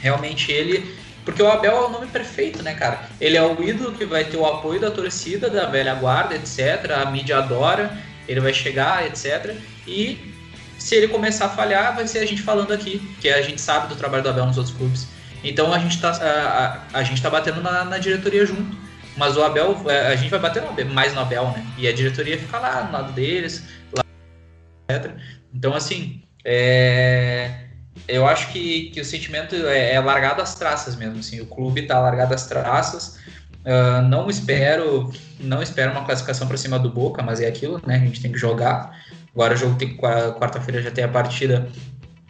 realmente 0.00 0.50
ele 0.50 0.92
porque 1.24 1.42
o 1.42 1.48
Abel 1.48 1.72
é 1.72 1.86
o 1.86 1.88
nome 1.88 2.06
perfeito, 2.06 2.62
né, 2.62 2.74
cara? 2.74 3.08
Ele 3.20 3.36
é 3.36 3.42
o 3.42 3.62
ídolo 3.62 3.92
que 3.92 4.04
vai 4.04 4.24
ter 4.24 4.36
o 4.36 4.46
apoio 4.46 4.80
da 4.80 4.90
torcida, 4.90 5.48
da 5.48 5.66
velha 5.66 5.94
guarda, 5.94 6.34
etc. 6.34 6.90
A 6.90 7.10
mídia 7.10 7.38
adora, 7.38 7.96
ele 8.26 8.40
vai 8.40 8.52
chegar, 8.52 9.06
etc. 9.06 9.54
E 9.86 10.34
se 10.78 10.96
ele 10.96 11.08
começar 11.08 11.46
a 11.46 11.48
falhar, 11.48 11.94
vai 11.94 12.08
ser 12.08 12.18
a 12.18 12.26
gente 12.26 12.42
falando 12.42 12.72
aqui, 12.72 12.98
que 13.20 13.28
a 13.28 13.40
gente 13.40 13.60
sabe 13.60 13.86
do 13.88 13.94
trabalho 13.94 14.22
do 14.22 14.30
Abel 14.30 14.46
nos 14.46 14.58
outros 14.58 14.76
clubes. 14.76 15.06
Então 15.44 15.72
a 15.72 15.78
gente 15.78 16.00
tá, 16.00 16.10
a, 16.10 16.96
a, 16.96 17.00
a 17.00 17.02
gente 17.04 17.22
tá 17.22 17.30
batendo 17.30 17.60
na, 17.60 17.84
na, 17.84 17.98
diretoria 17.98 18.44
junto. 18.44 18.76
Mas 19.16 19.36
o 19.36 19.42
Abel, 19.42 19.80
é, 19.88 20.08
a 20.08 20.16
gente 20.16 20.30
vai 20.30 20.40
bater 20.40 20.62
mais 20.86 21.14
no 21.14 21.20
Abel, 21.20 21.50
né? 21.50 21.64
E 21.78 21.86
a 21.86 21.92
diretoria 21.92 22.38
fica 22.38 22.58
lá 22.58 22.84
no 22.84 22.92
lado 22.92 23.12
deles, 23.12 23.62
lá, 23.92 24.02
etc. 24.90 25.12
Então, 25.54 25.74
assim, 25.74 26.22
é 26.44 27.68
eu 28.08 28.26
acho 28.26 28.48
que, 28.52 28.90
que 28.90 29.00
o 29.00 29.04
sentimento 29.04 29.54
é, 29.54 29.94
é 29.94 30.00
largado 30.00 30.42
às 30.42 30.54
traças 30.54 30.96
mesmo, 30.96 31.18
assim, 31.18 31.40
o 31.40 31.46
clube 31.46 31.82
está 31.82 31.98
largado 31.98 32.34
às 32.34 32.46
traças. 32.46 33.18
Uh, 33.64 34.02
não 34.08 34.28
espero, 34.28 35.12
não 35.38 35.62
espero 35.62 35.92
uma 35.92 36.04
classificação 36.04 36.48
para 36.48 36.56
cima 36.56 36.78
do 36.78 36.90
Boca, 36.90 37.22
mas 37.22 37.40
é 37.40 37.46
aquilo, 37.46 37.80
né? 37.86 37.96
A 37.96 37.98
gente 37.98 38.20
tem 38.20 38.32
que 38.32 38.38
jogar. 38.38 38.92
Agora 39.32 39.54
o 39.54 39.56
jogo 39.56 39.76
tem 39.76 39.96
quarta-feira 39.96 40.82
já 40.82 40.90
tem 40.90 41.04
a 41.04 41.08
partida 41.08 41.68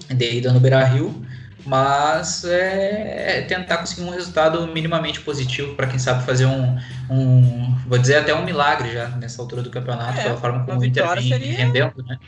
de 0.08 0.36
ida 0.36 0.52
no 0.52 0.60
Beira 0.60 0.84
Rio, 0.84 1.24
mas 1.64 2.44
é, 2.44 3.38
é 3.38 3.42
tentar 3.42 3.78
conseguir 3.78 4.02
um 4.02 4.10
resultado 4.10 4.66
minimamente 4.68 5.20
positivo 5.20 5.74
para 5.74 5.86
quem 5.86 5.98
sabe 5.98 6.24
fazer 6.24 6.46
um, 6.46 6.78
um, 7.08 7.74
vou 7.86 7.98
dizer 7.98 8.16
até 8.16 8.34
um 8.34 8.44
milagre 8.44 8.92
já 8.92 9.08
nessa 9.08 9.40
altura 9.40 9.62
do 9.62 9.70
campeonato, 9.70 10.20
é, 10.20 10.22
pela 10.24 10.36
forma 10.36 10.64
como 10.64 10.80
o 10.80 10.84
Inter 10.84 11.08
vem 11.14 11.28
seria... 11.28 11.56
rendendo, 11.56 12.04
né? 12.04 12.18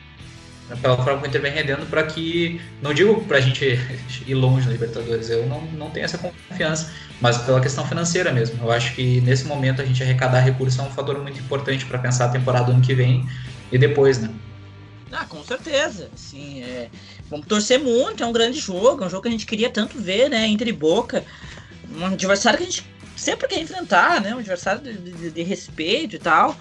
Pela 0.81 0.97
forma 0.97 1.21
que 1.21 1.27
o 1.27 1.29
Inter 1.29 1.41
vem 1.41 1.51
rendendo, 1.51 1.85
para 1.87 2.03
que, 2.03 2.59
não 2.81 2.93
digo 2.93 3.21
para 3.25 3.37
a 3.37 3.41
gente 3.41 3.79
ir 4.25 4.33
longe 4.33 4.65
na 4.65 4.71
Libertadores, 4.71 5.29
eu 5.29 5.45
não, 5.45 5.61
não 5.61 5.89
tenho 5.91 6.05
essa 6.05 6.17
confiança, 6.17 6.91
mas 7.21 7.37
pela 7.37 7.61
questão 7.61 7.85
financeira 7.87 8.31
mesmo. 8.31 8.63
Eu 8.63 8.71
acho 8.71 8.95
que 8.95 9.21
nesse 9.21 9.45
momento 9.45 9.81
a 9.81 9.85
gente 9.85 10.01
arrecadar 10.01 10.39
recursos 10.39 10.79
é 10.79 10.83
um 10.83 10.89
fator 10.89 11.19
muito 11.21 11.39
importante 11.39 11.85
para 11.85 11.99
pensar 11.99 12.25
a 12.25 12.29
temporada 12.29 12.65
do 12.65 12.71
ano 12.71 12.81
que 12.81 12.93
vem 12.93 13.27
e 13.71 13.77
depois, 13.77 14.19
né? 14.19 14.29
Ah, 15.11 15.25
com 15.25 15.43
certeza. 15.43 16.09
Sim, 16.15 16.63
é... 16.63 16.89
Vamos 17.29 17.47
torcer 17.47 17.79
muito, 17.79 18.23
é 18.23 18.27
um 18.27 18.33
grande 18.33 18.59
jogo, 18.59 19.03
é 19.03 19.07
um 19.07 19.09
jogo 19.09 19.23
que 19.23 19.29
a 19.29 19.31
gente 19.31 19.45
queria 19.45 19.69
tanto 19.69 19.97
ver, 19.99 20.29
né? 20.29 20.47
Inter 20.47 20.67
e 20.67 20.73
Boca. 20.73 21.23
Um 21.95 22.05
adversário 22.05 22.57
que 22.57 22.63
a 22.63 22.69
gente 22.69 22.85
sempre 23.15 23.47
quer 23.47 23.59
enfrentar, 23.59 24.19
né? 24.19 24.35
Um 24.35 24.39
adversário 24.39 24.81
de, 24.81 24.93
de, 24.97 25.31
de 25.31 25.43
respeito 25.43 26.15
e 26.15 26.19
tal. 26.19 26.57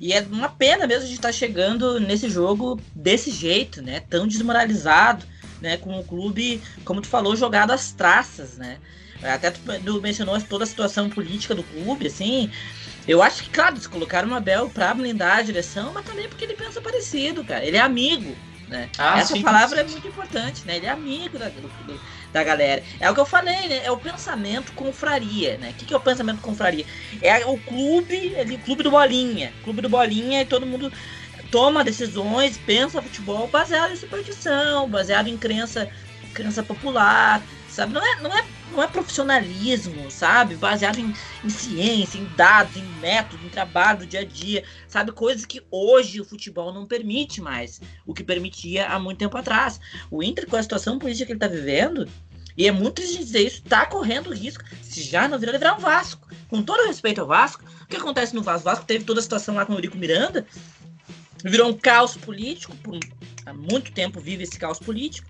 E 0.00 0.14
é 0.14 0.20
uma 0.22 0.48
pena 0.48 0.86
mesmo 0.86 1.02
a 1.04 1.06
gente 1.06 1.16
estar 1.16 1.28
tá 1.28 1.32
chegando 1.32 2.00
nesse 2.00 2.30
jogo 2.30 2.80
desse 2.94 3.30
jeito, 3.30 3.82
né? 3.82 4.00
Tão 4.08 4.26
desmoralizado, 4.26 5.26
né? 5.60 5.76
Com 5.76 6.00
o 6.00 6.02
clube, 6.04 6.62
como 6.84 7.02
tu 7.02 7.06
falou, 7.06 7.36
jogado 7.36 7.70
às 7.70 7.92
traças, 7.92 8.56
né? 8.56 8.78
Até 9.22 9.50
tu, 9.50 10.00
mencionou 10.00 10.40
toda 10.40 10.64
a 10.64 10.66
situação 10.66 11.10
política 11.10 11.54
do 11.54 11.62
clube, 11.62 12.06
assim. 12.06 12.50
Eu 13.06 13.22
acho 13.22 13.42
que, 13.42 13.50
claro, 13.50 13.74
eles 13.74 13.86
colocaram 13.86 14.30
o 14.30 14.34
Abel 14.34 14.70
pra 14.70 14.94
blindar 14.94 15.38
a 15.38 15.42
direção, 15.42 15.92
mas 15.92 16.06
também 16.06 16.28
porque 16.28 16.44
ele 16.44 16.54
pensa 16.54 16.80
parecido, 16.80 17.44
cara. 17.44 17.64
Ele 17.64 17.76
é 17.76 17.80
amigo, 17.80 18.34
né? 18.68 18.88
Ah, 18.96 19.18
Essa 19.18 19.34
sim, 19.34 19.42
palavra 19.42 19.76
sim. 19.76 19.82
é 19.82 19.86
muito 19.86 20.08
importante, 20.08 20.66
né? 20.66 20.78
Ele 20.78 20.86
é 20.86 20.90
amigo 20.90 21.38
da, 21.38 21.48
do, 21.50 22.00
da 22.32 22.44
galera. 22.44 22.82
É 22.98 23.10
o 23.10 23.14
que 23.14 23.20
eu 23.20 23.26
falei, 23.26 23.68
né? 23.68 23.82
É 23.84 23.90
o 23.90 23.96
pensamento 23.96 24.72
confraria, 24.72 25.58
né? 25.58 25.70
O 25.70 25.74
que, 25.74 25.86
que 25.86 25.94
é 25.94 25.96
o 25.96 26.00
pensamento 26.00 26.40
confraria? 26.40 26.84
É 27.20 27.44
o 27.46 27.58
clube, 27.58 28.36
ali, 28.36 28.58
clube 28.58 28.82
do 28.82 28.90
Bolinha. 28.90 29.52
Clube 29.64 29.82
do 29.82 29.88
Bolinha 29.88 30.42
e 30.42 30.46
todo 30.46 30.66
mundo 30.66 30.92
toma 31.50 31.84
decisões, 31.84 32.56
pensa 32.58 33.02
futebol 33.02 33.48
baseado 33.48 33.92
em 33.92 33.96
superstição, 33.96 34.88
baseado 34.88 35.28
em 35.28 35.36
crença, 35.36 35.88
crença 36.32 36.62
popular, 36.62 37.42
sabe? 37.70 37.92
Não 37.92 38.04
é, 38.04 38.20
não 38.20 38.36
é, 38.36 38.44
não 38.72 38.82
é 38.82 38.86
profissionalismo, 38.86 40.10
sabe? 40.10 40.56
Baseado 40.56 40.98
em, 40.98 41.14
em 41.44 41.48
ciência, 41.48 42.18
em 42.18 42.24
dados, 42.36 42.76
em 42.76 42.84
método, 43.00 43.44
em 43.44 43.48
trabalho 43.48 44.00
do 44.00 44.06
dia 44.06 44.20
a 44.20 44.24
dia, 44.24 44.64
sabe? 44.88 45.12
Coisas 45.12 45.44
que 45.44 45.62
hoje 45.70 46.20
o 46.20 46.24
futebol 46.24 46.72
não 46.72 46.86
permite 46.86 47.40
mais, 47.40 47.80
o 48.06 48.14
que 48.14 48.24
permitia 48.24 48.88
há 48.88 48.98
muito 48.98 49.18
tempo 49.18 49.36
atrás. 49.36 49.80
O 50.10 50.22
Inter, 50.22 50.46
com 50.46 50.56
a 50.56 50.62
situação 50.62 50.98
política 50.98 51.26
que 51.26 51.32
ele 51.32 51.36
está 51.36 51.48
vivendo, 51.48 52.08
e 52.56 52.66
é 52.66 52.72
muito 52.72 52.96
triste 52.96 53.18
dizer 53.18 53.46
isso, 53.46 53.62
tá 53.62 53.86
correndo 53.86 54.34
risco, 54.34 54.64
se 54.82 55.02
já 55.02 55.26
não 55.28 55.38
virar, 55.38 55.52
ele 55.52 55.58
virar 55.58 55.76
um 55.76 55.80
Vasco. 55.80 56.28
Com 56.48 56.62
todo 56.62 56.86
respeito 56.86 57.20
ao 57.20 57.26
Vasco, 57.26 57.64
o 57.82 57.86
que 57.86 57.96
acontece 57.96 58.34
no 58.34 58.42
Vasco? 58.42 58.68
O 58.68 58.70
Vasco 58.70 58.84
teve 58.84 59.04
toda 59.04 59.20
a 59.20 59.22
situação 59.22 59.54
lá 59.54 59.64
com 59.64 59.72
o 59.72 59.76
Eurico 59.76 59.96
Miranda, 59.96 60.46
virou 61.44 61.70
um 61.70 61.72
caos 61.72 62.16
político, 62.16 62.76
por, 62.76 62.98
há 63.46 63.54
muito 63.54 63.92
tempo 63.92 64.20
vive 64.20 64.42
esse 64.42 64.58
caos 64.58 64.78
político, 64.78 65.28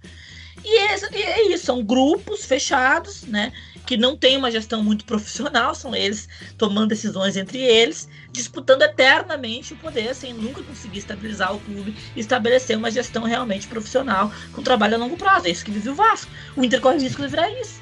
e 0.64 0.78
é, 0.78 0.94
é, 0.94 1.52
isso, 1.52 1.66
são 1.66 1.82
grupos 1.82 2.44
fechados, 2.44 3.22
né? 3.22 3.52
Que 3.86 3.96
não 3.96 4.16
tem 4.16 4.36
uma 4.36 4.50
gestão 4.50 4.82
muito 4.82 5.04
profissional, 5.04 5.74
são 5.74 5.94
eles 5.94 6.28
tomando 6.58 6.88
decisões 6.88 7.36
entre 7.36 7.58
eles, 7.58 8.08
disputando 8.30 8.82
eternamente 8.82 9.72
o 9.72 9.76
poder, 9.76 10.14
sem 10.14 10.32
nunca 10.34 10.62
conseguir 10.62 10.98
estabilizar 10.98 11.54
o 11.54 11.60
clube 11.60 11.94
e 12.14 12.20
estabelecer 12.20 12.76
uma 12.76 12.90
gestão 12.90 13.24
realmente 13.24 13.66
profissional 13.66 14.30
com 14.52 14.62
trabalho 14.62 14.96
a 14.96 14.98
longo 14.98 15.16
prazo. 15.16 15.46
É 15.46 15.50
isso 15.50 15.64
que 15.64 15.70
vive 15.70 15.88
o 15.88 15.94
Vasco. 15.94 16.30
O 16.54 16.62
Inter 16.62 16.80
corre 16.80 16.98
o 16.98 17.00
risco 17.00 17.22
de 17.22 17.28
virar 17.28 17.50
isso. 17.50 17.80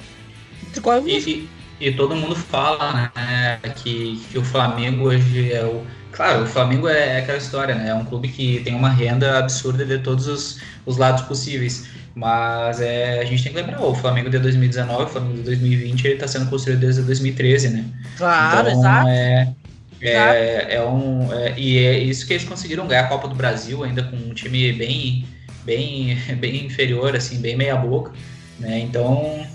O 0.63 0.69
Inter 0.69 0.83
corre 0.83 0.99
o 0.99 1.05
risco. 1.05 1.31
E, 1.31 1.49
e, 1.81 1.93
todo 1.93 2.15
mundo 2.15 2.37
fala 2.37 3.13
né, 3.15 3.61
que, 3.83 4.23
que 4.31 4.39
o 4.39 4.45
Flamengo 4.45 5.09
hoje 5.09 5.53
é 5.53 5.65
o. 5.65 5.85
Claro, 6.13 6.45
o 6.45 6.47
Flamengo 6.47 6.89
é 6.89 7.19
aquela 7.19 7.39
história, 7.39 7.75
né? 7.75 7.91
É 7.91 7.95
um 7.95 8.05
clube 8.05 8.29
que 8.29 8.61
tem 8.65 8.75
uma 8.75 8.89
renda 8.89 9.39
absurda 9.39 9.85
de 9.85 9.99
todos 9.99 10.27
os, 10.27 10.61
os 10.87 10.97
lados 10.97 11.23
possíveis. 11.23 11.98
Mas 12.15 12.81
é, 12.81 13.21
a 13.21 13.25
gente 13.25 13.43
tem 13.43 13.53
que 13.53 13.59
lembrar, 13.59 13.81
o 13.81 13.95
Flamengo 13.95 14.29
de 14.29 14.39
2019, 14.39 15.05
o 15.05 15.07
Flamengo 15.07 15.35
de 15.37 15.43
2020, 15.43 16.05
ele 16.05 16.15
está 16.15 16.27
sendo 16.27 16.51
construído 16.51 16.81
desde 16.81 17.03
2013, 17.03 17.69
né? 17.71 17.85
Claro, 18.17 18.69
então, 18.69 18.81
exato. 18.81 19.09
É, 19.09 19.55
é, 20.01 20.75
é 20.77 20.83
um, 20.83 21.33
é, 21.33 21.55
e 21.57 21.79
é 21.79 21.99
isso 21.99 22.27
que 22.27 22.33
eles 22.33 22.45
conseguiram 22.45 22.87
ganhar 22.87 23.03
a 23.03 23.09
Copa 23.09 23.29
do 23.29 23.35
Brasil, 23.35 23.83
ainda 23.85 24.03
com 24.03 24.17
um 24.17 24.35
time 24.35 24.73
bem, 24.73 25.27
bem, 25.65 26.17
bem 26.39 26.67
inferior, 26.67 27.15
assim, 27.17 27.41
bem 27.41 27.57
meia 27.57 27.77
boca, 27.77 28.13
né? 28.59 28.79
Então, 28.79 29.47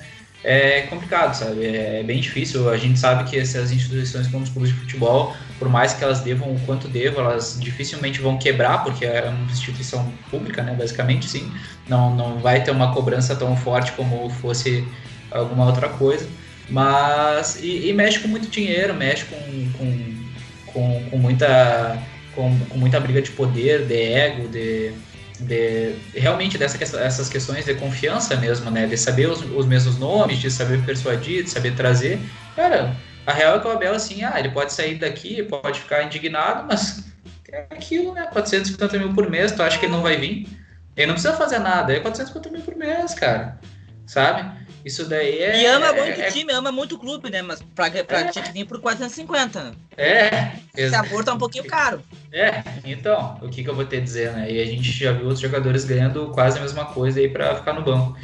é 0.44 0.82
complicado, 0.84 1.34
sabe? 1.34 1.66
É 1.66 2.04
bem 2.04 2.20
difícil. 2.20 2.70
A 2.70 2.78
gente 2.78 3.00
sabe 3.00 3.30
que 3.30 3.40
essas 3.40 3.72
instituições 3.72 4.28
como 4.28 4.44
os 4.44 4.50
clubes 4.50 4.72
de 4.72 4.76
futebol, 4.76 5.34
por 5.64 5.70
mais 5.70 5.94
que 5.94 6.04
elas 6.04 6.20
devam 6.20 6.54
o 6.54 6.60
quanto 6.66 6.90
devam, 6.90 7.24
elas 7.24 7.58
dificilmente 7.58 8.20
vão 8.20 8.38
quebrar, 8.38 8.84
porque 8.84 9.06
é 9.06 9.30
uma 9.30 9.50
instituição 9.50 10.12
pública, 10.30 10.62
né? 10.62 10.76
Basicamente, 10.78 11.26
sim. 11.26 11.50
Não, 11.88 12.14
não 12.14 12.38
vai 12.40 12.62
ter 12.62 12.72
uma 12.72 12.94
cobrança 12.94 13.34
tão 13.34 13.56
forte 13.56 13.94
como 13.94 14.30
fosse 14.30 14.86
alguma 15.32 15.66
outra 15.66 15.88
coisa. 15.88 16.28
Mas. 16.70 17.64
E, 17.64 17.88
e 17.88 17.94
mexe 17.94 18.20
com 18.20 18.28
muito 18.28 18.50
dinheiro, 18.50 18.94
mexe 18.94 19.24
com, 19.24 19.72
com, 19.78 20.74
com, 20.74 21.10
com 21.10 21.18
muita. 21.18 21.98
Com, 22.36 22.60
com 22.68 22.78
muita 22.78 23.00
briga 23.00 23.22
de 23.22 23.32
poder, 23.32 23.86
de 23.86 23.96
ego, 23.96 24.50
de 24.50 24.92
de 25.40 25.96
realmente 26.14 26.58
dessa 26.58 26.78
essas 27.00 27.28
questões 27.28 27.66
de 27.66 27.74
confiança 27.76 28.36
mesmo, 28.36 28.70
né? 28.70 28.86
De 28.86 28.98
saber 28.98 29.30
os, 29.30 29.42
os 29.56 29.66
mesmos 29.66 29.98
nomes, 29.98 30.40
de 30.40 30.52
saber 30.52 30.84
persuadir, 30.84 31.44
de 31.44 31.50
saber 31.50 31.74
trazer. 31.74 32.20
Cara, 32.56 32.96
a 33.26 33.34
real 33.34 33.58
é 33.58 33.60
que 33.60 33.68
o 33.68 33.72
Abel, 33.72 33.94
assim, 33.94 34.24
ah, 34.24 34.38
ele 34.38 34.50
pode 34.50 34.74
sair 34.74 34.96
daqui, 34.96 35.44
pode 35.44 35.80
ficar 35.80 36.04
indignado, 36.04 36.66
mas 36.68 37.04
é 37.52 37.66
aquilo, 37.70 38.14
né? 38.14 38.28
450 38.32 38.98
mil 38.98 39.14
por 39.14 39.30
mês, 39.30 39.52
tu 39.52 39.62
acha 39.62 39.78
que 39.78 39.86
ele 39.86 39.94
não 39.94 40.02
vai 40.02 40.18
vir? 40.18 40.48
Ele 40.96 41.08
não 41.08 41.14
precisa 41.14 41.36
fazer 41.36 41.60
nada, 41.60 41.94
é 41.94 42.00
450 42.00 42.50
mil 42.50 42.62
por 42.62 42.76
mês, 42.76 43.14
cara. 43.14 43.60
Sabe? 44.06 44.64
Isso 44.86 45.06
daí 45.06 45.40
é. 45.40 45.62
E 45.62 45.66
ama 45.66 45.94
muito 45.94 46.20
é, 46.20 46.28
o 46.28 46.32
time, 46.32 46.52
ama 46.52 46.72
muito 46.72 46.96
o 46.96 47.00
clube, 47.00 47.30
né? 47.30 47.42
Mas 47.42 47.62
pra, 47.74 47.90
pra 47.90 48.20
é, 48.20 48.28
tinha 48.28 48.44
que 48.44 48.52
vir 48.52 48.66
por 48.66 48.82
450. 48.82 49.74
É. 49.96 50.52
Esse 50.76 50.94
aborto 50.94 51.26
tá 51.26 51.34
um 51.34 51.38
pouquinho 51.38 51.66
caro. 51.66 52.02
É, 52.32 52.64
então, 52.84 53.40
o 53.42 53.48
que, 53.48 53.64
que 53.64 53.70
eu 53.70 53.76
vou 53.76 53.86
ter 53.86 53.98
a 53.98 54.02
dizer, 54.02 54.34
né? 54.34 54.52
E 54.52 54.62
a 54.62 54.66
gente 54.66 54.92
já 54.92 55.14
viu 55.14 55.24
outros 55.24 55.40
jogadores 55.40 55.86
ganhando 55.86 56.28
quase 56.32 56.58
a 56.58 56.62
mesma 56.62 56.86
coisa 56.86 57.20
aí 57.20 57.30
pra 57.30 57.56
ficar 57.56 57.74
no 57.74 57.82
banco. 57.82 58.18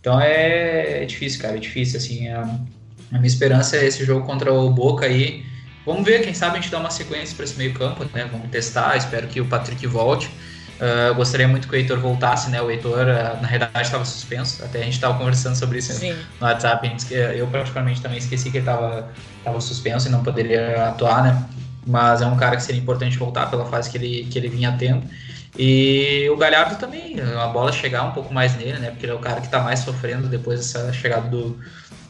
Então 0.00 0.20
é, 0.20 1.02
é 1.02 1.04
difícil, 1.04 1.42
cara, 1.42 1.56
é 1.56 1.60
difícil, 1.60 1.98
assim. 1.98 2.28
A, 2.28 2.42
a 3.14 3.18
minha 3.18 3.28
esperança 3.28 3.76
é 3.76 3.86
esse 3.86 4.04
jogo 4.04 4.26
contra 4.26 4.52
o 4.52 4.68
Boca 4.68 5.06
aí. 5.06 5.46
Vamos 5.86 6.04
ver, 6.04 6.22
quem 6.22 6.34
sabe 6.34 6.58
a 6.58 6.60
gente 6.60 6.70
dá 6.70 6.78
uma 6.78 6.90
sequência 6.90 7.36
para 7.36 7.44
esse 7.44 7.56
meio 7.56 7.72
campo, 7.72 8.04
né? 8.12 8.28
Vamos 8.30 8.50
testar, 8.50 8.96
espero 8.96 9.28
que 9.28 9.40
o 9.40 9.46
Patrick 9.46 9.86
volte. 9.86 10.28
Uh, 10.74 11.14
gostaria 11.14 11.46
muito 11.46 11.68
que 11.68 11.74
o 11.74 11.76
Heitor 11.76 12.00
voltasse, 12.00 12.50
né? 12.50 12.60
O 12.60 12.68
Heitor, 12.68 13.06
uh, 13.06 13.40
na 13.40 13.46
realidade, 13.46 13.82
estava 13.82 14.04
suspenso. 14.04 14.64
Até 14.64 14.80
a 14.80 14.82
gente 14.82 14.94
estava 14.94 15.16
conversando 15.16 15.54
sobre 15.54 15.78
isso 15.78 15.92
Sim. 15.92 16.16
no 16.40 16.46
WhatsApp. 16.46 16.90
eu, 17.36 17.46
particularmente, 17.46 18.02
também 18.02 18.18
esqueci 18.18 18.50
que 18.50 18.58
ele 18.58 18.68
estava 18.68 19.60
suspenso 19.60 20.08
e 20.08 20.10
não 20.10 20.24
poderia 20.24 20.88
atuar, 20.88 21.22
né? 21.22 21.44
Mas 21.86 22.20
é 22.20 22.26
um 22.26 22.36
cara 22.36 22.56
que 22.56 22.62
seria 22.64 22.80
importante 22.80 23.16
voltar 23.16 23.48
pela 23.48 23.66
fase 23.66 23.90
que 23.90 23.96
ele, 23.96 24.24
que 24.28 24.36
ele 24.36 24.48
vinha 24.48 24.74
tendo. 24.76 25.06
E 25.56 26.28
o 26.30 26.36
Galhardo 26.36 26.74
também, 26.76 27.20
a 27.20 27.46
bola 27.46 27.70
chegar 27.70 28.02
um 28.02 28.10
pouco 28.10 28.34
mais 28.34 28.56
nele, 28.56 28.78
né? 28.78 28.90
Porque 28.90 29.06
ele 29.06 29.12
é 29.12 29.14
o 29.14 29.20
cara 29.20 29.40
que 29.40 29.46
está 29.46 29.60
mais 29.60 29.80
sofrendo 29.80 30.26
depois 30.26 30.58
dessa 30.58 30.92
chegada 30.92 31.28
do, 31.28 31.56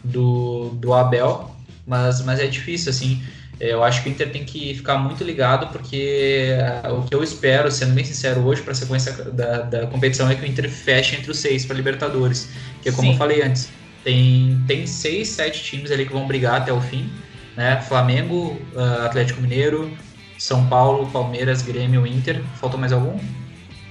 do, 0.04 0.70
do 0.74 0.92
Abel. 0.92 1.50
Mas, 1.86 2.22
mas 2.22 2.40
é 2.40 2.46
difícil, 2.46 2.90
assim. 2.90 3.22
Eu 3.60 3.84
acho 3.84 4.02
que 4.02 4.08
o 4.08 4.12
Inter 4.12 4.30
tem 4.30 4.44
que 4.44 4.74
ficar 4.74 4.98
muito 4.98 5.22
ligado, 5.22 5.68
porque 5.68 6.48
uh, 6.84 6.94
o 6.94 7.02
que 7.04 7.14
eu 7.14 7.22
espero, 7.22 7.70
sendo 7.70 7.94
bem 7.94 8.04
sincero, 8.04 8.40
hoje 8.40 8.62
para 8.62 8.72
a 8.72 8.74
sequência 8.74 9.12
da, 9.12 9.62
da 9.62 9.86
competição 9.86 10.28
é 10.28 10.34
que 10.34 10.42
o 10.42 10.46
Inter 10.46 10.68
feche 10.68 11.16
entre 11.16 11.30
os 11.30 11.38
seis 11.38 11.64
para 11.64 11.76
Libertadores. 11.76 12.48
Que, 12.82 12.90
como 12.90 13.08
Sim. 13.08 13.12
eu 13.12 13.18
falei 13.18 13.42
antes, 13.42 13.68
tem, 14.02 14.62
tem 14.66 14.86
seis, 14.86 15.28
sete 15.28 15.62
times 15.62 15.90
ali 15.92 16.04
que 16.04 16.12
vão 16.12 16.26
brigar 16.26 16.62
até 16.62 16.72
o 16.72 16.80
fim. 16.80 17.08
Né? 17.56 17.80
Flamengo, 17.82 18.60
uh, 18.74 19.06
Atlético 19.06 19.40
Mineiro, 19.40 19.96
São 20.36 20.66
Paulo, 20.66 21.08
Palmeiras, 21.10 21.62
Grêmio, 21.62 22.04
Inter. 22.06 22.42
Faltou 22.56 22.78
mais 22.78 22.92
algum? 22.92 23.18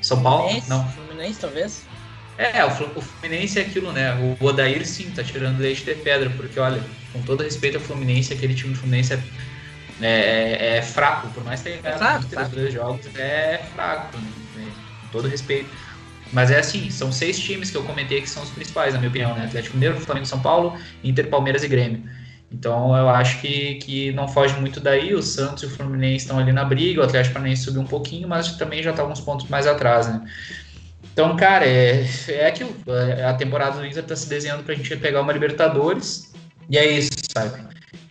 São 0.01 0.21
Paulo? 0.21 0.43
Fluminense, 0.43 0.69
Não. 0.69 0.87
Fluminense, 0.89 1.39
talvez? 1.39 1.85
É, 2.37 2.65
o 2.65 3.01
Fluminense 3.01 3.59
é 3.59 3.61
aquilo, 3.61 3.91
né? 3.91 4.13
O 4.39 4.45
Odair 4.45 4.85
sim 4.85 5.11
tá 5.11 5.23
tirando 5.23 5.59
leite 5.59 5.83
de 5.85 5.93
pedra, 5.95 6.29
porque 6.31 6.59
olha, 6.59 6.83
com 7.11 7.21
todo 7.21 7.43
respeito 7.43 7.77
ao 7.77 7.83
Fluminense, 7.83 8.33
aquele 8.33 8.55
time 8.55 8.73
do 8.73 8.79
Fluminense 8.79 9.13
é 9.13 9.19
é, 10.01 10.77
é, 10.77 10.81
fraco, 10.81 11.27
por 11.29 11.43
mais 11.43 11.61
que 11.61 11.69
tenha 11.69 11.81
ganhado 11.81 12.25
é 12.25 12.29
três 12.29 12.49
dois 12.49 12.73
jogos, 12.73 13.05
é 13.15 13.61
fraco, 13.73 14.17
né? 14.55 14.71
com 15.01 15.07
todo 15.07 15.27
respeito. 15.27 15.69
Mas 16.31 16.49
é 16.49 16.59
assim, 16.59 16.89
são 16.89 17.11
seis 17.11 17.39
times 17.39 17.69
que 17.69 17.77
eu 17.77 17.83
comentei 17.83 18.19
que 18.19 18.29
são 18.29 18.41
os 18.41 18.49
principais, 18.49 18.93
na 18.93 18.99
minha 18.99 19.09
opinião, 19.09 19.35
né? 19.35 19.45
Atlético 19.45 19.75
Mineiro, 19.75 19.99
Flamengo, 19.99 20.25
São 20.25 20.39
Paulo, 20.39 20.75
Inter, 21.03 21.29
Palmeiras 21.29 21.63
e 21.63 21.67
Grêmio. 21.67 22.03
Então 22.51 22.95
eu 22.95 23.07
acho 23.09 23.39
que, 23.39 23.75
que 23.75 24.11
não 24.13 24.27
foge 24.27 24.55
muito 24.55 24.79
daí. 24.79 25.13
O 25.13 25.21
Santos 25.21 25.63
e 25.63 25.65
o 25.67 25.69
Fluminense 25.69 26.25
estão 26.25 26.39
ali 26.39 26.51
na 26.51 26.65
briga, 26.65 27.01
o 27.01 27.03
Atlético 27.03 27.33
Paranaense 27.33 27.63
subiu 27.63 27.81
um 27.81 27.85
pouquinho, 27.85 28.27
mas 28.27 28.51
também 28.53 28.81
já 28.81 28.89
está 28.89 29.03
alguns 29.03 29.21
pontos 29.21 29.47
mais 29.47 29.67
atrás, 29.67 30.07
né? 30.07 30.21
Então, 31.13 31.35
cara, 31.35 31.65
é, 31.65 32.03
é. 32.27 33.25
A 33.25 33.33
temporada 33.35 33.77
do 33.77 33.85
Inter 33.85 33.99
está 34.01 34.15
se 34.15 34.27
desenhando 34.27 34.63
para 34.63 34.73
a 34.73 34.77
gente 34.77 34.95
pegar 34.97 35.21
uma 35.21 35.31
Libertadores. 35.31 36.33
E 36.69 36.77
é 36.77 36.85
isso, 36.87 37.11
sabe? 37.31 37.61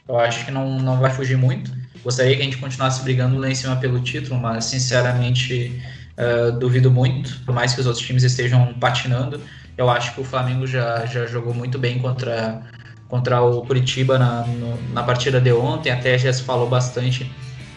Eu 0.08 0.18
acho 0.18 0.44
que 0.44 0.52
não, 0.52 0.78
não 0.78 1.00
vai 1.00 1.10
fugir 1.10 1.36
muito. 1.36 1.72
Gostaria 2.04 2.36
que 2.36 2.42
a 2.42 2.44
gente 2.44 2.58
continuasse 2.58 3.02
brigando 3.02 3.38
lá 3.38 3.48
em 3.48 3.54
cima 3.54 3.76
pelo 3.76 4.00
título, 4.00 4.38
mas 4.40 4.66
sinceramente 4.66 5.82
uh, 6.16 6.52
duvido 6.52 6.90
muito, 6.90 7.40
por 7.44 7.54
mais 7.54 7.74
que 7.74 7.80
os 7.80 7.86
outros 7.86 8.04
times 8.04 8.22
estejam 8.22 8.72
patinando. 8.74 9.40
Eu 9.76 9.90
acho 9.90 10.14
que 10.14 10.20
o 10.20 10.24
Flamengo 10.24 10.66
já, 10.66 11.04
já 11.06 11.26
jogou 11.26 11.54
muito 11.54 11.78
bem 11.78 11.98
contra, 11.98 12.62
contra 13.08 13.42
o 13.42 13.62
Curitiba 13.62 14.18
na, 14.18 14.42
no, 14.42 14.92
na 14.92 15.02
partida 15.02 15.40
de 15.40 15.52
ontem, 15.52 15.90
até 15.90 16.16
já 16.18 16.32
se 16.32 16.42
falou 16.42 16.68
bastante 16.68 17.24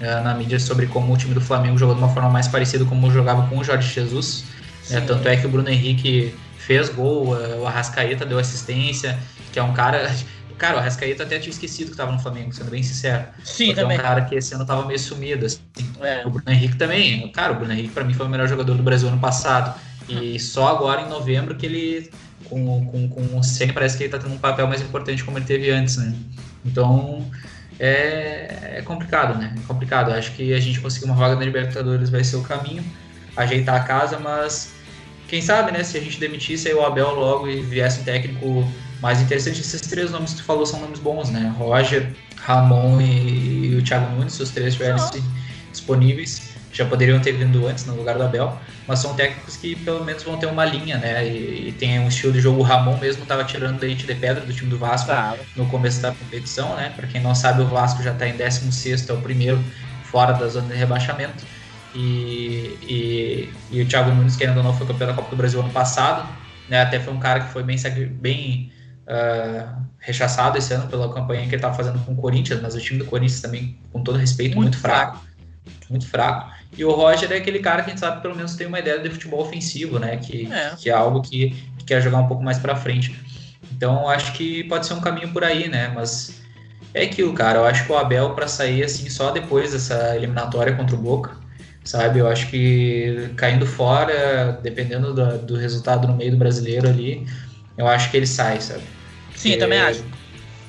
uh, 0.02 0.24
na 0.24 0.36
mídia 0.36 0.60
sobre 0.60 0.86
como 0.88 1.14
o 1.14 1.18
time 1.18 1.34
do 1.34 1.42
Flamengo 1.42 1.78
jogou 1.78 1.96
de 1.96 2.02
uma 2.02 2.10
forma 2.10 2.30
mais 2.30 2.48
parecida 2.48 2.86
como 2.86 3.10
jogava 3.10 3.48
com 3.48 3.58
o 3.58 3.64
Jorge 3.64 3.92
Jesus. 3.92 4.44
Uh, 4.90 5.06
tanto 5.06 5.28
é 5.28 5.36
que 5.38 5.46
o 5.46 5.50
Bruno 5.50 5.70
Henrique 5.70 6.34
fez 6.58 6.90
gol, 6.90 7.36
o 7.62 7.68
Arrascaeta 7.68 8.26
deu 8.26 8.40
assistência, 8.40 9.18
que 9.52 9.60
é 9.60 9.64
um 9.64 9.74
cara. 9.74 10.14
Cara, 10.58 10.78
o 10.78 10.80
Arrascaeta 10.80 11.24
até 11.24 11.38
tinha 11.38 11.52
esquecido 11.52 11.92
que 11.92 11.98
tava 11.98 12.14
no 12.14 12.20
Flamengo, 12.20 12.54
sendo 12.54 12.72
bem 12.72 12.82
sincero. 12.82 13.26
Sim, 13.44 13.76
também. 13.76 13.98
É 13.98 14.00
um 14.00 14.04
cara 14.04 14.22
que 14.22 14.36
esse 14.36 14.56
ano 14.56 14.66
tava 14.66 14.86
meio 14.86 14.98
sumido, 14.98 15.46
assim. 15.46 15.60
É. 16.00 16.26
O 16.26 16.30
Bruno 16.30 16.50
Henrique 16.50 16.78
também. 16.78 17.30
Cara, 17.34 17.52
o 17.52 17.56
Bruno 17.58 17.74
Henrique 17.74 17.90
pra 17.90 18.06
mim 18.06 18.14
foi 18.14 18.26
o 18.26 18.30
melhor 18.30 18.48
jogador 18.48 18.74
do 18.74 18.82
Brasil 18.82 19.10
ano 19.10 19.20
passado. 19.20 19.78
E 20.08 20.36
hum. 20.36 20.40
só 20.40 20.70
agora, 20.70 21.02
em 21.02 21.10
novembro, 21.10 21.56
que 21.56 21.66
ele, 21.66 22.10
com, 22.46 22.86
com, 22.86 23.10
com 23.10 23.38
o 23.38 23.44
Senna, 23.44 23.74
parece 23.74 23.98
que 23.98 24.04
ele 24.04 24.12
tá 24.12 24.18
tendo 24.18 24.34
um 24.34 24.38
papel 24.38 24.66
mais 24.66 24.80
importante 24.82 25.26
como 25.26 25.38
ele 25.38 25.46
teve 25.46 25.70
antes, 25.72 25.98
né? 25.98 26.16
Então, 26.64 27.30
é, 27.78 28.78
é 28.78 28.82
complicado, 28.82 29.38
né? 29.38 29.54
É 29.58 29.68
complicado. 29.68 30.12
Acho 30.12 30.32
que 30.32 30.54
a 30.54 30.60
gente 30.62 30.80
conseguir 30.80 31.06
uma 31.06 31.16
vaga 31.16 31.36
na 31.36 31.44
Libertadores 31.44 32.10
vai 32.10 32.24
ser 32.24 32.38
o 32.38 32.42
caminho. 32.42 32.82
Ajeitar 33.36 33.76
a 33.76 33.82
casa, 33.82 34.18
mas 34.20 34.74
quem 35.28 35.42
sabe, 35.42 35.72
né? 35.72 35.84
Se 35.84 35.98
a 35.98 36.02
gente 36.02 36.20
demitisse 36.20 36.68
aí 36.68 36.74
o 36.74 36.86
Abel 36.86 37.12
logo 37.14 37.48
e 37.48 37.62
viesse 37.62 38.02
um 38.02 38.04
técnico 38.04 38.68
mais 39.02 39.22
interessante, 39.22 39.62
esses 39.62 39.82
três 39.82 40.12
nomes 40.12 40.32
que 40.32 40.38
tu 40.38 40.44
falou 40.44 40.66
são 40.66 40.80
nomes 40.80 41.00
bons, 41.00 41.30
né? 41.30 41.54
Roger, 41.58 42.12
Ramon 42.38 43.02
e, 43.02 43.72
e 43.72 43.76
o 43.76 43.84
Thiago 43.84 44.16
Nunes, 44.16 44.34
se 44.34 44.44
os 44.44 44.52
três 44.52 44.70
estiverem 44.70 45.02
disponíveis, 45.72 46.56
já 46.72 46.86
poderiam 46.86 47.20
ter 47.20 47.32
vindo 47.32 47.66
antes 47.68 47.86
no 47.86 47.96
lugar 47.96 48.18
do 48.18 48.24
Abel, 48.24 48.60
mas 48.88 49.00
são 49.00 49.14
técnicos 49.14 49.56
que 49.56 49.76
pelo 49.78 50.04
menos 50.04 50.24
vão 50.24 50.38
ter 50.38 50.46
uma 50.46 50.66
linha, 50.66 50.98
né? 50.98 51.26
E, 51.26 51.70
e 51.70 51.72
tem 51.72 52.00
um 52.00 52.08
estilo 52.08 52.34
de 52.34 52.42
jogo. 52.42 52.60
O 52.60 52.64
Ramon 52.64 52.98
mesmo 52.98 53.24
estava 53.24 53.44
tirando 53.44 53.82
leite 53.82 54.06
de 54.06 54.14
pedra 54.14 54.46
do 54.46 54.54
time 54.54 54.70
do 54.70 54.78
Vasco 54.78 55.08
claro. 55.08 55.40
no 55.56 55.66
começo 55.68 56.02
da 56.02 56.12
competição, 56.12 56.76
né? 56.76 56.92
Para 56.96 57.08
quem 57.08 57.22
não 57.22 57.34
sabe, 57.34 57.62
o 57.62 57.66
Vasco 57.66 58.04
já 58.04 58.12
está 58.12 58.28
em 58.28 58.36
16, 58.36 59.10
é 59.10 59.14
o 59.14 59.22
primeiro 59.22 59.64
fora 60.04 60.34
da 60.34 60.48
zona 60.48 60.68
de 60.68 60.76
rebaixamento. 60.76 61.46
E, 61.96 62.78
e, 62.84 63.50
e, 63.72 63.82
o 63.82 63.88
Thiago 63.88 64.12
Nunes, 64.12 64.36
querendo 64.36 64.58
ou 64.58 64.64
não, 64.64 64.74
foi 64.74 64.86
campeão 64.86 65.08
da 65.08 65.14
Copa 65.14 65.30
do 65.30 65.36
Brasil 65.36 65.60
ano 65.60 65.70
passado. 65.70 66.28
Né? 66.70 66.82
Até 66.82 67.00
foi 67.00 67.14
um 67.14 67.20
cara 67.20 67.42
que 67.42 67.54
foi 67.54 67.64
bem, 67.64 67.78
bem 68.20 68.72
uh, 69.08 69.82
rechaçado 70.00 70.58
esse 70.58 70.74
ano 70.74 70.88
pela 70.88 71.12
campanha 71.14 71.42
que 71.44 71.50
ele 71.50 71.56
estava 71.56 71.74
fazendo 71.74 72.00
com 72.06 72.14
o 72.14 72.16
Corinthians, 72.16 72.62
mas 72.62 72.76
o 72.76 72.80
time 72.80 73.00
do 73.00 73.06
Corinthians 73.06 73.42
também, 73.42 73.78
com 73.94 74.04
todo 74.04 74.18
respeito, 74.18 74.56
muito, 74.56 74.72
muito 74.72 74.78
fraco. 74.80 75.18
fraco. 75.18 75.36
Muito 75.90 76.08
fraco. 76.08 76.52
E 76.78 76.84
o 76.84 76.92
Roger 76.92 77.32
é 77.32 77.38
aquele 77.38 77.60
cara 77.60 77.82
que 77.82 77.90
a 77.90 77.92
gente 77.92 78.00
sabe 78.00 78.22
pelo 78.22 78.36
menos 78.36 78.56
tem 78.56 78.68
uma 78.68 78.80
ideia 78.80 79.00
de 79.00 79.10
futebol 79.10 79.42
ofensivo, 79.42 79.98
né? 79.98 80.18
Que 80.18 80.52
é, 80.52 80.76
que 80.76 80.90
é 80.90 80.94
algo 80.94 81.22
que, 81.22 81.52
que 81.78 81.86
quer 81.86 82.02
jogar 82.02 82.18
um 82.18 82.28
pouco 82.28 82.44
mais 82.44 82.60
para 82.60 82.76
frente. 82.76 83.16
Então 83.72 84.10
acho 84.10 84.34
que 84.34 84.64
pode 84.66 84.86
ser 84.86 84.94
um 84.94 85.00
caminho 85.00 85.32
por 85.32 85.44
aí, 85.44 85.70
né? 85.70 85.92
Mas 85.96 86.42
é 86.94 87.04
aquilo, 87.04 87.34
cara. 87.34 87.60
Eu 87.60 87.66
acho 87.66 87.86
que 87.86 87.92
o 87.92 87.98
Abel 87.98 88.32
para 88.32 88.48
sair 88.48 88.84
assim 88.84 89.10
só 89.10 89.32
depois 89.32 89.72
dessa 89.72 90.16
eliminatória 90.16 90.76
contra 90.76 90.96
o 90.96 91.00
Boca, 91.00 91.38
sabe? 91.86 92.20
Eu 92.20 92.28
acho 92.28 92.50
que 92.50 93.30
caindo 93.38 93.66
fora, 93.66 94.60
dependendo 94.62 95.14
do, 95.14 95.38
do 95.38 95.56
resultado 95.56 96.08
no 96.08 96.16
meio 96.16 96.32
do 96.32 96.38
brasileiro 96.38 96.90
ali, 96.90 97.26
eu 97.78 97.88
acho 97.88 98.10
que 98.10 98.18
ele 98.18 98.28
sai, 98.28 98.60
sabe? 98.60 98.84
Sim, 99.36 99.52
eu 99.52 99.60
também 99.60 99.80
acho. 99.80 100.04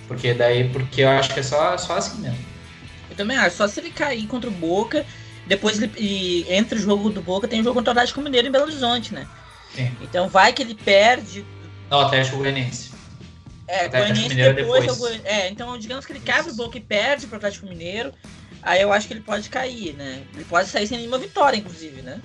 Porque 0.06 0.34
daí, 0.34 0.68
porque 0.68 1.00
eu 1.00 1.08
acho 1.08 1.32
que 1.32 1.40
é 1.40 1.42
só, 1.42 1.76
só 1.78 1.96
assim 1.96 2.20
mesmo. 2.20 2.38
Eu 3.10 3.16
também 3.16 3.36
acho, 3.36 3.56
só 3.56 3.66
se 3.66 3.80
ele 3.80 3.90
cair 3.90 4.26
contra 4.26 4.48
o 4.48 4.52
Boca, 4.52 5.04
depois 5.46 5.80
ele, 5.80 5.90
e 5.96 6.46
entre 6.48 6.78
o 6.78 6.82
jogo 6.82 7.10
do 7.10 7.22
Boca 7.22 7.48
tem 7.48 7.60
o 7.60 7.64
jogo 7.64 7.74
contra 7.74 7.90
o 7.90 7.92
Atlético 7.92 8.20
Mineiro 8.20 8.48
em 8.48 8.50
Belo 8.50 8.64
Horizonte, 8.64 9.14
né? 9.14 9.26
Sim. 9.74 9.90
Então 10.00 10.28
vai 10.28 10.52
que 10.52 10.62
ele 10.62 10.74
perde. 10.74 11.44
Não, 11.90 12.00
Atlético 12.00 12.36
Goianiense. 12.36 12.90
É, 13.68 13.88
Goianiense 13.88 14.34
depois, 14.34 14.86
depois. 14.86 15.20
É, 15.24 15.48
então 15.48 15.76
digamos 15.78 16.04
que 16.04 16.12
ele 16.12 16.20
quebra 16.20 16.52
o 16.52 16.54
Boca 16.54 16.76
e 16.76 16.80
perde 16.80 17.26
pro 17.26 17.36
Atlético 17.36 17.66
Mineiro. 17.66 18.12
Aí 18.66 18.82
eu 18.82 18.92
acho 18.92 19.06
que 19.06 19.14
ele 19.14 19.20
pode 19.20 19.48
cair, 19.48 19.94
né? 19.94 20.24
Ele 20.34 20.44
pode 20.44 20.68
sair 20.68 20.88
sem 20.88 20.98
nenhuma 20.98 21.18
vitória, 21.18 21.56
inclusive, 21.56 22.02
né? 22.02 22.20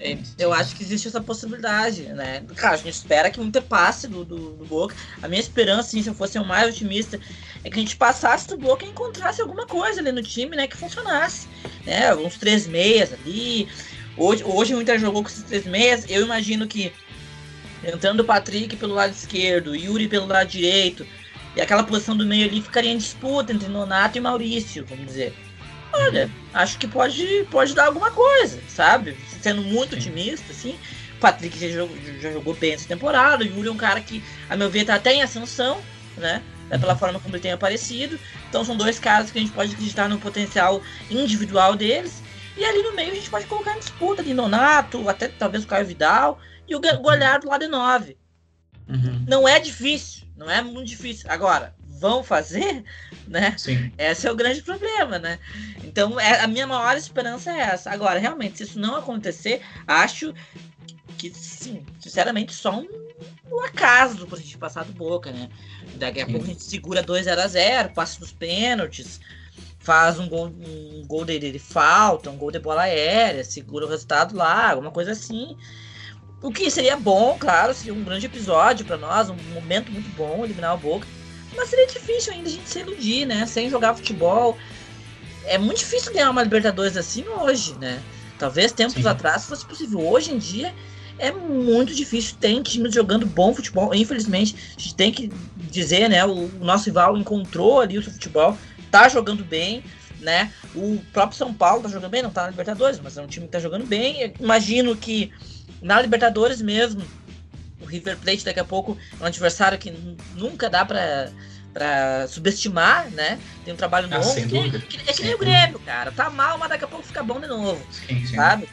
É, 0.00 0.16
eu 0.38 0.50
acho 0.50 0.74
que 0.74 0.82
existe 0.82 1.06
essa 1.06 1.20
possibilidade, 1.20 2.02
né? 2.04 2.42
Cara, 2.56 2.74
a 2.74 2.78
gente 2.78 2.94
espera 2.94 3.30
que 3.30 3.38
o 3.38 3.44
Inter 3.44 3.62
passe 3.62 4.08
do, 4.08 4.24
do, 4.24 4.52
do 4.52 4.64
Boca. 4.64 4.96
A 5.22 5.28
minha 5.28 5.38
esperança, 5.38 5.88
assim, 5.88 6.02
se 6.02 6.08
eu 6.08 6.14
fosse 6.14 6.38
o 6.38 6.44
mais 6.46 6.74
otimista, 6.74 7.20
é 7.62 7.68
que 7.68 7.76
a 7.76 7.82
gente 7.82 7.94
passasse 7.94 8.48
do 8.48 8.56
Boca 8.56 8.86
e 8.86 8.88
encontrasse 8.88 9.42
alguma 9.42 9.66
coisa 9.66 10.00
ali 10.00 10.10
no 10.10 10.22
time, 10.22 10.56
né? 10.56 10.66
Que 10.66 10.78
funcionasse. 10.78 11.46
Né? 11.84 12.12
Uns 12.14 12.38
três 12.38 12.66
meias 12.66 13.12
ali. 13.12 13.68
Hoje, 14.16 14.42
hoje 14.44 14.74
o 14.74 14.80
Inter 14.80 14.98
jogou 14.98 15.22
com 15.22 15.28
esses 15.28 15.44
três 15.44 15.66
meias. 15.66 16.06
Eu 16.08 16.22
imagino 16.22 16.66
que 16.66 16.90
entrando 17.84 18.20
o 18.20 18.24
Patrick 18.24 18.74
pelo 18.76 18.94
lado 18.94 19.12
esquerdo, 19.12 19.76
Yuri 19.76 20.08
pelo 20.08 20.26
lado 20.26 20.48
direito, 20.48 21.06
e 21.54 21.60
aquela 21.60 21.84
posição 21.84 22.16
do 22.16 22.24
meio 22.24 22.48
ali 22.48 22.62
ficaria 22.62 22.90
em 22.90 22.96
disputa 22.96 23.52
entre 23.52 23.68
Nonato 23.68 24.16
e 24.16 24.20
Maurício, 24.22 24.86
vamos 24.86 25.06
dizer. 25.06 25.45
Olha, 26.02 26.30
acho 26.52 26.78
que 26.78 26.86
pode, 26.86 27.46
pode 27.50 27.74
dar 27.74 27.86
alguma 27.86 28.10
coisa, 28.10 28.60
sabe? 28.68 29.16
sendo 29.40 29.62
muito 29.62 29.94
otimista, 29.94 30.50
assim. 30.50 30.76
O 31.16 31.20
Patrick 31.20 31.58
já 31.58 31.68
jogou, 31.68 31.96
já 32.20 32.32
jogou 32.32 32.54
bem 32.54 32.72
essa 32.72 32.88
temporada. 32.88 33.44
O 33.44 33.46
Yuri 33.46 33.68
é 33.68 33.70
um 33.70 33.76
cara 33.76 34.00
que, 34.00 34.22
a 34.50 34.56
meu 34.56 34.68
ver, 34.68 34.84
tá 34.84 34.96
até 34.96 35.14
em 35.14 35.22
ascensão, 35.22 35.80
né? 36.16 36.42
É 36.68 36.76
pela 36.76 36.96
forma 36.96 37.20
como 37.20 37.36
ele 37.36 37.42
tem 37.42 37.52
aparecido. 37.52 38.18
Então 38.48 38.64
são 38.64 38.76
dois 38.76 38.98
caras 38.98 39.30
que 39.30 39.38
a 39.38 39.40
gente 39.40 39.52
pode 39.52 39.72
acreditar 39.72 40.08
no 40.08 40.18
potencial 40.18 40.82
individual 41.08 41.76
deles. 41.76 42.22
E 42.56 42.64
ali 42.64 42.82
no 42.82 42.92
meio 42.92 43.12
a 43.12 43.14
gente 43.14 43.30
pode 43.30 43.46
colocar 43.46 43.76
em 43.76 43.78
disputa 43.78 44.22
de 44.22 44.34
Nonato, 44.34 45.08
até 45.08 45.28
talvez 45.28 45.62
o 45.62 45.66
Caio 45.68 45.86
Vidal 45.86 46.40
e 46.66 46.74
o 46.74 46.80
Goleado 46.80 47.48
lá 47.48 47.58
de 47.58 47.68
9. 47.68 48.16
Uhum. 48.88 49.24
Não 49.28 49.46
é 49.46 49.60
difícil, 49.60 50.26
não 50.36 50.50
é 50.50 50.60
muito 50.60 50.88
difícil. 50.88 51.30
Agora, 51.30 51.75
vão 51.98 52.22
fazer, 52.22 52.84
né? 53.26 53.54
Sim. 53.56 53.92
Esse 53.96 54.26
é 54.26 54.32
o 54.32 54.36
grande 54.36 54.62
problema, 54.62 55.18
né? 55.18 55.38
Então, 55.82 56.18
é, 56.18 56.40
a 56.40 56.46
minha 56.46 56.66
maior 56.66 56.96
esperança 56.96 57.50
é 57.50 57.60
essa. 57.60 57.90
Agora, 57.90 58.18
realmente, 58.18 58.58
se 58.58 58.64
isso 58.64 58.78
não 58.78 58.96
acontecer, 58.96 59.62
acho 59.86 60.34
que, 61.16 61.32
sim, 61.34 61.84
sinceramente, 62.00 62.52
só 62.52 62.78
um, 62.78 62.88
um 63.50 63.60
acaso 63.64 64.26
pra 64.26 64.38
gente 64.38 64.58
passar 64.58 64.84
do 64.84 64.92
boca, 64.92 65.30
né? 65.32 65.48
Daqui 65.94 66.20
a 66.20 66.26
sim. 66.26 66.32
pouco 66.32 66.46
a 66.46 66.48
gente 66.48 66.62
segura 66.62 67.02
2 67.02 67.24
0 67.24 67.40
a 67.40 67.46
0 67.46 67.90
passa 67.90 68.20
dos 68.20 68.32
pênaltis, 68.32 69.20
faz 69.78 70.18
um 70.18 70.28
gol, 70.28 70.46
um 70.46 71.04
gol 71.06 71.24
de, 71.24 71.38
de 71.38 71.58
falta, 71.58 72.30
um 72.30 72.36
gol 72.36 72.50
de 72.50 72.58
bola 72.58 72.82
aérea, 72.82 73.44
segura 73.44 73.86
o 73.86 73.88
resultado 73.88 74.36
lá, 74.36 74.72
alguma 74.72 74.90
coisa 74.90 75.12
assim. 75.12 75.56
O 76.42 76.52
que 76.52 76.70
seria 76.70 76.96
bom, 76.96 77.36
claro, 77.38 77.72
seria 77.72 77.94
um 77.94 78.04
grande 78.04 78.26
episódio 78.26 78.84
para 78.84 78.98
nós, 78.98 79.30
um 79.30 79.36
momento 79.54 79.90
muito 79.90 80.08
bom 80.16 80.44
eliminar 80.44 80.74
o 80.74 80.78
Boca. 80.78 81.06
Mas 81.56 81.70
seria 81.70 81.86
difícil 81.86 82.32
ainda 82.32 82.48
a 82.48 82.52
gente 82.52 82.68
se 82.68 82.80
iludir, 82.80 83.26
né? 83.26 83.46
Sem 83.46 83.70
jogar 83.70 83.94
futebol. 83.94 84.56
É 85.44 85.58
muito 85.58 85.78
difícil 85.78 86.12
ganhar 86.12 86.30
uma 86.30 86.42
Libertadores 86.42 86.96
assim 86.96 87.24
hoje, 87.28 87.74
né? 87.78 88.02
Talvez 88.38 88.72
tempos 88.72 88.94
Sim. 88.94 89.08
atrás 89.08 89.46
fosse 89.46 89.64
possível. 89.64 90.06
Hoje 90.06 90.32
em 90.32 90.38
dia 90.38 90.74
é 91.18 91.32
muito 91.32 91.94
difícil. 91.94 92.36
Tem 92.38 92.62
times 92.62 92.94
jogando 92.94 93.26
bom 93.26 93.54
futebol. 93.54 93.94
Infelizmente, 93.94 94.56
a 94.76 94.80
gente 94.80 94.94
tem 94.94 95.12
que 95.12 95.30
dizer, 95.56 96.08
né? 96.08 96.24
O, 96.24 96.48
nosso 96.60 96.86
rival 96.86 97.16
encontrou 97.16 97.80
ali 97.80 97.98
o 97.98 98.02
seu 98.02 98.12
futebol, 98.12 98.56
tá 98.90 99.08
jogando 99.08 99.44
bem, 99.44 99.82
né? 100.20 100.52
O 100.74 101.00
próprio 101.12 101.38
São 101.38 101.54
Paulo 101.54 101.82
tá 101.82 101.88
jogando 101.88 102.10
bem, 102.10 102.22
não 102.22 102.30
tá 102.30 102.42
na 102.42 102.50
Libertadores, 102.50 103.00
mas 103.02 103.16
é 103.16 103.22
um 103.22 103.26
time 103.26 103.46
que 103.46 103.52
tá 103.52 103.60
jogando 103.60 103.86
bem. 103.86 104.20
Eu 104.20 104.32
imagino 104.40 104.94
que 104.96 105.32
na 105.80 106.00
Libertadores 106.00 106.60
mesmo 106.60 107.02
o 107.80 107.84
River 107.84 108.16
Plate 108.16 108.44
daqui 108.44 108.60
a 108.60 108.64
pouco 108.64 108.96
é 109.18 109.22
um 109.22 109.26
adversário 109.26 109.78
que 109.78 109.92
nunca 110.34 110.68
dá 110.68 110.84
para 110.84 111.30
para 111.72 112.26
subestimar, 112.28 113.10
né? 113.10 113.38
Tem 113.62 113.74
um 113.74 113.76
trabalho 113.76 114.08
ah, 114.10 114.16
longo. 114.16 114.34
Que, 114.34 114.80
que, 114.96 115.10
é 115.10 115.12
que 115.12 115.22
nem 115.22 115.34
o 115.34 115.38
Grêmio, 115.38 115.78
cara. 115.80 116.10
Tá 116.10 116.30
mal, 116.30 116.56
mas 116.56 116.70
daqui 116.70 116.84
a 116.84 116.88
pouco 116.88 117.04
fica 117.04 117.22
bom 117.22 117.38
de 117.38 117.46
novo. 117.46 117.78
Sim, 117.90 118.26
sim. 118.26 118.34
Sabe? 118.34 118.66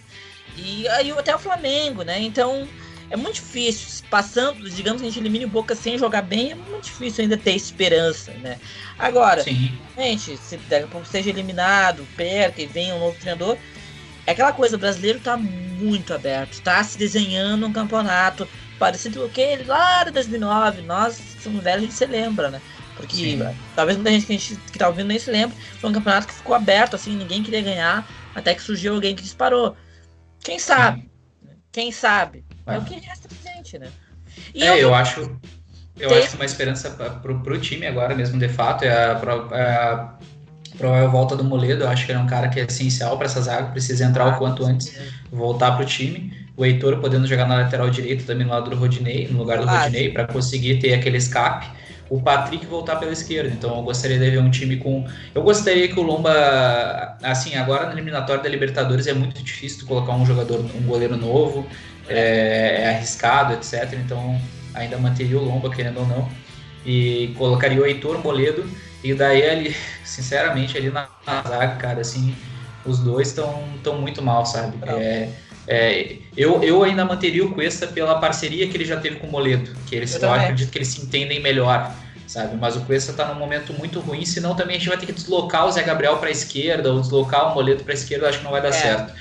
E 0.56 0.88
aí 0.88 1.12
até 1.12 1.36
o 1.36 1.40
Flamengo, 1.40 2.04
né? 2.04 2.22
Então 2.22 2.66
é 3.10 3.18
muito 3.18 3.36
difícil. 3.36 4.06
Passando, 4.10 4.70
digamos 4.70 5.02
que 5.02 5.08
a 5.08 5.12
gente 5.12 5.20
elimine 5.20 5.44
o 5.44 5.50
Boca 5.50 5.76
sem 5.76 5.98
jogar 5.98 6.22
bem, 6.22 6.52
é 6.52 6.56
muito 6.56 6.86
difícil 6.86 7.24
ainda 7.24 7.36
ter 7.36 7.54
esperança, 7.54 8.32
né? 8.36 8.58
Agora, 8.98 9.44
sim. 9.44 9.78
gente, 9.98 10.38
se 10.38 10.56
daqui 10.70 10.86
a 10.86 10.88
pouco 10.88 11.06
seja 11.06 11.30
eliminado, 11.30 12.08
perca 12.16 12.62
e 12.62 12.66
venha 12.66 12.96
um 12.96 13.00
novo 13.00 13.18
treinador, 13.20 13.58
é 14.26 14.32
aquela 14.32 14.54
coisa, 14.54 14.78
o 14.78 14.80
brasileiro 14.80 15.20
tá 15.20 15.36
muito 15.36 16.14
aberto, 16.14 16.62
tá 16.62 16.82
se 16.84 16.98
desenhando 16.98 17.66
um 17.66 17.74
campeonato 17.74 18.48
parecido 18.80 19.20
com 19.20 19.26
aquele 19.26 19.64
lá 19.64 20.04
de 20.04 20.12
2009. 20.12 20.82
Nós 20.82 21.20
somos 21.42 21.64
velhos, 21.64 21.84
a 21.84 21.86
gente 21.86 21.94
se 21.94 22.06
lembra, 22.06 22.50
né? 22.50 22.62
Porque 22.96 23.16
Sim. 23.16 23.56
talvez 23.76 23.98
muita 23.98 24.12
gente 24.12 24.26
que, 24.26 24.34
a 24.34 24.38
gente 24.38 24.56
que 24.72 24.78
tá 24.78 24.88
ouvindo 24.88 25.08
nem 25.08 25.20
se 25.20 25.32
lembre. 25.32 25.58
Foi 25.80 25.90
um 25.90 25.94
campeonato 25.94 26.28
que 26.28 26.34
ficou 26.34 26.56
aberto, 26.56 26.96
assim, 26.96 27.16
ninguém 27.16 27.44
queria 27.44 27.62
ganhar, 27.62 28.08
até 28.36 28.54
que 28.54 28.62
surgiu 28.62 28.94
alguém 28.94 29.16
que 29.16 29.24
disparou. 29.24 29.76
Quem 30.40 30.60
sabe? 30.60 31.02
Sim. 31.02 31.10
Quem 31.72 31.92
sabe? 31.92 32.46
É. 32.68 32.76
é. 32.76 32.78
o 32.78 32.86
que 32.86 32.96
resta 32.96 33.28
pra 33.28 33.52
gente, 33.52 33.80
né? 33.80 33.92
E 34.54 34.64
é, 34.64 34.70
eu, 34.70 34.76
eu 34.76 34.96
acho. 34.96 35.40
Eu 36.00 36.10
acho 36.16 36.30
que 36.30 36.36
uma 36.36 36.46
esperança 36.46 36.90
pro, 37.22 37.40
pro 37.42 37.60
time 37.60 37.86
agora 37.86 38.16
mesmo, 38.16 38.40
de 38.40 38.50
fato, 38.50 38.84
é 38.84 38.90
a, 38.90 39.22
é 39.52 39.76
a 39.76 40.18
provável 40.84 41.10
volta 41.10 41.36
do 41.36 41.44
Moledo. 41.44 41.84
Eu 41.84 41.90
acho 41.90 42.06
que 42.06 42.12
ele 42.12 42.20
é 42.20 42.22
um 42.22 42.28
cara 42.28 42.50
que 42.50 42.60
é 42.60 42.66
essencial 42.66 43.16
para 43.18 43.26
essa 43.26 43.42
zaga, 43.42 43.72
precisa 43.72 44.04
entrar 44.04 44.26
ah, 44.26 44.36
o 44.36 44.38
quanto 44.38 44.66
antes, 44.66 44.94
voltar 45.32 45.72
pro 45.78 45.86
time 45.86 46.44
o 46.56 46.64
Heitor 46.64 46.98
podendo 47.00 47.26
jogar 47.26 47.48
na 47.48 47.56
lateral 47.56 47.90
direita 47.90 48.24
também 48.26 48.46
no 48.46 48.54
lado 48.54 48.70
do 48.70 48.76
Rodinei, 48.76 49.28
no 49.28 49.40
lugar 49.40 49.60
do 49.60 49.68
ah, 49.68 49.84
Rodinei, 49.84 50.12
para 50.12 50.28
conseguir 50.28 50.80
ter 50.80 50.94
aquele 50.94 51.18
escape. 51.18 51.68
O 52.10 52.22
Patrick 52.22 52.66
voltar 52.68 52.98
pela 52.98 53.12
esquerda. 53.12 53.50
Então 53.50 53.76
eu 53.78 53.82
gostaria 53.82 54.20
de 54.20 54.30
ver 54.30 54.40
um 54.40 54.52
time 54.52 54.78
com. 54.78 55.04
Eu 55.34 55.42
gostaria 55.42 55.88
que 55.88 56.00
o 56.00 56.04
Lomba. 56.04 57.18
Assim, 57.24 57.56
agora 57.56 57.88
na 57.88 57.94
eliminatória 57.94 58.44
da 58.44 58.50
Libertadores 58.50 59.08
é 59.08 59.14
muito 59.14 59.42
difícil 59.42 59.88
colocar 59.88 60.14
um 60.14 60.26
jogador, 60.26 60.60
um 60.60 60.86
goleiro 60.86 61.18
novo, 61.18 61.66
é, 62.08 62.84
é 62.84 62.90
arriscado, 62.90 63.54
etc. 63.54 63.94
Então 63.94 64.40
ainda 64.76 64.98
manteria 64.98 65.40
o 65.40 65.44
Lomba, 65.44 65.72
querendo 65.72 66.02
ou 66.02 66.08
não. 66.08 66.30
E 66.86 67.34
colocaria 67.36 67.82
o 67.82 67.86
Heitor 67.86 68.20
Moledo. 68.24 68.64
E 69.04 69.14
daí 69.14 69.48
ali, 69.50 69.76
sinceramente, 70.04 70.78
ali 70.78 70.90
na, 70.90 71.08
na 71.26 71.42
zaga, 71.42 71.76
cara, 71.76 72.02
assim, 72.02 72.34
os 72.86 73.00
dois 73.00 73.30
estão 73.30 73.64
tão 73.84 74.00
muito 74.00 74.22
mal, 74.22 74.46
sabe? 74.46 74.78
É, 74.88 75.30
é, 75.68 76.16
eu, 76.36 76.64
eu 76.64 76.84
ainda 76.84 77.06
manteria 77.06 77.46
o 77.46 77.52
Cuesta 77.52 77.88
pela 77.88 78.20
parceria 78.20 78.68
que 78.68 78.76
ele 78.76 78.86
já 78.86 79.00
teve 79.00 79.18
com 79.18 79.28
o 79.28 79.32
Moledo, 79.32 79.72
que 79.88 79.96
eles, 79.96 80.14
eu, 80.16 80.22
eu 80.22 80.34
acredito 80.34 80.72
que 80.72 80.78
eles 80.78 80.90
se 80.90 81.02
entendem 81.02 81.42
melhor, 81.42 81.94
sabe? 82.28 82.56
Mas 82.56 82.76
o 82.76 82.82
Cuesta 82.82 83.12
está 83.12 83.28
num 83.28 83.40
momento 83.40 83.74
muito 83.74 84.00
ruim, 84.00 84.26
senão 84.26 84.56
também 84.56 84.76
a 84.76 84.80
gente 84.80 84.90
vai 84.90 84.98
ter 84.98 85.06
que 85.06 85.14
deslocar 85.14 85.66
o 85.66 85.72
Zé 85.72 85.84
Gabriel 85.84 86.18
para 86.18 86.30
a 86.30 86.32
esquerda 86.32 86.92
ou 86.92 87.00
deslocar 87.00 87.52
o 87.52 87.56
Moledo 87.56 87.84
para 87.84 87.94
a 87.94 87.96
esquerda, 87.96 88.26
eu 88.26 88.30
acho 88.30 88.40
que 88.40 88.44
não 88.44 88.52
vai 88.52 88.62
dar 88.62 88.70
é. 88.70 88.72
certo. 88.72 89.14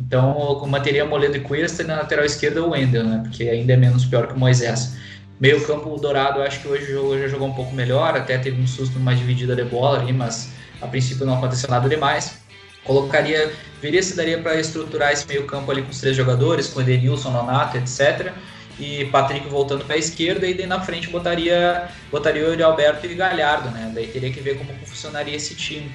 Então 0.00 0.58
eu 0.60 0.66
manteria 0.66 1.04
Moledo 1.04 1.36
e 1.36 1.40
Cuesta 1.40 1.82
e 1.82 1.86
na 1.86 1.96
lateral 1.96 2.24
esquerda 2.24 2.62
o 2.62 2.70
Wendel, 2.70 3.04
né? 3.04 3.20
Porque 3.22 3.44
ainda 3.44 3.72
é 3.72 3.76
menos 3.76 4.04
pior 4.04 4.26
que 4.26 4.34
o 4.34 4.38
Moisés. 4.38 4.96
Meio 5.40 5.66
campo 5.66 5.96
Dourado, 5.96 6.42
acho 6.42 6.60
que 6.60 6.68
hoje 6.68 6.94
o 6.94 7.18
já 7.18 7.26
jogou 7.26 7.48
um 7.48 7.54
pouco 7.54 7.74
melhor, 7.74 8.14
até 8.14 8.36
teve 8.36 8.60
um 8.60 8.66
susto 8.66 8.98
numa 8.98 9.14
dividida 9.16 9.56
de 9.56 9.64
bola 9.64 9.98
ali, 9.98 10.12
mas 10.12 10.52
a 10.82 10.86
princípio 10.86 11.24
não 11.24 11.38
aconteceu 11.38 11.70
nada 11.70 11.88
demais. 11.88 12.38
colocaria, 12.84 13.50
veria 13.80 14.02
se 14.02 14.14
daria 14.14 14.38
para 14.38 14.60
estruturar 14.60 15.12
esse 15.12 15.26
meio 15.26 15.46
campo 15.46 15.70
ali 15.70 15.82
com 15.82 15.90
os 15.90 15.98
três 15.98 16.14
jogadores, 16.14 16.66
com 16.68 16.82
Edenilson, 16.82 17.30
Nonato, 17.30 17.78
etc. 17.78 18.32
E 18.78 19.06
Patrick 19.06 19.48
voltando 19.48 19.84
para 19.86 19.94
a 19.94 19.98
esquerda 19.98 20.46
e 20.46 20.52
daí 20.52 20.66
na 20.66 20.80
frente 20.80 21.08
botaria 21.08 21.88
botaria 22.10 22.46
o 22.46 22.64
Alberto 22.64 23.06
e 23.06 23.14
Galhardo, 23.14 23.70
né? 23.70 23.90
Daí 23.94 24.08
teria 24.08 24.30
que 24.30 24.40
ver 24.40 24.58
como 24.58 24.74
funcionaria 24.84 25.36
esse 25.36 25.54
time. 25.54 25.90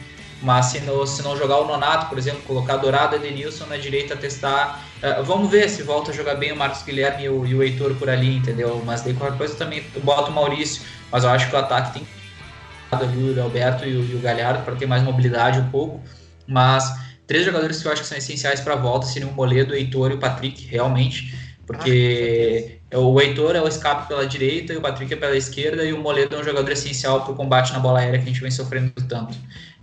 Mas 0.45 0.67
se 0.67 0.79
não, 0.81 1.07
se 1.07 1.23
não 1.23 1.35
jogar 1.35 1.57
o 1.57 1.65
Nonato, 1.65 2.05
por 2.05 2.19
exemplo, 2.19 2.39
colocar 2.43 2.77
Dourado 2.77 3.15
e 3.15 3.19
Denilson 3.19 3.65
na 3.65 3.77
direita, 3.77 4.15
testar. 4.15 4.85
Uh, 5.01 5.23
vamos 5.23 5.49
ver 5.49 5.67
se 5.67 5.81
volta 5.81 6.11
a 6.11 6.13
jogar 6.13 6.35
bem 6.35 6.51
o 6.51 6.55
Marcos 6.55 6.83
Guilherme 6.83 7.23
e 7.23 7.29
o, 7.29 7.43
e 7.47 7.55
o 7.55 7.63
Heitor 7.63 7.95
por 7.95 8.07
ali, 8.11 8.37
entendeu? 8.37 8.79
Mas 8.85 9.01
daí 9.01 9.15
qualquer 9.15 9.39
coisa 9.39 9.55
também 9.55 9.83
bota 10.03 10.29
o 10.29 10.33
Maurício. 10.35 10.83
Mas 11.11 11.23
eu 11.23 11.31
acho 11.31 11.49
que 11.49 11.55
o 11.55 11.57
ataque 11.57 11.93
tem 11.93 12.07
ali 12.91 13.33
o 13.33 13.41
Alberto 13.41 13.85
e 13.85 13.97
o, 13.97 14.05
e 14.05 14.15
o 14.15 14.19
Galhardo 14.19 14.63
para 14.63 14.75
ter 14.75 14.85
mais 14.85 15.01
mobilidade 15.01 15.59
um 15.59 15.67
pouco. 15.71 15.99
Mas 16.45 16.95
três 17.25 17.43
jogadores 17.43 17.81
que 17.81 17.87
eu 17.87 17.91
acho 17.91 18.03
que 18.03 18.07
são 18.07 18.17
essenciais 18.17 18.61
para 18.61 18.73
a 18.73 18.77
volta 18.77 19.07
seriam 19.07 19.31
o 19.31 19.33
Moledo, 19.33 19.73
o 19.73 19.75
Heitor 19.75 20.11
e 20.11 20.13
o 20.13 20.19
Patrick, 20.19 20.67
realmente. 20.67 21.35
Porque 21.65 22.74
ah, 22.74 22.74
o 22.93 23.19
Heitor 23.19 23.55
é 23.55 23.61
o 23.61 23.67
escape 23.67 24.07
pela 24.07 24.25
direita 24.27 24.71
e 24.73 24.77
o 24.77 24.81
Patrick 24.81 25.13
é 25.13 25.17
pela 25.17 25.35
esquerda 25.35 25.83
e 25.83 25.91
o 25.91 25.97
Moledo 25.97 26.35
é 26.35 26.39
um 26.39 26.43
jogador 26.43 26.71
essencial 26.71 27.21
para 27.21 27.33
o 27.33 27.35
combate 27.35 27.73
na 27.73 27.79
bola 27.79 27.99
aérea 27.99 28.19
que 28.19 28.25
a 28.25 28.27
gente 28.27 28.41
vem 28.41 28.51
sofrendo 28.51 28.91
tanto. 29.07 29.35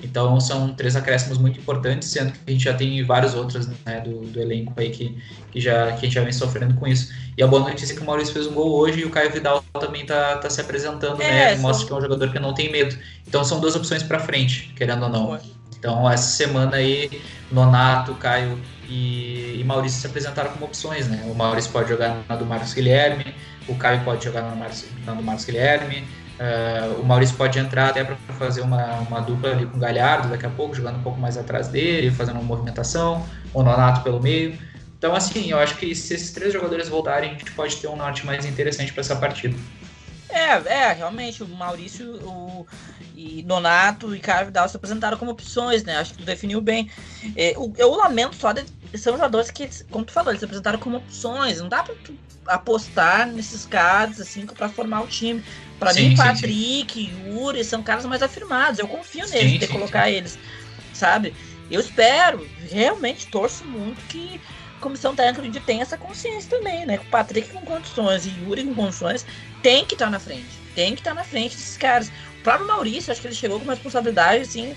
Então 0.03 0.41
são 0.41 0.73
três 0.75 0.97
acréscimos 0.97 1.39
muito 1.39 1.59
importantes, 1.59 2.09
sendo 2.09 2.33
que 2.33 2.39
a 2.47 2.51
gente 2.51 2.65
já 2.65 2.75
tem 2.75 3.05
vários 3.05 3.35
outros 3.35 3.69
né, 3.85 4.01
do, 4.01 4.21
do, 4.21 4.41
elenco 4.41 4.73
aí 4.77 4.91
que, 4.91 5.17
que, 5.51 5.61
já, 5.61 5.93
que 5.93 5.99
a 5.99 6.01
gente 6.01 6.15
já 6.15 6.23
vem 6.23 6.33
sofrendo 6.33 6.75
com 6.75 6.87
isso. 6.87 7.13
E 7.37 7.43
a 7.43 7.47
boa 7.47 7.63
notícia 7.63 7.93
é 7.93 7.97
que 7.97 8.03
o 8.03 8.07
Maurício 8.07 8.33
fez 8.33 8.47
um 8.47 8.55
gol 8.55 8.73
hoje 8.73 9.01
e 9.01 9.05
o 9.05 9.11
Caio 9.11 9.31
Vidal 9.31 9.65
também 9.81 10.05
tá, 10.05 10.37
tá 10.39 10.51
se 10.51 10.61
apresentando, 10.61 11.21
é, 11.23 11.55
né? 11.55 11.57
Mostra 11.57 11.87
que 11.87 11.93
é 11.93 11.97
um 11.97 12.01
jogador 12.01 12.33
que 12.33 12.39
não 12.39 12.53
tem 12.55 12.71
medo. 12.71 12.97
Então 13.27 13.45
são 13.45 13.61
duas 13.61 13.77
opções 13.77 14.03
para 14.03 14.19
frente, 14.19 14.73
querendo 14.77 15.05
ou 15.05 15.09
não. 15.09 15.41
Então 15.83 16.09
essa 16.09 16.31
semana 16.31 16.77
aí, 16.77 17.21
Nonato, 17.51 18.15
Caio 18.15 18.57
e, 18.89 19.59
e, 19.59 19.65
Maurício 19.65 20.01
se 20.01 20.07
apresentaram 20.07 20.53
como 20.53 20.67
opções, 20.67 21.09
né? 21.09 21.25
O 21.27 21.35
Maurício 21.35 21.73
pode 21.73 21.89
jogar 21.89 22.23
na 22.29 22.37
do 22.37 22.47
Marcos 22.47 22.73
Guilherme, 22.73 23.35
o 23.67 23.75
Caio 23.75 24.01
pode 24.05 24.25
jogar 24.25 24.43
na, 24.43 24.55
na 24.55 25.15
do 25.15 25.23
Marcos 25.25 25.45
Guilherme, 25.45 26.07
uh, 26.39 27.01
o 27.01 27.05
Maurício 27.05 27.37
pode 27.37 27.59
entrar 27.59 27.89
até 27.89 28.05
para 28.05 28.15
fazer 28.39 28.61
uma, 28.61 29.01
uma 29.01 29.21
dupla 29.23 29.51
ali 29.51 29.67
com 29.67 29.77
o 29.77 29.81
Galhardo 29.81 30.29
daqui 30.29 30.47
a 30.47 30.51
pouco, 30.51 30.73
jogando 30.73 31.01
um 31.01 31.03
pouco 31.03 31.19
mais 31.19 31.37
atrás 31.37 31.67
dele, 31.67 32.13
fazendo 32.13 32.37
uma 32.37 32.45
movimentação, 32.45 33.27
o 33.53 33.61
Nonato 33.65 34.03
pelo 34.03 34.23
meio. 34.23 34.57
Então, 34.97 35.17
assim, 35.17 35.51
eu 35.51 35.59
acho 35.59 35.77
que 35.79 35.93
se 35.97 36.15
esses 36.15 36.31
três 36.31 36.53
jogadores 36.53 36.89
voltarem, 36.89 37.31
a 37.31 37.33
gente 37.33 37.51
pode 37.51 37.75
ter 37.75 37.89
um 37.89 37.97
norte 37.97 38.25
mais 38.25 38.47
interessante 38.47 38.93
para 38.93 39.01
essa 39.01 39.17
partida. 39.17 39.57
É, 40.29 40.51
é, 40.73 40.93
realmente, 40.93 41.43
o 41.43 41.49
Maurício 41.49 42.15
o, 42.25 42.65
e 43.23 43.43
Nonato 43.45 44.15
e 44.15 44.19
Caio 44.19 44.47
Vidal 44.47 44.69
se 44.69 44.77
apresentaram 44.77 45.17
como 45.17 45.31
opções, 45.31 45.85
né? 45.85 45.97
Acho 45.99 46.13
que 46.13 46.19
tu 46.19 46.25
definiu 46.25 46.61
bem. 46.61 46.91
É, 47.37 47.55
eu, 47.55 47.73
eu 47.77 47.91
lamento 47.95 48.35
só 48.35 48.53
de 48.53 48.65
são 48.99 49.15
jogadores 49.15 49.51
que, 49.51 49.69
como 49.91 50.05
tu 50.05 50.13
falou, 50.13 50.31
eles 50.31 50.41
se 50.41 50.45
apresentaram 50.45 50.79
como 50.79 50.99
opções. 50.99 51.61
Não 51.61 51.69
dá 51.69 51.83
pra 51.83 51.95
tu 52.05 52.15
apostar 52.47 53.27
nesses 53.29 53.65
caras, 53.65 54.21
assim, 54.21 54.45
pra 54.47 54.69
formar 54.69 55.03
o 55.03 55.07
time. 55.07 55.43
Pra 55.79 55.95
sim, 55.95 56.09
mim, 56.09 56.11
sim, 56.11 56.17
Patrick, 56.17 57.07
sim. 57.07 57.33
Yuri, 57.33 57.65
são 57.65 57.83
caras 57.83 58.05
mais 58.05 58.23
afirmados. 58.23 58.79
Eu 58.79 58.89
confio 58.89 59.27
neles, 59.29 59.61
de 59.61 59.69
colocar 59.69 60.11
eles, 60.11 60.39
sabe? 60.93 61.35
Eu 61.71 61.81
espero, 61.81 62.47
realmente 62.71 63.27
torço 63.29 63.65
muito 63.65 64.01
que 64.09 64.41
a 64.77 64.81
comissão 64.81 65.15
técnica 65.15 65.61
tenha 65.61 65.83
essa 65.83 65.97
consciência 65.97 66.51
também, 66.51 66.85
né? 66.85 66.99
Que 66.99 67.07
o 67.07 67.11
Patrick 67.11 67.49
com 67.51 67.61
condições 67.61 68.27
e 68.27 68.31
Yuri 68.43 68.65
com 68.65 68.75
condições 68.75 69.25
tem 69.63 69.85
que 69.85 69.95
estar 69.95 70.11
na 70.11 70.19
frente. 70.19 70.61
Tem 70.75 70.95
que 70.95 71.01
estar 71.01 71.15
na 71.15 71.25
frente 71.25 71.57
desses 71.57 71.77
caras. 71.77 72.11
O 72.43 72.45
próprio 72.45 72.67
Maurício, 72.67 73.13
acho 73.13 73.21
que 73.21 73.29
ele 73.29 73.37
chegou 73.37 73.59
com 73.59 73.65
uma 73.65 73.75
responsabilidade, 73.75 74.43
assim. 74.43 74.75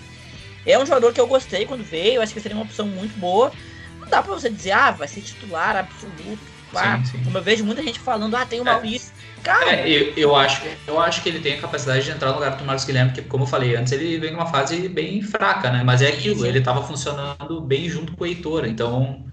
É 0.67 0.77
um 0.77 0.85
jogador 0.85 1.11
que 1.11 1.19
eu 1.19 1.25
gostei 1.25 1.65
quando 1.65 1.83
veio, 1.83 2.21
acho 2.21 2.31
que 2.31 2.39
seria 2.39 2.55
uma 2.55 2.63
opção 2.63 2.85
muito 2.85 3.17
boa. 3.19 3.51
Não 3.99 4.07
dá 4.07 4.21
pra 4.21 4.35
você 4.35 4.51
dizer, 4.51 4.71
ah, 4.71 4.91
vai 4.91 5.07
ser 5.07 5.21
titular 5.21 5.75
absoluto. 5.75 6.39
Ah, 6.75 6.99
sim, 7.03 7.17
sim. 7.17 7.23
Como 7.23 7.35
eu 7.35 7.41
vejo 7.41 7.65
muita 7.65 7.81
gente 7.81 7.99
falando, 7.99 8.35
ah, 8.35 8.45
tem 8.45 8.59
o 8.59 8.61
é. 8.61 8.65
Maurício. 8.65 9.11
É. 9.39 9.41
Cara. 9.41 9.71
É, 9.71 9.89
eu, 9.89 10.13
eu, 10.15 10.35
acho, 10.35 10.61
eu 10.85 10.99
acho 10.99 11.23
que 11.23 11.29
ele 11.29 11.39
tem 11.39 11.53
a 11.53 11.61
capacidade 11.61 12.05
de 12.05 12.11
entrar 12.11 12.29
no 12.29 12.35
lugar 12.35 12.55
do 12.55 12.65
Marcos 12.65 12.85
Guilherme, 12.85 13.11
porque, 13.11 13.27
como 13.27 13.45
eu 13.45 13.47
falei 13.47 13.75
antes, 13.75 13.91
ele 13.93 14.19
vem 14.19 14.31
numa 14.31 14.45
fase 14.45 14.87
bem 14.87 15.23
fraca, 15.23 15.71
né? 15.71 15.83
Mas 15.83 16.03
é 16.03 16.09
aquilo, 16.09 16.41
sim, 16.41 16.47
ele 16.47 16.61
tava 16.61 16.85
funcionando 16.85 17.61
bem 17.61 17.89
junto 17.89 18.15
com 18.15 18.23
o 18.23 18.27
Heitor, 18.27 18.65
então. 18.65 19.25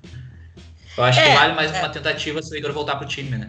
Eu 0.96 1.04
acho 1.04 1.20
é, 1.20 1.30
que 1.30 1.36
vale 1.36 1.54
mais 1.54 1.74
é. 1.74 1.78
uma 1.78 1.88
tentativa 1.90 2.42
se 2.42 2.50
o 2.50 2.54
Heitor 2.54 2.72
voltar 2.72 2.96
pro 2.96 3.06
time, 3.06 3.36
né? 3.36 3.48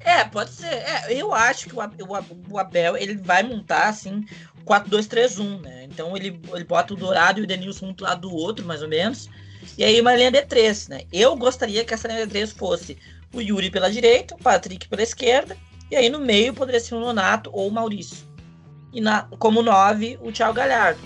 É, 0.00 0.24
pode 0.24 0.50
ser. 0.50 0.66
É, 0.66 1.12
eu 1.12 1.34
acho 1.34 1.68
que 1.68 1.74
o, 1.74 1.78
o, 1.78 2.52
o 2.54 2.58
Abel 2.58 2.96
ele 2.96 3.16
vai 3.16 3.42
montar 3.42 3.88
assim 3.88 4.24
4-2-3-1, 4.64 5.60
né? 5.60 5.84
Então 5.84 6.16
ele, 6.16 6.40
ele 6.52 6.64
bota 6.64 6.94
o 6.94 6.96
Dourado 6.96 7.40
e 7.40 7.42
o 7.42 7.46
Denilson 7.46 7.86
um 7.88 7.92
do 7.92 8.04
lado 8.04 8.22
do 8.22 8.34
outro, 8.34 8.64
mais 8.64 8.82
ou 8.82 8.88
menos. 8.88 9.28
E 9.76 9.84
aí 9.84 10.00
uma 10.00 10.14
linha 10.14 10.32
D3, 10.32 10.88
né? 10.88 11.02
Eu 11.12 11.36
gostaria 11.36 11.84
que 11.84 11.92
essa 11.92 12.08
linha 12.08 12.26
D3 12.26 12.54
fosse 12.54 12.96
o 13.32 13.40
Yuri 13.40 13.70
pela 13.70 13.90
direita, 13.90 14.34
o 14.34 14.38
Patrick 14.38 14.88
pela 14.88 15.02
esquerda, 15.02 15.56
e 15.90 15.96
aí 15.96 16.08
no 16.08 16.18
meio 16.18 16.54
poderia 16.54 16.80
ser 16.80 16.94
o 16.94 17.00
Nonato 17.00 17.50
ou 17.52 17.68
o 17.68 17.72
Maurício. 17.72 18.26
E 18.92 19.00
na, 19.00 19.22
como 19.38 19.62
9, 19.62 20.18
o 20.22 20.32
Thiago 20.32 20.54
Galhardo. 20.54 21.00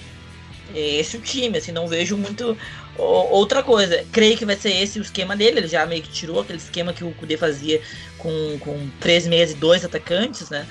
Esse 0.75 1.17
é 1.17 1.19
o 1.19 1.23
time, 1.23 1.59
assim, 1.59 1.73
não 1.73 1.87
vejo 1.87 2.17
muito 2.17 2.57
outra 2.99 3.63
coisa. 3.63 4.05
Creio 4.13 4.37
que 4.37 4.45
vai 4.45 4.57
ser 4.57 4.71
esse 4.71 4.99
o 4.99 5.03
esquema 5.03 5.37
dele, 5.37 5.61
ele 5.61 5.69
já 5.69 5.85
meio 5.87 6.03
que 6.03 6.11
tirou 6.11 6.41
aquele 6.41 6.59
esquema 6.59 6.93
que 6.93 7.05
o 7.05 7.13
Kudê 7.13 7.37
fazia 7.37 7.81
com, 8.19 8.59
com 8.61 8.89
três 9.01 9.27
meses 9.27 9.55
e 9.55 9.59
dois 9.59 9.85
atacantes, 9.85 10.51
né? 10.51 10.67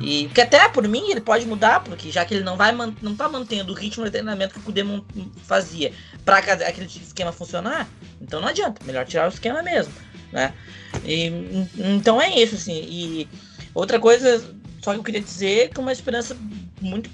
E 0.00 0.28
que 0.28 0.40
até 0.40 0.68
por 0.68 0.86
mim 0.86 1.10
ele 1.10 1.20
pode 1.20 1.44
mudar, 1.46 1.80
porque 1.80 2.10
já 2.10 2.24
que 2.24 2.32
ele 2.32 2.44
não 2.44 2.56
vai 2.56 2.72
não 3.02 3.14
tá 3.14 3.28
mantendo 3.28 3.72
o 3.72 3.76
ritmo 3.76 4.04
de 4.04 4.10
treinamento 4.10 4.54
que 4.54 4.60
o 4.60 4.62
Kudê 4.62 4.82
fazia 5.44 5.92
para 6.24 6.38
aquele 6.38 6.86
esquema 6.86 7.32
funcionar, 7.32 7.88
então 8.20 8.40
não 8.40 8.48
adianta, 8.48 8.84
melhor 8.84 9.04
tirar 9.04 9.26
o 9.26 9.32
esquema 9.32 9.62
mesmo, 9.62 9.92
né? 10.32 10.54
E, 11.04 11.32
então 11.76 12.20
é 12.20 12.34
isso 12.38 12.54
assim. 12.54 12.86
E 12.88 13.28
outra 13.74 13.98
coisa 13.98 14.42
só 14.82 14.92
que 14.92 14.98
eu 14.98 15.04
queria 15.04 15.20
dizer 15.20 15.70
que 15.70 15.80
uma 15.80 15.92
esperança 15.92 16.36
muito 16.80 17.10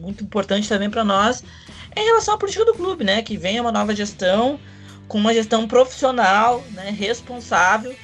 muito 0.00 0.22
importante 0.22 0.68
também 0.68 0.88
para 0.88 1.04
nós 1.04 1.42
é 1.42 1.65
em 1.96 2.04
relação 2.04 2.34
à 2.34 2.38
política 2.38 2.64
do 2.64 2.74
clube, 2.74 3.02
né? 3.02 3.22
Que 3.22 3.36
venha 3.36 3.62
uma 3.62 3.72
nova 3.72 3.94
gestão 3.94 4.60
com 5.08 5.18
uma 5.18 5.32
gestão 5.32 5.66
profissional, 5.66 6.62
né, 6.72 6.90
responsável 6.90 7.94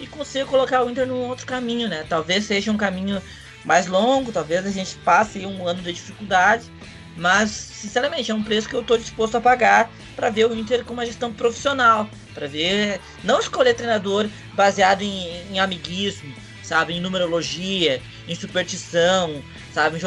e 0.00 0.06
consiga 0.06 0.46
colocar 0.46 0.84
o 0.84 0.90
Inter 0.90 1.06
num 1.06 1.28
outro 1.28 1.46
caminho, 1.46 1.88
né? 1.88 2.04
Talvez 2.08 2.44
seja 2.44 2.70
um 2.70 2.76
caminho 2.76 3.20
mais 3.64 3.86
longo, 3.86 4.32
talvez 4.32 4.64
a 4.64 4.70
gente 4.70 4.96
passe 4.98 5.44
um 5.44 5.66
ano 5.66 5.82
de 5.82 5.92
dificuldade, 5.92 6.70
mas 7.16 7.50
sinceramente 7.50 8.30
é 8.30 8.34
um 8.34 8.42
preço 8.42 8.68
que 8.68 8.74
eu 8.74 8.80
estou 8.80 8.96
disposto 8.96 9.36
a 9.36 9.40
pagar 9.40 9.90
para 10.14 10.30
ver 10.30 10.46
o 10.46 10.54
Inter 10.54 10.84
com 10.84 10.92
uma 10.92 11.04
gestão 11.04 11.32
profissional, 11.32 12.08
para 12.32 12.46
ver 12.46 13.00
não 13.24 13.40
escolher 13.40 13.74
treinador 13.74 14.28
baseado 14.54 15.02
em, 15.02 15.28
em 15.50 15.58
amiguismo, 15.58 16.32
sabe, 16.68 16.92
em 16.92 17.00
numerologia, 17.00 18.00
em 18.28 18.34
superstição, 18.34 19.42
sabe, 19.72 19.98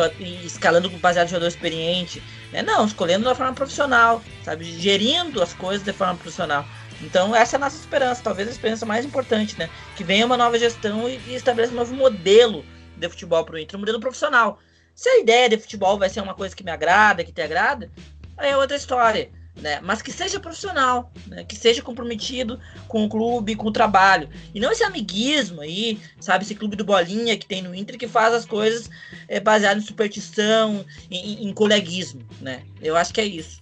escalando 0.45 0.89
baseado 0.91 1.25
em 1.25 1.29
jogador 1.31 1.47
experiente, 1.47 2.21
né? 2.51 2.61
Não, 2.61 2.85
escolhendo 2.85 3.27
de 3.27 3.35
forma 3.35 3.53
profissional, 3.53 4.21
sabe, 4.43 4.63
gerindo 4.79 5.41
as 5.41 5.53
coisas 5.53 5.83
de 5.83 5.91
forma 5.91 6.15
profissional. 6.15 6.65
Então 7.01 7.35
essa 7.35 7.55
é 7.55 7.57
a 7.57 7.59
nossa 7.59 7.77
esperança, 7.77 8.21
talvez 8.23 8.47
a 8.47 8.51
esperança 8.51 8.85
mais 8.85 9.03
importante, 9.03 9.57
né? 9.57 9.69
Que 9.95 10.03
venha 10.03 10.25
uma 10.25 10.37
nova 10.37 10.59
gestão 10.59 11.09
e, 11.09 11.19
e 11.27 11.33
estabeleça 11.33 11.73
um 11.73 11.77
novo 11.77 11.95
modelo 11.95 12.63
de 12.95 13.09
futebol 13.09 13.43
para 13.43 13.55
o 13.55 13.59
Inter, 13.59 13.75
um 13.75 13.79
modelo 13.79 13.99
profissional. 13.99 14.59
Se 14.93 15.09
a 15.09 15.19
ideia 15.19 15.49
de 15.49 15.57
futebol 15.57 15.97
vai 15.97 16.09
ser 16.09 16.21
uma 16.21 16.35
coisa 16.35 16.55
que 16.55 16.63
me 16.63 16.69
agrada, 16.69 17.23
que 17.23 17.31
te 17.31 17.41
agrada, 17.41 17.89
aí 18.37 18.51
é 18.51 18.57
outra 18.57 18.77
história. 18.77 19.31
Né? 19.55 19.79
Mas 19.81 20.01
que 20.01 20.11
seja 20.11 20.39
profissional, 20.39 21.11
né? 21.27 21.43
que 21.43 21.55
seja 21.55 21.81
comprometido 21.81 22.59
com 22.87 23.03
o 23.05 23.09
clube, 23.09 23.55
com 23.55 23.67
o 23.67 23.71
trabalho. 23.71 24.29
E 24.53 24.59
não 24.59 24.71
esse 24.71 24.83
amiguismo 24.83 25.61
aí, 25.61 25.99
sabe? 26.19 26.43
Esse 26.43 26.55
clube 26.55 26.75
do 26.75 26.85
bolinha 26.85 27.37
que 27.37 27.45
tem 27.45 27.61
no 27.61 27.75
Inter 27.75 27.97
que 27.97 28.07
faz 28.07 28.33
as 28.33 28.45
coisas 28.45 28.89
é, 29.27 29.39
baseado 29.39 29.77
em 29.77 29.81
superstição, 29.81 30.85
em, 31.09 31.47
em 31.47 31.53
coleguismo, 31.53 32.21
né? 32.39 32.61
Eu 32.81 32.95
acho 32.95 33.13
que 33.13 33.19
é 33.19 33.25
isso. 33.25 33.61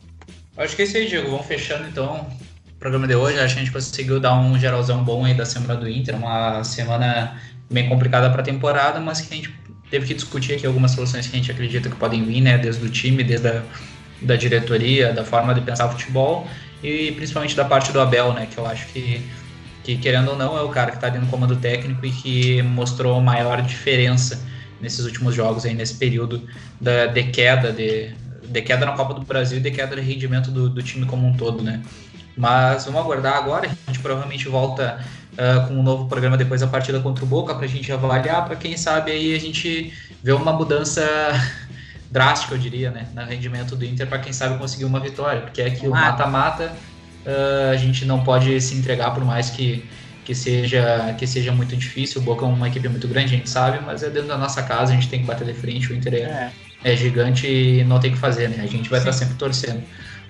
Acho 0.56 0.76
que 0.76 0.84
é 0.84 0.86
isso 0.86 0.98
aí, 0.98 1.08
Diego. 1.08 1.32
Vamos 1.32 1.48
fechando 1.48 1.88
então 1.88 2.28
programa 2.80 3.08
de 3.08 3.16
hoje. 3.16 3.40
Acho 3.40 3.56
que 3.56 3.62
a 3.62 3.64
gente 3.64 3.74
conseguiu 3.74 4.20
dar 4.20 4.40
um 4.40 4.58
geralzão 4.58 5.04
bom 5.04 5.26
aí 5.26 5.34
da 5.34 5.46
semana 5.46 5.76
do 5.76 5.90
Inter, 5.90 6.16
uma 6.16 6.64
semana 6.64 7.40
bem 7.70 7.90
complicada 7.90 8.30
para 8.30 8.42
a 8.42 8.46
temporada, 8.46 9.00
mas 9.00 9.22
que 9.22 9.34
a 9.34 9.38
gente 9.38 9.54
teve 9.92 10.06
que 10.08 10.14
discutir 10.14 10.54
aqui 10.54 10.66
algumas 10.66 10.92
soluções 10.92 11.28
que 11.28 11.36
a 11.36 11.40
gente 11.40 11.52
acredita 11.52 11.90
que 11.90 11.96
podem 11.96 12.24
vir, 12.24 12.42
né, 12.42 12.58
desde 12.58 12.86
o 12.86 12.90
time, 12.90 13.24
desde 13.24 13.48
a 13.48 13.64
da 14.22 14.36
diretoria, 14.36 15.14
da 15.14 15.24
forma 15.24 15.54
de 15.54 15.62
pensar 15.62 15.90
futebol 15.90 16.48
e 16.84 17.12
principalmente 17.14 17.56
da 17.56 17.66
parte 17.66 17.92
do 17.92 18.00
Abel, 18.00 18.34
né, 18.34 18.48
que 18.50 18.58
eu 18.58 18.66
acho 18.66 18.88
que, 18.88 19.22
que 19.84 19.98
querendo 19.98 20.30
ou 20.30 20.38
não 20.38 20.58
é 20.58 20.62
o 20.62 20.70
cara 20.70 20.92
que 20.92 20.98
está 20.98 21.08
ali 21.08 21.20
no 21.20 21.28
comando 21.28 21.56
técnico 21.56 22.06
e 22.06 22.12
que 22.12 22.62
mostrou 22.62 23.20
maior 23.22 23.62
diferença 23.62 24.42
nesses 24.80 25.06
últimos 25.06 25.36
jogos 25.36 25.66
aí 25.66 25.74
nesse 25.74 25.96
período 25.96 26.48
da, 26.80 27.08
de 27.08 27.24
queda 27.24 27.72
de, 27.72 28.12
de 28.44 28.62
queda 28.62 28.86
na 28.86 28.94
Copa 28.94 29.14
do 29.14 29.22
Brasil 29.22 29.58
e 29.58 29.62
de 29.62 29.72
queda 29.72 29.96
de 29.96 30.02
rendimento 30.02 30.52
do, 30.52 30.70
do 30.70 30.82
time 30.82 31.06
como 31.06 31.28
um 31.28 31.36
todo, 31.36 31.62
né? 31.62 31.82
Mas 32.36 32.86
vamos 32.86 33.02
aguardar 33.02 33.36
agora. 33.36 33.68
A 33.68 33.92
gente 33.92 34.02
provavelmente 34.02 34.48
volta 34.48 35.04
uh, 35.34 35.68
com 35.68 35.74
um 35.74 35.84
novo 35.84 36.08
programa 36.08 36.38
depois 36.38 36.62
da 36.62 36.68
partida 36.68 37.00
contra 37.02 37.26
o 37.26 37.28
Boca 37.28 37.54
para 37.54 37.66
a 37.66 37.68
gente 37.68 37.92
avaliar, 37.92 38.46
para 38.46 38.56
quem 38.56 38.78
sabe 38.78 39.12
aí 39.12 39.36
a 39.36 39.40
gente 39.40 39.94
ver 40.24 40.34
uma 40.34 40.54
mudança 40.54 41.04
drástica, 42.12 42.56
eu 42.56 42.58
diria, 42.58 42.92
né, 42.92 43.08
no 43.14 43.24
rendimento 43.24 43.76
do 43.76 43.86
Inter 43.86 44.08
para 44.08 44.20
quem 44.20 44.34
sabe 44.34 44.58
conseguir 44.58 44.86
uma 44.86 45.00
vitória, 45.00 45.42
porque 45.42 45.62
é 45.62 45.70
que 45.70 45.88
o 45.88 45.92
mata-mata 45.92 46.74
uh, 47.26 47.72
a 47.72 47.76
gente 47.76 48.06
não 48.06 48.22
pode 48.24 48.60
se 48.62 48.76
entregar 48.76 49.12
por 49.12 49.24
mais 49.24 49.50
que, 49.50 49.88
que, 50.26 50.34
seja, 50.34 51.16
que 51.18 51.28
seja 51.28 51.52
muito 51.52 51.76
difícil. 51.76 52.22
O 52.22 52.24
Boca 52.24 52.46
é 52.46 52.48
uma 52.48 52.68
equipe 52.68 52.90
muito 52.90 53.08
grande, 53.08 53.36
a 53.36 53.38
gente 53.38 53.50
sabe, 53.50 53.80
mas 53.86 54.02
é 54.02 54.10
dentro 54.10 54.28
da 54.28 54.38
nossa 54.38 54.64
casa, 54.64 54.92
a 54.92 54.96
gente 54.96 55.08
tem 55.08 55.20
que 55.20 55.26
bater 55.26 55.46
de 55.46 55.54
frente. 55.54 55.92
O 55.92 55.96
Inter 55.96 56.16
é, 56.16 56.18
é. 56.18 56.52
é 56.94 56.96
gigante 56.96 57.48
e 57.48 57.84
não 57.84 58.00
tem 58.00 58.12
o 58.12 58.14
que 58.14 58.20
fazer, 58.20 58.50
né? 58.50 58.64
A 58.64 58.68
gente 58.68 58.90
vai 58.90 59.00
Sim. 59.00 59.10
estar 59.10 59.20
sempre 59.20 59.36
torcendo. 59.36 59.84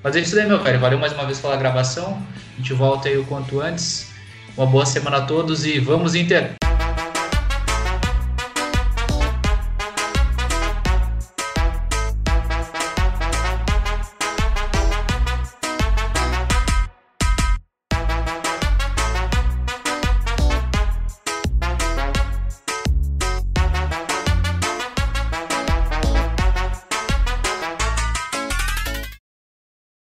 Mas 0.03 0.15
é 0.15 0.19
isso 0.19 0.37
aí, 0.37 0.47
meu 0.47 0.59
cara. 0.59 0.77
Valeu 0.77 0.97
mais 0.97 1.13
uma 1.13 1.25
vez 1.25 1.39
pela 1.39 1.57
gravação. 1.57 2.21
A 2.53 2.57
gente 2.57 2.73
volta 2.73 3.09
aí 3.09 3.17
o 3.17 3.25
quanto 3.25 3.59
antes. 3.59 4.09
Uma 4.57 4.65
boa 4.65 4.85
semana 4.85 5.17
a 5.17 5.21
todos 5.21 5.65
e 5.65 5.79
vamos 5.79 6.15
Inter! 6.15 6.68